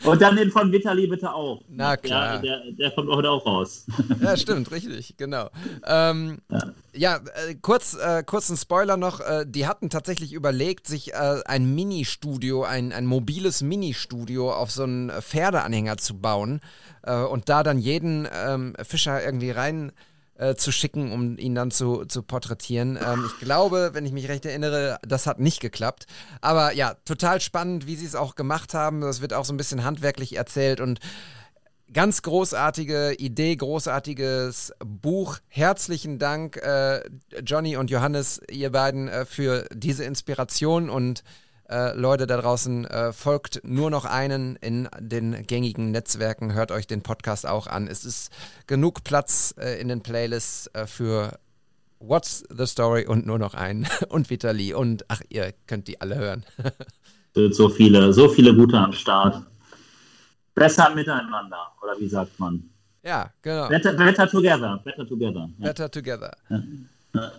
und 0.03 0.21
dann 0.21 0.35
den 0.35 0.51
von 0.51 0.71
Vitali 0.71 1.07
bitte 1.07 1.33
auch. 1.33 1.61
Na 1.69 1.97
klar. 1.97 2.39
Der, 2.39 2.61
der, 2.63 2.71
der 2.73 2.91
kommt 2.91 3.09
heute 3.09 3.29
auch 3.29 3.45
raus. 3.45 3.85
ja, 4.21 4.37
stimmt, 4.37 4.71
richtig, 4.71 5.17
genau. 5.17 5.49
Ähm, 5.85 6.39
ja, 6.49 6.71
ja 6.93 7.15
äh, 7.47 7.55
kurz, 7.55 7.95
äh, 7.95 8.23
kurzen 8.23 8.57
Spoiler 8.57 8.97
noch. 8.97 9.19
Äh, 9.19 9.45
die 9.47 9.67
hatten 9.67 9.89
tatsächlich 9.89 10.33
überlegt, 10.33 10.87
sich 10.87 11.13
äh, 11.13 11.41
ein 11.45 11.73
Mini-Studio, 11.75 12.63
ein, 12.63 12.91
ein 12.91 13.05
mobiles 13.05 13.61
Mini-Studio 13.61 14.53
auf 14.53 14.71
so 14.71 14.83
einen 14.83 15.09
Pferdeanhänger 15.09 15.97
zu 15.97 16.17
bauen 16.19 16.61
äh, 17.03 17.15
und 17.15 17.49
da 17.49 17.63
dann 17.63 17.79
jeden 17.79 18.27
ähm, 18.31 18.73
Fischer 18.83 19.23
irgendwie 19.23 19.51
rein 19.51 19.91
äh, 20.39 20.55
zu 20.55 20.71
schicken, 20.71 21.11
um 21.11 21.37
ihn 21.37 21.53
dann 21.53 21.69
zu, 21.69 22.05
zu 22.05 22.23
porträtieren. 22.23 22.97
Ähm, 22.97 23.25
ich 23.27 23.39
glaube, 23.39 23.91
wenn 23.93 24.05
ich 24.05 24.13
mich 24.13 24.29
recht 24.29 24.45
erinnere, 24.45 24.97
das 25.07 25.27
hat 25.27 25.39
nicht 25.39 25.59
geklappt. 25.59 26.05
Aber 26.39 26.73
ja, 26.73 26.95
total 27.05 27.41
spannend, 27.41 27.87
wie 27.87 27.97
sie 27.97 28.05
es 28.05 28.15
auch 28.15 28.35
gemacht 28.35 28.73
haben. 28.73 29.01
Das 29.01 29.21
wird 29.21 29.33
auch 29.33 29.45
so 29.45 29.53
ein 29.53 29.57
bisschen 29.57 29.83
handwerklich 29.83 30.37
erzählt 30.37 30.79
und 30.79 30.99
ganz 31.91 32.21
großartige 32.21 33.15
Idee, 33.17 33.55
großartiges 33.55 34.73
Buch. 34.79 35.39
Herzlichen 35.47 36.19
Dank, 36.19 36.57
äh, 36.57 37.01
Johnny 37.43 37.75
und 37.75 37.89
Johannes, 37.89 38.41
ihr 38.49 38.71
beiden, 38.71 39.09
äh, 39.09 39.25
für 39.25 39.65
diese 39.73 40.05
Inspiration 40.05 40.89
und 40.89 41.23
äh, 41.69 41.95
Leute 41.95 42.27
da 42.27 42.37
draußen, 42.37 42.85
äh, 42.85 43.13
folgt 43.13 43.61
nur 43.63 43.89
noch 43.89 44.05
einen 44.05 44.55
in 44.57 44.89
den 44.99 45.45
gängigen 45.45 45.91
Netzwerken. 45.91 46.53
Hört 46.53 46.71
euch 46.71 46.87
den 46.87 47.01
Podcast 47.01 47.47
auch 47.47 47.67
an. 47.67 47.87
Es 47.87 48.05
ist 48.05 48.31
genug 48.67 49.03
Platz 49.03 49.53
äh, 49.57 49.79
in 49.79 49.87
den 49.87 50.01
Playlists 50.01 50.67
äh, 50.73 50.87
für 50.87 51.37
What's 51.99 52.43
the 52.49 52.65
Story 52.65 53.05
und 53.05 53.25
nur 53.25 53.39
noch 53.39 53.53
einen 53.53 53.87
und 54.09 54.29
Vitali. 54.29 54.73
Und 54.73 55.05
ach, 55.09 55.21
ihr 55.29 55.53
könnt 55.67 55.87
die 55.87 56.01
alle 56.01 56.15
hören. 56.15 56.45
so 57.51 57.69
viele, 57.69 58.11
so 58.13 58.29
viele 58.29 58.55
gute 58.55 58.77
am 58.77 58.93
Start. 58.93 59.43
Besser 60.55 60.89
miteinander, 60.93 61.71
oder 61.81 61.99
wie 61.99 62.09
sagt 62.09 62.39
man? 62.39 62.69
Ja, 63.03 63.31
genau. 63.41 63.69
Better, 63.69 63.93
better 63.93 64.27
together. 64.27 64.81
Better 64.83 65.07
together. 65.07 65.49
Ja. 65.57 65.67
Better 65.67 65.89
together. 65.89 66.35
Ja. 66.49 67.31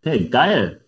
Okay, 0.00 0.28
geil. 0.28 0.80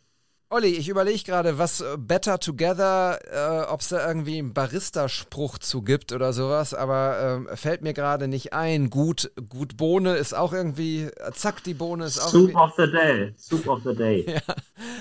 Olli, 0.53 0.70
ich 0.70 0.88
überlege 0.88 1.22
gerade, 1.22 1.59
was 1.59 1.80
äh, 1.80 1.96
Better 1.96 2.40
Together, 2.40 3.20
äh, 3.30 3.70
ob 3.70 3.82
es 3.82 3.90
da 3.90 4.05
irgendwie 4.09 4.38
einen 4.38 4.53
Barista-Spruch 4.53 5.59
zu 5.59 5.82
gibt 5.82 6.11
oder 6.11 6.32
sowas, 6.32 6.74
aber 6.74 7.46
äh, 7.48 7.57
fällt 7.57 7.82
mir 7.82 7.94
gerade 7.94 8.26
nicht 8.26 8.53
ein. 8.53 8.90
Gut, 8.90 9.30
gut 9.48 9.76
Bohne 9.76 10.16
ist 10.16 10.34
auch 10.34 10.53
irgendwie, 10.53 11.03
äh, 11.03 11.30
zack, 11.34 11.62
die 11.62 11.74
Bohne 11.74 12.07
ist 12.07 12.18
auch. 12.18 12.30
Soup 12.30 12.53
of 12.57 12.72
the 12.76 12.90
Day. 12.90 13.32
Soup 13.36 13.64
of 13.68 13.82
the 13.84 13.94
Day. 13.94 14.26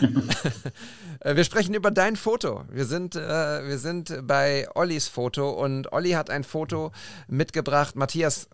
Äh, 1.22 1.36
wir 1.36 1.43
sprechen 1.43 1.74
über 1.74 1.91
dein 1.91 2.16
Foto. 2.16 2.64
Wir 2.72 2.86
sind, 2.86 3.14
äh, 3.18 3.20
wir 3.20 3.78
sind 3.78 4.26
bei 4.26 4.70
Ollis 4.74 5.10
Foto 5.10 5.50
und 5.50 5.91
Olli 5.91 6.12
hat 6.12 6.30
ein 6.30 6.45
Foto 6.45 6.93
mitgebracht. 7.28 7.97
Matthias, 7.97 8.47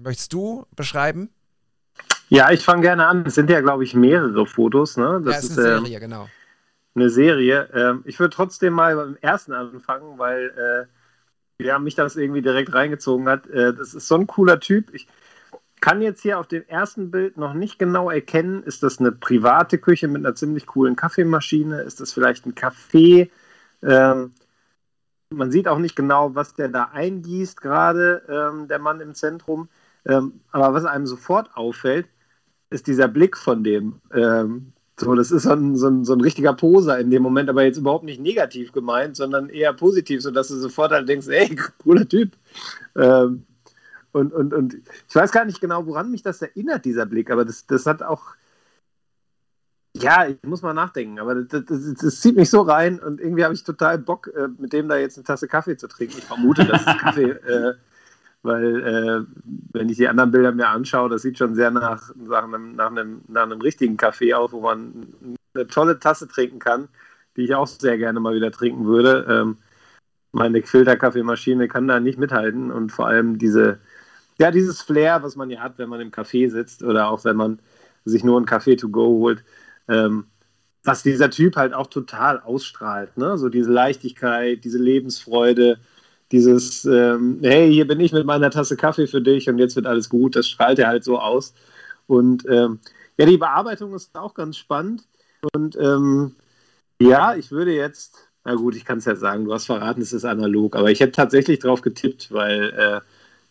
möchtest 0.00 0.32
du 0.32 0.64
beschreiben? 0.74 1.28
Ja, 2.32 2.50
ich 2.50 2.64
fange 2.64 2.80
gerne 2.80 3.06
an. 3.06 3.24
Es 3.26 3.34
sind 3.34 3.50
ja, 3.50 3.60
glaube 3.60 3.84
ich, 3.84 3.94
mehrere 3.94 4.46
Fotos. 4.46 4.96
Ne? 4.96 5.20
Das 5.22 5.34
ja, 5.34 5.38
ist 5.40 5.58
eine 5.58 5.68
ist, 5.68 5.84
Serie, 5.84 6.00
genau. 6.00 6.28
Eine 6.94 7.10
Serie. 7.10 7.68
Ähm, 7.74 8.02
ich 8.06 8.18
würde 8.18 8.34
trotzdem 8.34 8.72
mal 8.72 8.96
beim 8.96 9.18
ersten 9.20 9.52
anfangen, 9.52 10.18
weil 10.18 10.88
äh, 11.60 11.62
ja, 11.62 11.78
mich 11.78 11.94
das 11.94 12.16
irgendwie 12.16 12.40
direkt 12.40 12.72
reingezogen 12.72 13.28
hat. 13.28 13.46
Äh, 13.48 13.74
das 13.74 13.92
ist 13.92 14.08
so 14.08 14.14
ein 14.14 14.26
cooler 14.26 14.60
Typ. 14.60 14.94
Ich 14.94 15.08
kann 15.82 16.00
jetzt 16.00 16.22
hier 16.22 16.38
auf 16.38 16.46
dem 16.46 16.66
ersten 16.68 17.10
Bild 17.10 17.36
noch 17.36 17.52
nicht 17.52 17.78
genau 17.78 18.10
erkennen, 18.10 18.62
ist 18.62 18.82
das 18.82 18.98
eine 18.98 19.12
private 19.12 19.76
Küche 19.76 20.08
mit 20.08 20.24
einer 20.24 20.34
ziemlich 20.34 20.64
coolen 20.64 20.96
Kaffeemaschine? 20.96 21.82
Ist 21.82 22.00
das 22.00 22.14
vielleicht 22.14 22.46
ein 22.46 22.54
Café? 22.54 23.28
Ähm, 23.82 24.32
man 25.28 25.50
sieht 25.50 25.68
auch 25.68 25.78
nicht 25.78 25.96
genau, 25.96 26.34
was 26.34 26.54
der 26.54 26.68
da 26.68 26.84
eingießt, 26.94 27.60
gerade 27.60 28.22
ähm, 28.26 28.68
der 28.68 28.78
Mann 28.78 29.00
im 29.00 29.14
Zentrum. 29.14 29.68
Ähm, 30.06 30.40
aber 30.50 30.72
was 30.72 30.86
einem 30.86 31.06
sofort 31.06 31.50
auffällt, 31.54 32.08
ist 32.72 32.86
dieser 32.86 33.08
Blick 33.08 33.36
von 33.36 33.62
dem. 33.62 34.00
Ähm, 34.12 34.72
so, 34.98 35.14
das 35.14 35.30
ist 35.30 35.44
so 35.44 35.52
ein, 35.52 35.76
so, 35.76 35.88
ein, 35.88 36.04
so 36.04 36.12
ein 36.12 36.20
richtiger 36.20 36.52
Poser 36.52 36.98
in 36.98 37.10
dem 37.10 37.22
Moment, 37.22 37.48
aber 37.48 37.64
jetzt 37.64 37.78
überhaupt 37.78 38.04
nicht 38.04 38.20
negativ 38.20 38.72
gemeint, 38.72 39.16
sondern 39.16 39.48
eher 39.48 39.72
positiv, 39.72 40.22
sodass 40.22 40.48
du 40.48 40.56
sofort 40.56 40.92
halt 40.92 41.08
denkst, 41.08 41.28
ey, 41.28 41.56
cooler 41.82 42.08
Typ. 42.08 42.32
Ähm, 42.96 43.44
und, 44.12 44.32
und, 44.32 44.52
und 44.52 44.74
ich 45.08 45.14
weiß 45.14 45.32
gar 45.32 45.44
nicht 45.44 45.60
genau, 45.60 45.86
woran 45.86 46.10
mich 46.10 46.22
das 46.22 46.42
erinnert, 46.42 46.84
dieser 46.84 47.06
Blick, 47.06 47.30
aber 47.30 47.44
das, 47.44 47.66
das 47.66 47.86
hat 47.86 48.02
auch, 48.02 48.34
ja, 49.96 50.26
ich 50.26 50.42
muss 50.42 50.62
mal 50.62 50.74
nachdenken, 50.74 51.18
aber 51.18 51.34
das, 51.36 51.64
das, 51.64 51.94
das 51.94 52.20
zieht 52.20 52.36
mich 52.36 52.50
so 52.50 52.60
rein 52.60 52.98
und 52.98 53.20
irgendwie 53.20 53.44
habe 53.44 53.54
ich 53.54 53.64
total 53.64 53.98
Bock, 53.98 54.28
äh, 54.36 54.48
mit 54.58 54.72
dem 54.74 54.88
da 54.88 54.96
jetzt 54.96 55.16
eine 55.16 55.24
Tasse 55.24 55.48
Kaffee 55.48 55.76
zu 55.76 55.88
trinken. 55.88 56.18
Ich 56.18 56.24
vermute, 56.24 56.66
dass 56.66 56.84
Kaffee 56.84 57.30
äh, 57.30 57.74
weil 58.42 58.82
äh, 58.82 59.24
wenn 59.72 59.88
ich 59.88 59.96
die 59.96 60.08
anderen 60.08 60.30
Bilder 60.30 60.52
mir 60.52 60.68
anschaue, 60.68 61.08
das 61.08 61.22
sieht 61.22 61.38
schon 61.38 61.54
sehr 61.54 61.70
nach, 61.70 62.12
nach, 62.16 62.44
einem, 62.44 62.74
nach, 62.74 62.90
einem, 62.90 63.22
nach 63.28 63.44
einem 63.44 63.60
richtigen 63.60 63.96
Kaffee 63.96 64.34
aus, 64.34 64.52
wo 64.52 64.60
man 64.60 65.08
eine 65.54 65.66
tolle 65.66 65.98
Tasse 65.98 66.28
trinken 66.28 66.58
kann, 66.58 66.88
die 67.36 67.44
ich 67.44 67.54
auch 67.54 67.66
sehr 67.66 67.98
gerne 67.98 68.20
mal 68.20 68.34
wieder 68.34 68.50
trinken 68.50 68.86
würde. 68.86 69.26
Ähm, 69.28 69.58
meine 70.32 70.62
Filterkaffeemaschine 70.62 71.68
kann 71.68 71.88
da 71.88 72.00
nicht 72.00 72.18
mithalten 72.18 72.70
und 72.70 72.90
vor 72.90 73.06
allem 73.06 73.38
diese, 73.38 73.78
ja, 74.38 74.50
dieses 74.50 74.80
Flair, 74.82 75.22
was 75.22 75.36
man 75.36 75.50
ja 75.50 75.60
hat, 75.60 75.78
wenn 75.78 75.88
man 75.88 76.00
im 76.00 76.10
Café 76.10 76.50
sitzt 76.50 76.82
oder 76.82 77.08
auch 77.08 77.24
wenn 77.24 77.36
man 77.36 77.60
sich 78.04 78.24
nur 78.24 78.38
einen 78.38 78.46
Kaffee 78.46 78.76
to 78.76 78.88
go 78.88 79.06
holt, 79.06 79.44
ähm, 79.88 80.26
was 80.84 81.02
dieser 81.02 81.30
Typ 81.30 81.56
halt 81.56 81.74
auch 81.74 81.86
total 81.86 82.40
ausstrahlt, 82.40 83.16
ne? 83.16 83.38
So 83.38 83.48
diese 83.48 83.70
Leichtigkeit, 83.70 84.64
diese 84.64 84.78
Lebensfreude, 84.78 85.78
dieses, 86.32 86.84
ähm, 86.86 87.38
hey, 87.42 87.72
hier 87.72 87.86
bin 87.86 88.00
ich 88.00 88.12
mit 88.12 88.26
meiner 88.26 88.50
Tasse 88.50 88.76
Kaffee 88.76 89.06
für 89.06 89.20
dich 89.20 89.48
und 89.48 89.58
jetzt 89.58 89.76
wird 89.76 89.86
alles 89.86 90.08
gut, 90.08 90.34
das 90.34 90.48
strahlt 90.48 90.78
er 90.78 90.88
halt 90.88 91.04
so 91.04 91.18
aus. 91.18 91.54
Und 92.06 92.44
ähm, 92.48 92.80
ja, 93.18 93.26
die 93.26 93.36
Bearbeitung 93.36 93.94
ist 93.94 94.16
auch 94.16 94.34
ganz 94.34 94.56
spannend. 94.56 95.06
Und 95.54 95.76
ähm, 95.76 96.34
ja, 97.00 97.34
ich 97.34 97.50
würde 97.50 97.74
jetzt, 97.74 98.28
na 98.44 98.54
gut, 98.54 98.74
ich 98.74 98.84
kann 98.84 98.98
es 98.98 99.04
ja 99.04 99.14
sagen, 99.14 99.44
du 99.44 99.52
hast 99.52 99.66
verraten, 99.66 100.00
es 100.00 100.12
ist 100.12 100.24
analog, 100.24 100.74
aber 100.74 100.90
ich 100.90 101.00
hätte 101.00 101.12
tatsächlich 101.12 101.58
drauf 101.58 101.82
getippt, 101.82 102.32
weil 102.32 102.70
äh, 102.70 103.00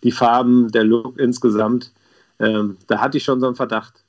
die 0.04 0.12
Farben, 0.12 0.72
der 0.72 0.84
Look 0.84 1.20
insgesamt, 1.20 1.92
ähm, 2.40 2.78
da 2.88 3.00
hatte 3.00 3.18
ich 3.18 3.24
schon 3.24 3.40
so 3.40 3.46
einen 3.46 3.56
Verdacht. 3.56 4.04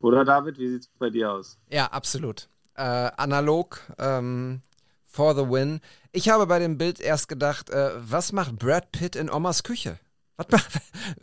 Oder 0.00 0.24
David, 0.24 0.58
wie 0.58 0.68
sieht 0.68 0.82
es 0.82 0.88
bei 0.98 1.10
dir 1.10 1.32
aus? 1.32 1.58
Ja, 1.70 1.86
absolut. 1.86 2.48
Äh, 2.74 3.10
analog, 3.16 3.80
ähm, 3.98 4.60
for 5.16 5.34
the 5.34 5.50
win. 5.50 5.80
Ich 6.12 6.28
habe 6.28 6.46
bei 6.46 6.58
dem 6.58 6.76
Bild 6.76 7.00
erst 7.00 7.28
gedacht, 7.28 7.70
äh, 7.70 7.90
was 7.96 8.32
macht 8.32 8.58
Brad 8.58 8.92
Pitt 8.92 9.16
in 9.16 9.30
Omas 9.30 9.62
Küche? 9.62 9.98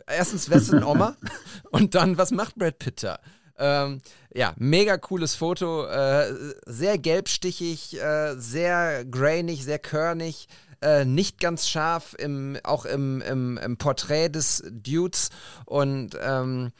Erstens, 0.08 0.50
wer 0.50 0.56
ist 0.56 0.72
denn 0.72 0.82
Oma? 0.82 1.16
Und 1.70 1.94
dann, 1.94 2.18
was 2.18 2.32
macht 2.32 2.56
Brad 2.56 2.80
Pitt 2.80 3.04
da? 3.04 3.20
Ähm, 3.56 4.00
ja, 4.34 4.52
mega 4.56 4.96
cooles 4.96 5.36
Foto, 5.36 5.86
äh, 5.86 6.26
sehr 6.66 6.98
gelbstichig, 6.98 8.00
äh, 8.02 8.34
sehr 8.36 9.04
grainig, 9.04 9.62
sehr 9.62 9.78
körnig, 9.78 10.48
äh, 10.82 11.04
nicht 11.04 11.38
ganz 11.38 11.68
scharf, 11.68 12.16
im, 12.18 12.58
auch 12.64 12.84
im, 12.84 13.20
im, 13.20 13.58
im 13.58 13.76
Porträt 13.76 14.30
des 14.30 14.64
Dudes 14.68 15.30
und 15.66 16.18
ähm, 16.20 16.72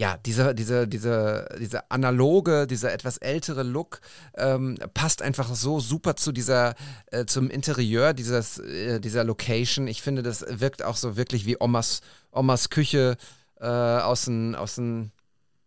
ja, 0.00 0.16
dieser, 0.16 0.54
diese, 0.54 0.88
diese, 0.88 1.46
diese 1.60 1.90
analoge, 1.90 2.66
dieser 2.66 2.90
etwas 2.90 3.18
ältere 3.18 3.62
Look 3.62 4.00
ähm, 4.34 4.78
passt 4.94 5.20
einfach 5.20 5.54
so 5.54 5.78
super 5.78 6.16
zu 6.16 6.32
dieser, 6.32 6.74
äh, 7.10 7.26
zum 7.26 7.50
Interieur 7.50 8.14
dieses, 8.14 8.58
äh, 8.60 8.98
dieser 8.98 9.24
Location. 9.24 9.86
Ich 9.88 10.00
finde, 10.00 10.22
das 10.22 10.42
wirkt 10.48 10.82
auch 10.82 10.96
so 10.96 11.18
wirklich 11.18 11.44
wie 11.44 11.58
Omas, 11.60 12.00
Omas 12.32 12.70
Küche 12.70 13.18
äh, 13.60 13.66
aus 13.66 14.24
den, 14.24 14.54
aus 14.54 14.76
den 14.76 15.12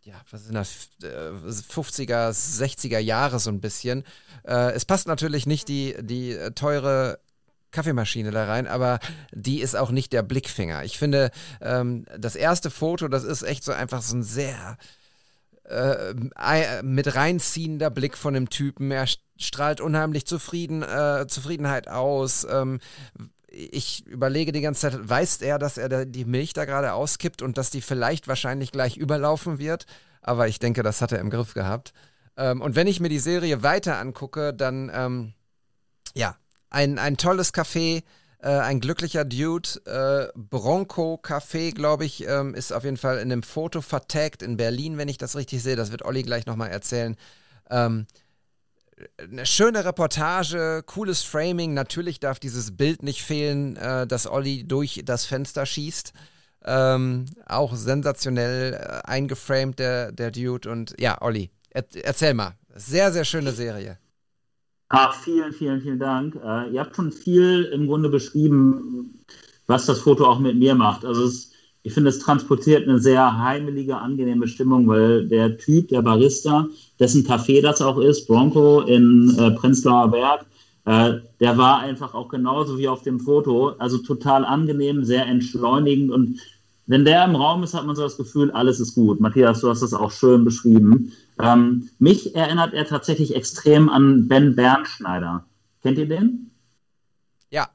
ja, 0.02 0.16
was 0.32 0.46
sind 0.46 0.56
das, 0.56 0.90
50er, 1.04 2.32
60er 2.32 2.98
Jahre 2.98 3.38
so 3.38 3.52
ein 3.52 3.62
bisschen. 3.62 4.04
Äh, 4.48 4.72
es 4.72 4.84
passt 4.84 5.06
natürlich 5.08 5.46
nicht 5.46 5.68
die, 5.68 5.96
die 6.02 6.36
teure 6.56 7.20
Kaffeemaschine 7.74 8.32
da 8.32 8.46
rein, 8.46 8.68
aber 8.68 9.00
die 9.34 9.60
ist 9.60 9.76
auch 9.76 9.92
nicht 9.92 10.14
der 10.14 10.24
Blickfinger. 10.24 10.86
Ich 10.86 10.98
finde, 10.98 11.32
ähm, 11.60 12.06
das 12.18 12.38
erste 12.38 12.70
Foto, 12.70 13.10
das 13.10 13.26
ist 13.26 13.44
echt 13.44 13.66
so 13.66 13.74
einfach 13.74 14.02
so 14.02 14.16
ein 14.16 14.24
sehr 14.24 14.78
äh, 15.66 16.14
mit 16.84 17.16
reinziehender 17.16 17.90
Blick 17.90 18.18
von 18.18 18.34
dem 18.34 18.50
Typen. 18.50 18.92
Er 18.92 19.08
strahlt 19.38 19.82
unheimlich 19.82 20.26
zufrieden, 20.26 20.84
äh, 20.84 21.26
Zufriedenheit 21.28 21.88
aus. 21.88 22.46
Ähm, 22.50 22.80
ich 23.48 24.06
überlege 24.08 24.52
die 24.52 24.62
ganze 24.62 24.92
Zeit, 24.92 25.10
weiß 25.10 25.42
er, 25.42 25.60
dass 25.60 25.78
er 25.78 25.90
da 25.90 26.06
die 26.06 26.26
Milch 26.26 26.54
da 26.54 26.66
gerade 26.66 26.94
auskippt 26.94 27.42
und 27.42 27.58
dass 27.58 27.70
die 27.70 27.82
vielleicht 27.82 28.28
wahrscheinlich 28.28 28.72
gleich 28.72 28.98
überlaufen 28.98 29.60
wird? 29.60 29.86
Aber 30.22 30.48
ich 30.48 30.60
denke, 30.60 30.84
das 30.84 31.02
hat 31.02 31.12
er 31.12 31.20
im 31.20 31.30
Griff 31.30 31.54
gehabt. 31.54 31.94
Ähm, 32.36 32.62
und 32.62 32.76
wenn 32.76 32.88
ich 32.88 33.00
mir 33.00 33.10
die 33.10 33.20
Serie 33.20 33.62
weiter 33.64 34.00
angucke, 34.00 34.54
dann, 34.54 34.92
ähm, 34.94 35.34
ja, 36.16 36.36
ein, 36.74 37.00
ein 37.00 37.18
tolles 37.18 37.54
Café, 37.54 38.04
äh, 38.40 38.50
ein 38.50 38.82
glücklicher 38.82 39.24
Dude. 39.24 39.70
Äh, 39.86 40.32
Bronco 40.36 41.20
Café, 41.22 41.74
glaube 41.74 42.06
ich, 42.06 42.28
ähm, 42.28 42.56
ist 42.56 42.74
auf 42.74 42.84
jeden 42.84 42.98
Fall 42.98 43.18
in 43.18 43.32
einem 43.32 43.44
Foto 43.44 43.82
vertagt 43.82 44.42
in 44.42 44.58
Berlin, 44.58 44.98
wenn 44.98 45.08
ich 45.08 45.18
das 45.18 45.36
richtig 45.36 45.64
sehe. 45.64 45.76
Das 45.76 45.92
wird 45.92 46.04
Olli 46.04 46.24
gleich 46.24 46.46
nochmal 46.46 46.72
erzählen. 46.72 47.16
Ähm, 47.70 48.08
eine 49.20 49.46
schöne 49.46 49.86
Reportage, 49.86 50.84
cooles 50.86 51.22
Framing. 51.24 51.74
Natürlich 51.74 52.20
darf 52.20 52.40
dieses 52.40 52.76
Bild 52.76 53.04
nicht 53.04 53.24
fehlen, 53.24 53.76
äh, 53.78 54.08
dass 54.08 54.28
Olli 54.28 54.68
durch 54.68 55.04
das 55.06 55.26
Fenster 55.26 55.66
schießt. 55.66 56.12
Ähm, 56.66 57.26
auch 57.46 57.76
sensationell 57.76 58.74
äh, 58.74 59.08
eingeframed, 59.08 59.78
der, 59.78 60.12
der 60.12 60.32
Dude. 60.32 60.70
Und 60.70 60.96
ja, 61.00 61.22
Olli, 61.22 61.52
er, 61.70 61.86
erzähl 62.04 62.34
mal. 62.34 62.56
Sehr, 62.76 63.12
sehr 63.12 63.26
schöne 63.26 63.52
Serie. 63.52 64.00
Ach, 64.96 65.16
vielen, 65.16 65.54
vielen, 65.54 65.82
vielen 65.82 65.98
Dank. 65.98 66.36
Äh, 66.36 66.70
ihr 66.72 66.80
habt 66.80 66.96
schon 66.96 67.12
viel 67.12 67.64
im 67.74 67.88
Grunde 67.88 68.10
beschrieben, 68.10 69.24
was 69.66 69.88
das 69.88 70.02
Foto 70.02 70.24
auch 70.24 70.38
mit 70.38 70.56
mir 70.56 70.76
macht. 70.76 71.04
Also 71.04 71.24
es, 71.24 71.52
ich 71.82 71.96
finde, 71.96 72.12
es 72.12 72.20
transportiert 72.20 72.88
eine 72.88 73.00
sehr 73.00 73.40
heimelige, 73.40 73.98
angenehme 73.98 74.48
Stimmung, 74.48 74.88
weil 74.88 75.28
der 75.28 75.58
Typ, 75.58 75.88
der 75.88 76.04
Barista, 76.04 76.68
dessen 77.00 77.26
Café 77.26 77.60
das 77.60 77.82
auch 77.82 77.98
ist, 77.98 78.28
Bronco 78.28 78.82
in 78.82 79.36
äh, 79.40 79.50
Prenzlauer 79.56 80.12
Berg, 80.12 80.46
äh, 80.86 81.14
der 81.40 81.58
war 81.58 81.80
einfach 81.80 82.14
auch 82.14 82.30
genauso 82.30 82.78
wie 82.78 82.88
auf 82.88 83.02
dem 83.02 83.20
Foto, 83.20 83.70
also 83.80 83.98
total 83.98 84.46
angenehm, 84.46 85.04
sehr 85.06 85.26
entschleunigend 85.26 86.12
und 86.12 86.40
wenn 86.86 87.06
der 87.06 87.24
im 87.26 87.36
Raum 87.36 87.64
ist, 87.64 87.74
hat 87.74 87.86
man 87.86 87.96
so 87.96 88.02
das 88.02 88.18
Gefühl, 88.18 88.52
alles 88.52 88.80
ist 88.80 88.96
gut. 88.96 89.22
Matthias, 89.22 89.62
du 89.62 89.70
hast 89.70 89.82
das 89.82 89.94
auch 89.94 90.12
schön 90.12 90.44
beschrieben. 90.44 91.14
Ähm, 91.40 91.90
mich 92.00 92.36
erinnert 92.36 92.74
er 92.74 92.86
tatsächlich 92.86 93.36
extrem 93.36 93.90
an 93.90 94.28
Ben 94.28 94.56
Bernschneider. 94.56 95.46
Kennt 95.82 95.98
ihr 95.98 96.08
den? 96.08 96.52
Ja. 97.50 97.70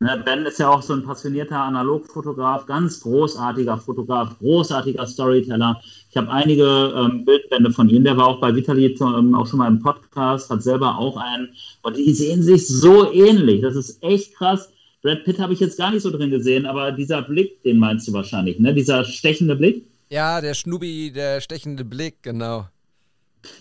Ne, 0.00 0.22
ben 0.24 0.44
ist 0.46 0.58
ja 0.58 0.68
auch 0.68 0.82
so 0.82 0.92
ein 0.92 1.04
passionierter 1.04 1.58
Analogfotograf, 1.58 2.66
ganz 2.66 3.00
großartiger 3.00 3.78
Fotograf, 3.78 4.38
großartiger 4.38 5.06
Storyteller. 5.06 5.80
Ich 6.10 6.16
habe 6.16 6.30
einige 6.30 6.92
ähm, 6.96 7.24
Bildbände 7.24 7.70
von 7.72 7.88
ihm. 7.88 8.04
Der 8.04 8.16
war 8.16 8.26
auch 8.26 8.40
bei 8.40 8.54
Vitali 8.54 8.86
ähm, 8.86 9.34
auch 9.34 9.46
schon 9.46 9.58
mal 9.58 9.68
im 9.68 9.80
Podcast, 9.80 10.50
hat 10.50 10.62
selber 10.62 10.98
auch 10.98 11.16
einen. 11.16 11.50
Und 11.82 11.96
die 11.96 12.12
sehen 12.12 12.42
sich 12.42 12.66
so 12.68 13.12
ähnlich. 13.12 13.62
Das 13.62 13.76
ist 13.76 14.02
echt 14.02 14.34
krass 14.34 14.70
Brad 15.04 15.22
Pitt 15.24 15.38
habe 15.38 15.52
ich 15.52 15.60
jetzt 15.60 15.76
gar 15.76 15.90
nicht 15.90 16.00
so 16.02 16.10
drin 16.10 16.30
gesehen, 16.30 16.64
aber 16.64 16.90
dieser 16.90 17.20
Blick, 17.20 17.62
den 17.62 17.76
meinst 17.78 18.08
du 18.08 18.14
wahrscheinlich, 18.14 18.58
ne? 18.58 18.72
Dieser 18.72 19.04
stechende 19.04 19.54
Blick? 19.54 19.84
Ja, 20.14 20.40
der 20.40 20.54
Schnubi, 20.54 21.10
der 21.10 21.40
stechende 21.40 21.84
Blick, 21.84 22.22
genau. 22.22 22.68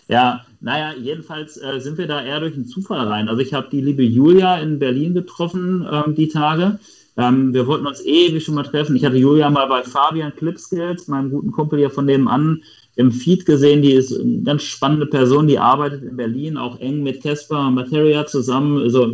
Ja, 0.08 0.46
naja, 0.62 0.94
jedenfalls 0.96 1.58
äh, 1.58 1.80
sind 1.80 1.98
wir 1.98 2.06
da 2.06 2.24
eher 2.24 2.42
durch 2.42 2.54
einen 2.54 2.68
Zufall 2.68 3.08
rein. 3.08 3.28
Also 3.28 3.42
ich 3.42 3.56
habe 3.56 3.70
die 3.72 3.82
liebe 3.82 4.04
Julia 4.04 4.58
in 4.60 4.78
Berlin 4.78 5.16
getroffen, 5.16 5.84
ähm, 5.92 6.14
die 6.14 6.28
Tage. 6.28 6.78
Ähm, 7.18 7.56
wir 7.56 7.66
wollten 7.66 7.88
uns 7.88 8.06
ewig 8.06 8.44
schon 8.44 8.54
mal 8.54 8.62
treffen. 8.62 8.96
Ich 8.96 9.04
hatte 9.04 9.18
Julia 9.18 9.50
mal 9.50 9.66
bei 9.66 9.82
Fabian 9.82 10.32
Clipskills, 10.36 11.08
meinem 11.08 11.32
guten 11.32 11.52
Kumpel 11.52 11.80
hier 11.80 11.90
von 11.90 12.06
nebenan, 12.06 12.62
im 12.98 13.12
Feed 13.12 13.48
gesehen. 13.48 13.82
Die 13.82 13.94
ist 13.94 14.16
eine 14.16 14.44
ganz 14.44 14.62
spannende 14.62 15.08
Person, 15.08 15.48
die 15.48 15.58
arbeitet 15.58 16.04
in 16.04 16.18
Berlin, 16.18 16.58
auch 16.58 16.80
eng 16.80 17.02
mit 17.02 17.24
Casper 17.24 17.72
Materia 17.72 18.28
zusammen. 18.28 18.80
Also 18.80 19.12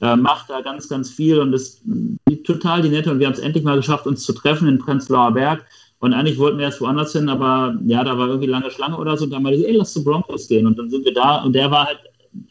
äh, 0.00 0.14
macht 0.14 0.48
da 0.48 0.60
ganz, 0.60 0.88
ganz 0.88 1.10
viel 1.10 1.40
und 1.40 1.54
ist 1.54 1.82
total 2.44 2.82
die 2.82 2.88
nette. 2.88 3.10
Und 3.10 3.18
wir 3.18 3.26
haben 3.26 3.34
es 3.34 3.40
endlich 3.40 3.64
mal 3.64 3.78
geschafft, 3.78 4.06
uns 4.06 4.22
zu 4.22 4.32
treffen 4.32 4.68
in 4.68 4.78
Prenzlauer 4.78 5.32
Berg. 5.32 5.66
Und 6.02 6.14
eigentlich 6.14 6.36
wollten 6.36 6.58
wir 6.58 6.64
erst 6.64 6.80
woanders 6.80 7.12
hin, 7.12 7.28
aber 7.28 7.78
ja, 7.86 8.02
da 8.02 8.18
war 8.18 8.26
irgendwie 8.26 8.48
lange 8.48 8.72
Schlange 8.72 8.96
oder 8.96 9.16
so. 9.16 9.24
Und 9.24 9.30
dann 9.30 9.44
meinte 9.44 9.60
ich, 9.60 9.68
ey, 9.68 9.76
lass 9.76 9.92
zu 9.92 10.02
Broncos 10.02 10.48
gehen. 10.48 10.66
Und 10.66 10.76
dann 10.76 10.90
sind 10.90 11.04
wir 11.04 11.14
da 11.14 11.44
und 11.44 11.52
der 11.52 11.70
war 11.70 11.86
halt 11.86 12.00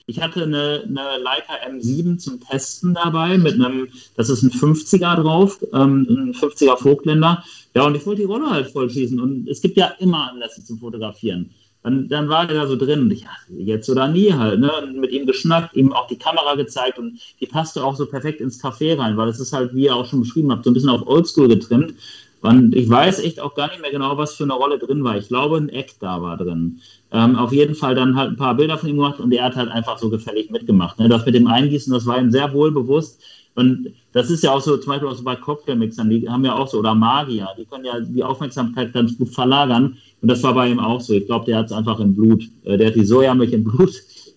ich 0.05 0.21
hatte 0.21 0.43
eine, 0.43 0.83
eine 0.87 1.23
Leica 1.23 1.53
M7 1.67 2.17
zum 2.17 2.39
Testen 2.39 2.93
dabei 2.93 3.37
mit 3.37 3.55
einem, 3.55 3.87
das 4.15 4.29
ist 4.29 4.43
ein 4.43 4.51
50er 4.51 5.15
drauf, 5.21 5.59
ähm, 5.73 6.05
ein 6.07 6.33
50er 6.33 6.77
Vogtländer. 6.77 7.43
Ja, 7.75 7.87
und 7.87 7.95
ich 7.95 8.05
wollte 8.05 8.21
die 8.21 8.27
Rolle 8.27 8.49
halt 8.49 8.67
voll 8.67 8.89
schießen. 8.89 9.19
Und 9.19 9.49
es 9.49 9.59
gibt 9.59 9.77
ja 9.77 9.87
immer 9.99 10.29
Anlässe 10.29 10.63
zum 10.63 10.77
Fotografieren. 10.77 11.49
Dann, 11.83 12.07
dann 12.09 12.29
war 12.29 12.45
der 12.45 12.57
da 12.57 12.67
so 12.67 12.75
drin 12.75 13.01
und 13.01 13.11
ich, 13.11 13.23
ja, 13.23 13.31
jetzt 13.57 13.89
oder 13.89 14.07
nie 14.07 14.31
halt, 14.31 14.59
ne? 14.59 14.71
Und 14.83 14.99
mit 14.99 15.11
ihm 15.11 15.25
geschnackt, 15.25 15.75
ihm 15.75 15.91
auch 15.93 16.05
die 16.05 16.17
Kamera 16.17 16.53
gezeigt 16.53 16.99
und 16.99 17.19
die 17.39 17.47
passte 17.47 17.83
auch 17.83 17.95
so 17.95 18.05
perfekt 18.05 18.39
ins 18.39 18.63
Café 18.63 18.97
rein, 18.99 19.17
weil 19.17 19.25
das 19.25 19.39
ist 19.39 19.51
halt, 19.51 19.73
wie 19.73 19.85
ihr 19.85 19.95
auch 19.95 20.05
schon 20.05 20.21
beschrieben 20.21 20.51
habt, 20.51 20.63
so 20.63 20.69
ein 20.69 20.75
bisschen 20.75 20.89
auf 20.89 21.07
Oldschool 21.07 21.47
getrimmt. 21.47 21.95
Und 22.41 22.75
ich 22.75 22.89
weiß 22.89 23.19
echt 23.19 23.39
auch 23.39 23.53
gar 23.53 23.67
nicht 23.69 23.81
mehr 23.81 23.91
genau, 23.91 24.17
was 24.17 24.33
für 24.33 24.43
eine 24.43 24.53
Rolle 24.53 24.79
drin 24.79 25.03
war. 25.03 25.15
Ich 25.17 25.27
glaube, 25.27 25.57
ein 25.57 25.69
Eck 25.69 25.95
da 25.99 26.21
war 26.21 26.37
drin. 26.37 26.79
Ähm, 27.11 27.35
auf 27.35 27.53
jeden 27.53 27.75
Fall 27.75 27.93
dann 27.93 28.15
halt 28.15 28.31
ein 28.31 28.37
paar 28.37 28.55
Bilder 28.55 28.77
von 28.77 28.89
ihm 28.89 28.95
gemacht 28.95 29.19
und 29.19 29.31
er 29.31 29.45
hat 29.45 29.55
halt 29.55 29.69
einfach 29.69 29.99
so 29.99 30.09
gefällig 30.09 30.49
mitgemacht. 30.49 30.97
Ne? 30.97 31.07
Das 31.07 31.25
mit 31.25 31.35
dem 31.35 31.47
Eingießen, 31.47 31.93
das 31.93 32.05
war 32.07 32.19
ihm 32.19 32.31
sehr 32.31 32.51
wohl 32.53 32.71
bewusst. 32.71 33.21
Und 33.53 33.89
das 34.13 34.29
ist 34.29 34.43
ja 34.43 34.51
auch 34.53 34.61
so, 34.61 34.77
zum 34.77 34.91
Beispiel 34.91 35.09
auch 35.09 35.15
so 35.15 35.23
bei 35.23 35.35
Cocktailmixern, 35.35 36.09
die 36.09 36.27
haben 36.27 36.45
ja 36.45 36.55
auch 36.55 36.67
so, 36.67 36.79
oder 36.79 36.95
Magier, 36.95 37.49
die 37.57 37.65
können 37.65 37.85
ja 37.85 37.99
die 37.99 38.23
Aufmerksamkeit 38.23 38.93
ganz 38.93 39.17
gut 39.17 39.29
verlagern. 39.29 39.97
Und 40.21 40.31
das 40.31 40.41
war 40.41 40.53
bei 40.53 40.69
ihm 40.69 40.79
auch 40.79 41.01
so. 41.01 41.13
Ich 41.13 41.25
glaube, 41.25 41.45
der 41.45 41.57
hat 41.57 41.65
es 41.67 41.71
einfach 41.71 41.99
im 41.99 42.15
Blut. 42.15 42.43
Äh, 42.63 42.77
der 42.77 42.87
hat 42.87 42.95
die 42.95 43.05
Sojamilch 43.05 43.53
im 43.53 43.65
Blut. 43.65 43.93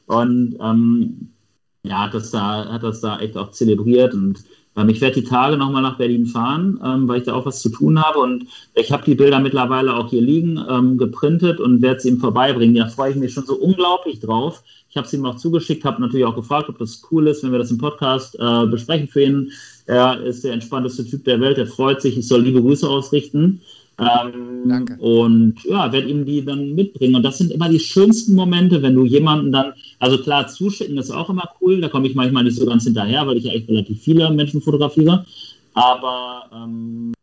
Und 0.06 0.56
ähm, 0.60 1.30
ja, 1.84 2.02
hat 2.02 2.14
das, 2.14 2.30
da, 2.30 2.66
hat 2.70 2.82
das 2.82 3.00
da 3.00 3.18
echt 3.20 3.36
auch 3.36 3.50
zelebriert. 3.52 4.14
Und 4.14 4.44
ich 4.88 5.00
werde 5.00 5.20
die 5.20 5.26
Tage 5.26 5.56
nochmal 5.56 5.82
nach 5.82 5.98
Berlin 5.98 6.26
fahren, 6.26 6.80
ähm, 6.84 7.06
weil 7.06 7.18
ich 7.18 7.24
da 7.24 7.34
auch 7.34 7.46
was 7.46 7.60
zu 7.60 7.68
tun 7.68 8.02
habe. 8.02 8.18
Und 8.18 8.46
ich 8.74 8.90
habe 8.90 9.04
die 9.04 9.14
Bilder 9.14 9.38
mittlerweile 9.38 9.94
auch 9.94 10.10
hier 10.10 10.22
liegen, 10.22 10.60
ähm, 10.68 10.98
geprintet 10.98 11.60
und 11.60 11.80
werde 11.80 12.00
sie 12.00 12.08
ihm 12.08 12.18
vorbeibringen. 12.18 12.74
Da 12.74 12.88
freue 12.88 13.10
ich 13.10 13.16
mich 13.16 13.32
schon 13.32 13.46
so 13.46 13.54
unglaublich 13.54 14.20
drauf. 14.20 14.62
Ich 14.90 14.96
habe 14.96 15.06
sie 15.06 15.16
ihm 15.16 15.26
auch 15.26 15.36
zugeschickt, 15.36 15.84
habe 15.84 16.00
natürlich 16.00 16.26
auch 16.26 16.36
gefragt, 16.36 16.68
ob 16.68 16.78
das 16.78 17.02
cool 17.10 17.28
ist, 17.28 17.42
wenn 17.42 17.52
wir 17.52 17.58
das 17.58 17.70
im 17.70 17.78
Podcast 17.78 18.36
äh, 18.38 18.66
besprechen 18.66 19.08
für 19.08 19.22
ihn. 19.22 19.52
Er 19.86 20.20
ist 20.22 20.44
der 20.44 20.52
entspannteste 20.52 21.04
Typ 21.04 21.24
der 21.24 21.40
Welt, 21.40 21.58
er 21.58 21.66
freut 21.66 22.00
sich, 22.00 22.16
ich 22.16 22.26
soll 22.26 22.42
liebe 22.42 22.62
Grüße 22.62 22.88
ausrichten. 22.88 23.60
Ähm, 23.98 24.68
Danke. 24.68 24.96
Und 24.98 25.56
ja, 25.64 25.92
werde 25.92 26.08
ihm 26.08 26.24
die 26.24 26.44
dann 26.44 26.74
mitbringen. 26.74 27.14
Und 27.14 27.22
das 27.22 27.38
sind 27.38 27.52
immer 27.52 27.68
die 27.68 27.78
schönsten 27.78 28.34
Momente, 28.34 28.82
wenn 28.82 28.94
du 28.94 29.04
jemanden 29.04 29.52
dann, 29.52 29.72
also 30.04 30.18
klar, 30.18 30.46
zuschicken 30.46 30.98
ist 30.98 31.10
auch 31.10 31.30
immer 31.30 31.48
cool, 31.60 31.80
da 31.80 31.88
komme 31.88 32.06
ich 32.06 32.14
manchmal 32.14 32.44
nicht 32.44 32.58
so 32.58 32.66
ganz 32.66 32.84
hinterher, 32.84 33.26
weil 33.26 33.38
ich 33.38 33.44
ja 33.44 33.52
echt 33.52 33.70
relativ 33.70 34.02
viele 34.02 34.30
Menschen 34.30 34.60
fotografiere. 34.60 35.24
Aber 35.72 36.44
ähm, 36.54 37.14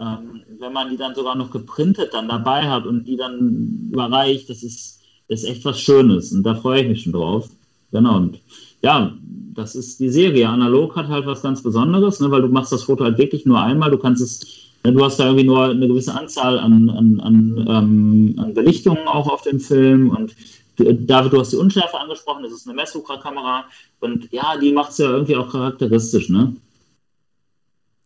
ähm, 0.00 0.42
wenn 0.58 0.72
man 0.72 0.90
die 0.90 0.96
dann 0.96 1.14
sogar 1.14 1.36
noch 1.36 1.52
geprintet 1.52 2.12
dann 2.12 2.26
dabei 2.26 2.68
hat 2.68 2.84
und 2.84 3.04
die 3.04 3.16
dann 3.16 3.90
überreicht, 3.92 4.50
das 4.50 4.64
ist, 4.64 5.02
das 5.28 5.44
ist 5.44 5.48
echt 5.48 5.64
was 5.64 5.80
Schönes. 5.80 6.32
Und 6.32 6.42
da 6.42 6.56
freue 6.56 6.82
ich 6.82 6.88
mich 6.88 7.02
schon 7.02 7.12
drauf. 7.12 7.48
Genau. 7.92 8.16
Und 8.16 8.40
ja, 8.82 9.12
das 9.54 9.76
ist 9.76 10.00
die 10.00 10.10
Serie. 10.10 10.48
Analog 10.48 10.96
hat 10.96 11.06
halt 11.06 11.26
was 11.26 11.42
ganz 11.42 11.62
Besonderes, 11.62 12.18
ne, 12.18 12.28
weil 12.28 12.42
du 12.42 12.48
machst 12.48 12.72
das 12.72 12.82
Foto 12.82 13.04
halt 13.04 13.18
wirklich 13.18 13.46
nur 13.46 13.62
einmal. 13.62 13.92
Du 13.92 13.98
kannst 13.98 14.20
es 14.20 14.64
Du 14.92 15.02
hast 15.02 15.18
da 15.18 15.24
irgendwie 15.24 15.46
nur 15.46 15.64
eine 15.70 15.88
gewisse 15.88 16.14
Anzahl 16.14 16.58
an, 16.58 16.90
an, 16.90 17.18
an, 17.20 17.66
ähm, 17.66 18.34
an 18.36 18.52
Belichtungen 18.52 19.08
auch 19.08 19.26
auf 19.28 19.40
dem 19.40 19.58
Film 19.58 20.10
und 20.10 20.36
David, 20.76 21.32
du 21.32 21.40
hast 21.40 21.52
die 21.52 21.56
Unschärfe 21.56 21.98
angesprochen, 21.98 22.42
das 22.42 22.52
ist 22.52 22.66
eine 22.66 22.74
Messsucher-Kamera 22.74 23.64
und 24.00 24.30
ja, 24.32 24.56
die 24.56 24.72
macht 24.72 24.90
es 24.90 24.98
ja 24.98 25.06
irgendwie 25.06 25.36
auch 25.36 25.50
charakteristisch, 25.50 26.28
ne? 26.28 26.56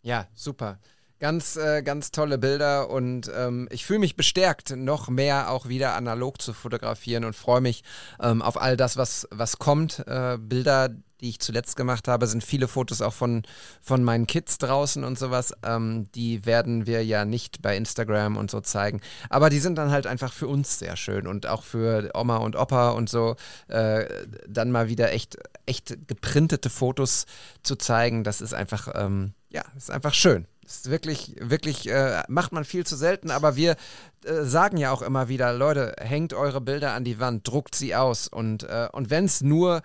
Ja, 0.02 0.26
super. 0.34 0.78
Ganz, 1.20 1.56
äh, 1.56 1.82
ganz 1.82 2.12
tolle 2.12 2.38
Bilder 2.38 2.90
und 2.90 3.30
ähm, 3.34 3.68
ich 3.72 3.84
fühle 3.84 3.98
mich 3.98 4.14
bestärkt, 4.14 4.76
noch 4.76 5.08
mehr 5.08 5.50
auch 5.50 5.68
wieder 5.68 5.96
analog 5.96 6.40
zu 6.40 6.52
fotografieren 6.52 7.24
und 7.24 7.34
freue 7.34 7.60
mich 7.60 7.82
ähm, 8.20 8.40
auf 8.40 8.60
all 8.60 8.76
das, 8.76 8.96
was, 8.96 9.26
was 9.32 9.58
kommt. 9.58 10.06
Äh, 10.06 10.38
Bilder, 10.38 10.90
die 11.20 11.30
ich 11.30 11.40
zuletzt 11.40 11.76
gemacht 11.76 12.08
habe, 12.08 12.26
sind 12.26 12.44
viele 12.44 12.68
Fotos 12.68 13.02
auch 13.02 13.12
von, 13.12 13.42
von 13.80 14.04
meinen 14.04 14.26
Kids 14.26 14.58
draußen 14.58 15.04
und 15.04 15.18
sowas. 15.18 15.52
Ähm, 15.62 16.10
die 16.14 16.46
werden 16.46 16.86
wir 16.86 17.04
ja 17.04 17.24
nicht 17.24 17.62
bei 17.62 17.76
Instagram 17.76 18.36
und 18.36 18.50
so 18.50 18.60
zeigen. 18.60 19.00
Aber 19.28 19.50
die 19.50 19.58
sind 19.58 19.76
dann 19.76 19.90
halt 19.90 20.06
einfach 20.06 20.32
für 20.32 20.46
uns 20.46 20.78
sehr 20.78 20.96
schön 20.96 21.26
und 21.26 21.46
auch 21.46 21.62
für 21.62 22.10
Oma 22.14 22.36
und 22.38 22.56
Opa 22.56 22.90
und 22.90 23.08
so. 23.08 23.36
Äh, 23.68 24.06
dann 24.46 24.70
mal 24.70 24.88
wieder 24.88 25.12
echt, 25.12 25.38
echt 25.66 26.06
geprintete 26.06 26.70
Fotos 26.70 27.26
zu 27.62 27.76
zeigen, 27.76 28.24
das 28.24 28.40
ist 28.40 28.54
einfach, 28.54 28.88
ähm, 28.94 29.32
ja, 29.50 29.62
ist 29.76 29.90
einfach 29.90 30.14
schön. 30.14 30.46
Ist 30.64 30.90
wirklich, 30.90 31.34
wirklich, 31.40 31.88
äh, 31.88 32.22
macht 32.28 32.52
man 32.52 32.64
viel 32.64 32.84
zu 32.84 32.94
selten, 32.94 33.30
aber 33.30 33.56
wir 33.56 33.76
äh, 34.24 34.42
sagen 34.42 34.76
ja 34.76 34.92
auch 34.92 35.00
immer 35.00 35.28
wieder, 35.28 35.54
Leute, 35.54 35.94
hängt 35.98 36.34
eure 36.34 36.60
Bilder 36.60 36.92
an 36.92 37.04
die 37.04 37.18
Wand, 37.18 37.48
druckt 37.48 37.74
sie 37.74 37.94
aus 37.94 38.28
und, 38.28 38.64
äh, 38.64 38.88
und 38.92 39.08
wenn 39.08 39.24
es 39.24 39.40
nur 39.40 39.80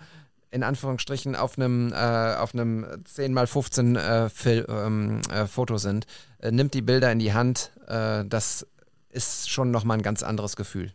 in 0.54 0.62
Anführungsstrichen 0.62 1.34
auf 1.34 1.58
einem 1.58 1.92
äh, 1.92 2.36
auf 2.36 2.54
einem 2.54 2.84
10x15 2.84 3.98
äh, 3.98 4.28
Fil 4.28 4.64
ähm, 4.68 5.20
äh, 5.32 5.46
Foto 5.46 5.78
sind, 5.78 6.06
äh, 6.38 6.52
nimmt 6.52 6.74
die 6.74 6.82
Bilder 6.82 7.10
in 7.10 7.18
die 7.18 7.32
Hand, 7.32 7.72
äh, 7.88 8.24
das 8.24 8.64
ist 9.10 9.50
schon 9.50 9.72
nochmal 9.72 9.98
ein 9.98 10.02
ganz 10.02 10.22
anderes 10.22 10.54
Gefühl. 10.54 10.92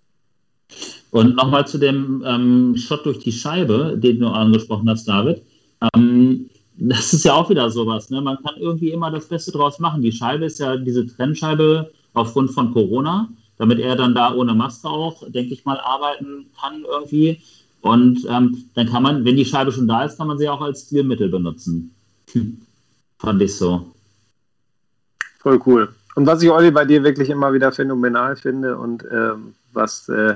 Und 1.11 1.35
nochmal 1.35 1.67
zu 1.67 1.77
dem 1.77 2.23
ähm, 2.25 2.77
Shot 2.77 3.05
durch 3.05 3.19
die 3.19 3.31
Scheibe, 3.33 3.97
den 3.97 4.19
du 4.19 4.27
angesprochen 4.27 4.89
hast, 4.89 5.07
David. 5.07 5.41
Ähm, 5.93 6.49
das 6.77 7.11
ist 7.13 7.25
ja 7.25 7.33
auch 7.33 7.49
wieder 7.49 7.69
sowas. 7.69 8.09
Ne? 8.09 8.21
Man 8.21 8.37
kann 8.41 8.55
irgendwie 8.57 8.91
immer 8.91 9.11
das 9.11 9.27
Beste 9.27 9.51
draus 9.51 9.79
machen. 9.79 10.01
Die 10.01 10.11
Scheibe 10.11 10.45
ist 10.45 10.59
ja 10.59 10.77
diese 10.77 11.05
Trennscheibe 11.05 11.91
aufgrund 12.13 12.51
von 12.51 12.71
Corona, 12.71 13.27
damit 13.57 13.79
er 13.79 13.97
dann 13.97 14.15
da 14.15 14.33
ohne 14.33 14.53
Maske 14.53 14.87
auch, 14.87 15.23
denke 15.29 15.53
ich 15.53 15.65
mal, 15.65 15.79
arbeiten 15.79 16.45
kann 16.59 16.85
irgendwie. 16.89 17.41
Und 17.81 18.25
ähm, 18.29 18.69
dann 18.75 18.89
kann 18.89 19.03
man, 19.03 19.23
wenn 19.25 19.37
die 19.37 19.45
Scheibe 19.45 19.71
schon 19.71 19.87
da 19.87 20.03
ist, 20.03 20.17
kann 20.17 20.27
man 20.27 20.37
sie 20.37 20.49
auch 20.49 20.61
als 20.61 20.81
Stilmittel 20.81 21.29
benutzen. 21.29 21.95
Fand 23.19 23.41
ich 23.41 23.55
so. 23.55 23.93
Voll 25.39 25.59
cool. 25.65 25.89
Und 26.15 26.25
was 26.25 26.41
ich, 26.41 26.49
Olli, 26.49 26.71
bei 26.71 26.85
dir 26.85 27.03
wirklich 27.03 27.29
immer 27.29 27.53
wieder 27.53 27.71
phänomenal 27.71 28.35
finde 28.35 28.77
und 28.77 29.05
ähm, 29.09 29.53
was 29.71 30.09
äh, 30.09 30.35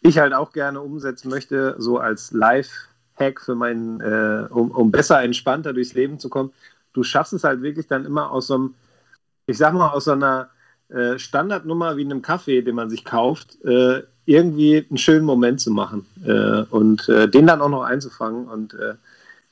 ich 0.00 0.18
halt 0.18 0.32
auch 0.32 0.52
gerne 0.52 0.80
umsetzen 0.80 1.28
möchte, 1.28 1.76
so 1.78 1.98
als 1.98 2.32
Live- 2.32 2.88
Hack 3.20 3.40
für 3.40 3.54
meinen, 3.54 4.00
äh, 4.00 4.46
um, 4.50 4.70
um 4.70 4.90
besser 4.90 5.22
entspannter 5.22 5.72
durchs 5.72 5.94
Leben 5.94 6.18
zu 6.18 6.28
kommen. 6.28 6.52
Du 6.92 7.04
schaffst 7.04 7.32
es 7.32 7.44
halt 7.44 7.62
wirklich 7.62 7.86
dann 7.86 8.04
immer 8.04 8.32
aus 8.32 8.48
so 8.48 8.54
einem, 8.54 8.74
ich 9.46 9.58
sag 9.58 9.74
mal, 9.74 9.90
aus 9.90 10.04
so 10.04 10.12
einer 10.12 10.48
äh, 10.88 11.18
Standardnummer 11.18 11.96
wie 11.96 12.04
einem 12.04 12.22
Kaffee, 12.22 12.62
den 12.62 12.74
man 12.74 12.90
sich 12.90 13.04
kauft, 13.04 13.62
äh, 13.64 14.02
irgendwie 14.30 14.86
einen 14.88 14.98
schönen 14.98 15.24
Moment 15.24 15.60
zu 15.60 15.70
machen 15.70 16.06
äh, 16.24 16.62
und 16.70 17.08
äh, 17.08 17.28
den 17.28 17.46
dann 17.46 17.60
auch 17.60 17.68
noch 17.68 17.82
einzufangen. 17.82 18.46
Und 18.46 18.74
äh, 18.74 18.94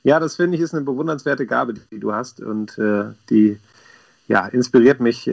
ja, 0.03 0.19
das 0.19 0.37
finde 0.37 0.57
ich 0.57 0.63
ist 0.63 0.73
eine 0.73 0.85
bewundernswerte 0.85 1.45
Gabe, 1.45 1.73
die 1.91 1.99
du 1.99 2.13
hast 2.13 2.41
und 2.41 2.79
die 3.29 3.59
ja, 4.29 4.47
inspiriert 4.47 5.01
mich 5.01 5.29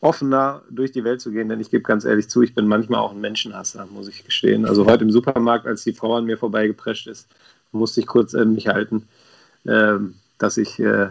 offener 0.00 0.62
durch 0.70 0.92
die 0.92 1.04
Welt 1.04 1.20
zu 1.20 1.30
gehen, 1.30 1.48
denn 1.48 1.60
ich 1.60 1.70
gebe 1.70 1.82
ganz 1.82 2.04
ehrlich 2.04 2.28
zu, 2.28 2.42
ich 2.42 2.54
bin 2.54 2.68
manchmal 2.68 3.00
auch 3.00 3.12
ein 3.12 3.20
Menschenhasser, 3.20 3.86
muss 3.86 4.08
ich 4.08 4.24
gestehen. 4.24 4.66
Also 4.66 4.86
heute 4.86 5.04
im 5.04 5.10
Supermarkt, 5.10 5.66
als 5.66 5.84
die 5.84 5.94
Frau 5.94 6.16
an 6.16 6.26
mir 6.26 6.36
vorbeigeprescht 6.36 7.06
ist, 7.06 7.26
musste 7.72 8.00
ich 8.00 8.06
kurz 8.06 8.34
an 8.34 8.54
mich 8.54 8.68
halten, 8.68 9.08
ähm, 9.66 10.14
dass 10.38 10.58
ich, 10.58 10.78
äh, 10.78 11.08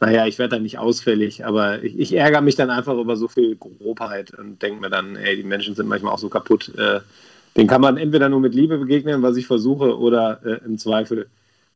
naja, 0.00 0.26
ich 0.26 0.38
werde 0.38 0.56
da 0.56 0.62
nicht 0.62 0.78
ausfällig, 0.78 1.44
aber 1.44 1.82
ich, 1.82 1.98
ich, 1.98 2.14
ärgere 2.14 2.40
mich 2.40 2.54
dann 2.54 2.70
einfach 2.70 2.96
über 2.96 3.16
so 3.16 3.26
viel 3.26 3.56
Grobheit 3.56 4.32
und 4.38 4.62
denke 4.62 4.80
mir 4.80 4.90
dann, 4.90 5.16
ey, 5.16 5.36
die 5.36 5.42
Menschen 5.42 5.74
sind 5.74 5.88
manchmal 5.88 6.12
auch 6.12 6.18
so 6.18 6.28
kaputt. 6.28 6.72
Äh, 6.76 7.00
den 7.56 7.66
kann 7.66 7.80
man 7.80 7.96
entweder 7.96 8.28
nur 8.28 8.40
mit 8.40 8.54
Liebe 8.54 8.78
begegnen, 8.78 9.22
was 9.22 9.36
ich 9.36 9.46
versuche, 9.46 9.98
oder 9.98 10.40
äh, 10.44 10.64
im 10.64 10.78
Zweifel 10.78 11.26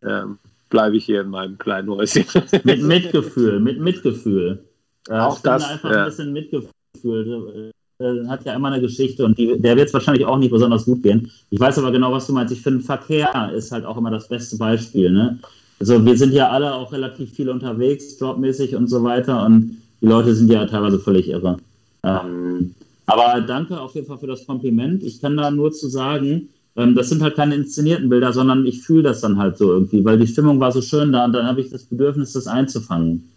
ähm, 0.04 0.38
bleibe 0.70 0.96
ich 0.96 1.04
hier 1.04 1.22
in 1.22 1.30
meinem 1.30 1.58
kleinen 1.58 1.90
Häuschen. 1.90 2.24
mit 2.64 2.82
Mitgefühl, 2.82 3.58
mit 3.58 3.80
Mitgefühl. 3.80 4.62
Äh, 5.08 5.14
auch 5.14 5.40
das. 5.40 5.68
Einfach 5.68 5.90
ja. 5.90 5.98
ein 5.98 6.04
bisschen 6.04 6.32
Mitgefühl 6.32 7.72
äh, 7.98 8.26
hat 8.28 8.44
ja 8.44 8.54
immer 8.54 8.68
eine 8.68 8.80
Geschichte 8.80 9.24
und 9.24 9.38
die, 9.38 9.60
der 9.60 9.76
wird 9.76 9.88
es 9.88 9.94
wahrscheinlich 9.94 10.24
auch 10.26 10.38
nicht 10.38 10.50
besonders 10.50 10.84
gut 10.84 11.02
gehen. 11.02 11.30
Ich 11.50 11.60
weiß 11.60 11.78
aber 11.78 11.92
genau, 11.92 12.12
was 12.12 12.26
du 12.26 12.32
meinst. 12.32 12.52
Ich 12.52 12.62
finde, 12.62 12.84
Verkehr 12.84 13.52
ist 13.54 13.72
halt 13.72 13.84
auch 13.84 13.96
immer 13.96 14.10
das 14.10 14.28
beste 14.28 14.56
Beispiel. 14.56 15.10
Ne? 15.10 15.38
Also 15.82 16.04
wir 16.04 16.16
sind 16.16 16.32
ja 16.32 16.48
alle 16.48 16.72
auch 16.74 16.92
relativ 16.92 17.32
viel 17.32 17.48
unterwegs, 17.48 18.16
jobmäßig 18.20 18.76
und 18.76 18.86
so 18.86 19.02
weiter 19.02 19.44
und 19.44 19.78
die 20.00 20.06
Leute 20.06 20.32
sind 20.32 20.48
ja 20.48 20.64
teilweise 20.64 21.00
völlig 21.00 21.28
irre. 21.28 21.56
Ähm, 22.04 22.72
aber 23.06 23.40
danke 23.40 23.80
auf 23.80 23.92
jeden 23.96 24.06
Fall 24.06 24.18
für 24.18 24.28
das 24.28 24.46
Kompliment. 24.46 25.02
Ich 25.02 25.20
kann 25.20 25.36
da 25.36 25.50
nur 25.50 25.72
zu 25.72 25.88
sagen, 25.88 26.50
ähm, 26.76 26.94
das 26.94 27.08
sind 27.08 27.20
halt 27.20 27.34
keine 27.34 27.56
inszenierten 27.56 28.08
Bilder, 28.08 28.32
sondern 28.32 28.64
ich 28.64 28.80
fühle 28.80 29.02
das 29.02 29.22
dann 29.22 29.38
halt 29.38 29.58
so 29.58 29.72
irgendwie, 29.72 30.04
weil 30.04 30.20
die 30.20 30.28
Stimmung 30.28 30.60
war 30.60 30.70
so 30.70 30.80
schön 30.80 31.10
da 31.10 31.24
und 31.24 31.32
dann 31.32 31.46
habe 31.46 31.60
ich 31.60 31.70
das 31.70 31.82
Bedürfnis, 31.82 32.32
das 32.32 32.46
einzufangen. 32.46 33.28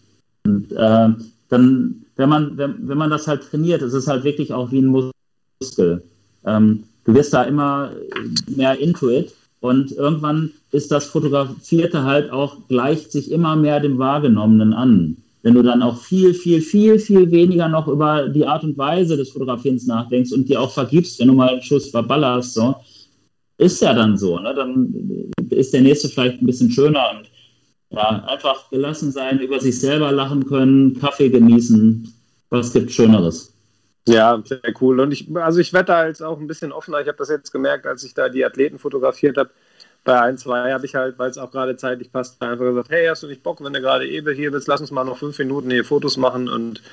Und 0.46 0.72
äh, 0.72 1.10
dann 1.50 2.06
wenn 2.16 2.30
man, 2.30 2.56
wenn, 2.60 2.88
wenn 2.88 2.98
man 3.00 3.10
das 3.10 3.28
halt 3.28 3.42
trainiert, 3.42 3.82
ist 3.82 3.94
es 3.94 4.08
halt 4.08 4.24
wirklich 4.24 4.54
auch 4.54 4.72
wie 4.72 4.84
ein 4.84 5.12
Muskel. 5.60 6.04
Ähm, 6.46 6.84
du 7.06 7.16
wirst 7.16 7.34
da 7.34 7.42
immer 7.42 7.90
mehr 8.56 8.80
into 8.80 9.10
it 9.10 9.34
und 9.66 9.92
irgendwann 9.92 10.52
ist 10.72 10.92
das 10.92 11.06
Fotografierte 11.06 12.04
halt 12.04 12.32
auch, 12.32 12.68
gleicht 12.68 13.12
sich 13.12 13.32
immer 13.32 13.56
mehr 13.56 13.80
dem 13.80 13.98
Wahrgenommenen 13.98 14.74
an. 14.74 15.18
Wenn 15.44 15.54
du 15.54 15.62
dann 15.62 15.84
auch 15.84 15.98
viel, 15.98 16.34
viel, 16.34 16.62
viel, 16.62 16.98
viel 16.98 17.32
weniger 17.32 17.68
noch 17.68 17.88
über 17.88 18.30
die 18.30 18.46
Art 18.46 18.64
und 18.64 18.78
Weise 18.78 19.16
des 19.16 19.32
Fotografierens 19.32 19.86
nachdenkst 19.86 20.32
und 20.32 20.50
dir 20.50 20.60
auch 20.60 20.72
vergibst, 20.72 21.20
wenn 21.20 21.28
du 21.28 21.34
mal 21.34 21.50
einen 21.50 21.62
Schuss 21.62 21.90
verballerst, 21.90 22.54
so, 22.54 22.76
ist 23.58 23.82
ja 23.82 23.94
dann 23.94 24.18
so. 24.18 24.40
Ne? 24.40 24.54
Dann 24.56 25.32
ist 25.50 25.74
der 25.74 25.82
nächste 25.82 26.10
vielleicht 26.10 26.42
ein 26.42 26.46
bisschen 26.46 26.72
schöner 26.72 27.12
und 27.12 27.30
ja, 27.92 28.24
einfach 28.26 28.70
gelassen 28.70 29.12
sein, 29.12 29.40
über 29.40 29.60
sich 29.60 29.80
selber 29.80 30.12
lachen 30.12 30.46
können, 30.46 31.00
Kaffee 31.00 31.30
genießen. 31.30 32.12
Was 32.50 32.74
gibt 32.74 32.92
Schöneres? 32.92 33.55
Ja, 34.08 34.40
sehr 34.46 34.62
cool. 34.82 35.00
Und 35.00 35.12
ich, 35.12 35.28
also 35.36 35.60
ich 35.60 35.74
werde 35.74 35.88
da 35.88 36.08
jetzt 36.08 36.22
auch 36.22 36.40
ein 36.40 36.48
bisschen 36.48 36.72
offener. 36.72 37.02
Ich 37.02 37.08
habe 37.08 37.18
das 37.18 37.30
jetzt 37.30 37.52
gemerkt, 37.52 37.88
als 37.88 38.04
ich 38.04 38.14
da 38.14 38.30
die 38.30 38.46
Athleten 38.46 38.78
fotografiert 38.78 39.38
habe. 39.38 39.50
Bei 40.04 40.22
ein, 40.22 40.38
zwei 40.38 40.72
habe 40.72 40.86
ich 40.86 40.94
halt, 40.94 41.18
weil 41.18 41.32
es 41.32 41.40
auch 41.40 41.52
gerade 41.52 41.76
zeitlich 41.78 42.12
passt, 42.12 42.40
einfach 42.40 42.66
gesagt, 42.66 42.90
hey, 42.92 43.08
hast 43.08 43.24
du 43.24 43.28
nicht 43.28 43.42
Bock, 43.42 43.64
wenn 43.64 43.74
du 43.74 43.82
gerade 43.82 44.08
eben 44.08 44.36
hier 44.36 44.52
bist, 44.52 44.68
lass 44.68 44.80
uns 44.82 44.92
mal 44.92 45.04
noch 45.04 45.18
fünf 45.18 45.40
Minuten 45.40 45.72
hier 45.72 45.84
Fotos 45.84 46.18
machen. 46.18 46.48
Und 46.48 46.84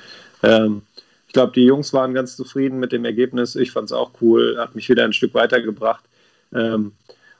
ähm, 0.41 0.81
ich 1.27 1.33
glaube, 1.33 1.53
die 1.53 1.65
Jungs 1.65 1.93
waren 1.93 2.15
ganz 2.15 2.35
zufrieden 2.35 2.79
mit 2.79 2.91
dem 2.91 3.05
Ergebnis. 3.05 3.55
Ich 3.55 3.71
fand 3.71 3.85
es 3.85 3.91
auch 3.91 4.11
cool, 4.21 4.57
hat 4.57 4.73
mich 4.73 4.89
wieder 4.89 5.03
ein 5.03 5.13
Stück 5.13 5.35
weitergebracht. 5.35 6.03
Ähm, 6.55 6.93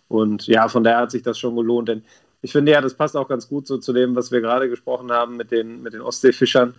und 0.08 0.46
ja, 0.46 0.68
von 0.68 0.84
daher 0.84 1.00
hat 1.00 1.12
sich 1.12 1.24
das 1.24 1.40
schon 1.40 1.56
gelohnt. 1.56 1.90
Denn 1.90 2.04
ich 2.44 2.52
finde 2.52 2.74
ja, 2.74 2.82
das 2.82 2.94
passt 2.94 3.18
auch 3.18 3.28
ganz 3.28 3.48
gut 3.48 3.66
so 3.66 3.80
zu 3.80 3.94
dem, 3.94 4.16
was 4.16 4.32
wir 4.32 4.42
gerade 4.42 4.70
gesprochen 4.70 5.12
haben 5.12 5.38
mit 5.38 5.50
den, 5.50 5.82
mit 5.82 5.94
den 5.94 6.02
Ostseefischern. 6.02 6.76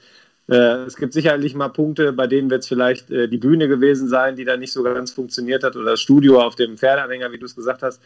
Äh, 0.49 0.85
es 0.85 0.97
gibt 0.97 1.13
sicherlich 1.13 1.55
mal 1.55 1.69
Punkte, 1.69 2.13
bei 2.13 2.27
denen 2.27 2.51
wird 2.51 2.63
es 2.63 2.69
vielleicht 2.69 3.11
äh, 3.11 3.29
die 3.29 3.39
Bühne 3.39 3.69
gewesen 3.69 4.09
sein, 4.09 4.37
die 4.37 4.45
da 4.45 4.57
nicht 4.57 4.73
so 4.73 4.83
ganz 4.83 5.13
funktioniert 5.13 5.65
hat, 5.65 5.77
oder 5.77 5.93
das 5.93 6.01
Studio 6.01 6.41
auf 6.41 6.55
dem 6.55 6.77
Pferdeanhänger, 6.77 7.33
wie 7.33 7.39
du 7.39 7.47
es 7.47 7.57
gesagt 7.57 7.83
hast, 7.83 8.03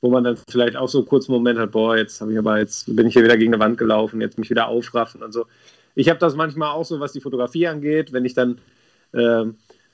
wo 0.00 0.10
man 0.10 0.24
dann 0.24 0.36
vielleicht 0.48 0.76
auch 0.76 0.88
so 0.88 0.98
einen 0.98 1.08
kurzen 1.08 1.32
Moment 1.32 1.58
hat, 1.58 1.72
boah, 1.72 1.96
jetzt 1.96 2.20
habe 2.20 2.32
ich 2.32 2.38
aber 2.38 2.58
jetzt 2.58 2.94
bin 2.94 3.06
ich 3.06 3.14
hier 3.14 3.24
wieder 3.24 3.36
gegen 3.36 3.52
eine 3.52 3.62
Wand 3.62 3.76
gelaufen, 3.76 4.20
jetzt 4.20 4.38
mich 4.38 4.50
wieder 4.50 4.68
aufraffen 4.68 5.22
und 5.22 5.32
so. 5.32 5.46
Ich 5.94 6.08
habe 6.08 6.20
das 6.20 6.36
manchmal 6.36 6.70
auch 6.70 6.84
so, 6.84 7.00
was 7.00 7.12
die 7.12 7.20
Fotografie 7.20 7.66
angeht, 7.66 8.12
wenn 8.12 8.24
ich 8.24 8.34
dann 8.34 8.60
äh, 9.12 9.44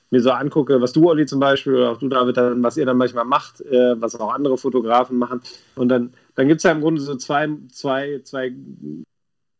mir 0.09 0.21
so 0.21 0.31
angucke, 0.31 0.79
was 0.81 0.93
du, 0.93 1.09
Olli, 1.09 1.25
zum 1.25 1.39
Beispiel, 1.39 1.75
oder 1.75 1.91
auch 1.91 1.97
du, 1.97 2.07
David, 2.07 2.37
dann, 2.37 2.63
was 2.63 2.77
ihr 2.77 2.85
dann 2.85 2.97
manchmal 2.97 3.25
macht, 3.25 3.61
äh, 3.61 3.99
was 3.99 4.15
auch 4.15 4.33
andere 4.33 4.57
Fotografen 4.57 5.17
machen. 5.17 5.41
Und 5.75 5.89
dann, 5.89 6.13
dann 6.35 6.47
gibt 6.47 6.59
es 6.59 6.63
ja 6.63 6.71
im 6.71 6.81
Grunde 6.81 7.01
so 7.01 7.15
zwei, 7.15 7.49
zwei, 7.71 8.21
zwei 8.23 8.53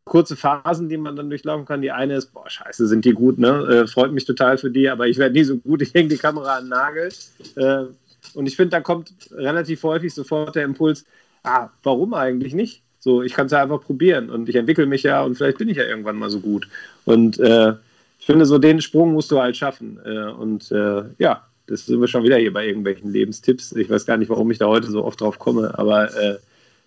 kurze 0.07 0.35
Phasen, 0.35 0.89
die 0.89 0.97
man 0.97 1.15
dann 1.15 1.29
durchlaufen 1.29 1.65
kann. 1.65 1.81
Die 1.81 1.91
eine 1.91 2.15
ist, 2.15 2.34
boah, 2.34 2.49
scheiße, 2.49 2.88
sind 2.88 3.05
die 3.05 3.13
gut, 3.13 3.38
ne? 3.38 3.84
Äh, 3.84 3.88
freut 3.88 4.11
mich 4.11 4.25
total 4.25 4.57
für 4.57 4.71
die, 4.71 4.89
aber 4.89 5.07
ich 5.07 5.17
werde 5.17 5.34
nie 5.34 5.43
so 5.43 5.57
gut, 5.57 5.81
ich 5.84 5.93
hänge 5.93 6.09
die 6.09 6.17
Kamera 6.17 6.57
an 6.57 6.65
den 6.65 6.69
Nagel. 6.69 7.09
Äh, 7.55 7.85
und 8.34 8.47
ich 8.47 8.55
finde, 8.55 8.71
da 8.71 8.81
kommt 8.81 9.11
relativ 9.31 9.84
häufig 9.84 10.13
sofort 10.13 10.55
der 10.55 10.63
Impuls, 10.63 11.05
ah, 11.43 11.69
warum 11.84 12.13
eigentlich 12.13 12.53
nicht? 12.53 12.81
So, 12.99 13.21
ich 13.21 13.34
kann 13.34 13.45
es 13.45 13.51
ja 13.51 13.61
einfach 13.61 13.81
probieren 13.81 14.29
und 14.29 14.49
ich 14.49 14.55
entwickle 14.55 14.85
mich 14.85 15.03
ja 15.03 15.23
und 15.23 15.35
vielleicht 15.35 15.59
bin 15.59 15.69
ich 15.69 15.77
ja 15.77 15.84
irgendwann 15.84 16.17
mal 16.17 16.29
so 16.29 16.39
gut. 16.39 16.67
Und 17.05 17.39
äh, 17.39 17.73
ich 18.19 18.25
finde, 18.25 18.45
so 18.45 18.57
den 18.57 18.81
Sprung 18.81 19.13
musst 19.13 19.31
du 19.31 19.39
halt 19.39 19.55
schaffen. 19.55 19.99
Äh, 20.03 20.31
und 20.31 20.71
äh, 20.71 21.03
ja, 21.17 21.45
das 21.67 21.85
sind 21.85 22.01
wir 22.01 22.07
schon 22.07 22.23
wieder 22.23 22.38
hier 22.38 22.51
bei 22.51 22.65
irgendwelchen 22.65 23.11
Lebenstipps. 23.11 23.73
Ich 23.73 23.89
weiß 23.89 24.05
gar 24.05 24.17
nicht, 24.17 24.29
warum 24.29 24.49
ich 24.51 24.57
da 24.57 24.67
heute 24.67 24.89
so 24.89 25.03
oft 25.05 25.21
drauf 25.21 25.38
komme, 25.38 25.77
aber 25.77 26.13
äh, 26.15 26.38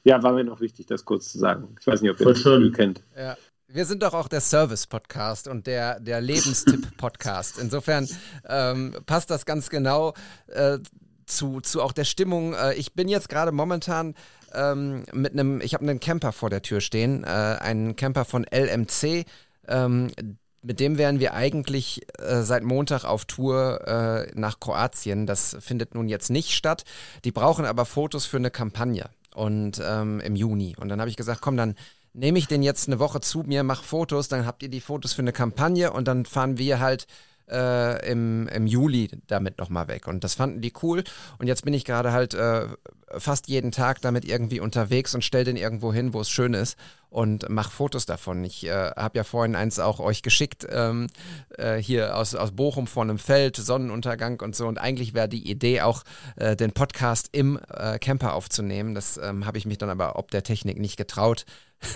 ja, 0.04 0.22
war 0.22 0.32
mir 0.32 0.44
noch 0.44 0.60
wichtig, 0.60 0.86
das 0.86 1.04
kurz 1.04 1.30
zu 1.30 1.38
sagen. 1.38 1.76
Ich 1.80 1.86
weiß 1.86 2.02
nicht, 2.02 2.10
ob 2.10 2.20
ihr 2.20 2.26
das 2.26 2.40
Spiel 2.40 2.72
kennt. 2.72 3.02
Ja. 3.16 3.36
Wir 3.72 3.84
sind 3.84 4.02
doch 4.02 4.14
auch 4.14 4.26
der 4.26 4.40
Service-Podcast 4.40 5.46
und 5.46 5.68
der, 5.68 6.00
der 6.00 6.20
Lebenstipp-Podcast. 6.20 7.56
Insofern 7.60 8.08
ähm, 8.48 8.96
passt 9.06 9.30
das 9.30 9.46
ganz 9.46 9.70
genau 9.70 10.14
äh, 10.48 10.78
zu, 11.26 11.60
zu 11.60 11.80
auch 11.80 11.92
der 11.92 12.02
Stimmung. 12.02 12.54
Äh, 12.54 12.74
ich 12.74 12.94
bin 12.94 13.06
jetzt 13.06 13.28
gerade 13.28 13.52
momentan 13.52 14.16
ähm, 14.52 15.04
mit 15.12 15.34
einem, 15.34 15.60
ich 15.60 15.74
habe 15.74 15.88
einen 15.88 16.00
Camper 16.00 16.32
vor 16.32 16.50
der 16.50 16.62
Tür 16.62 16.80
stehen, 16.80 17.22
äh, 17.22 17.28
einen 17.28 17.94
Camper 17.94 18.24
von 18.24 18.44
LMC. 18.44 19.24
Ähm, 19.68 20.10
mit 20.62 20.80
dem 20.80 20.98
wären 20.98 21.20
wir 21.20 21.34
eigentlich 21.34 22.02
äh, 22.18 22.42
seit 22.42 22.64
Montag 22.64 23.04
auf 23.04 23.24
Tour 23.24 23.86
äh, 23.86 24.32
nach 24.34 24.58
Kroatien. 24.58 25.26
Das 25.26 25.56
findet 25.60 25.94
nun 25.94 26.08
jetzt 26.08 26.28
nicht 26.28 26.50
statt. 26.50 26.82
Die 27.24 27.30
brauchen 27.30 27.64
aber 27.64 27.84
Fotos 27.84 28.26
für 28.26 28.38
eine 28.38 28.50
Kampagne 28.50 29.10
und 29.34 29.80
ähm, 29.84 30.20
im 30.20 30.36
Juni. 30.36 30.76
Und 30.78 30.88
dann 30.88 31.00
habe 31.00 31.10
ich 31.10 31.16
gesagt, 31.16 31.40
komm, 31.40 31.56
dann 31.56 31.74
nehme 32.12 32.38
ich 32.38 32.48
den 32.48 32.62
jetzt 32.62 32.88
eine 32.88 32.98
Woche 32.98 33.20
zu 33.20 33.40
mir, 33.40 33.62
mach 33.62 33.82
Fotos, 33.82 34.28
dann 34.28 34.46
habt 34.46 34.62
ihr 34.62 34.68
die 34.68 34.80
Fotos 34.80 35.12
für 35.12 35.22
eine 35.22 35.32
Kampagne 35.32 35.92
und 35.92 36.08
dann 36.08 36.24
fahren 36.24 36.58
wir 36.58 36.80
halt 36.80 37.06
äh, 37.50 38.10
im, 38.10 38.48
im 38.48 38.66
Juli 38.66 39.10
damit 39.26 39.58
nochmal 39.58 39.88
weg. 39.88 40.06
Und 40.06 40.24
das 40.24 40.34
fanden 40.34 40.60
die 40.60 40.72
cool. 40.82 41.04
Und 41.38 41.46
jetzt 41.46 41.64
bin 41.64 41.74
ich 41.74 41.84
gerade 41.84 42.12
halt 42.12 42.34
äh, 42.34 42.66
fast 43.18 43.48
jeden 43.48 43.72
Tag 43.72 44.00
damit 44.00 44.24
irgendwie 44.24 44.60
unterwegs 44.60 45.14
und 45.14 45.24
stelle 45.24 45.44
den 45.44 45.56
irgendwo 45.56 45.92
hin, 45.92 46.14
wo 46.14 46.20
es 46.20 46.30
schön 46.30 46.54
ist 46.54 46.76
und 47.10 47.48
mache 47.48 47.70
Fotos 47.70 48.06
davon. 48.06 48.44
Ich 48.44 48.64
äh, 48.66 48.92
habe 48.96 49.18
ja 49.18 49.24
vorhin 49.24 49.56
eins 49.56 49.78
auch 49.80 49.98
euch 49.98 50.22
geschickt, 50.22 50.66
ähm, 50.70 51.08
äh, 51.58 51.76
hier 51.76 52.16
aus, 52.16 52.34
aus 52.34 52.52
Bochum 52.52 52.86
von 52.86 53.10
einem 53.10 53.18
Feld, 53.18 53.56
Sonnenuntergang 53.56 54.40
und 54.40 54.54
so. 54.54 54.68
Und 54.68 54.78
eigentlich 54.78 55.12
wäre 55.12 55.28
die 55.28 55.50
Idee 55.50 55.80
auch, 55.80 56.04
äh, 56.36 56.54
den 56.54 56.72
Podcast 56.72 57.30
im 57.32 57.58
äh, 57.68 57.98
Camper 57.98 58.34
aufzunehmen. 58.34 58.94
Das 58.94 59.18
ähm, 59.18 59.44
habe 59.44 59.58
ich 59.58 59.66
mich 59.66 59.78
dann 59.78 59.90
aber 59.90 60.16
ob 60.16 60.30
der 60.30 60.44
Technik 60.44 60.78
nicht 60.78 60.96
getraut. 60.96 61.44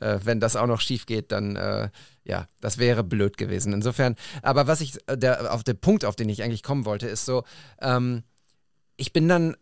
Äh, 0.00 0.20
wenn 0.24 0.40
das 0.40 0.56
auch 0.56 0.66
noch 0.66 0.80
schief 0.80 1.04
geht, 1.04 1.32
dann 1.32 1.54
äh, 1.54 1.90
ja, 2.24 2.46
das 2.60 2.78
wäre 2.78 3.02
blöd 3.02 3.36
gewesen. 3.36 3.72
Insofern, 3.72 4.16
aber 4.42 4.66
was 4.66 4.80
ich, 4.80 4.98
der, 5.10 5.52
auf 5.52 5.64
den 5.64 5.78
Punkt, 5.78 6.04
auf 6.04 6.16
den 6.16 6.28
ich 6.28 6.42
eigentlich 6.42 6.62
kommen 6.62 6.84
wollte, 6.84 7.08
ist 7.08 7.24
so, 7.24 7.44
ähm, 7.80 8.22
ich 8.96 9.12
bin 9.12 9.28
dann 9.28 9.56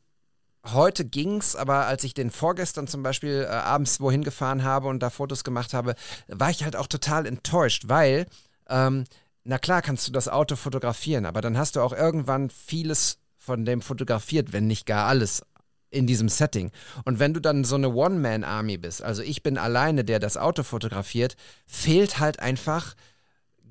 heute 0.66 1.04
ging's, 1.04 1.56
aber 1.56 1.86
als 1.86 2.04
ich 2.04 2.12
den 2.12 2.30
vorgestern 2.30 2.86
zum 2.86 3.02
Beispiel 3.02 3.46
äh, 3.48 3.52
abends 3.52 4.00
wohin 4.00 4.22
gefahren 4.22 4.62
habe 4.62 4.88
und 4.88 5.02
da 5.02 5.08
Fotos 5.10 5.44
gemacht 5.44 5.72
habe, 5.72 5.94
war 6.28 6.50
ich 6.50 6.64
halt 6.64 6.76
auch 6.76 6.86
total 6.86 7.26
enttäuscht, 7.26 7.84
weil, 7.86 8.26
ähm, 8.68 9.04
na 9.44 9.58
klar 9.58 9.80
kannst 9.80 10.06
du 10.06 10.12
das 10.12 10.28
Auto 10.28 10.56
fotografieren, 10.56 11.24
aber 11.24 11.40
dann 11.40 11.56
hast 11.56 11.76
du 11.76 11.80
auch 11.80 11.94
irgendwann 11.94 12.50
vieles 12.50 13.18
von 13.36 13.64
dem 13.64 13.80
fotografiert, 13.80 14.52
wenn 14.52 14.66
nicht 14.66 14.84
gar 14.84 15.06
alles 15.06 15.42
in 15.90 16.06
diesem 16.06 16.28
Setting. 16.28 16.70
Und 17.04 17.18
wenn 17.18 17.34
du 17.34 17.40
dann 17.40 17.64
so 17.64 17.74
eine 17.74 17.90
One-Man-Army 17.90 18.78
bist, 18.78 19.02
also 19.02 19.22
ich 19.22 19.42
bin 19.42 19.58
alleine, 19.58 20.04
der 20.04 20.18
das 20.18 20.36
Auto 20.36 20.62
fotografiert, 20.62 21.36
fehlt 21.66 22.18
halt 22.18 22.40
einfach 22.40 22.94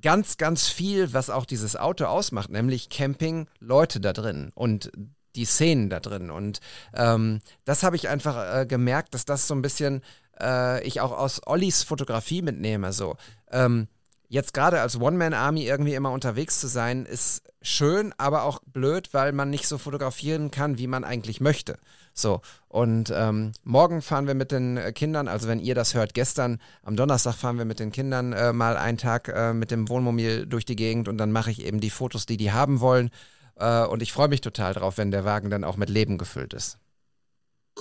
ganz, 0.01 0.37
ganz 0.37 0.67
viel, 0.67 1.13
was 1.13 1.29
auch 1.29 1.45
dieses 1.45 1.75
Auto 1.75 2.05
ausmacht, 2.05 2.49
nämlich 2.49 2.89
Camping, 2.89 3.47
Leute 3.59 3.99
da 3.99 4.13
drin 4.13 4.51
und 4.55 4.91
die 5.35 5.45
Szenen 5.45 5.89
da 5.89 5.99
drin. 5.99 6.31
Und 6.31 6.59
ähm, 6.93 7.39
das 7.65 7.83
habe 7.83 7.95
ich 7.95 8.09
einfach 8.09 8.61
äh, 8.61 8.65
gemerkt, 8.65 9.13
dass 9.13 9.25
das 9.25 9.47
so 9.47 9.55
ein 9.55 9.61
bisschen 9.61 10.01
äh, 10.41 10.83
ich 10.85 11.01
auch 11.01 11.11
aus 11.11 11.41
Ollis 11.45 11.83
Fotografie 11.83 12.41
mitnehme. 12.41 12.93
So. 12.93 13.15
Ähm, 13.51 13.87
jetzt 14.27 14.53
gerade 14.53 14.81
als 14.81 14.99
One-Man-Army 14.99 15.65
irgendwie 15.65 15.95
immer 15.95 16.11
unterwegs 16.11 16.59
zu 16.59 16.67
sein, 16.67 17.05
ist 17.05 17.43
schön, 17.61 18.13
aber 18.17 18.43
auch 18.43 18.59
blöd, 18.65 19.13
weil 19.13 19.33
man 19.33 19.49
nicht 19.49 19.67
so 19.67 19.77
fotografieren 19.77 20.51
kann, 20.51 20.77
wie 20.77 20.87
man 20.87 21.03
eigentlich 21.03 21.41
möchte. 21.41 21.77
So, 22.19 22.41
und 22.67 23.13
ähm, 23.15 23.53
morgen 23.63 24.01
fahren 24.01 24.27
wir 24.27 24.33
mit 24.33 24.51
den 24.51 24.75
äh, 24.75 24.91
Kindern, 24.91 25.29
also 25.29 25.47
wenn 25.47 25.59
ihr 25.59 25.73
das 25.73 25.93
hört, 25.93 26.13
gestern 26.13 26.59
am 26.83 26.97
Donnerstag 26.97 27.35
fahren 27.35 27.57
wir 27.57 27.63
mit 27.63 27.79
den 27.79 27.93
Kindern 27.93 28.33
äh, 28.33 28.51
mal 28.51 28.75
einen 28.75 28.97
Tag 28.97 29.29
äh, 29.29 29.53
mit 29.53 29.71
dem 29.71 29.87
Wohnmobil 29.87 30.45
durch 30.45 30.65
die 30.65 30.75
Gegend 30.75 31.07
und 31.07 31.17
dann 31.17 31.31
mache 31.31 31.49
ich 31.49 31.65
eben 31.65 31.79
die 31.79 31.89
Fotos, 31.89 32.25
die 32.25 32.35
die 32.35 32.51
haben 32.51 32.81
wollen. 32.81 33.09
Äh, 33.55 33.85
und 33.85 34.01
ich 34.01 34.11
freue 34.11 34.27
mich 34.27 34.41
total 34.41 34.73
drauf, 34.73 34.97
wenn 34.97 35.11
der 35.11 35.23
Wagen 35.23 35.49
dann 35.49 35.63
auch 35.63 35.77
mit 35.77 35.89
Leben 35.89 36.17
gefüllt 36.17 36.53
ist. 36.53 36.77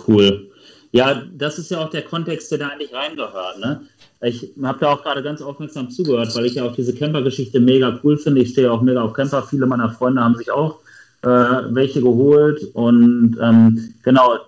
Cool. 0.07 0.53
Ja, 0.93 1.23
das 1.35 1.59
ist 1.59 1.73
ja 1.73 1.85
auch 1.85 1.91
der 1.91 2.03
Kontext, 2.03 2.53
der 2.53 2.59
da 2.59 2.69
eigentlich 2.69 2.95
reingehört. 2.95 3.59
Ne? 3.59 3.83
Ich 4.23 4.53
habe 4.63 4.79
da 4.79 4.93
auch 4.93 5.03
gerade 5.03 5.25
ganz 5.25 5.43
aufmerksam 5.43 5.91
zugehört, 5.91 6.35
weil 6.37 6.47
ich 6.47 6.55
ja 6.55 6.65
auch 6.65 6.77
diese 6.77 6.95
Camper-Geschichte 6.95 7.59
mega 7.59 7.99
cool 8.05 8.17
finde. 8.17 8.41
Ich 8.43 8.51
stehe 8.51 8.71
auch 8.71 8.83
mega 8.83 9.03
auf 9.03 9.15
Camper. 9.15 9.43
Viele 9.43 9.67
meiner 9.67 9.91
Freunde 9.91 10.23
haben 10.23 10.37
sich 10.37 10.53
auch 10.53 10.79
äh, 11.23 11.29
welche 11.29 12.01
geholt. 12.01 12.63
Und 12.75 13.37
ähm, 13.41 13.95
genau, 14.03 14.39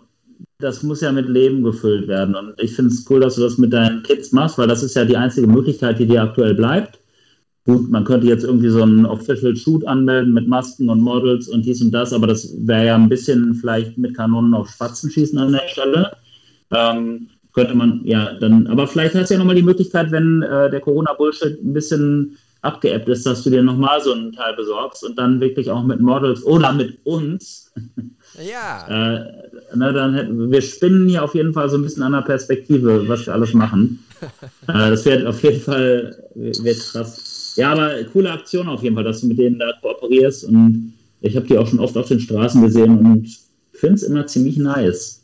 das 0.59 0.83
muss 0.83 1.01
ja 1.01 1.13
mit 1.13 1.29
Leben 1.29 1.63
gefüllt 1.63 2.09
werden. 2.09 2.35
Und 2.35 2.55
ich 2.59 2.75
finde 2.75 2.93
es 2.93 3.09
cool, 3.11 3.21
dass 3.21 3.37
du 3.37 3.43
das 3.43 3.59
mit 3.59 3.73
deinen 3.73 4.03
Kids 4.03 4.33
machst, 4.33 4.59
weil 4.59 4.69
das 4.69 4.83
ist 4.83 4.95
ja 4.95 5.05
die 5.05 5.17
einzige 5.17 5.47
Möglichkeit, 5.47 5.99
die 5.99 6.07
dir 6.07 6.23
aktuell 6.23 6.55
bleibt. 6.55 6.99
Gut, 7.67 7.91
man 7.91 8.05
könnte 8.05 8.27
jetzt 8.27 8.45
irgendwie 8.45 8.71
so 8.71 8.83
einen 8.83 9.05
Official 9.05 9.55
Shoot 9.55 9.87
anmelden 9.87 10.33
mit 10.33 10.49
Masken 10.49 10.89
und 10.89 11.01
Models 11.01 11.49
und 11.49 11.65
dies 11.65 11.83
und 11.83 11.93
das, 11.93 12.13
aber 12.13 12.27
das 12.27 12.55
wäre 12.67 12.87
ja 12.87 12.95
ein 12.95 13.09
bisschen 13.09 13.55
vielleicht 13.55 13.99
mit 13.99 14.17
Kanonen 14.17 14.55
auf 14.55 14.71
Spatzen 14.71 15.11
schießen 15.11 15.39
an 15.39 15.53
der 15.53 15.69
Stelle. 15.69 16.13
Ähm, 16.73 17.29
könnte 17.53 17.75
man, 17.75 18.01
ja, 18.05 18.35
dann, 18.35 18.67
aber 18.67 18.87
vielleicht 18.87 19.15
hast 19.15 19.29
du 19.29 19.35
ja 19.35 19.39
nochmal 19.39 19.57
die 19.57 19.63
Möglichkeit, 19.63 20.11
wenn 20.11 20.43
äh, 20.43 20.71
der 20.71 20.81
Corona-Bullshit 20.81 21.63
ein 21.63 21.73
bisschen 21.73 22.39
abgeappt 22.63 23.09
ist, 23.09 23.25
dass 23.27 23.43
du 23.43 23.51
dir 23.51 23.63
nochmal 23.63 24.01
so 24.01 24.13
einen 24.13 24.33
Teil 24.33 24.55
besorgst 24.55 25.05
und 25.05 25.19
dann 25.19 25.41
wirklich 25.41 25.71
auch 25.71 25.83
mit 25.83 26.01
Models 26.01 26.45
oder 26.45 26.73
mit 26.73 26.99
uns. 27.05 27.73
Ja. 28.41 28.87
Äh, 28.89 29.25
na, 29.75 29.93
dann 29.93 30.15
hätten, 30.15 30.51
wir 30.51 30.63
spinnen 30.63 31.09
hier 31.09 31.25
auf 31.25 31.35
jeden 31.35 31.53
Fall 31.53 31.69
so 31.69 31.77
ein 31.77 31.83
bisschen 31.83 32.05
an 32.05 32.13
der 32.13 32.23
Perspektive, 32.23 33.07
was 33.09 33.27
wir 33.27 33.35
alles 33.35 33.53
machen. 33.55 34.03
äh, 34.69 34.91
das 34.91 35.05
wird 35.05 35.27
auf 35.27 35.43
jeden 35.43 35.61
Fall 35.61 36.17
wird 36.37 36.79
krass. 36.79 37.55
Ja, 37.57 37.73
aber 37.73 38.03
coole 38.05 38.31
Aktion 38.31 38.69
auf 38.69 38.83
jeden 38.85 38.95
Fall, 38.95 39.05
dass 39.05 39.21
du 39.21 39.27
mit 39.27 39.39
denen 39.39 39.59
da 39.59 39.73
kooperierst 39.83 40.45
und 40.45 40.95
ich 41.21 41.37
habe 41.37 41.47
die 41.47 41.59
auch 41.59 41.67
schon 41.67 41.81
oft 41.81 41.97
auf 41.97 42.09
den 42.09 42.21
Straßen 42.21 42.63
gesehen 42.63 42.99
und 42.99 43.29
finde 43.73 43.97
es 43.97 44.03
immer 44.05 44.27
ziemlich 44.27 44.57
nice. 44.57 45.20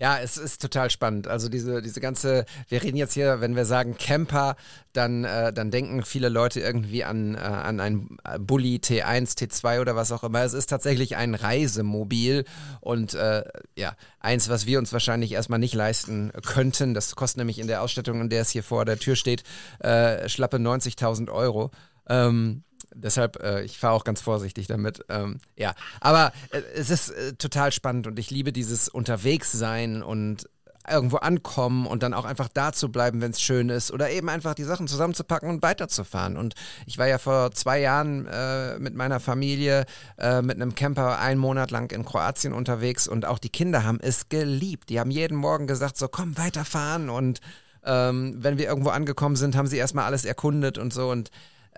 Ja. 0.00 0.18
Es 0.18 0.36
ist 0.38 0.62
total 0.62 0.90
spannend. 0.90 1.28
Also 1.28 1.48
diese, 1.48 1.82
diese 1.82 2.00
ganze, 2.00 2.46
wir 2.68 2.82
reden 2.82 2.96
jetzt 2.96 3.14
hier, 3.14 3.40
wenn 3.40 3.54
wir 3.54 3.66
sagen 3.66 3.96
Camper, 3.98 4.56
dann, 4.92 5.24
äh, 5.24 5.52
dann 5.52 5.70
denken 5.70 6.02
viele 6.02 6.28
Leute 6.28 6.60
irgendwie 6.60 7.04
an, 7.04 7.34
äh, 7.34 7.38
an 7.38 7.80
ein 7.80 8.16
Bulli 8.38 8.76
T1, 8.76 9.36
T2 9.36 9.80
oder 9.80 9.96
was 9.96 10.10
auch 10.10 10.24
immer. 10.24 10.42
Es 10.42 10.54
ist 10.54 10.66
tatsächlich 10.66 11.16
ein 11.16 11.34
Reisemobil 11.34 12.44
und 12.80 13.14
äh, 13.14 13.44
ja, 13.76 13.94
eins, 14.18 14.48
was 14.48 14.66
wir 14.66 14.78
uns 14.78 14.92
wahrscheinlich 14.92 15.32
erstmal 15.32 15.58
nicht 15.58 15.74
leisten 15.74 16.32
könnten. 16.46 16.94
Das 16.94 17.14
kostet 17.14 17.38
nämlich 17.38 17.58
in 17.58 17.66
der 17.66 17.82
Ausstattung, 17.82 18.20
in 18.22 18.30
der 18.30 18.42
es 18.42 18.50
hier 18.50 18.62
vor 18.62 18.84
der 18.84 18.98
Tür 18.98 19.16
steht, 19.16 19.44
äh, 19.80 20.28
schlappe 20.28 20.56
90.000 20.56 21.30
Euro. 21.30 21.70
Ähm, 22.08 22.64
deshalb, 22.94 23.42
äh, 23.42 23.62
ich 23.62 23.78
fahre 23.78 23.94
auch 23.94 24.04
ganz 24.04 24.20
vorsichtig 24.20 24.66
damit. 24.66 25.04
Ähm, 25.08 25.38
ja, 25.56 25.74
aber 26.00 26.32
äh, 26.50 26.60
es 26.74 26.90
ist 26.90 27.10
äh, 27.10 27.34
total 27.34 27.72
spannend 27.72 28.06
und 28.06 28.18
ich 28.18 28.30
liebe 28.30 28.52
dieses 28.52 28.88
Unterwegssein 28.88 30.02
und 30.02 30.48
irgendwo 30.88 31.18
ankommen 31.18 31.86
und 31.86 32.02
dann 32.02 32.14
auch 32.14 32.24
einfach 32.24 32.48
da 32.48 32.72
zu 32.72 32.90
bleiben, 32.90 33.20
wenn 33.20 33.30
es 33.30 33.40
schön 33.40 33.68
ist 33.68 33.92
oder 33.92 34.10
eben 34.10 34.28
einfach 34.28 34.54
die 34.54 34.64
Sachen 34.64 34.88
zusammenzupacken 34.88 35.48
und 35.48 35.62
weiterzufahren. 35.62 36.36
Und 36.36 36.54
ich 36.86 36.98
war 36.98 37.06
ja 37.06 37.18
vor 37.18 37.52
zwei 37.52 37.80
Jahren 37.80 38.26
äh, 38.26 38.78
mit 38.78 38.94
meiner 38.94 39.20
Familie 39.20 39.84
äh, 40.18 40.42
mit 40.42 40.56
einem 40.56 40.74
Camper 40.74 41.18
einen 41.18 41.38
Monat 41.38 41.70
lang 41.70 41.92
in 41.92 42.04
Kroatien 42.04 42.52
unterwegs 42.52 43.08
und 43.08 43.26
auch 43.26 43.38
die 43.38 43.50
Kinder 43.50 43.84
haben 43.84 43.98
es 44.00 44.28
geliebt. 44.28 44.88
Die 44.88 44.98
haben 44.98 45.10
jeden 45.10 45.36
Morgen 45.36 45.66
gesagt, 45.66 45.96
so 45.96 46.08
komm 46.08 46.38
weiterfahren 46.38 47.10
und 47.10 47.40
ähm, 47.84 48.34
wenn 48.38 48.58
wir 48.58 48.66
irgendwo 48.66 48.90
angekommen 48.90 49.36
sind, 49.36 49.56
haben 49.56 49.66
sie 49.66 49.78
erstmal 49.78 50.04
alles 50.04 50.24
erkundet 50.24 50.78
und 50.78 50.92
so 50.92 51.10
und 51.10 51.30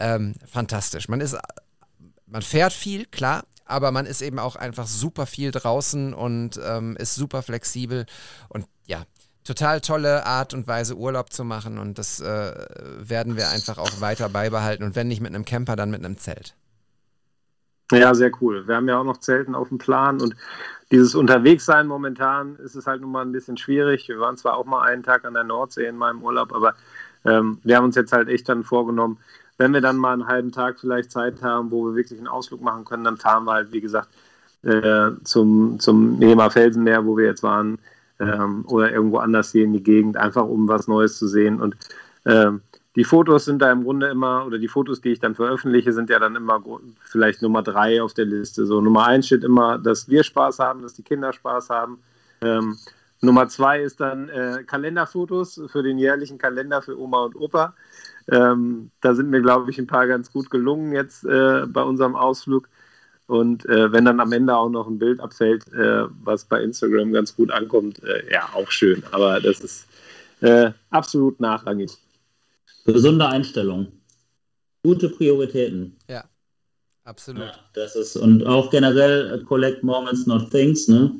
ähm, 0.02 0.34
fantastisch. 0.46 1.08
Man 1.08 1.20
ist, 1.20 1.36
man 2.26 2.42
fährt 2.42 2.72
viel, 2.72 3.06
klar, 3.06 3.44
aber 3.64 3.92
man 3.92 4.04
ist 4.04 4.20
eben 4.20 4.38
auch 4.38 4.56
einfach 4.56 4.86
super 4.86 5.26
viel 5.26 5.52
draußen 5.52 6.12
und 6.12 6.60
ähm, 6.62 6.96
ist 6.96 7.14
super 7.14 7.42
flexibel 7.42 8.06
und 8.48 8.66
ja, 8.86 9.04
total 9.44 9.80
tolle 9.80 10.26
Art 10.26 10.54
und 10.54 10.66
Weise 10.66 10.96
Urlaub 10.96 11.32
zu 11.32 11.44
machen 11.44 11.78
und 11.78 11.98
das 11.98 12.20
äh, 12.20 12.66
werden 12.98 13.36
wir 13.36 13.50
einfach 13.50 13.78
auch 13.78 14.00
weiter 14.00 14.28
beibehalten 14.28 14.84
und 14.84 14.96
wenn 14.96 15.08
nicht 15.08 15.20
mit 15.20 15.34
einem 15.34 15.44
Camper, 15.44 15.76
dann 15.76 15.90
mit 15.90 16.04
einem 16.04 16.18
Zelt. 16.18 16.54
Ja, 17.92 18.14
sehr 18.14 18.30
cool. 18.40 18.66
Wir 18.66 18.76
haben 18.76 18.88
ja 18.88 18.98
auch 18.98 19.04
noch 19.04 19.18
Zelten 19.18 19.54
auf 19.54 19.68
dem 19.68 19.78
Plan 19.78 20.20
und 20.20 20.34
dieses 20.90 21.14
Unterwegssein 21.14 21.86
momentan 21.86 22.56
ist 22.56 22.74
es 22.74 22.86
halt 22.86 23.02
nun 23.02 23.12
mal 23.12 23.22
ein 23.22 23.32
bisschen 23.32 23.56
schwierig. 23.56 24.08
Wir 24.08 24.18
waren 24.18 24.36
zwar 24.36 24.56
auch 24.56 24.64
mal 24.64 24.82
einen 24.82 25.02
Tag 25.02 25.24
an 25.24 25.34
der 25.34 25.44
Nordsee 25.44 25.86
in 25.86 25.96
meinem 25.96 26.22
Urlaub, 26.22 26.54
aber 26.54 26.74
ähm, 27.24 27.58
wir 27.62 27.76
haben 27.76 27.84
uns 27.84 27.96
jetzt 27.96 28.12
halt 28.12 28.28
echt 28.28 28.48
dann 28.48 28.64
vorgenommen, 28.64 29.18
wenn 29.58 29.72
wir 29.72 29.80
dann 29.80 29.96
mal 29.96 30.12
einen 30.12 30.26
halben 30.26 30.52
Tag 30.52 30.80
vielleicht 30.80 31.10
Zeit 31.10 31.42
haben, 31.42 31.70
wo 31.70 31.86
wir 31.86 31.94
wirklich 31.94 32.18
einen 32.18 32.28
Ausflug 32.28 32.62
machen 32.62 32.84
können, 32.84 33.04
dann 33.04 33.16
fahren 33.16 33.44
wir 33.44 33.52
halt, 33.52 33.72
wie 33.72 33.80
gesagt, 33.80 34.08
äh, 34.62 35.10
zum, 35.24 35.78
zum 35.80 36.18
Felsenmeer, 36.50 37.04
wo 37.04 37.16
wir 37.16 37.26
jetzt 37.26 37.42
waren, 37.42 37.78
ähm, 38.20 38.64
oder 38.68 38.92
irgendwo 38.92 39.18
anders 39.18 39.52
hier 39.52 39.64
in 39.64 39.72
die 39.72 39.82
Gegend, 39.82 40.16
einfach 40.16 40.44
um 40.44 40.68
was 40.68 40.88
Neues 40.88 41.18
zu 41.18 41.26
sehen. 41.26 41.60
Und 41.60 41.76
ähm, 42.24 42.62
die 42.94 43.04
Fotos 43.04 43.46
sind 43.46 43.60
da 43.60 43.72
im 43.72 43.84
Grunde 43.84 44.08
immer, 44.08 44.46
oder 44.46 44.58
die 44.58 44.68
Fotos, 44.68 45.00
die 45.00 45.10
ich 45.10 45.20
dann 45.20 45.34
veröffentliche, 45.34 45.92
sind 45.92 46.10
ja 46.10 46.18
dann 46.18 46.36
immer 46.36 46.62
vielleicht 47.04 47.42
Nummer 47.42 47.62
drei 47.62 48.02
auf 48.02 48.14
der 48.14 48.26
Liste. 48.26 48.66
So 48.66 48.80
Nummer 48.80 49.06
eins 49.06 49.26
steht 49.26 49.44
immer, 49.44 49.78
dass 49.78 50.08
wir 50.08 50.22
Spaß 50.22 50.58
haben, 50.58 50.82
dass 50.82 50.94
die 50.94 51.02
Kinder 51.02 51.32
Spaß 51.32 51.70
haben. 51.70 51.98
Ähm, 52.42 52.76
Nummer 53.22 53.48
zwei 53.48 53.80
ist 53.80 54.00
dann 54.00 54.28
äh, 54.28 54.64
Kalenderfotos 54.66 55.60
für 55.68 55.82
den 55.82 55.98
jährlichen 55.98 56.38
Kalender 56.38 56.82
für 56.82 56.98
Oma 56.98 57.24
und 57.24 57.36
Opa. 57.36 57.74
Ähm, 58.30 58.90
da 59.00 59.14
sind 59.14 59.30
mir, 59.30 59.40
glaube 59.40 59.70
ich, 59.70 59.78
ein 59.78 59.86
paar 59.86 60.06
ganz 60.06 60.32
gut 60.32 60.50
gelungen 60.50 60.92
jetzt 60.92 61.24
äh, 61.24 61.66
bei 61.66 61.82
unserem 61.82 62.16
Ausflug. 62.16 62.68
Und 63.26 63.66
äh, 63.66 63.92
wenn 63.92 64.04
dann 64.04 64.20
am 64.20 64.32
Ende 64.32 64.56
auch 64.56 64.68
noch 64.68 64.86
ein 64.86 64.98
Bild 64.98 65.20
abfällt, 65.20 65.66
äh, 65.72 66.04
was 66.22 66.44
bei 66.44 66.62
Instagram 66.62 67.12
ganz 67.12 67.34
gut 67.34 67.50
ankommt, 67.50 68.02
äh, 68.02 68.30
ja, 68.30 68.48
auch 68.54 68.70
schön. 68.70 69.02
Aber 69.12 69.40
das 69.40 69.60
ist 69.60 69.86
äh, 70.40 70.72
absolut 70.90 71.40
nachrangig. 71.40 71.96
Gesunde 72.84 73.26
Einstellung. 73.28 73.86
Gute 74.82 75.08
Prioritäten. 75.08 75.96
Ja, 76.08 76.24
absolut. 77.04 77.42
Ja, 77.42 77.54
das 77.74 77.94
ist, 77.94 78.16
und 78.16 78.44
auch 78.44 78.70
generell 78.70 79.44
collect 79.44 79.84
moments, 79.84 80.26
not 80.26 80.50
things, 80.50 80.88
ne? 80.88 81.14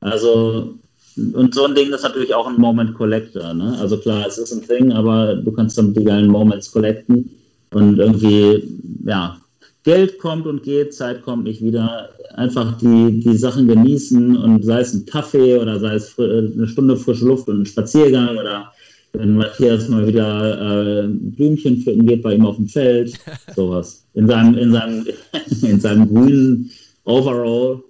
Also 0.00 0.78
und 1.16 1.54
so 1.54 1.64
ein 1.64 1.74
Ding 1.74 1.92
ist 1.92 2.02
natürlich 2.02 2.34
auch 2.34 2.46
ein 2.46 2.60
Moment 2.60 2.94
Collector. 2.94 3.54
Ne? 3.54 3.76
Also 3.80 3.98
klar, 3.98 4.26
es 4.26 4.38
ist 4.38 4.52
ein 4.52 4.66
Thing, 4.66 4.92
aber 4.92 5.36
du 5.36 5.52
kannst 5.52 5.78
dann 5.78 5.94
die 5.94 6.04
geilen 6.04 6.30
Moments 6.30 6.70
collecten 6.70 7.30
und 7.70 7.98
irgendwie, 7.98 8.62
ja, 9.04 9.38
Geld 9.84 10.18
kommt 10.18 10.46
und 10.46 10.62
geht, 10.62 10.94
Zeit 10.94 11.22
kommt 11.22 11.44
nicht 11.44 11.62
wieder. 11.62 12.10
Einfach 12.34 12.78
die, 12.78 13.20
die 13.20 13.36
Sachen 13.36 13.66
genießen 13.66 14.36
und 14.36 14.64
sei 14.64 14.80
es 14.80 14.94
ein 14.94 15.06
Kaffee 15.06 15.58
oder 15.58 15.80
sei 15.80 15.94
es 15.94 16.18
eine 16.18 16.68
Stunde 16.68 16.96
frische 16.96 17.26
Luft 17.26 17.48
und 17.48 17.62
ein 17.62 17.66
Spaziergang 17.66 18.38
oder 18.38 18.72
wenn 19.12 19.36
Matthias 19.36 19.88
mal 19.88 20.06
wieder 20.06 21.02
äh, 21.04 21.08
Blümchen 21.08 21.78
pflücken 21.78 22.06
geht 22.06 22.22
bei 22.22 22.34
ihm 22.34 22.46
auf 22.46 22.56
dem 22.56 22.68
Feld, 22.68 23.12
sowas. 23.56 24.04
In 24.14 24.26
seinem, 24.26 24.56
in 24.56 24.72
seinem, 24.72 25.06
in 25.62 25.80
seinem 25.80 26.08
grünen 26.08 26.70
Overall 27.04 27.82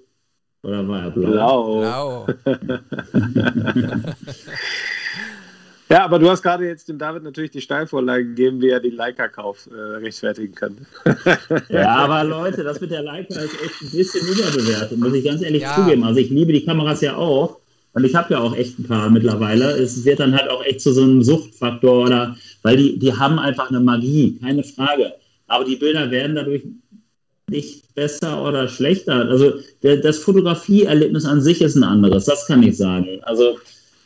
oder 0.63 0.87
war 0.87 1.05
er 1.05 1.11
blau? 1.11 1.81
Blau. 1.81 2.25
blau. 2.25 2.27
ja, 5.89 6.05
aber 6.05 6.19
du 6.21 6.31
hast 6.31 6.43
gerade 6.43 6.67
jetzt 6.67 6.89
dem 6.89 6.99
David 6.99 7.25
natürlich 7.25 7.51
die 7.51 7.61
Steilvorlage 7.61 8.27
gegeben, 8.27 8.61
wie 8.61 8.71
er 8.71 8.79
den 8.79 8.95
Leica-Kauf 8.95 9.69
äh, 9.73 9.75
rechtfertigen 9.75 10.55
kann. 10.55 10.87
ja, 11.69 11.89
aber 11.97 12.23
Leute, 12.29 12.63
das 12.63 12.81
mit 12.81 12.93
der 12.93 13.03
Leica 13.03 13.41
ist 13.41 13.61
echt 13.61 13.83
ein 13.83 13.91
bisschen 13.91 14.27
überbewertet, 14.29 14.99
muss 14.99 15.15
ich 15.15 15.25
ganz 15.25 15.43
ehrlich 15.43 15.63
ja. 15.63 15.75
zugeben. 15.75 16.05
Also 16.05 16.21
ich 16.21 16.31
liebe 16.31 16.53
die 16.53 16.65
Kameras 16.65 17.01
ja 17.01 17.17
auch. 17.17 17.59
Und 17.95 18.05
ich 18.05 18.15
habe 18.15 18.33
ja 18.33 18.41
auch 18.41 18.57
echt 18.57 18.79
ein 18.79 18.85
paar 18.85 19.11
mittlerweile. 19.11 19.73
Es 19.73 20.05
wird 20.05 20.21
dann 20.21 20.35
halt 20.35 20.49
auch 20.49 20.65
echt 20.65 20.81
zu 20.81 20.93
so 20.93 21.03
einem 21.03 21.23
Suchtfaktor 21.23 22.07
oder 22.07 22.37
weil 22.63 22.77
die, 22.77 22.99
die 22.99 23.13
haben 23.13 23.39
einfach 23.39 23.69
eine 23.69 23.81
Magie, 23.81 24.39
keine 24.41 24.63
Frage. 24.63 25.13
Aber 25.47 25.65
die 25.65 25.77
Bilder 25.77 26.11
werden 26.11 26.35
dadurch 26.37 26.63
nicht 27.53 27.95
besser 27.95 28.43
oder 28.43 28.67
schlechter. 28.67 29.29
Also 29.29 29.55
der, 29.83 29.99
das 29.99 30.19
Fotografieerlebnis 30.19 31.25
an 31.25 31.41
sich 31.41 31.63
ist 31.63 31.77
ein 31.77 31.85
anderes, 31.85 32.25
das 32.25 32.47
kann 32.47 32.63
ich 32.63 32.77
sagen. 32.77 33.21
Also 33.23 33.59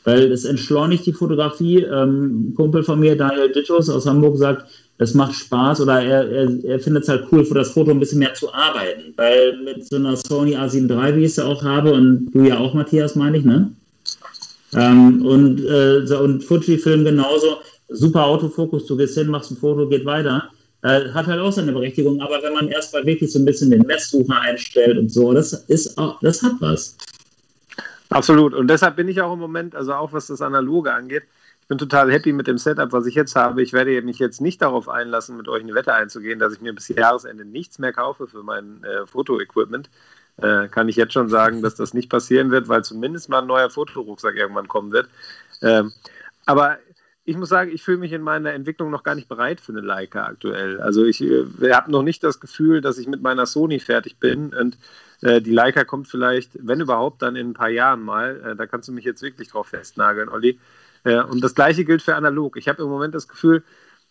weil 0.06 0.30
es 0.30 0.44
entschleunigt 0.44 1.04
die 1.04 1.12
Fotografie. 1.12 1.82
Ähm, 1.82 2.50
ein 2.50 2.54
Kumpel 2.54 2.84
von 2.84 3.00
mir, 3.00 3.16
Daniel 3.16 3.50
Dittus 3.50 3.90
aus 3.90 4.06
Hamburg, 4.06 4.38
sagt, 4.38 4.64
es 4.98 5.14
macht 5.14 5.34
Spaß 5.34 5.80
oder 5.80 6.00
er, 6.00 6.30
er, 6.30 6.64
er 6.64 6.78
findet 6.78 7.02
es 7.02 7.08
halt 7.08 7.26
cool, 7.32 7.44
für 7.44 7.54
das 7.54 7.70
Foto 7.70 7.90
ein 7.90 7.98
bisschen 7.98 8.20
mehr 8.20 8.32
zu 8.32 8.54
arbeiten. 8.54 9.12
Weil 9.16 9.58
mit 9.64 9.84
so 9.84 9.96
einer 9.96 10.16
Sony 10.16 10.56
A7 10.56 10.88
III, 10.88 11.16
wie 11.16 11.24
ich 11.24 11.32
es 11.32 11.36
ja 11.36 11.44
auch 11.44 11.62
habe, 11.62 11.92
und 11.92 12.30
du 12.32 12.44
ja 12.44 12.56
auch, 12.56 12.72
Matthias, 12.72 13.16
meine 13.16 13.38
ich, 13.38 13.44
ne? 13.44 13.72
Ähm, 14.74 15.26
und, 15.26 15.64
äh, 15.64 16.14
und 16.14 16.44
Fujifilm 16.44 17.04
genauso. 17.04 17.58
Super 17.88 18.26
Autofokus, 18.26 18.86
du 18.86 18.96
gehst 18.96 19.18
hin, 19.18 19.26
machst 19.26 19.50
ein 19.50 19.56
Foto, 19.56 19.88
geht 19.88 20.04
weiter. 20.04 20.50
Äh, 20.86 21.12
hat 21.12 21.26
halt 21.26 21.40
auch 21.40 21.50
seine 21.50 21.72
Berechtigung, 21.72 22.20
aber 22.20 22.40
wenn 22.44 22.52
man 22.52 22.68
erstmal 22.68 23.04
wirklich 23.04 23.32
so 23.32 23.40
ein 23.40 23.44
bisschen 23.44 23.72
den 23.72 23.82
Messsucher 23.82 24.40
einstellt 24.40 24.96
und 24.96 25.10
so, 25.10 25.32
das 25.32 25.52
ist 25.52 25.98
auch, 25.98 26.20
das 26.20 26.40
hat 26.44 26.52
was. 26.60 26.96
Absolut. 28.10 28.54
Und 28.54 28.68
deshalb 28.68 28.94
bin 28.94 29.08
ich 29.08 29.20
auch 29.20 29.32
im 29.32 29.40
Moment, 29.40 29.74
also 29.74 29.94
auch 29.94 30.12
was 30.12 30.28
das 30.28 30.40
Analoge 30.40 30.92
angeht, 30.94 31.24
ich 31.60 31.66
bin 31.66 31.78
total 31.78 32.12
happy 32.12 32.32
mit 32.32 32.46
dem 32.46 32.58
Setup, 32.58 32.92
was 32.92 33.06
ich 33.06 33.16
jetzt 33.16 33.34
habe. 33.34 33.60
Ich 33.64 33.72
werde 33.72 34.00
mich 34.02 34.20
jetzt 34.20 34.40
nicht 34.40 34.62
darauf 34.62 34.88
einlassen, 34.88 35.36
mit 35.36 35.48
euch 35.48 35.64
eine 35.64 35.74
Wette 35.74 35.92
einzugehen, 35.92 36.38
dass 36.38 36.52
ich 36.52 36.60
mir 36.60 36.72
bis 36.72 36.86
Jahresende 36.86 37.44
nichts 37.44 37.80
mehr 37.80 37.92
kaufe 37.92 38.28
für 38.28 38.44
mein 38.44 38.84
äh, 38.84 39.08
Fotoequipment. 39.08 39.90
Äh, 40.36 40.68
kann 40.68 40.88
ich 40.88 40.94
jetzt 40.94 41.14
schon 41.14 41.28
sagen, 41.28 41.62
dass 41.62 41.74
das 41.74 41.94
nicht 41.94 42.08
passieren 42.08 42.52
wird, 42.52 42.68
weil 42.68 42.84
zumindest 42.84 43.28
mal 43.28 43.40
ein 43.40 43.48
neuer 43.48 43.70
Fotorucksack 43.70 44.36
irgendwann 44.36 44.68
kommen 44.68 44.92
wird. 44.92 45.08
Ähm, 45.62 45.92
aber 46.44 46.78
ich 47.26 47.36
muss 47.36 47.48
sagen, 47.48 47.72
ich 47.74 47.82
fühle 47.82 47.98
mich 47.98 48.12
in 48.12 48.22
meiner 48.22 48.52
Entwicklung 48.52 48.90
noch 48.90 49.02
gar 49.02 49.16
nicht 49.16 49.28
bereit 49.28 49.60
für 49.60 49.72
eine 49.72 49.80
Leica 49.80 50.24
aktuell. 50.24 50.80
Also 50.80 51.04
ich 51.04 51.20
äh, 51.20 51.72
habe 51.72 51.90
noch 51.90 52.04
nicht 52.04 52.22
das 52.22 52.38
Gefühl, 52.38 52.80
dass 52.80 52.98
ich 52.98 53.08
mit 53.08 53.20
meiner 53.20 53.46
Sony 53.46 53.80
fertig 53.80 54.20
bin 54.20 54.54
und 54.54 54.78
äh, 55.22 55.42
die 55.42 55.50
Leica 55.50 55.82
kommt 55.82 56.06
vielleicht, 56.06 56.52
wenn 56.54 56.80
überhaupt, 56.80 57.22
dann 57.22 57.34
in 57.34 57.50
ein 57.50 57.54
paar 57.54 57.68
Jahren 57.68 58.02
mal. 58.02 58.40
Äh, 58.40 58.56
da 58.56 58.66
kannst 58.66 58.88
du 58.88 58.92
mich 58.92 59.04
jetzt 59.04 59.22
wirklich 59.22 59.48
drauf 59.48 59.66
festnageln, 59.66 60.28
Olli. 60.28 60.60
Äh, 61.02 61.20
und 61.22 61.42
das 61.42 61.56
gleiche 61.56 61.84
gilt 61.84 62.00
für 62.00 62.14
analog. 62.14 62.56
Ich 62.56 62.68
habe 62.68 62.84
im 62.84 62.88
Moment 62.88 63.12
das 63.12 63.26
Gefühl, 63.26 63.64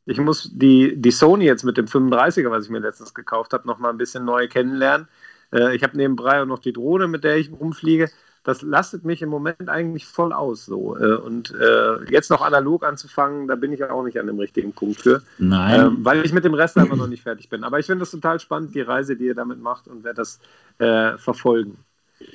ich 0.06 0.20
muss 0.20 0.52
die, 0.54 0.98
die 0.98 1.12
Sony 1.12 1.46
jetzt 1.46 1.64
mit 1.64 1.78
dem 1.78 1.86
35er, 1.86 2.52
was 2.52 2.66
ich 2.66 2.70
mir 2.70 2.80
letztens 2.80 3.14
gekauft 3.14 3.54
habe, 3.54 3.66
noch 3.66 3.80
mal 3.80 3.92
ein 3.92 3.98
bisschen 3.98 4.26
neu 4.26 4.50
kennenlernen. 4.50 5.08
Äh, 5.54 5.74
ich 5.74 5.84
habe 5.84 5.96
nebenbei 5.96 6.42
auch 6.42 6.46
noch 6.46 6.60
die 6.60 6.74
Drohne, 6.74 7.08
mit 7.08 7.24
der 7.24 7.38
ich 7.38 7.50
rumfliege 7.50 8.10
das 8.46 8.62
lastet 8.62 9.04
mich 9.04 9.22
im 9.22 9.30
Moment 9.30 9.70
eigentlich 9.70 10.06
voll 10.06 10.32
aus. 10.32 10.66
So. 10.66 10.96
Äh, 10.98 11.16
und 11.16 11.54
äh, 11.54 12.12
jetzt 12.12 12.30
noch 12.30 12.42
analog 12.42 12.86
anzufangen, 12.86 13.48
da 13.48 13.56
bin 13.56 13.74
ich 13.74 13.84
auch 13.84 14.04
nicht 14.04 14.20
an 14.20 14.28
dem 14.28 14.40
richtigen 14.40 14.72
Punkt 14.72 15.02
für. 15.02 15.24
Nein. 15.40 15.88
Ähm, 15.88 15.98
weil 16.02 16.24
ich 16.24 16.32
mit 16.32 16.46
dem 16.46 16.54
Rest 16.54 16.78
einfach 16.78 16.96
noch 16.96 17.08
nicht 17.08 17.24
fertig 17.24 17.50
bin. 17.50 17.64
Aber 17.64 17.80
ich 17.80 17.88
finde 17.88 18.02
das 18.02 18.12
total 18.12 18.40
spannend, 18.40 18.76
die 18.76 18.82
Reise, 18.82 19.16
die 19.16 19.26
ihr 19.26 19.36
damit 19.36 19.60
macht 19.60 19.88
und 19.88 20.04
werde 20.04 20.18
das 20.18 20.40
äh, 20.78 21.18
verfolgen. 21.18 21.78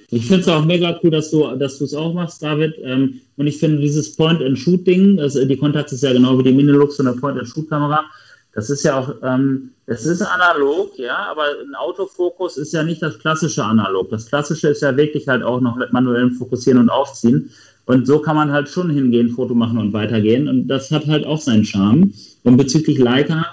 Ich 0.09 0.27
finde 0.27 0.43
es 0.43 0.49
auch 0.49 0.65
mega 0.65 0.99
cool, 1.03 1.11
dass 1.11 1.31
du 1.31 1.55
es 1.55 1.95
auch 1.95 2.13
machst, 2.13 2.43
David. 2.43 2.75
Ähm, 2.83 3.21
und 3.37 3.47
ich 3.47 3.59
finde 3.59 3.79
dieses 3.79 4.15
Point-and-Shoot-Ding, 4.17 5.17
die 5.17 5.57
Kontakt 5.57 5.93
ist 5.93 6.03
ja 6.03 6.13
genau 6.13 6.37
wie 6.39 6.43
die 6.43 6.53
Minilux 6.53 6.99
und 6.99 7.07
eine 7.07 7.17
Point-and-Shoot-Kamera, 7.17 8.05
das 8.53 8.69
ist 8.69 8.83
ja 8.83 8.99
auch, 8.99 9.15
ähm, 9.23 9.71
es 9.87 10.07
ist 10.07 10.23
analog, 10.23 10.99
ja, 10.99 11.17
aber 11.17 11.45
ein 11.65 11.75
Autofokus 11.75 12.57
ist 12.57 12.73
ja 12.73 12.83
nicht 12.83 13.03
das 13.03 13.19
klassische 13.19 13.65
analog. 13.65 14.11
Das 14.11 14.27
klassische 14.27 14.69
ist 14.69 14.83
ja 14.83 14.97
wirklich 14.97 15.29
halt 15.29 15.43
auch 15.43 15.61
noch 15.61 15.77
mit 15.77 15.93
manuellem 15.93 16.33
Fokussieren 16.33 16.81
und 16.81 16.91
Aufziehen. 16.91 17.51
Und 17.87 18.07
so 18.07 18.21
kann 18.21 18.37
man 18.37 18.53
halt 18.53 18.69
schon 18.69 18.91
hingehen, 18.91 19.31
Foto 19.31 19.55
machen 19.55 19.79
und 19.79 19.93
weitergehen. 19.93 20.49
Und 20.49 20.69
das 20.69 20.91
hat 20.91 21.07
halt 21.07 21.27
auch 21.27 21.41
seinen 21.41 21.65
Charme. 21.65 22.13
Und 22.45 22.57
bezüglich 22.57 22.99
Leica, 22.99 23.47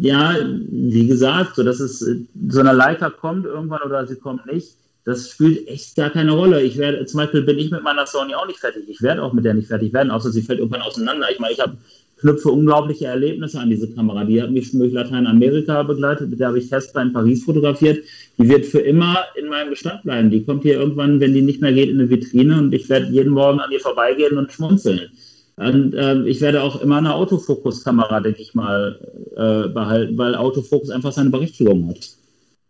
ja, 0.00 0.34
wie 0.70 1.06
gesagt, 1.06 1.56
so 1.56 1.62
dass 1.62 1.80
es 1.80 1.98
so 1.98 2.60
eine 2.60 2.72
Leica 2.72 3.10
kommt 3.10 3.46
irgendwann 3.46 3.82
oder 3.82 4.06
sie 4.06 4.16
kommt 4.16 4.46
nicht, 4.46 4.76
das 5.04 5.30
spielt 5.30 5.66
echt 5.66 5.96
gar 5.96 6.10
keine 6.10 6.32
Rolle. 6.32 6.62
Ich 6.62 6.76
werde, 6.76 7.04
zum 7.06 7.18
Beispiel 7.18 7.42
bin 7.42 7.58
ich 7.58 7.70
mit 7.70 7.82
meiner 7.82 8.06
Sony 8.06 8.34
auch 8.34 8.46
nicht 8.46 8.60
fertig. 8.60 8.84
Ich 8.88 9.02
werde 9.02 9.22
auch 9.22 9.32
mit 9.32 9.44
der 9.44 9.54
nicht 9.54 9.68
fertig 9.68 9.92
werden, 9.92 10.10
außer 10.10 10.30
sie 10.30 10.42
fällt 10.42 10.58
irgendwann 10.58 10.82
auseinander. 10.82 11.30
Ich 11.32 11.38
meine, 11.38 11.54
ich 11.54 11.60
habe 11.60 11.76
knüpfe 12.20 12.50
unglaubliche 12.50 13.06
Erlebnisse 13.06 13.58
an 13.58 13.70
diese 13.70 13.92
Kamera. 13.92 14.24
Die 14.24 14.40
hat 14.40 14.50
mich 14.50 14.68
schon 14.68 14.80
durch 14.80 14.92
Lateinamerika 14.92 15.82
begleitet, 15.82 16.30
mit 16.30 16.40
der 16.40 16.48
habe 16.48 16.58
ich 16.58 16.68
Tesla 16.68 17.02
in 17.02 17.12
Paris 17.12 17.44
fotografiert. 17.44 18.04
Die 18.38 18.48
wird 18.48 18.66
für 18.66 18.80
immer 18.80 19.24
in 19.36 19.48
meinem 19.48 19.70
Bestand 19.70 20.02
bleiben. 20.02 20.30
Die 20.30 20.44
kommt 20.44 20.62
hier 20.62 20.74
irgendwann, 20.74 21.20
wenn 21.20 21.34
die 21.34 21.42
nicht 21.42 21.60
mehr 21.60 21.72
geht, 21.72 21.88
in 21.88 21.98
eine 22.00 22.10
Vitrine 22.10 22.58
und 22.58 22.72
ich 22.74 22.88
werde 22.88 23.06
jeden 23.06 23.32
Morgen 23.32 23.60
an 23.60 23.70
ihr 23.70 23.80
vorbeigehen 23.80 24.38
und 24.38 24.52
schmunzeln. 24.52 25.10
Und 25.56 25.94
äh, 25.94 26.22
ich 26.22 26.40
werde 26.40 26.62
auch 26.62 26.80
immer 26.80 26.98
eine 26.98 27.14
Autofokus-Kamera, 27.14 28.20
denke 28.20 28.40
ich 28.40 28.54
mal, 28.54 28.98
äh, 29.36 29.68
behalten, 29.68 30.16
weil 30.16 30.34
Autofokus 30.34 30.90
einfach 30.90 31.12
seine 31.12 31.30
Berechtigung 31.30 31.88
hat. 31.88 32.10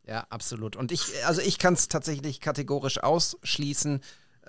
Ja, 0.08 0.26
absolut. 0.28 0.74
Und 0.74 0.90
ich, 0.90 1.02
also 1.24 1.40
ich 1.40 1.58
kann 1.58 1.74
es 1.74 1.86
tatsächlich 1.86 2.40
kategorisch 2.40 3.00
ausschließen, 3.00 4.00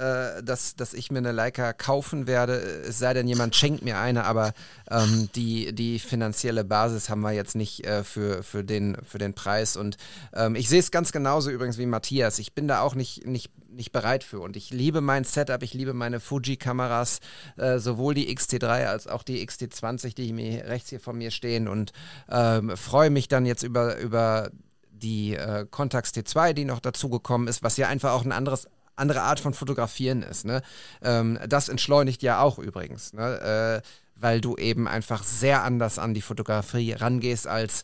äh, 0.01 0.41
dass, 0.41 0.75
dass 0.75 0.95
ich 0.95 1.11
mir 1.11 1.19
eine 1.19 1.31
Leica 1.31 1.73
kaufen 1.73 2.25
werde, 2.25 2.53
es 2.53 2.97
sei 2.97 3.13
denn, 3.13 3.27
jemand 3.27 3.55
schenkt 3.55 3.83
mir 3.83 3.99
eine, 3.99 4.25
aber 4.25 4.53
ähm, 4.89 5.29
die, 5.35 5.73
die 5.73 5.99
finanzielle 5.99 6.63
Basis 6.63 7.09
haben 7.09 7.21
wir 7.21 7.33
jetzt 7.33 7.55
nicht 7.55 7.85
äh, 7.85 8.03
für, 8.03 8.41
für, 8.41 8.63
den, 8.63 8.97
für 9.03 9.19
den 9.19 9.35
Preis. 9.35 9.77
Und 9.77 9.97
ähm, 10.33 10.55
ich 10.55 10.69
sehe 10.69 10.79
es 10.79 10.89
ganz 10.89 11.11
genauso 11.11 11.51
übrigens 11.51 11.77
wie 11.77 11.85
Matthias. 11.85 12.39
Ich 12.39 12.53
bin 12.53 12.67
da 12.67 12.81
auch 12.81 12.95
nicht, 12.95 13.27
nicht, 13.27 13.51
nicht 13.69 13.91
bereit 13.91 14.23
für. 14.23 14.39
Und 14.39 14.57
ich 14.57 14.71
liebe 14.71 15.01
mein 15.01 15.23
Setup, 15.23 15.61
ich 15.61 15.75
liebe 15.75 15.93
meine 15.93 16.19
Fuji-Kameras, 16.19 17.19
äh, 17.57 17.77
sowohl 17.77 18.15
die 18.15 18.35
XT3 18.35 18.87
als 18.87 19.05
auch 19.05 19.21
die 19.21 19.45
XT20, 19.47 20.15
die 20.15 20.33
mir 20.33 20.65
rechts 20.65 20.89
hier 20.89 20.99
vor 20.99 21.13
mir 21.13 21.29
stehen. 21.29 21.67
Und 21.67 21.91
ähm, 22.27 22.75
freue 22.75 23.11
mich 23.11 23.27
dann 23.27 23.45
jetzt 23.45 23.61
über, 23.61 23.97
über 23.97 24.49
die 24.89 25.35
äh, 25.35 25.67
Contax 25.69 26.11
T2, 26.11 26.53
die 26.53 26.65
noch 26.65 26.79
dazugekommen 26.79 27.47
ist, 27.47 27.61
was 27.61 27.77
ja 27.77 27.87
einfach 27.87 28.13
auch 28.13 28.25
ein 28.25 28.31
anderes 28.31 28.67
andere 29.01 29.21
Art 29.23 29.39
von 29.39 29.53
Fotografieren 29.53 30.23
ist. 30.23 30.45
Ne? 30.45 30.61
Ähm, 31.01 31.37
das 31.47 31.67
entschleunigt 31.67 32.23
ja 32.23 32.41
auch 32.41 32.59
übrigens, 32.59 33.13
ne? 33.13 33.81
äh, 33.83 33.87
weil 34.15 34.39
du 34.39 34.55
eben 34.55 34.87
einfach 34.87 35.23
sehr 35.23 35.63
anders 35.63 35.99
an 35.99 36.13
die 36.13 36.21
Fotografie 36.21 36.93
rangehst, 36.93 37.47
als 37.47 37.83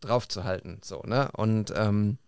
drauf 0.00 0.28
zu 0.28 0.44
halten. 0.44 0.78
So, 0.82 1.02
ne? 1.04 1.28
Und 1.32 1.72
ähm, 1.76 2.18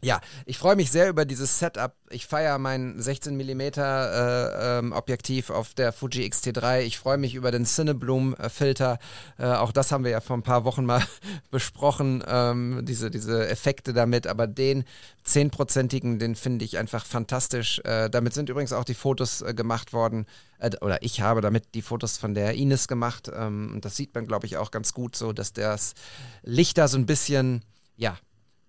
ja, 0.00 0.20
ich 0.46 0.58
freue 0.58 0.76
mich 0.76 0.92
sehr 0.92 1.08
über 1.08 1.24
dieses 1.24 1.58
Setup. 1.58 1.92
Ich 2.10 2.26
feiere 2.26 2.58
mein 2.58 3.00
16 3.00 3.36
mm 3.36 3.60
äh, 3.60 4.78
ähm, 4.78 4.92
Objektiv 4.92 5.50
auf 5.50 5.74
der 5.74 5.92
Fuji 5.92 6.24
X-T3. 6.24 6.82
Ich 6.82 6.98
freue 6.98 7.18
mich 7.18 7.34
über 7.34 7.50
den 7.50 7.64
Cinebloom 7.64 8.36
Filter. 8.48 8.98
Äh, 9.38 9.46
auch 9.46 9.72
das 9.72 9.90
haben 9.90 10.04
wir 10.04 10.12
ja 10.12 10.20
vor 10.20 10.36
ein 10.36 10.44
paar 10.44 10.64
Wochen 10.64 10.84
mal 10.84 11.02
besprochen, 11.50 12.22
ähm, 12.28 12.82
diese, 12.84 13.10
diese 13.10 13.48
Effekte 13.48 13.92
damit. 13.92 14.28
Aber 14.28 14.46
den 14.46 14.84
10-prozentigen, 15.26 16.18
den 16.18 16.36
finde 16.36 16.64
ich 16.64 16.78
einfach 16.78 17.04
fantastisch. 17.04 17.80
Äh, 17.80 18.08
damit 18.08 18.34
sind 18.34 18.48
übrigens 18.48 18.72
auch 18.72 18.84
die 18.84 18.94
Fotos 18.94 19.42
äh, 19.42 19.52
gemacht 19.52 19.92
worden. 19.92 20.26
Äh, 20.58 20.76
oder 20.80 21.02
ich 21.02 21.22
habe 21.22 21.40
damit 21.40 21.74
die 21.74 21.82
Fotos 21.82 22.18
von 22.18 22.34
der 22.34 22.54
Ines 22.54 22.86
gemacht. 22.86 23.30
Ähm, 23.34 23.78
das 23.80 23.96
sieht 23.96 24.14
man, 24.14 24.28
glaube 24.28 24.46
ich, 24.46 24.58
auch 24.58 24.70
ganz 24.70 24.94
gut 24.94 25.16
so, 25.16 25.32
dass 25.32 25.52
das 25.52 25.94
Licht 26.42 26.78
da 26.78 26.86
so 26.86 26.98
ein 26.98 27.06
bisschen, 27.06 27.64
ja, 27.96 28.16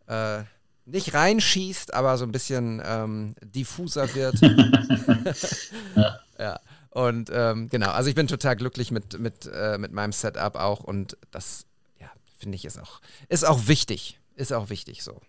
äh, 0.07 0.43
nicht 0.91 1.13
reinschießt, 1.13 1.93
aber 1.93 2.17
so 2.17 2.25
ein 2.25 2.31
bisschen 2.31 2.81
ähm, 2.85 3.35
diffuser 3.41 4.13
wird. 4.15 4.39
ja. 5.95 6.19
ja. 6.39 6.59
Und 6.91 7.29
ähm, 7.31 7.69
genau, 7.69 7.91
also 7.91 8.09
ich 8.09 8.15
bin 8.15 8.27
total 8.27 8.55
glücklich 8.55 8.91
mit, 8.91 9.19
mit, 9.19 9.49
äh, 9.53 9.77
mit 9.77 9.91
meinem 9.91 10.11
Setup 10.11 10.55
auch 10.55 10.83
und 10.83 11.17
das, 11.31 11.65
ja, 11.99 12.07
finde 12.37 12.55
ich, 12.55 12.65
ist 12.65 12.79
auch, 12.79 12.99
ist 13.27 13.45
auch 13.45 13.67
wichtig. 13.67 14.19
Ist 14.35 14.53
auch 14.53 14.69
wichtig 14.69 15.03
so. 15.03 15.19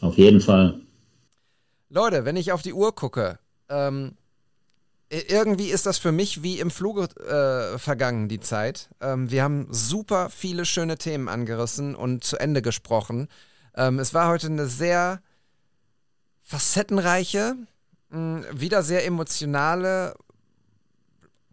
Auf 0.00 0.16
jeden 0.16 0.40
Fall. 0.40 0.80
Leute, 1.90 2.24
wenn 2.24 2.36
ich 2.36 2.52
auf 2.52 2.62
die 2.62 2.72
Uhr 2.72 2.94
gucke, 2.94 3.38
ähm, 3.68 4.16
irgendwie 5.10 5.70
ist 5.70 5.86
das 5.86 5.98
für 5.98 6.12
mich 6.12 6.42
wie 6.42 6.60
im 6.60 6.70
Fluge 6.70 7.08
äh, 7.20 7.78
vergangen, 7.78 8.28
die 8.28 8.40
Zeit. 8.40 8.88
Ähm, 9.00 9.30
wir 9.30 9.42
haben 9.42 9.66
super 9.70 10.30
viele 10.30 10.64
schöne 10.64 10.98
Themen 10.98 11.28
angerissen 11.28 11.94
und 11.96 12.24
zu 12.24 12.38
Ende 12.38 12.62
gesprochen. 12.62 13.28
Ähm, 13.76 13.98
es 13.98 14.14
war 14.14 14.28
heute 14.28 14.48
eine 14.48 14.66
sehr 14.66 15.20
facettenreiche, 16.42 17.56
mh, 18.10 18.42
wieder 18.54 18.82
sehr 18.82 19.06
emotionale, 19.06 20.14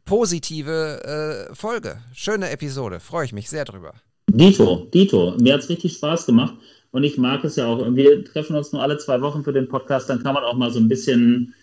positive 0.05 1.49
äh, 1.51 1.55
Folge. 1.55 2.01
Schöne 2.13 2.49
Episode. 2.49 2.99
Freue 2.99 3.25
ich 3.25 3.33
mich 3.33 3.49
sehr 3.49 3.65
drüber. 3.65 3.93
Dito, 4.27 4.87
Dito. 4.93 5.35
Mir 5.39 5.53
hat 5.53 5.61
es 5.61 5.69
richtig 5.69 5.93
Spaß 5.93 6.25
gemacht. 6.25 6.55
Und 6.91 7.03
ich 7.03 7.17
mag 7.17 7.43
es 7.43 7.57
ja 7.57 7.67
auch. 7.67 7.79
Wir 7.93 8.23
treffen 8.23 8.55
uns 8.55 8.71
nur 8.71 8.81
alle 8.81 8.97
zwei 8.97 9.21
Wochen 9.21 9.43
für 9.43 9.53
den 9.53 9.67
Podcast. 9.67 10.09
Dann 10.09 10.23
kann 10.23 10.33
man 10.33 10.43
auch 10.43 10.55
mal 10.55 10.71
so 10.71 10.79
ein 10.79 10.87
bisschen 10.87 11.53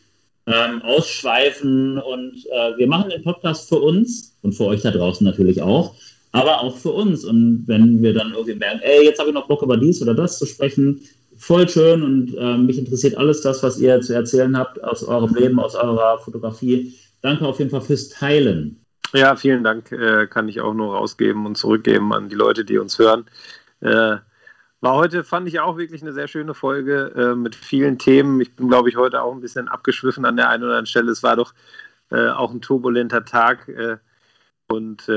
ähm, 0.47 0.82
ausschweifen. 0.82 1.98
Und 1.98 2.47
äh, 2.52 2.76
wir 2.76 2.86
machen 2.86 3.10
den 3.10 3.22
Podcast 3.22 3.68
für 3.68 3.81
uns 3.81 4.36
und 4.43 4.52
für 4.52 4.66
euch 4.66 4.82
da 4.82 4.90
draußen 4.90 5.24
natürlich 5.24 5.62
auch 5.62 5.94
aber 6.35 6.61
auch 6.61 6.77
für 6.77 6.90
uns. 6.90 7.24
Und 7.24 7.62
wenn 7.66 8.02
wir 8.02 8.12
dann 8.12 8.32
irgendwie 8.32 8.56
merken, 8.56 8.81
ey, 8.82 9.05
jetzt 9.05 9.20
habe 9.20 9.28
ich 9.28 9.35
noch 9.35 9.47
Bock 9.47 9.62
über 9.62 9.77
dies 9.77 10.02
oder 10.02 10.15
das 10.15 10.36
zu 10.39 10.47
sprechen, 10.47 11.01
voll 11.36 11.69
schön 11.69 12.02
und 12.02 12.35
äh, 12.36 12.59
mich 12.59 12.77
interessiert 12.77 13.16
alles 13.16 13.40
das, 13.43 13.62
was 13.62 13.78
ihr 13.78 14.01
zu 14.01 14.15
erzählen 14.15 14.56
habt 14.59 14.82
aus 14.82 15.05
eurem 15.05 15.32
Leben, 15.35 15.61
aus 15.61 15.77
eurer 15.77 16.19
Fotografie. 16.19 16.93
Danke 17.23 17.47
auf 17.47 17.61
jeden 17.61 17.70
Fall 17.70 17.82
fürs 17.82 18.09
Teilen. 18.09 18.85
Ja, 19.12 19.36
vielen 19.36 19.62
Dank. 19.62 19.93
Äh, 19.93 20.27
kann 20.27 20.48
ich 20.48 20.61
auch 20.61 20.74
nur 20.74 20.97
rausgeben 20.97 21.47
und 21.47 21.56
zurückgeben 21.56 22.12
an 22.12 22.28
die 22.28 22.35
Leute, 22.35 22.65
die 22.65 22.78
uns 22.78 22.98
hören. 22.98 23.27
Äh, 23.81 24.16
war 24.81 24.94
heute, 24.97 25.23
fand 25.23 25.47
ich 25.47 25.61
auch 25.61 25.77
wirklich 25.77 26.02
eine 26.02 26.12
sehr 26.12 26.27
schöne 26.27 26.55
Folge 26.55 27.12
äh, 27.16 27.36
mit 27.36 27.55
vielen 27.55 27.97
Themen. 27.97 28.40
Ich 28.40 28.56
bin, 28.56 28.69
glaube 28.69 28.89
ich, 28.89 28.97
heute 28.97 29.23
auch 29.23 29.32
ein 29.32 29.40
bisschen 29.40 29.69
abgeschwiffen 29.69 30.24
an 30.24 30.36
der 30.36 30.48
einen 30.48 30.65
oder 30.65 30.73
anderen 30.73 30.86
Stelle. 30.86 31.12
Es 31.12 31.23
war 31.23 31.36
doch 31.36 31.55
äh, 32.11 32.28
auch 32.28 32.52
ein 32.52 32.61
turbulenter 32.61 33.24
Tag 33.24 33.69
äh, 33.69 33.98
und 34.66 35.09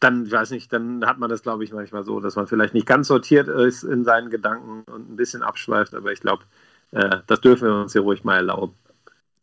dann, 0.00 0.30
weiß 0.30 0.50
nicht, 0.50 0.72
dann 0.72 1.06
hat 1.06 1.18
man 1.18 1.30
das, 1.30 1.42
glaube 1.42 1.64
ich, 1.64 1.72
manchmal 1.72 2.04
so, 2.04 2.20
dass 2.20 2.36
man 2.36 2.46
vielleicht 2.46 2.74
nicht 2.74 2.86
ganz 2.86 3.08
sortiert 3.08 3.48
ist 3.48 3.84
in 3.84 4.04
seinen 4.04 4.30
Gedanken 4.30 4.84
und 4.90 5.10
ein 5.10 5.16
bisschen 5.16 5.42
abschweift, 5.42 5.94
aber 5.94 6.12
ich 6.12 6.20
glaube, 6.20 6.44
äh, 6.92 7.18
das 7.26 7.40
dürfen 7.40 7.68
wir 7.68 7.74
uns 7.82 7.92
hier 7.92 8.02
ruhig 8.02 8.24
mal 8.24 8.36
erlauben. 8.36 8.74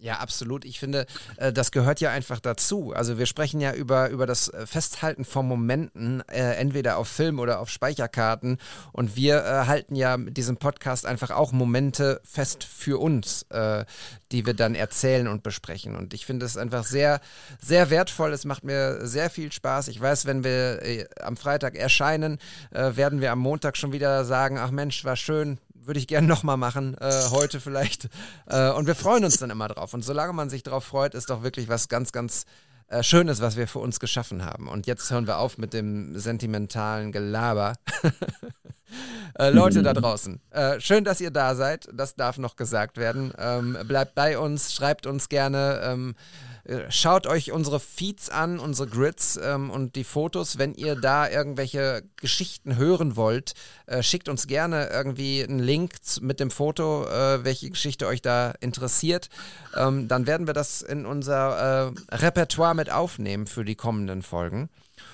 Ja, 0.02 0.18
absolut. 0.18 0.66
Ich 0.66 0.80
finde, 0.80 1.06
äh, 1.38 1.54
das 1.54 1.72
gehört 1.72 2.02
ja 2.02 2.10
einfach 2.10 2.40
dazu. 2.40 2.92
Also 2.92 3.20
wir 3.20 3.28
sprechen 3.28 3.62
ja 3.62 3.72
über, 3.72 4.10
über 4.10 4.26
das 4.26 4.48
äh, 4.48 4.66
Festhalten 4.66 5.26
von 5.26 5.48
Momenten, 5.48 6.24
äh, 6.28 6.56
entweder 6.56 6.98
auf 6.98 7.08
Film 7.08 7.38
oder 7.38 7.60
auf 7.60 7.70
Speicherkarten. 7.70 8.58
Und 8.94 9.16
wir 9.16 9.46
äh, 9.46 9.68
halten 9.68 9.94
ja 9.94 10.18
mit 10.18 10.38
diesem 10.38 10.58
Podcast 10.58 11.06
einfach 11.06 11.30
auch 11.30 11.52
Momente 11.52 12.20
fest 12.24 12.64
für 12.64 13.00
uns, 13.00 13.44
äh, 13.52 13.86
die 14.32 14.48
wir 14.48 14.56
dann 14.56 14.74
erzählen 14.74 15.28
und 15.28 15.44
besprechen. 15.44 15.96
Und 15.96 16.16
ich 16.16 16.26
finde 16.26 16.48
es 16.48 16.58
einfach 16.58 16.84
sehr, 16.84 17.22
sehr 17.64 17.92
wertvoll. 17.92 18.34
Es 18.34 18.44
macht 18.44 18.64
mir 18.64 19.06
sehr 19.06 19.30
viel 19.30 19.52
Spaß. 19.52 19.88
Ich 19.88 20.02
weiß, 20.02 20.26
wenn 20.26 20.44
wir 20.44 20.82
äh, 20.82 21.06
am 21.22 21.38
Freitag 21.38 21.76
erscheinen, 21.76 22.40
werden 22.72 23.22
wir 23.22 23.32
am 23.32 23.40
Montag 23.40 23.78
schon 23.78 23.92
wieder 23.92 24.26
sagen, 24.26 24.58
ach 24.58 24.72
Mensch, 24.72 25.04
war 25.06 25.16
schön, 25.16 25.60
würde 25.86 26.00
ich 26.00 26.08
gerne 26.08 26.28
nochmal 26.28 26.58
machen, 26.58 26.96
äh, 27.00 27.30
heute 27.30 27.60
vielleicht. 27.60 28.10
Äh, 28.48 28.72
und 28.72 28.88
wir 28.88 28.96
freuen 28.96 29.24
uns 29.24 29.38
dann 29.38 29.50
immer 29.50 29.68
drauf. 29.68 29.94
Und 29.94 30.04
solange 30.04 30.34
man 30.34 30.50
sich 30.50 30.64
drauf 30.64 30.84
freut, 30.84 31.14
ist 31.14 31.30
doch 31.30 31.44
wirklich 31.44 31.70
was 31.70 31.90
ganz, 31.90 32.12
ganz 32.12 32.46
äh, 32.88 33.04
Schönes, 33.04 33.42
was 33.42 33.56
wir 33.56 33.68
für 33.68 33.80
uns 33.80 34.00
geschaffen 34.00 34.44
haben. 34.44 34.68
Und 34.68 34.86
jetzt 34.86 35.10
hören 35.12 35.28
wir 35.28 35.38
auf 35.38 35.58
mit 35.58 35.74
dem 35.74 36.18
sentimentalen 36.20 37.12
Gelaber. 37.12 37.76
äh, 39.40 39.50
Leute 39.50 39.82
da 39.82 39.94
draußen, 39.94 40.42
äh, 40.52 40.80
schön, 40.80 41.04
dass 41.04 41.22
ihr 41.22 41.32
da 41.32 41.56
seid. 41.56 41.88
Das 41.94 42.16
darf 42.16 42.38
noch 42.38 42.58
gesagt 42.58 42.98
werden. 42.98 43.34
Ähm, 43.38 43.78
bleibt 43.88 44.14
bei 44.14 44.38
uns, 44.38 44.74
schreibt 44.74 45.08
uns 45.08 45.30
gerne. 45.30 45.82
Ähm, 45.84 46.16
äh, 46.16 46.51
schaut 46.90 47.28
euch 47.28 47.52
unsere 47.52 47.80
Feeds 47.80 48.30
an, 48.30 48.60
unsere 48.60 48.88
Grids 48.88 49.40
ähm, 49.42 49.70
und 49.70 49.96
die 49.96 50.04
Fotos. 50.04 50.58
Wenn 50.58 50.74
ihr 50.74 50.96
da 50.96 51.30
irgendwelche 51.30 52.04
Geschichten 52.18 52.78
hören 52.78 53.16
wollt, 53.16 53.54
äh, 53.88 54.04
schickt 54.04 54.30
uns 54.30 54.48
gerne 54.48 54.90
irgendwie 54.90 55.44
einen 55.44 55.60
Link 55.60 55.96
mit 56.22 56.40
dem 56.40 56.52
Foto, 56.52 57.06
äh, 57.06 57.44
welche 57.44 57.70
Geschichte 57.70 58.08
euch 58.08 58.22
da 58.22 58.54
interessiert. 58.60 59.30
Ähm, 59.76 60.08
dann 60.08 60.28
werden 60.28 60.48
wir 60.48 60.54
das 60.54 60.82
in 60.82 61.06
unser 61.06 61.94
äh, 62.12 62.16
Repertoire 62.16 62.76
mit 62.76 62.92
aufnehmen 62.92 63.48
für 63.48 63.66
die 63.66 63.76
kommenden 63.76 64.22
Folgen. 64.22 64.70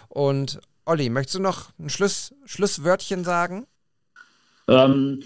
Und 0.10 0.60
Olli, 0.86 1.10
möchtest 1.10 1.36
du 1.36 1.42
noch 1.42 1.70
ein 1.80 1.90
Schluss, 1.90 2.34
Schlusswörtchen 2.46 3.24
sagen? 3.24 3.68
Ähm, 4.68 5.24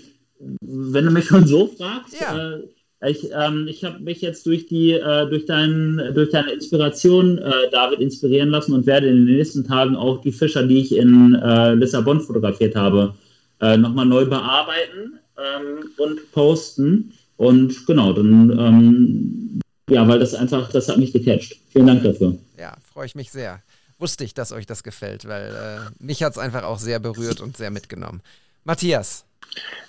wenn 0.62 1.06
du 1.06 1.12
mich 1.12 1.26
schon 1.26 1.46
so 1.46 1.68
fragst, 1.68 2.20
ja. 2.20 2.36
Äh, 2.36 2.68
ich, 3.06 3.30
ähm, 3.34 3.68
ich 3.68 3.84
habe 3.84 4.00
mich 4.00 4.22
jetzt 4.22 4.46
durch 4.46 4.68
die 4.68 4.92
äh, 4.92 5.30
durch, 5.30 5.46
dein, 5.46 6.12
durch 6.14 6.30
deine 6.30 6.52
Inspiration, 6.52 7.38
äh, 7.40 7.70
David, 7.72 8.00
inspirieren 8.00 8.50
lassen 8.50 8.74
und 8.74 8.86
werde 8.86 9.08
in 9.08 9.26
den 9.26 9.36
nächsten 9.38 9.66
Tagen 9.66 9.96
auch 9.96 10.22
die 10.22 10.32
Fischer, 10.32 10.66
die 10.66 10.80
ich 10.80 10.96
in 10.96 11.36
äh, 11.36 11.74
Lissabon 11.74 12.22
fotografiert 12.22 12.76
habe, 12.76 13.16
äh, 13.60 13.78
nochmal 13.78 14.06
neu 14.06 14.26
bearbeiten 14.26 15.20
ähm, 15.38 15.90
und 15.98 16.32
posten. 16.32 17.14
Und 17.38 17.88
genau, 17.88 18.14
dann 18.14 18.52
ähm, 18.52 19.62
ja, 19.90 20.08
weil 20.08 20.20
das 20.20 20.34
einfach, 20.34 20.72
das 20.72 20.88
hat 20.88 20.98
mich 20.98 21.12
gecatcht. 21.12 21.58
Vielen 21.70 21.88
Dank 21.88 22.04
dafür. 22.04 22.38
Ja, 22.58 22.76
freue 22.94 23.08
ich 23.08 23.16
mich 23.16 23.32
sehr. 23.32 23.62
Wusste 24.00 24.24
ich, 24.24 24.34
dass 24.34 24.52
euch 24.52 24.66
das 24.66 24.84
gefällt, 24.84 25.28
weil 25.28 25.50
äh, 25.54 26.04
mich 26.04 26.24
hat 26.24 26.34
es 26.34 26.38
einfach 26.38 26.64
auch 26.64 26.80
sehr 26.80 27.00
berührt 27.00 27.42
und 27.42 27.58
sehr 27.58 27.72
mitgenommen. 27.72 28.22
Matthias. 28.64 29.26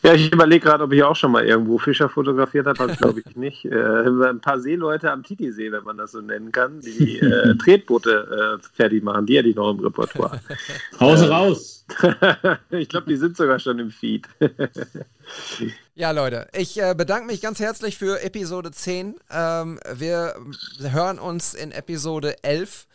Ja, 0.02 0.14
ich 0.14 0.32
überlege 0.32 0.66
gerade, 0.66 0.82
ob 0.82 0.92
ich 0.92 1.02
auch 1.04 1.14
schon 1.14 1.30
mal 1.30 1.44
irgendwo 1.44 1.78
Fischer 1.78 2.08
fotografiert 2.08 2.66
habe, 2.66 2.88
das 2.88 2.98
glaube 2.98 3.22
ich 3.24 3.36
nicht. 3.36 3.64
Äh, 3.64 4.06
ein 4.06 4.40
paar 4.40 4.60
Seeleute 4.60 5.12
am 5.12 5.22
Titisee, 5.22 5.70
wenn 5.70 5.84
man 5.84 5.96
das 5.96 6.10
so 6.10 6.20
nennen 6.20 6.50
kann, 6.50 6.80
die 6.80 7.20
äh, 7.20 7.56
Tretboote 7.62 8.58
äh, 8.60 8.66
fertig 8.74 9.04
machen, 9.04 9.26
die 9.26 9.38
hätte 9.38 9.48
ich 9.48 9.54
noch 9.54 9.70
im 9.70 9.78
Repertoire. 9.78 10.40
Hause 10.98 11.28
raus! 11.28 11.86
ich 12.70 12.88
glaube, 12.88 13.06
die 13.08 13.16
sind 13.16 13.36
sogar 13.36 13.60
schon 13.60 13.78
im 13.78 13.90
Feed. 13.90 14.26
ja, 15.94 16.10
Leute, 16.10 16.48
ich 16.52 16.80
äh, 16.80 16.94
bedanke 16.96 17.26
mich 17.26 17.40
ganz 17.40 17.60
herzlich 17.60 17.96
für 17.96 18.22
Episode 18.22 18.72
10. 18.72 19.14
Ähm, 19.30 19.78
wir 19.94 20.34
hören 20.80 21.20
uns 21.20 21.54
in 21.54 21.70
Episode 21.70 22.42
11 22.42 22.86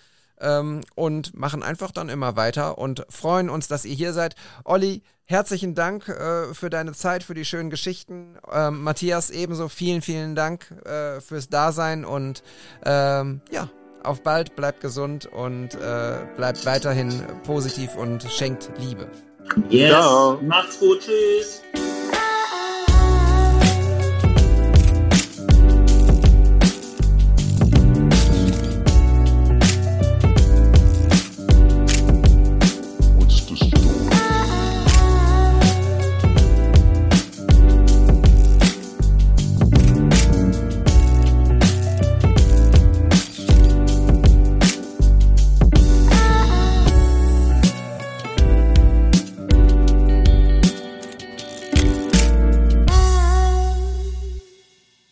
ähm, 0.42 0.82
und 0.96 1.38
machen 1.38 1.64
einfach 1.64 1.92
dann 1.92 2.10
immer 2.10 2.36
weiter 2.36 2.78
und 2.78 3.06
freuen 3.10 3.50
uns, 3.50 3.70
dass 3.70 3.86
ihr 3.86 3.96
hier 3.96 4.12
seid. 4.12 4.36
Olli, 4.66 5.04
herzlichen 5.28 5.76
Dank 5.76 6.08
äh, 6.08 6.54
für 6.54 6.70
deine 6.70 6.94
Zeit, 6.94 7.24
für 7.24 7.34
die 7.34 7.46
schönen 7.46 7.70
Geschichten. 7.70 8.38
Ähm, 8.52 8.82
Matthias, 8.82 9.30
ebenso 9.30 9.68
vielen, 9.70 10.02
vielen 10.02 10.36
Dank 10.36 10.72
äh, 10.86 11.22
fürs 11.22 11.50
Dasein 11.50 12.06
und 12.06 12.44
ähm, 12.86 13.42
ja, 13.52 13.70
auf 14.04 14.24
bald, 14.24 14.56
bleibt 14.56 14.82
gesund 14.82 15.26
und 15.26 15.76
äh, 15.76 16.26
bleibt 16.38 16.66
weiterhin 16.66 17.22
positiv 17.44 17.96
und 17.96 18.24
schenkt 18.24 18.72
Liebe. 18.80 19.08
Yes, 19.70 19.92
Ciao. 19.92 20.40
macht's 20.42 20.80
gut, 20.80 21.02
tschüss. 21.02 21.62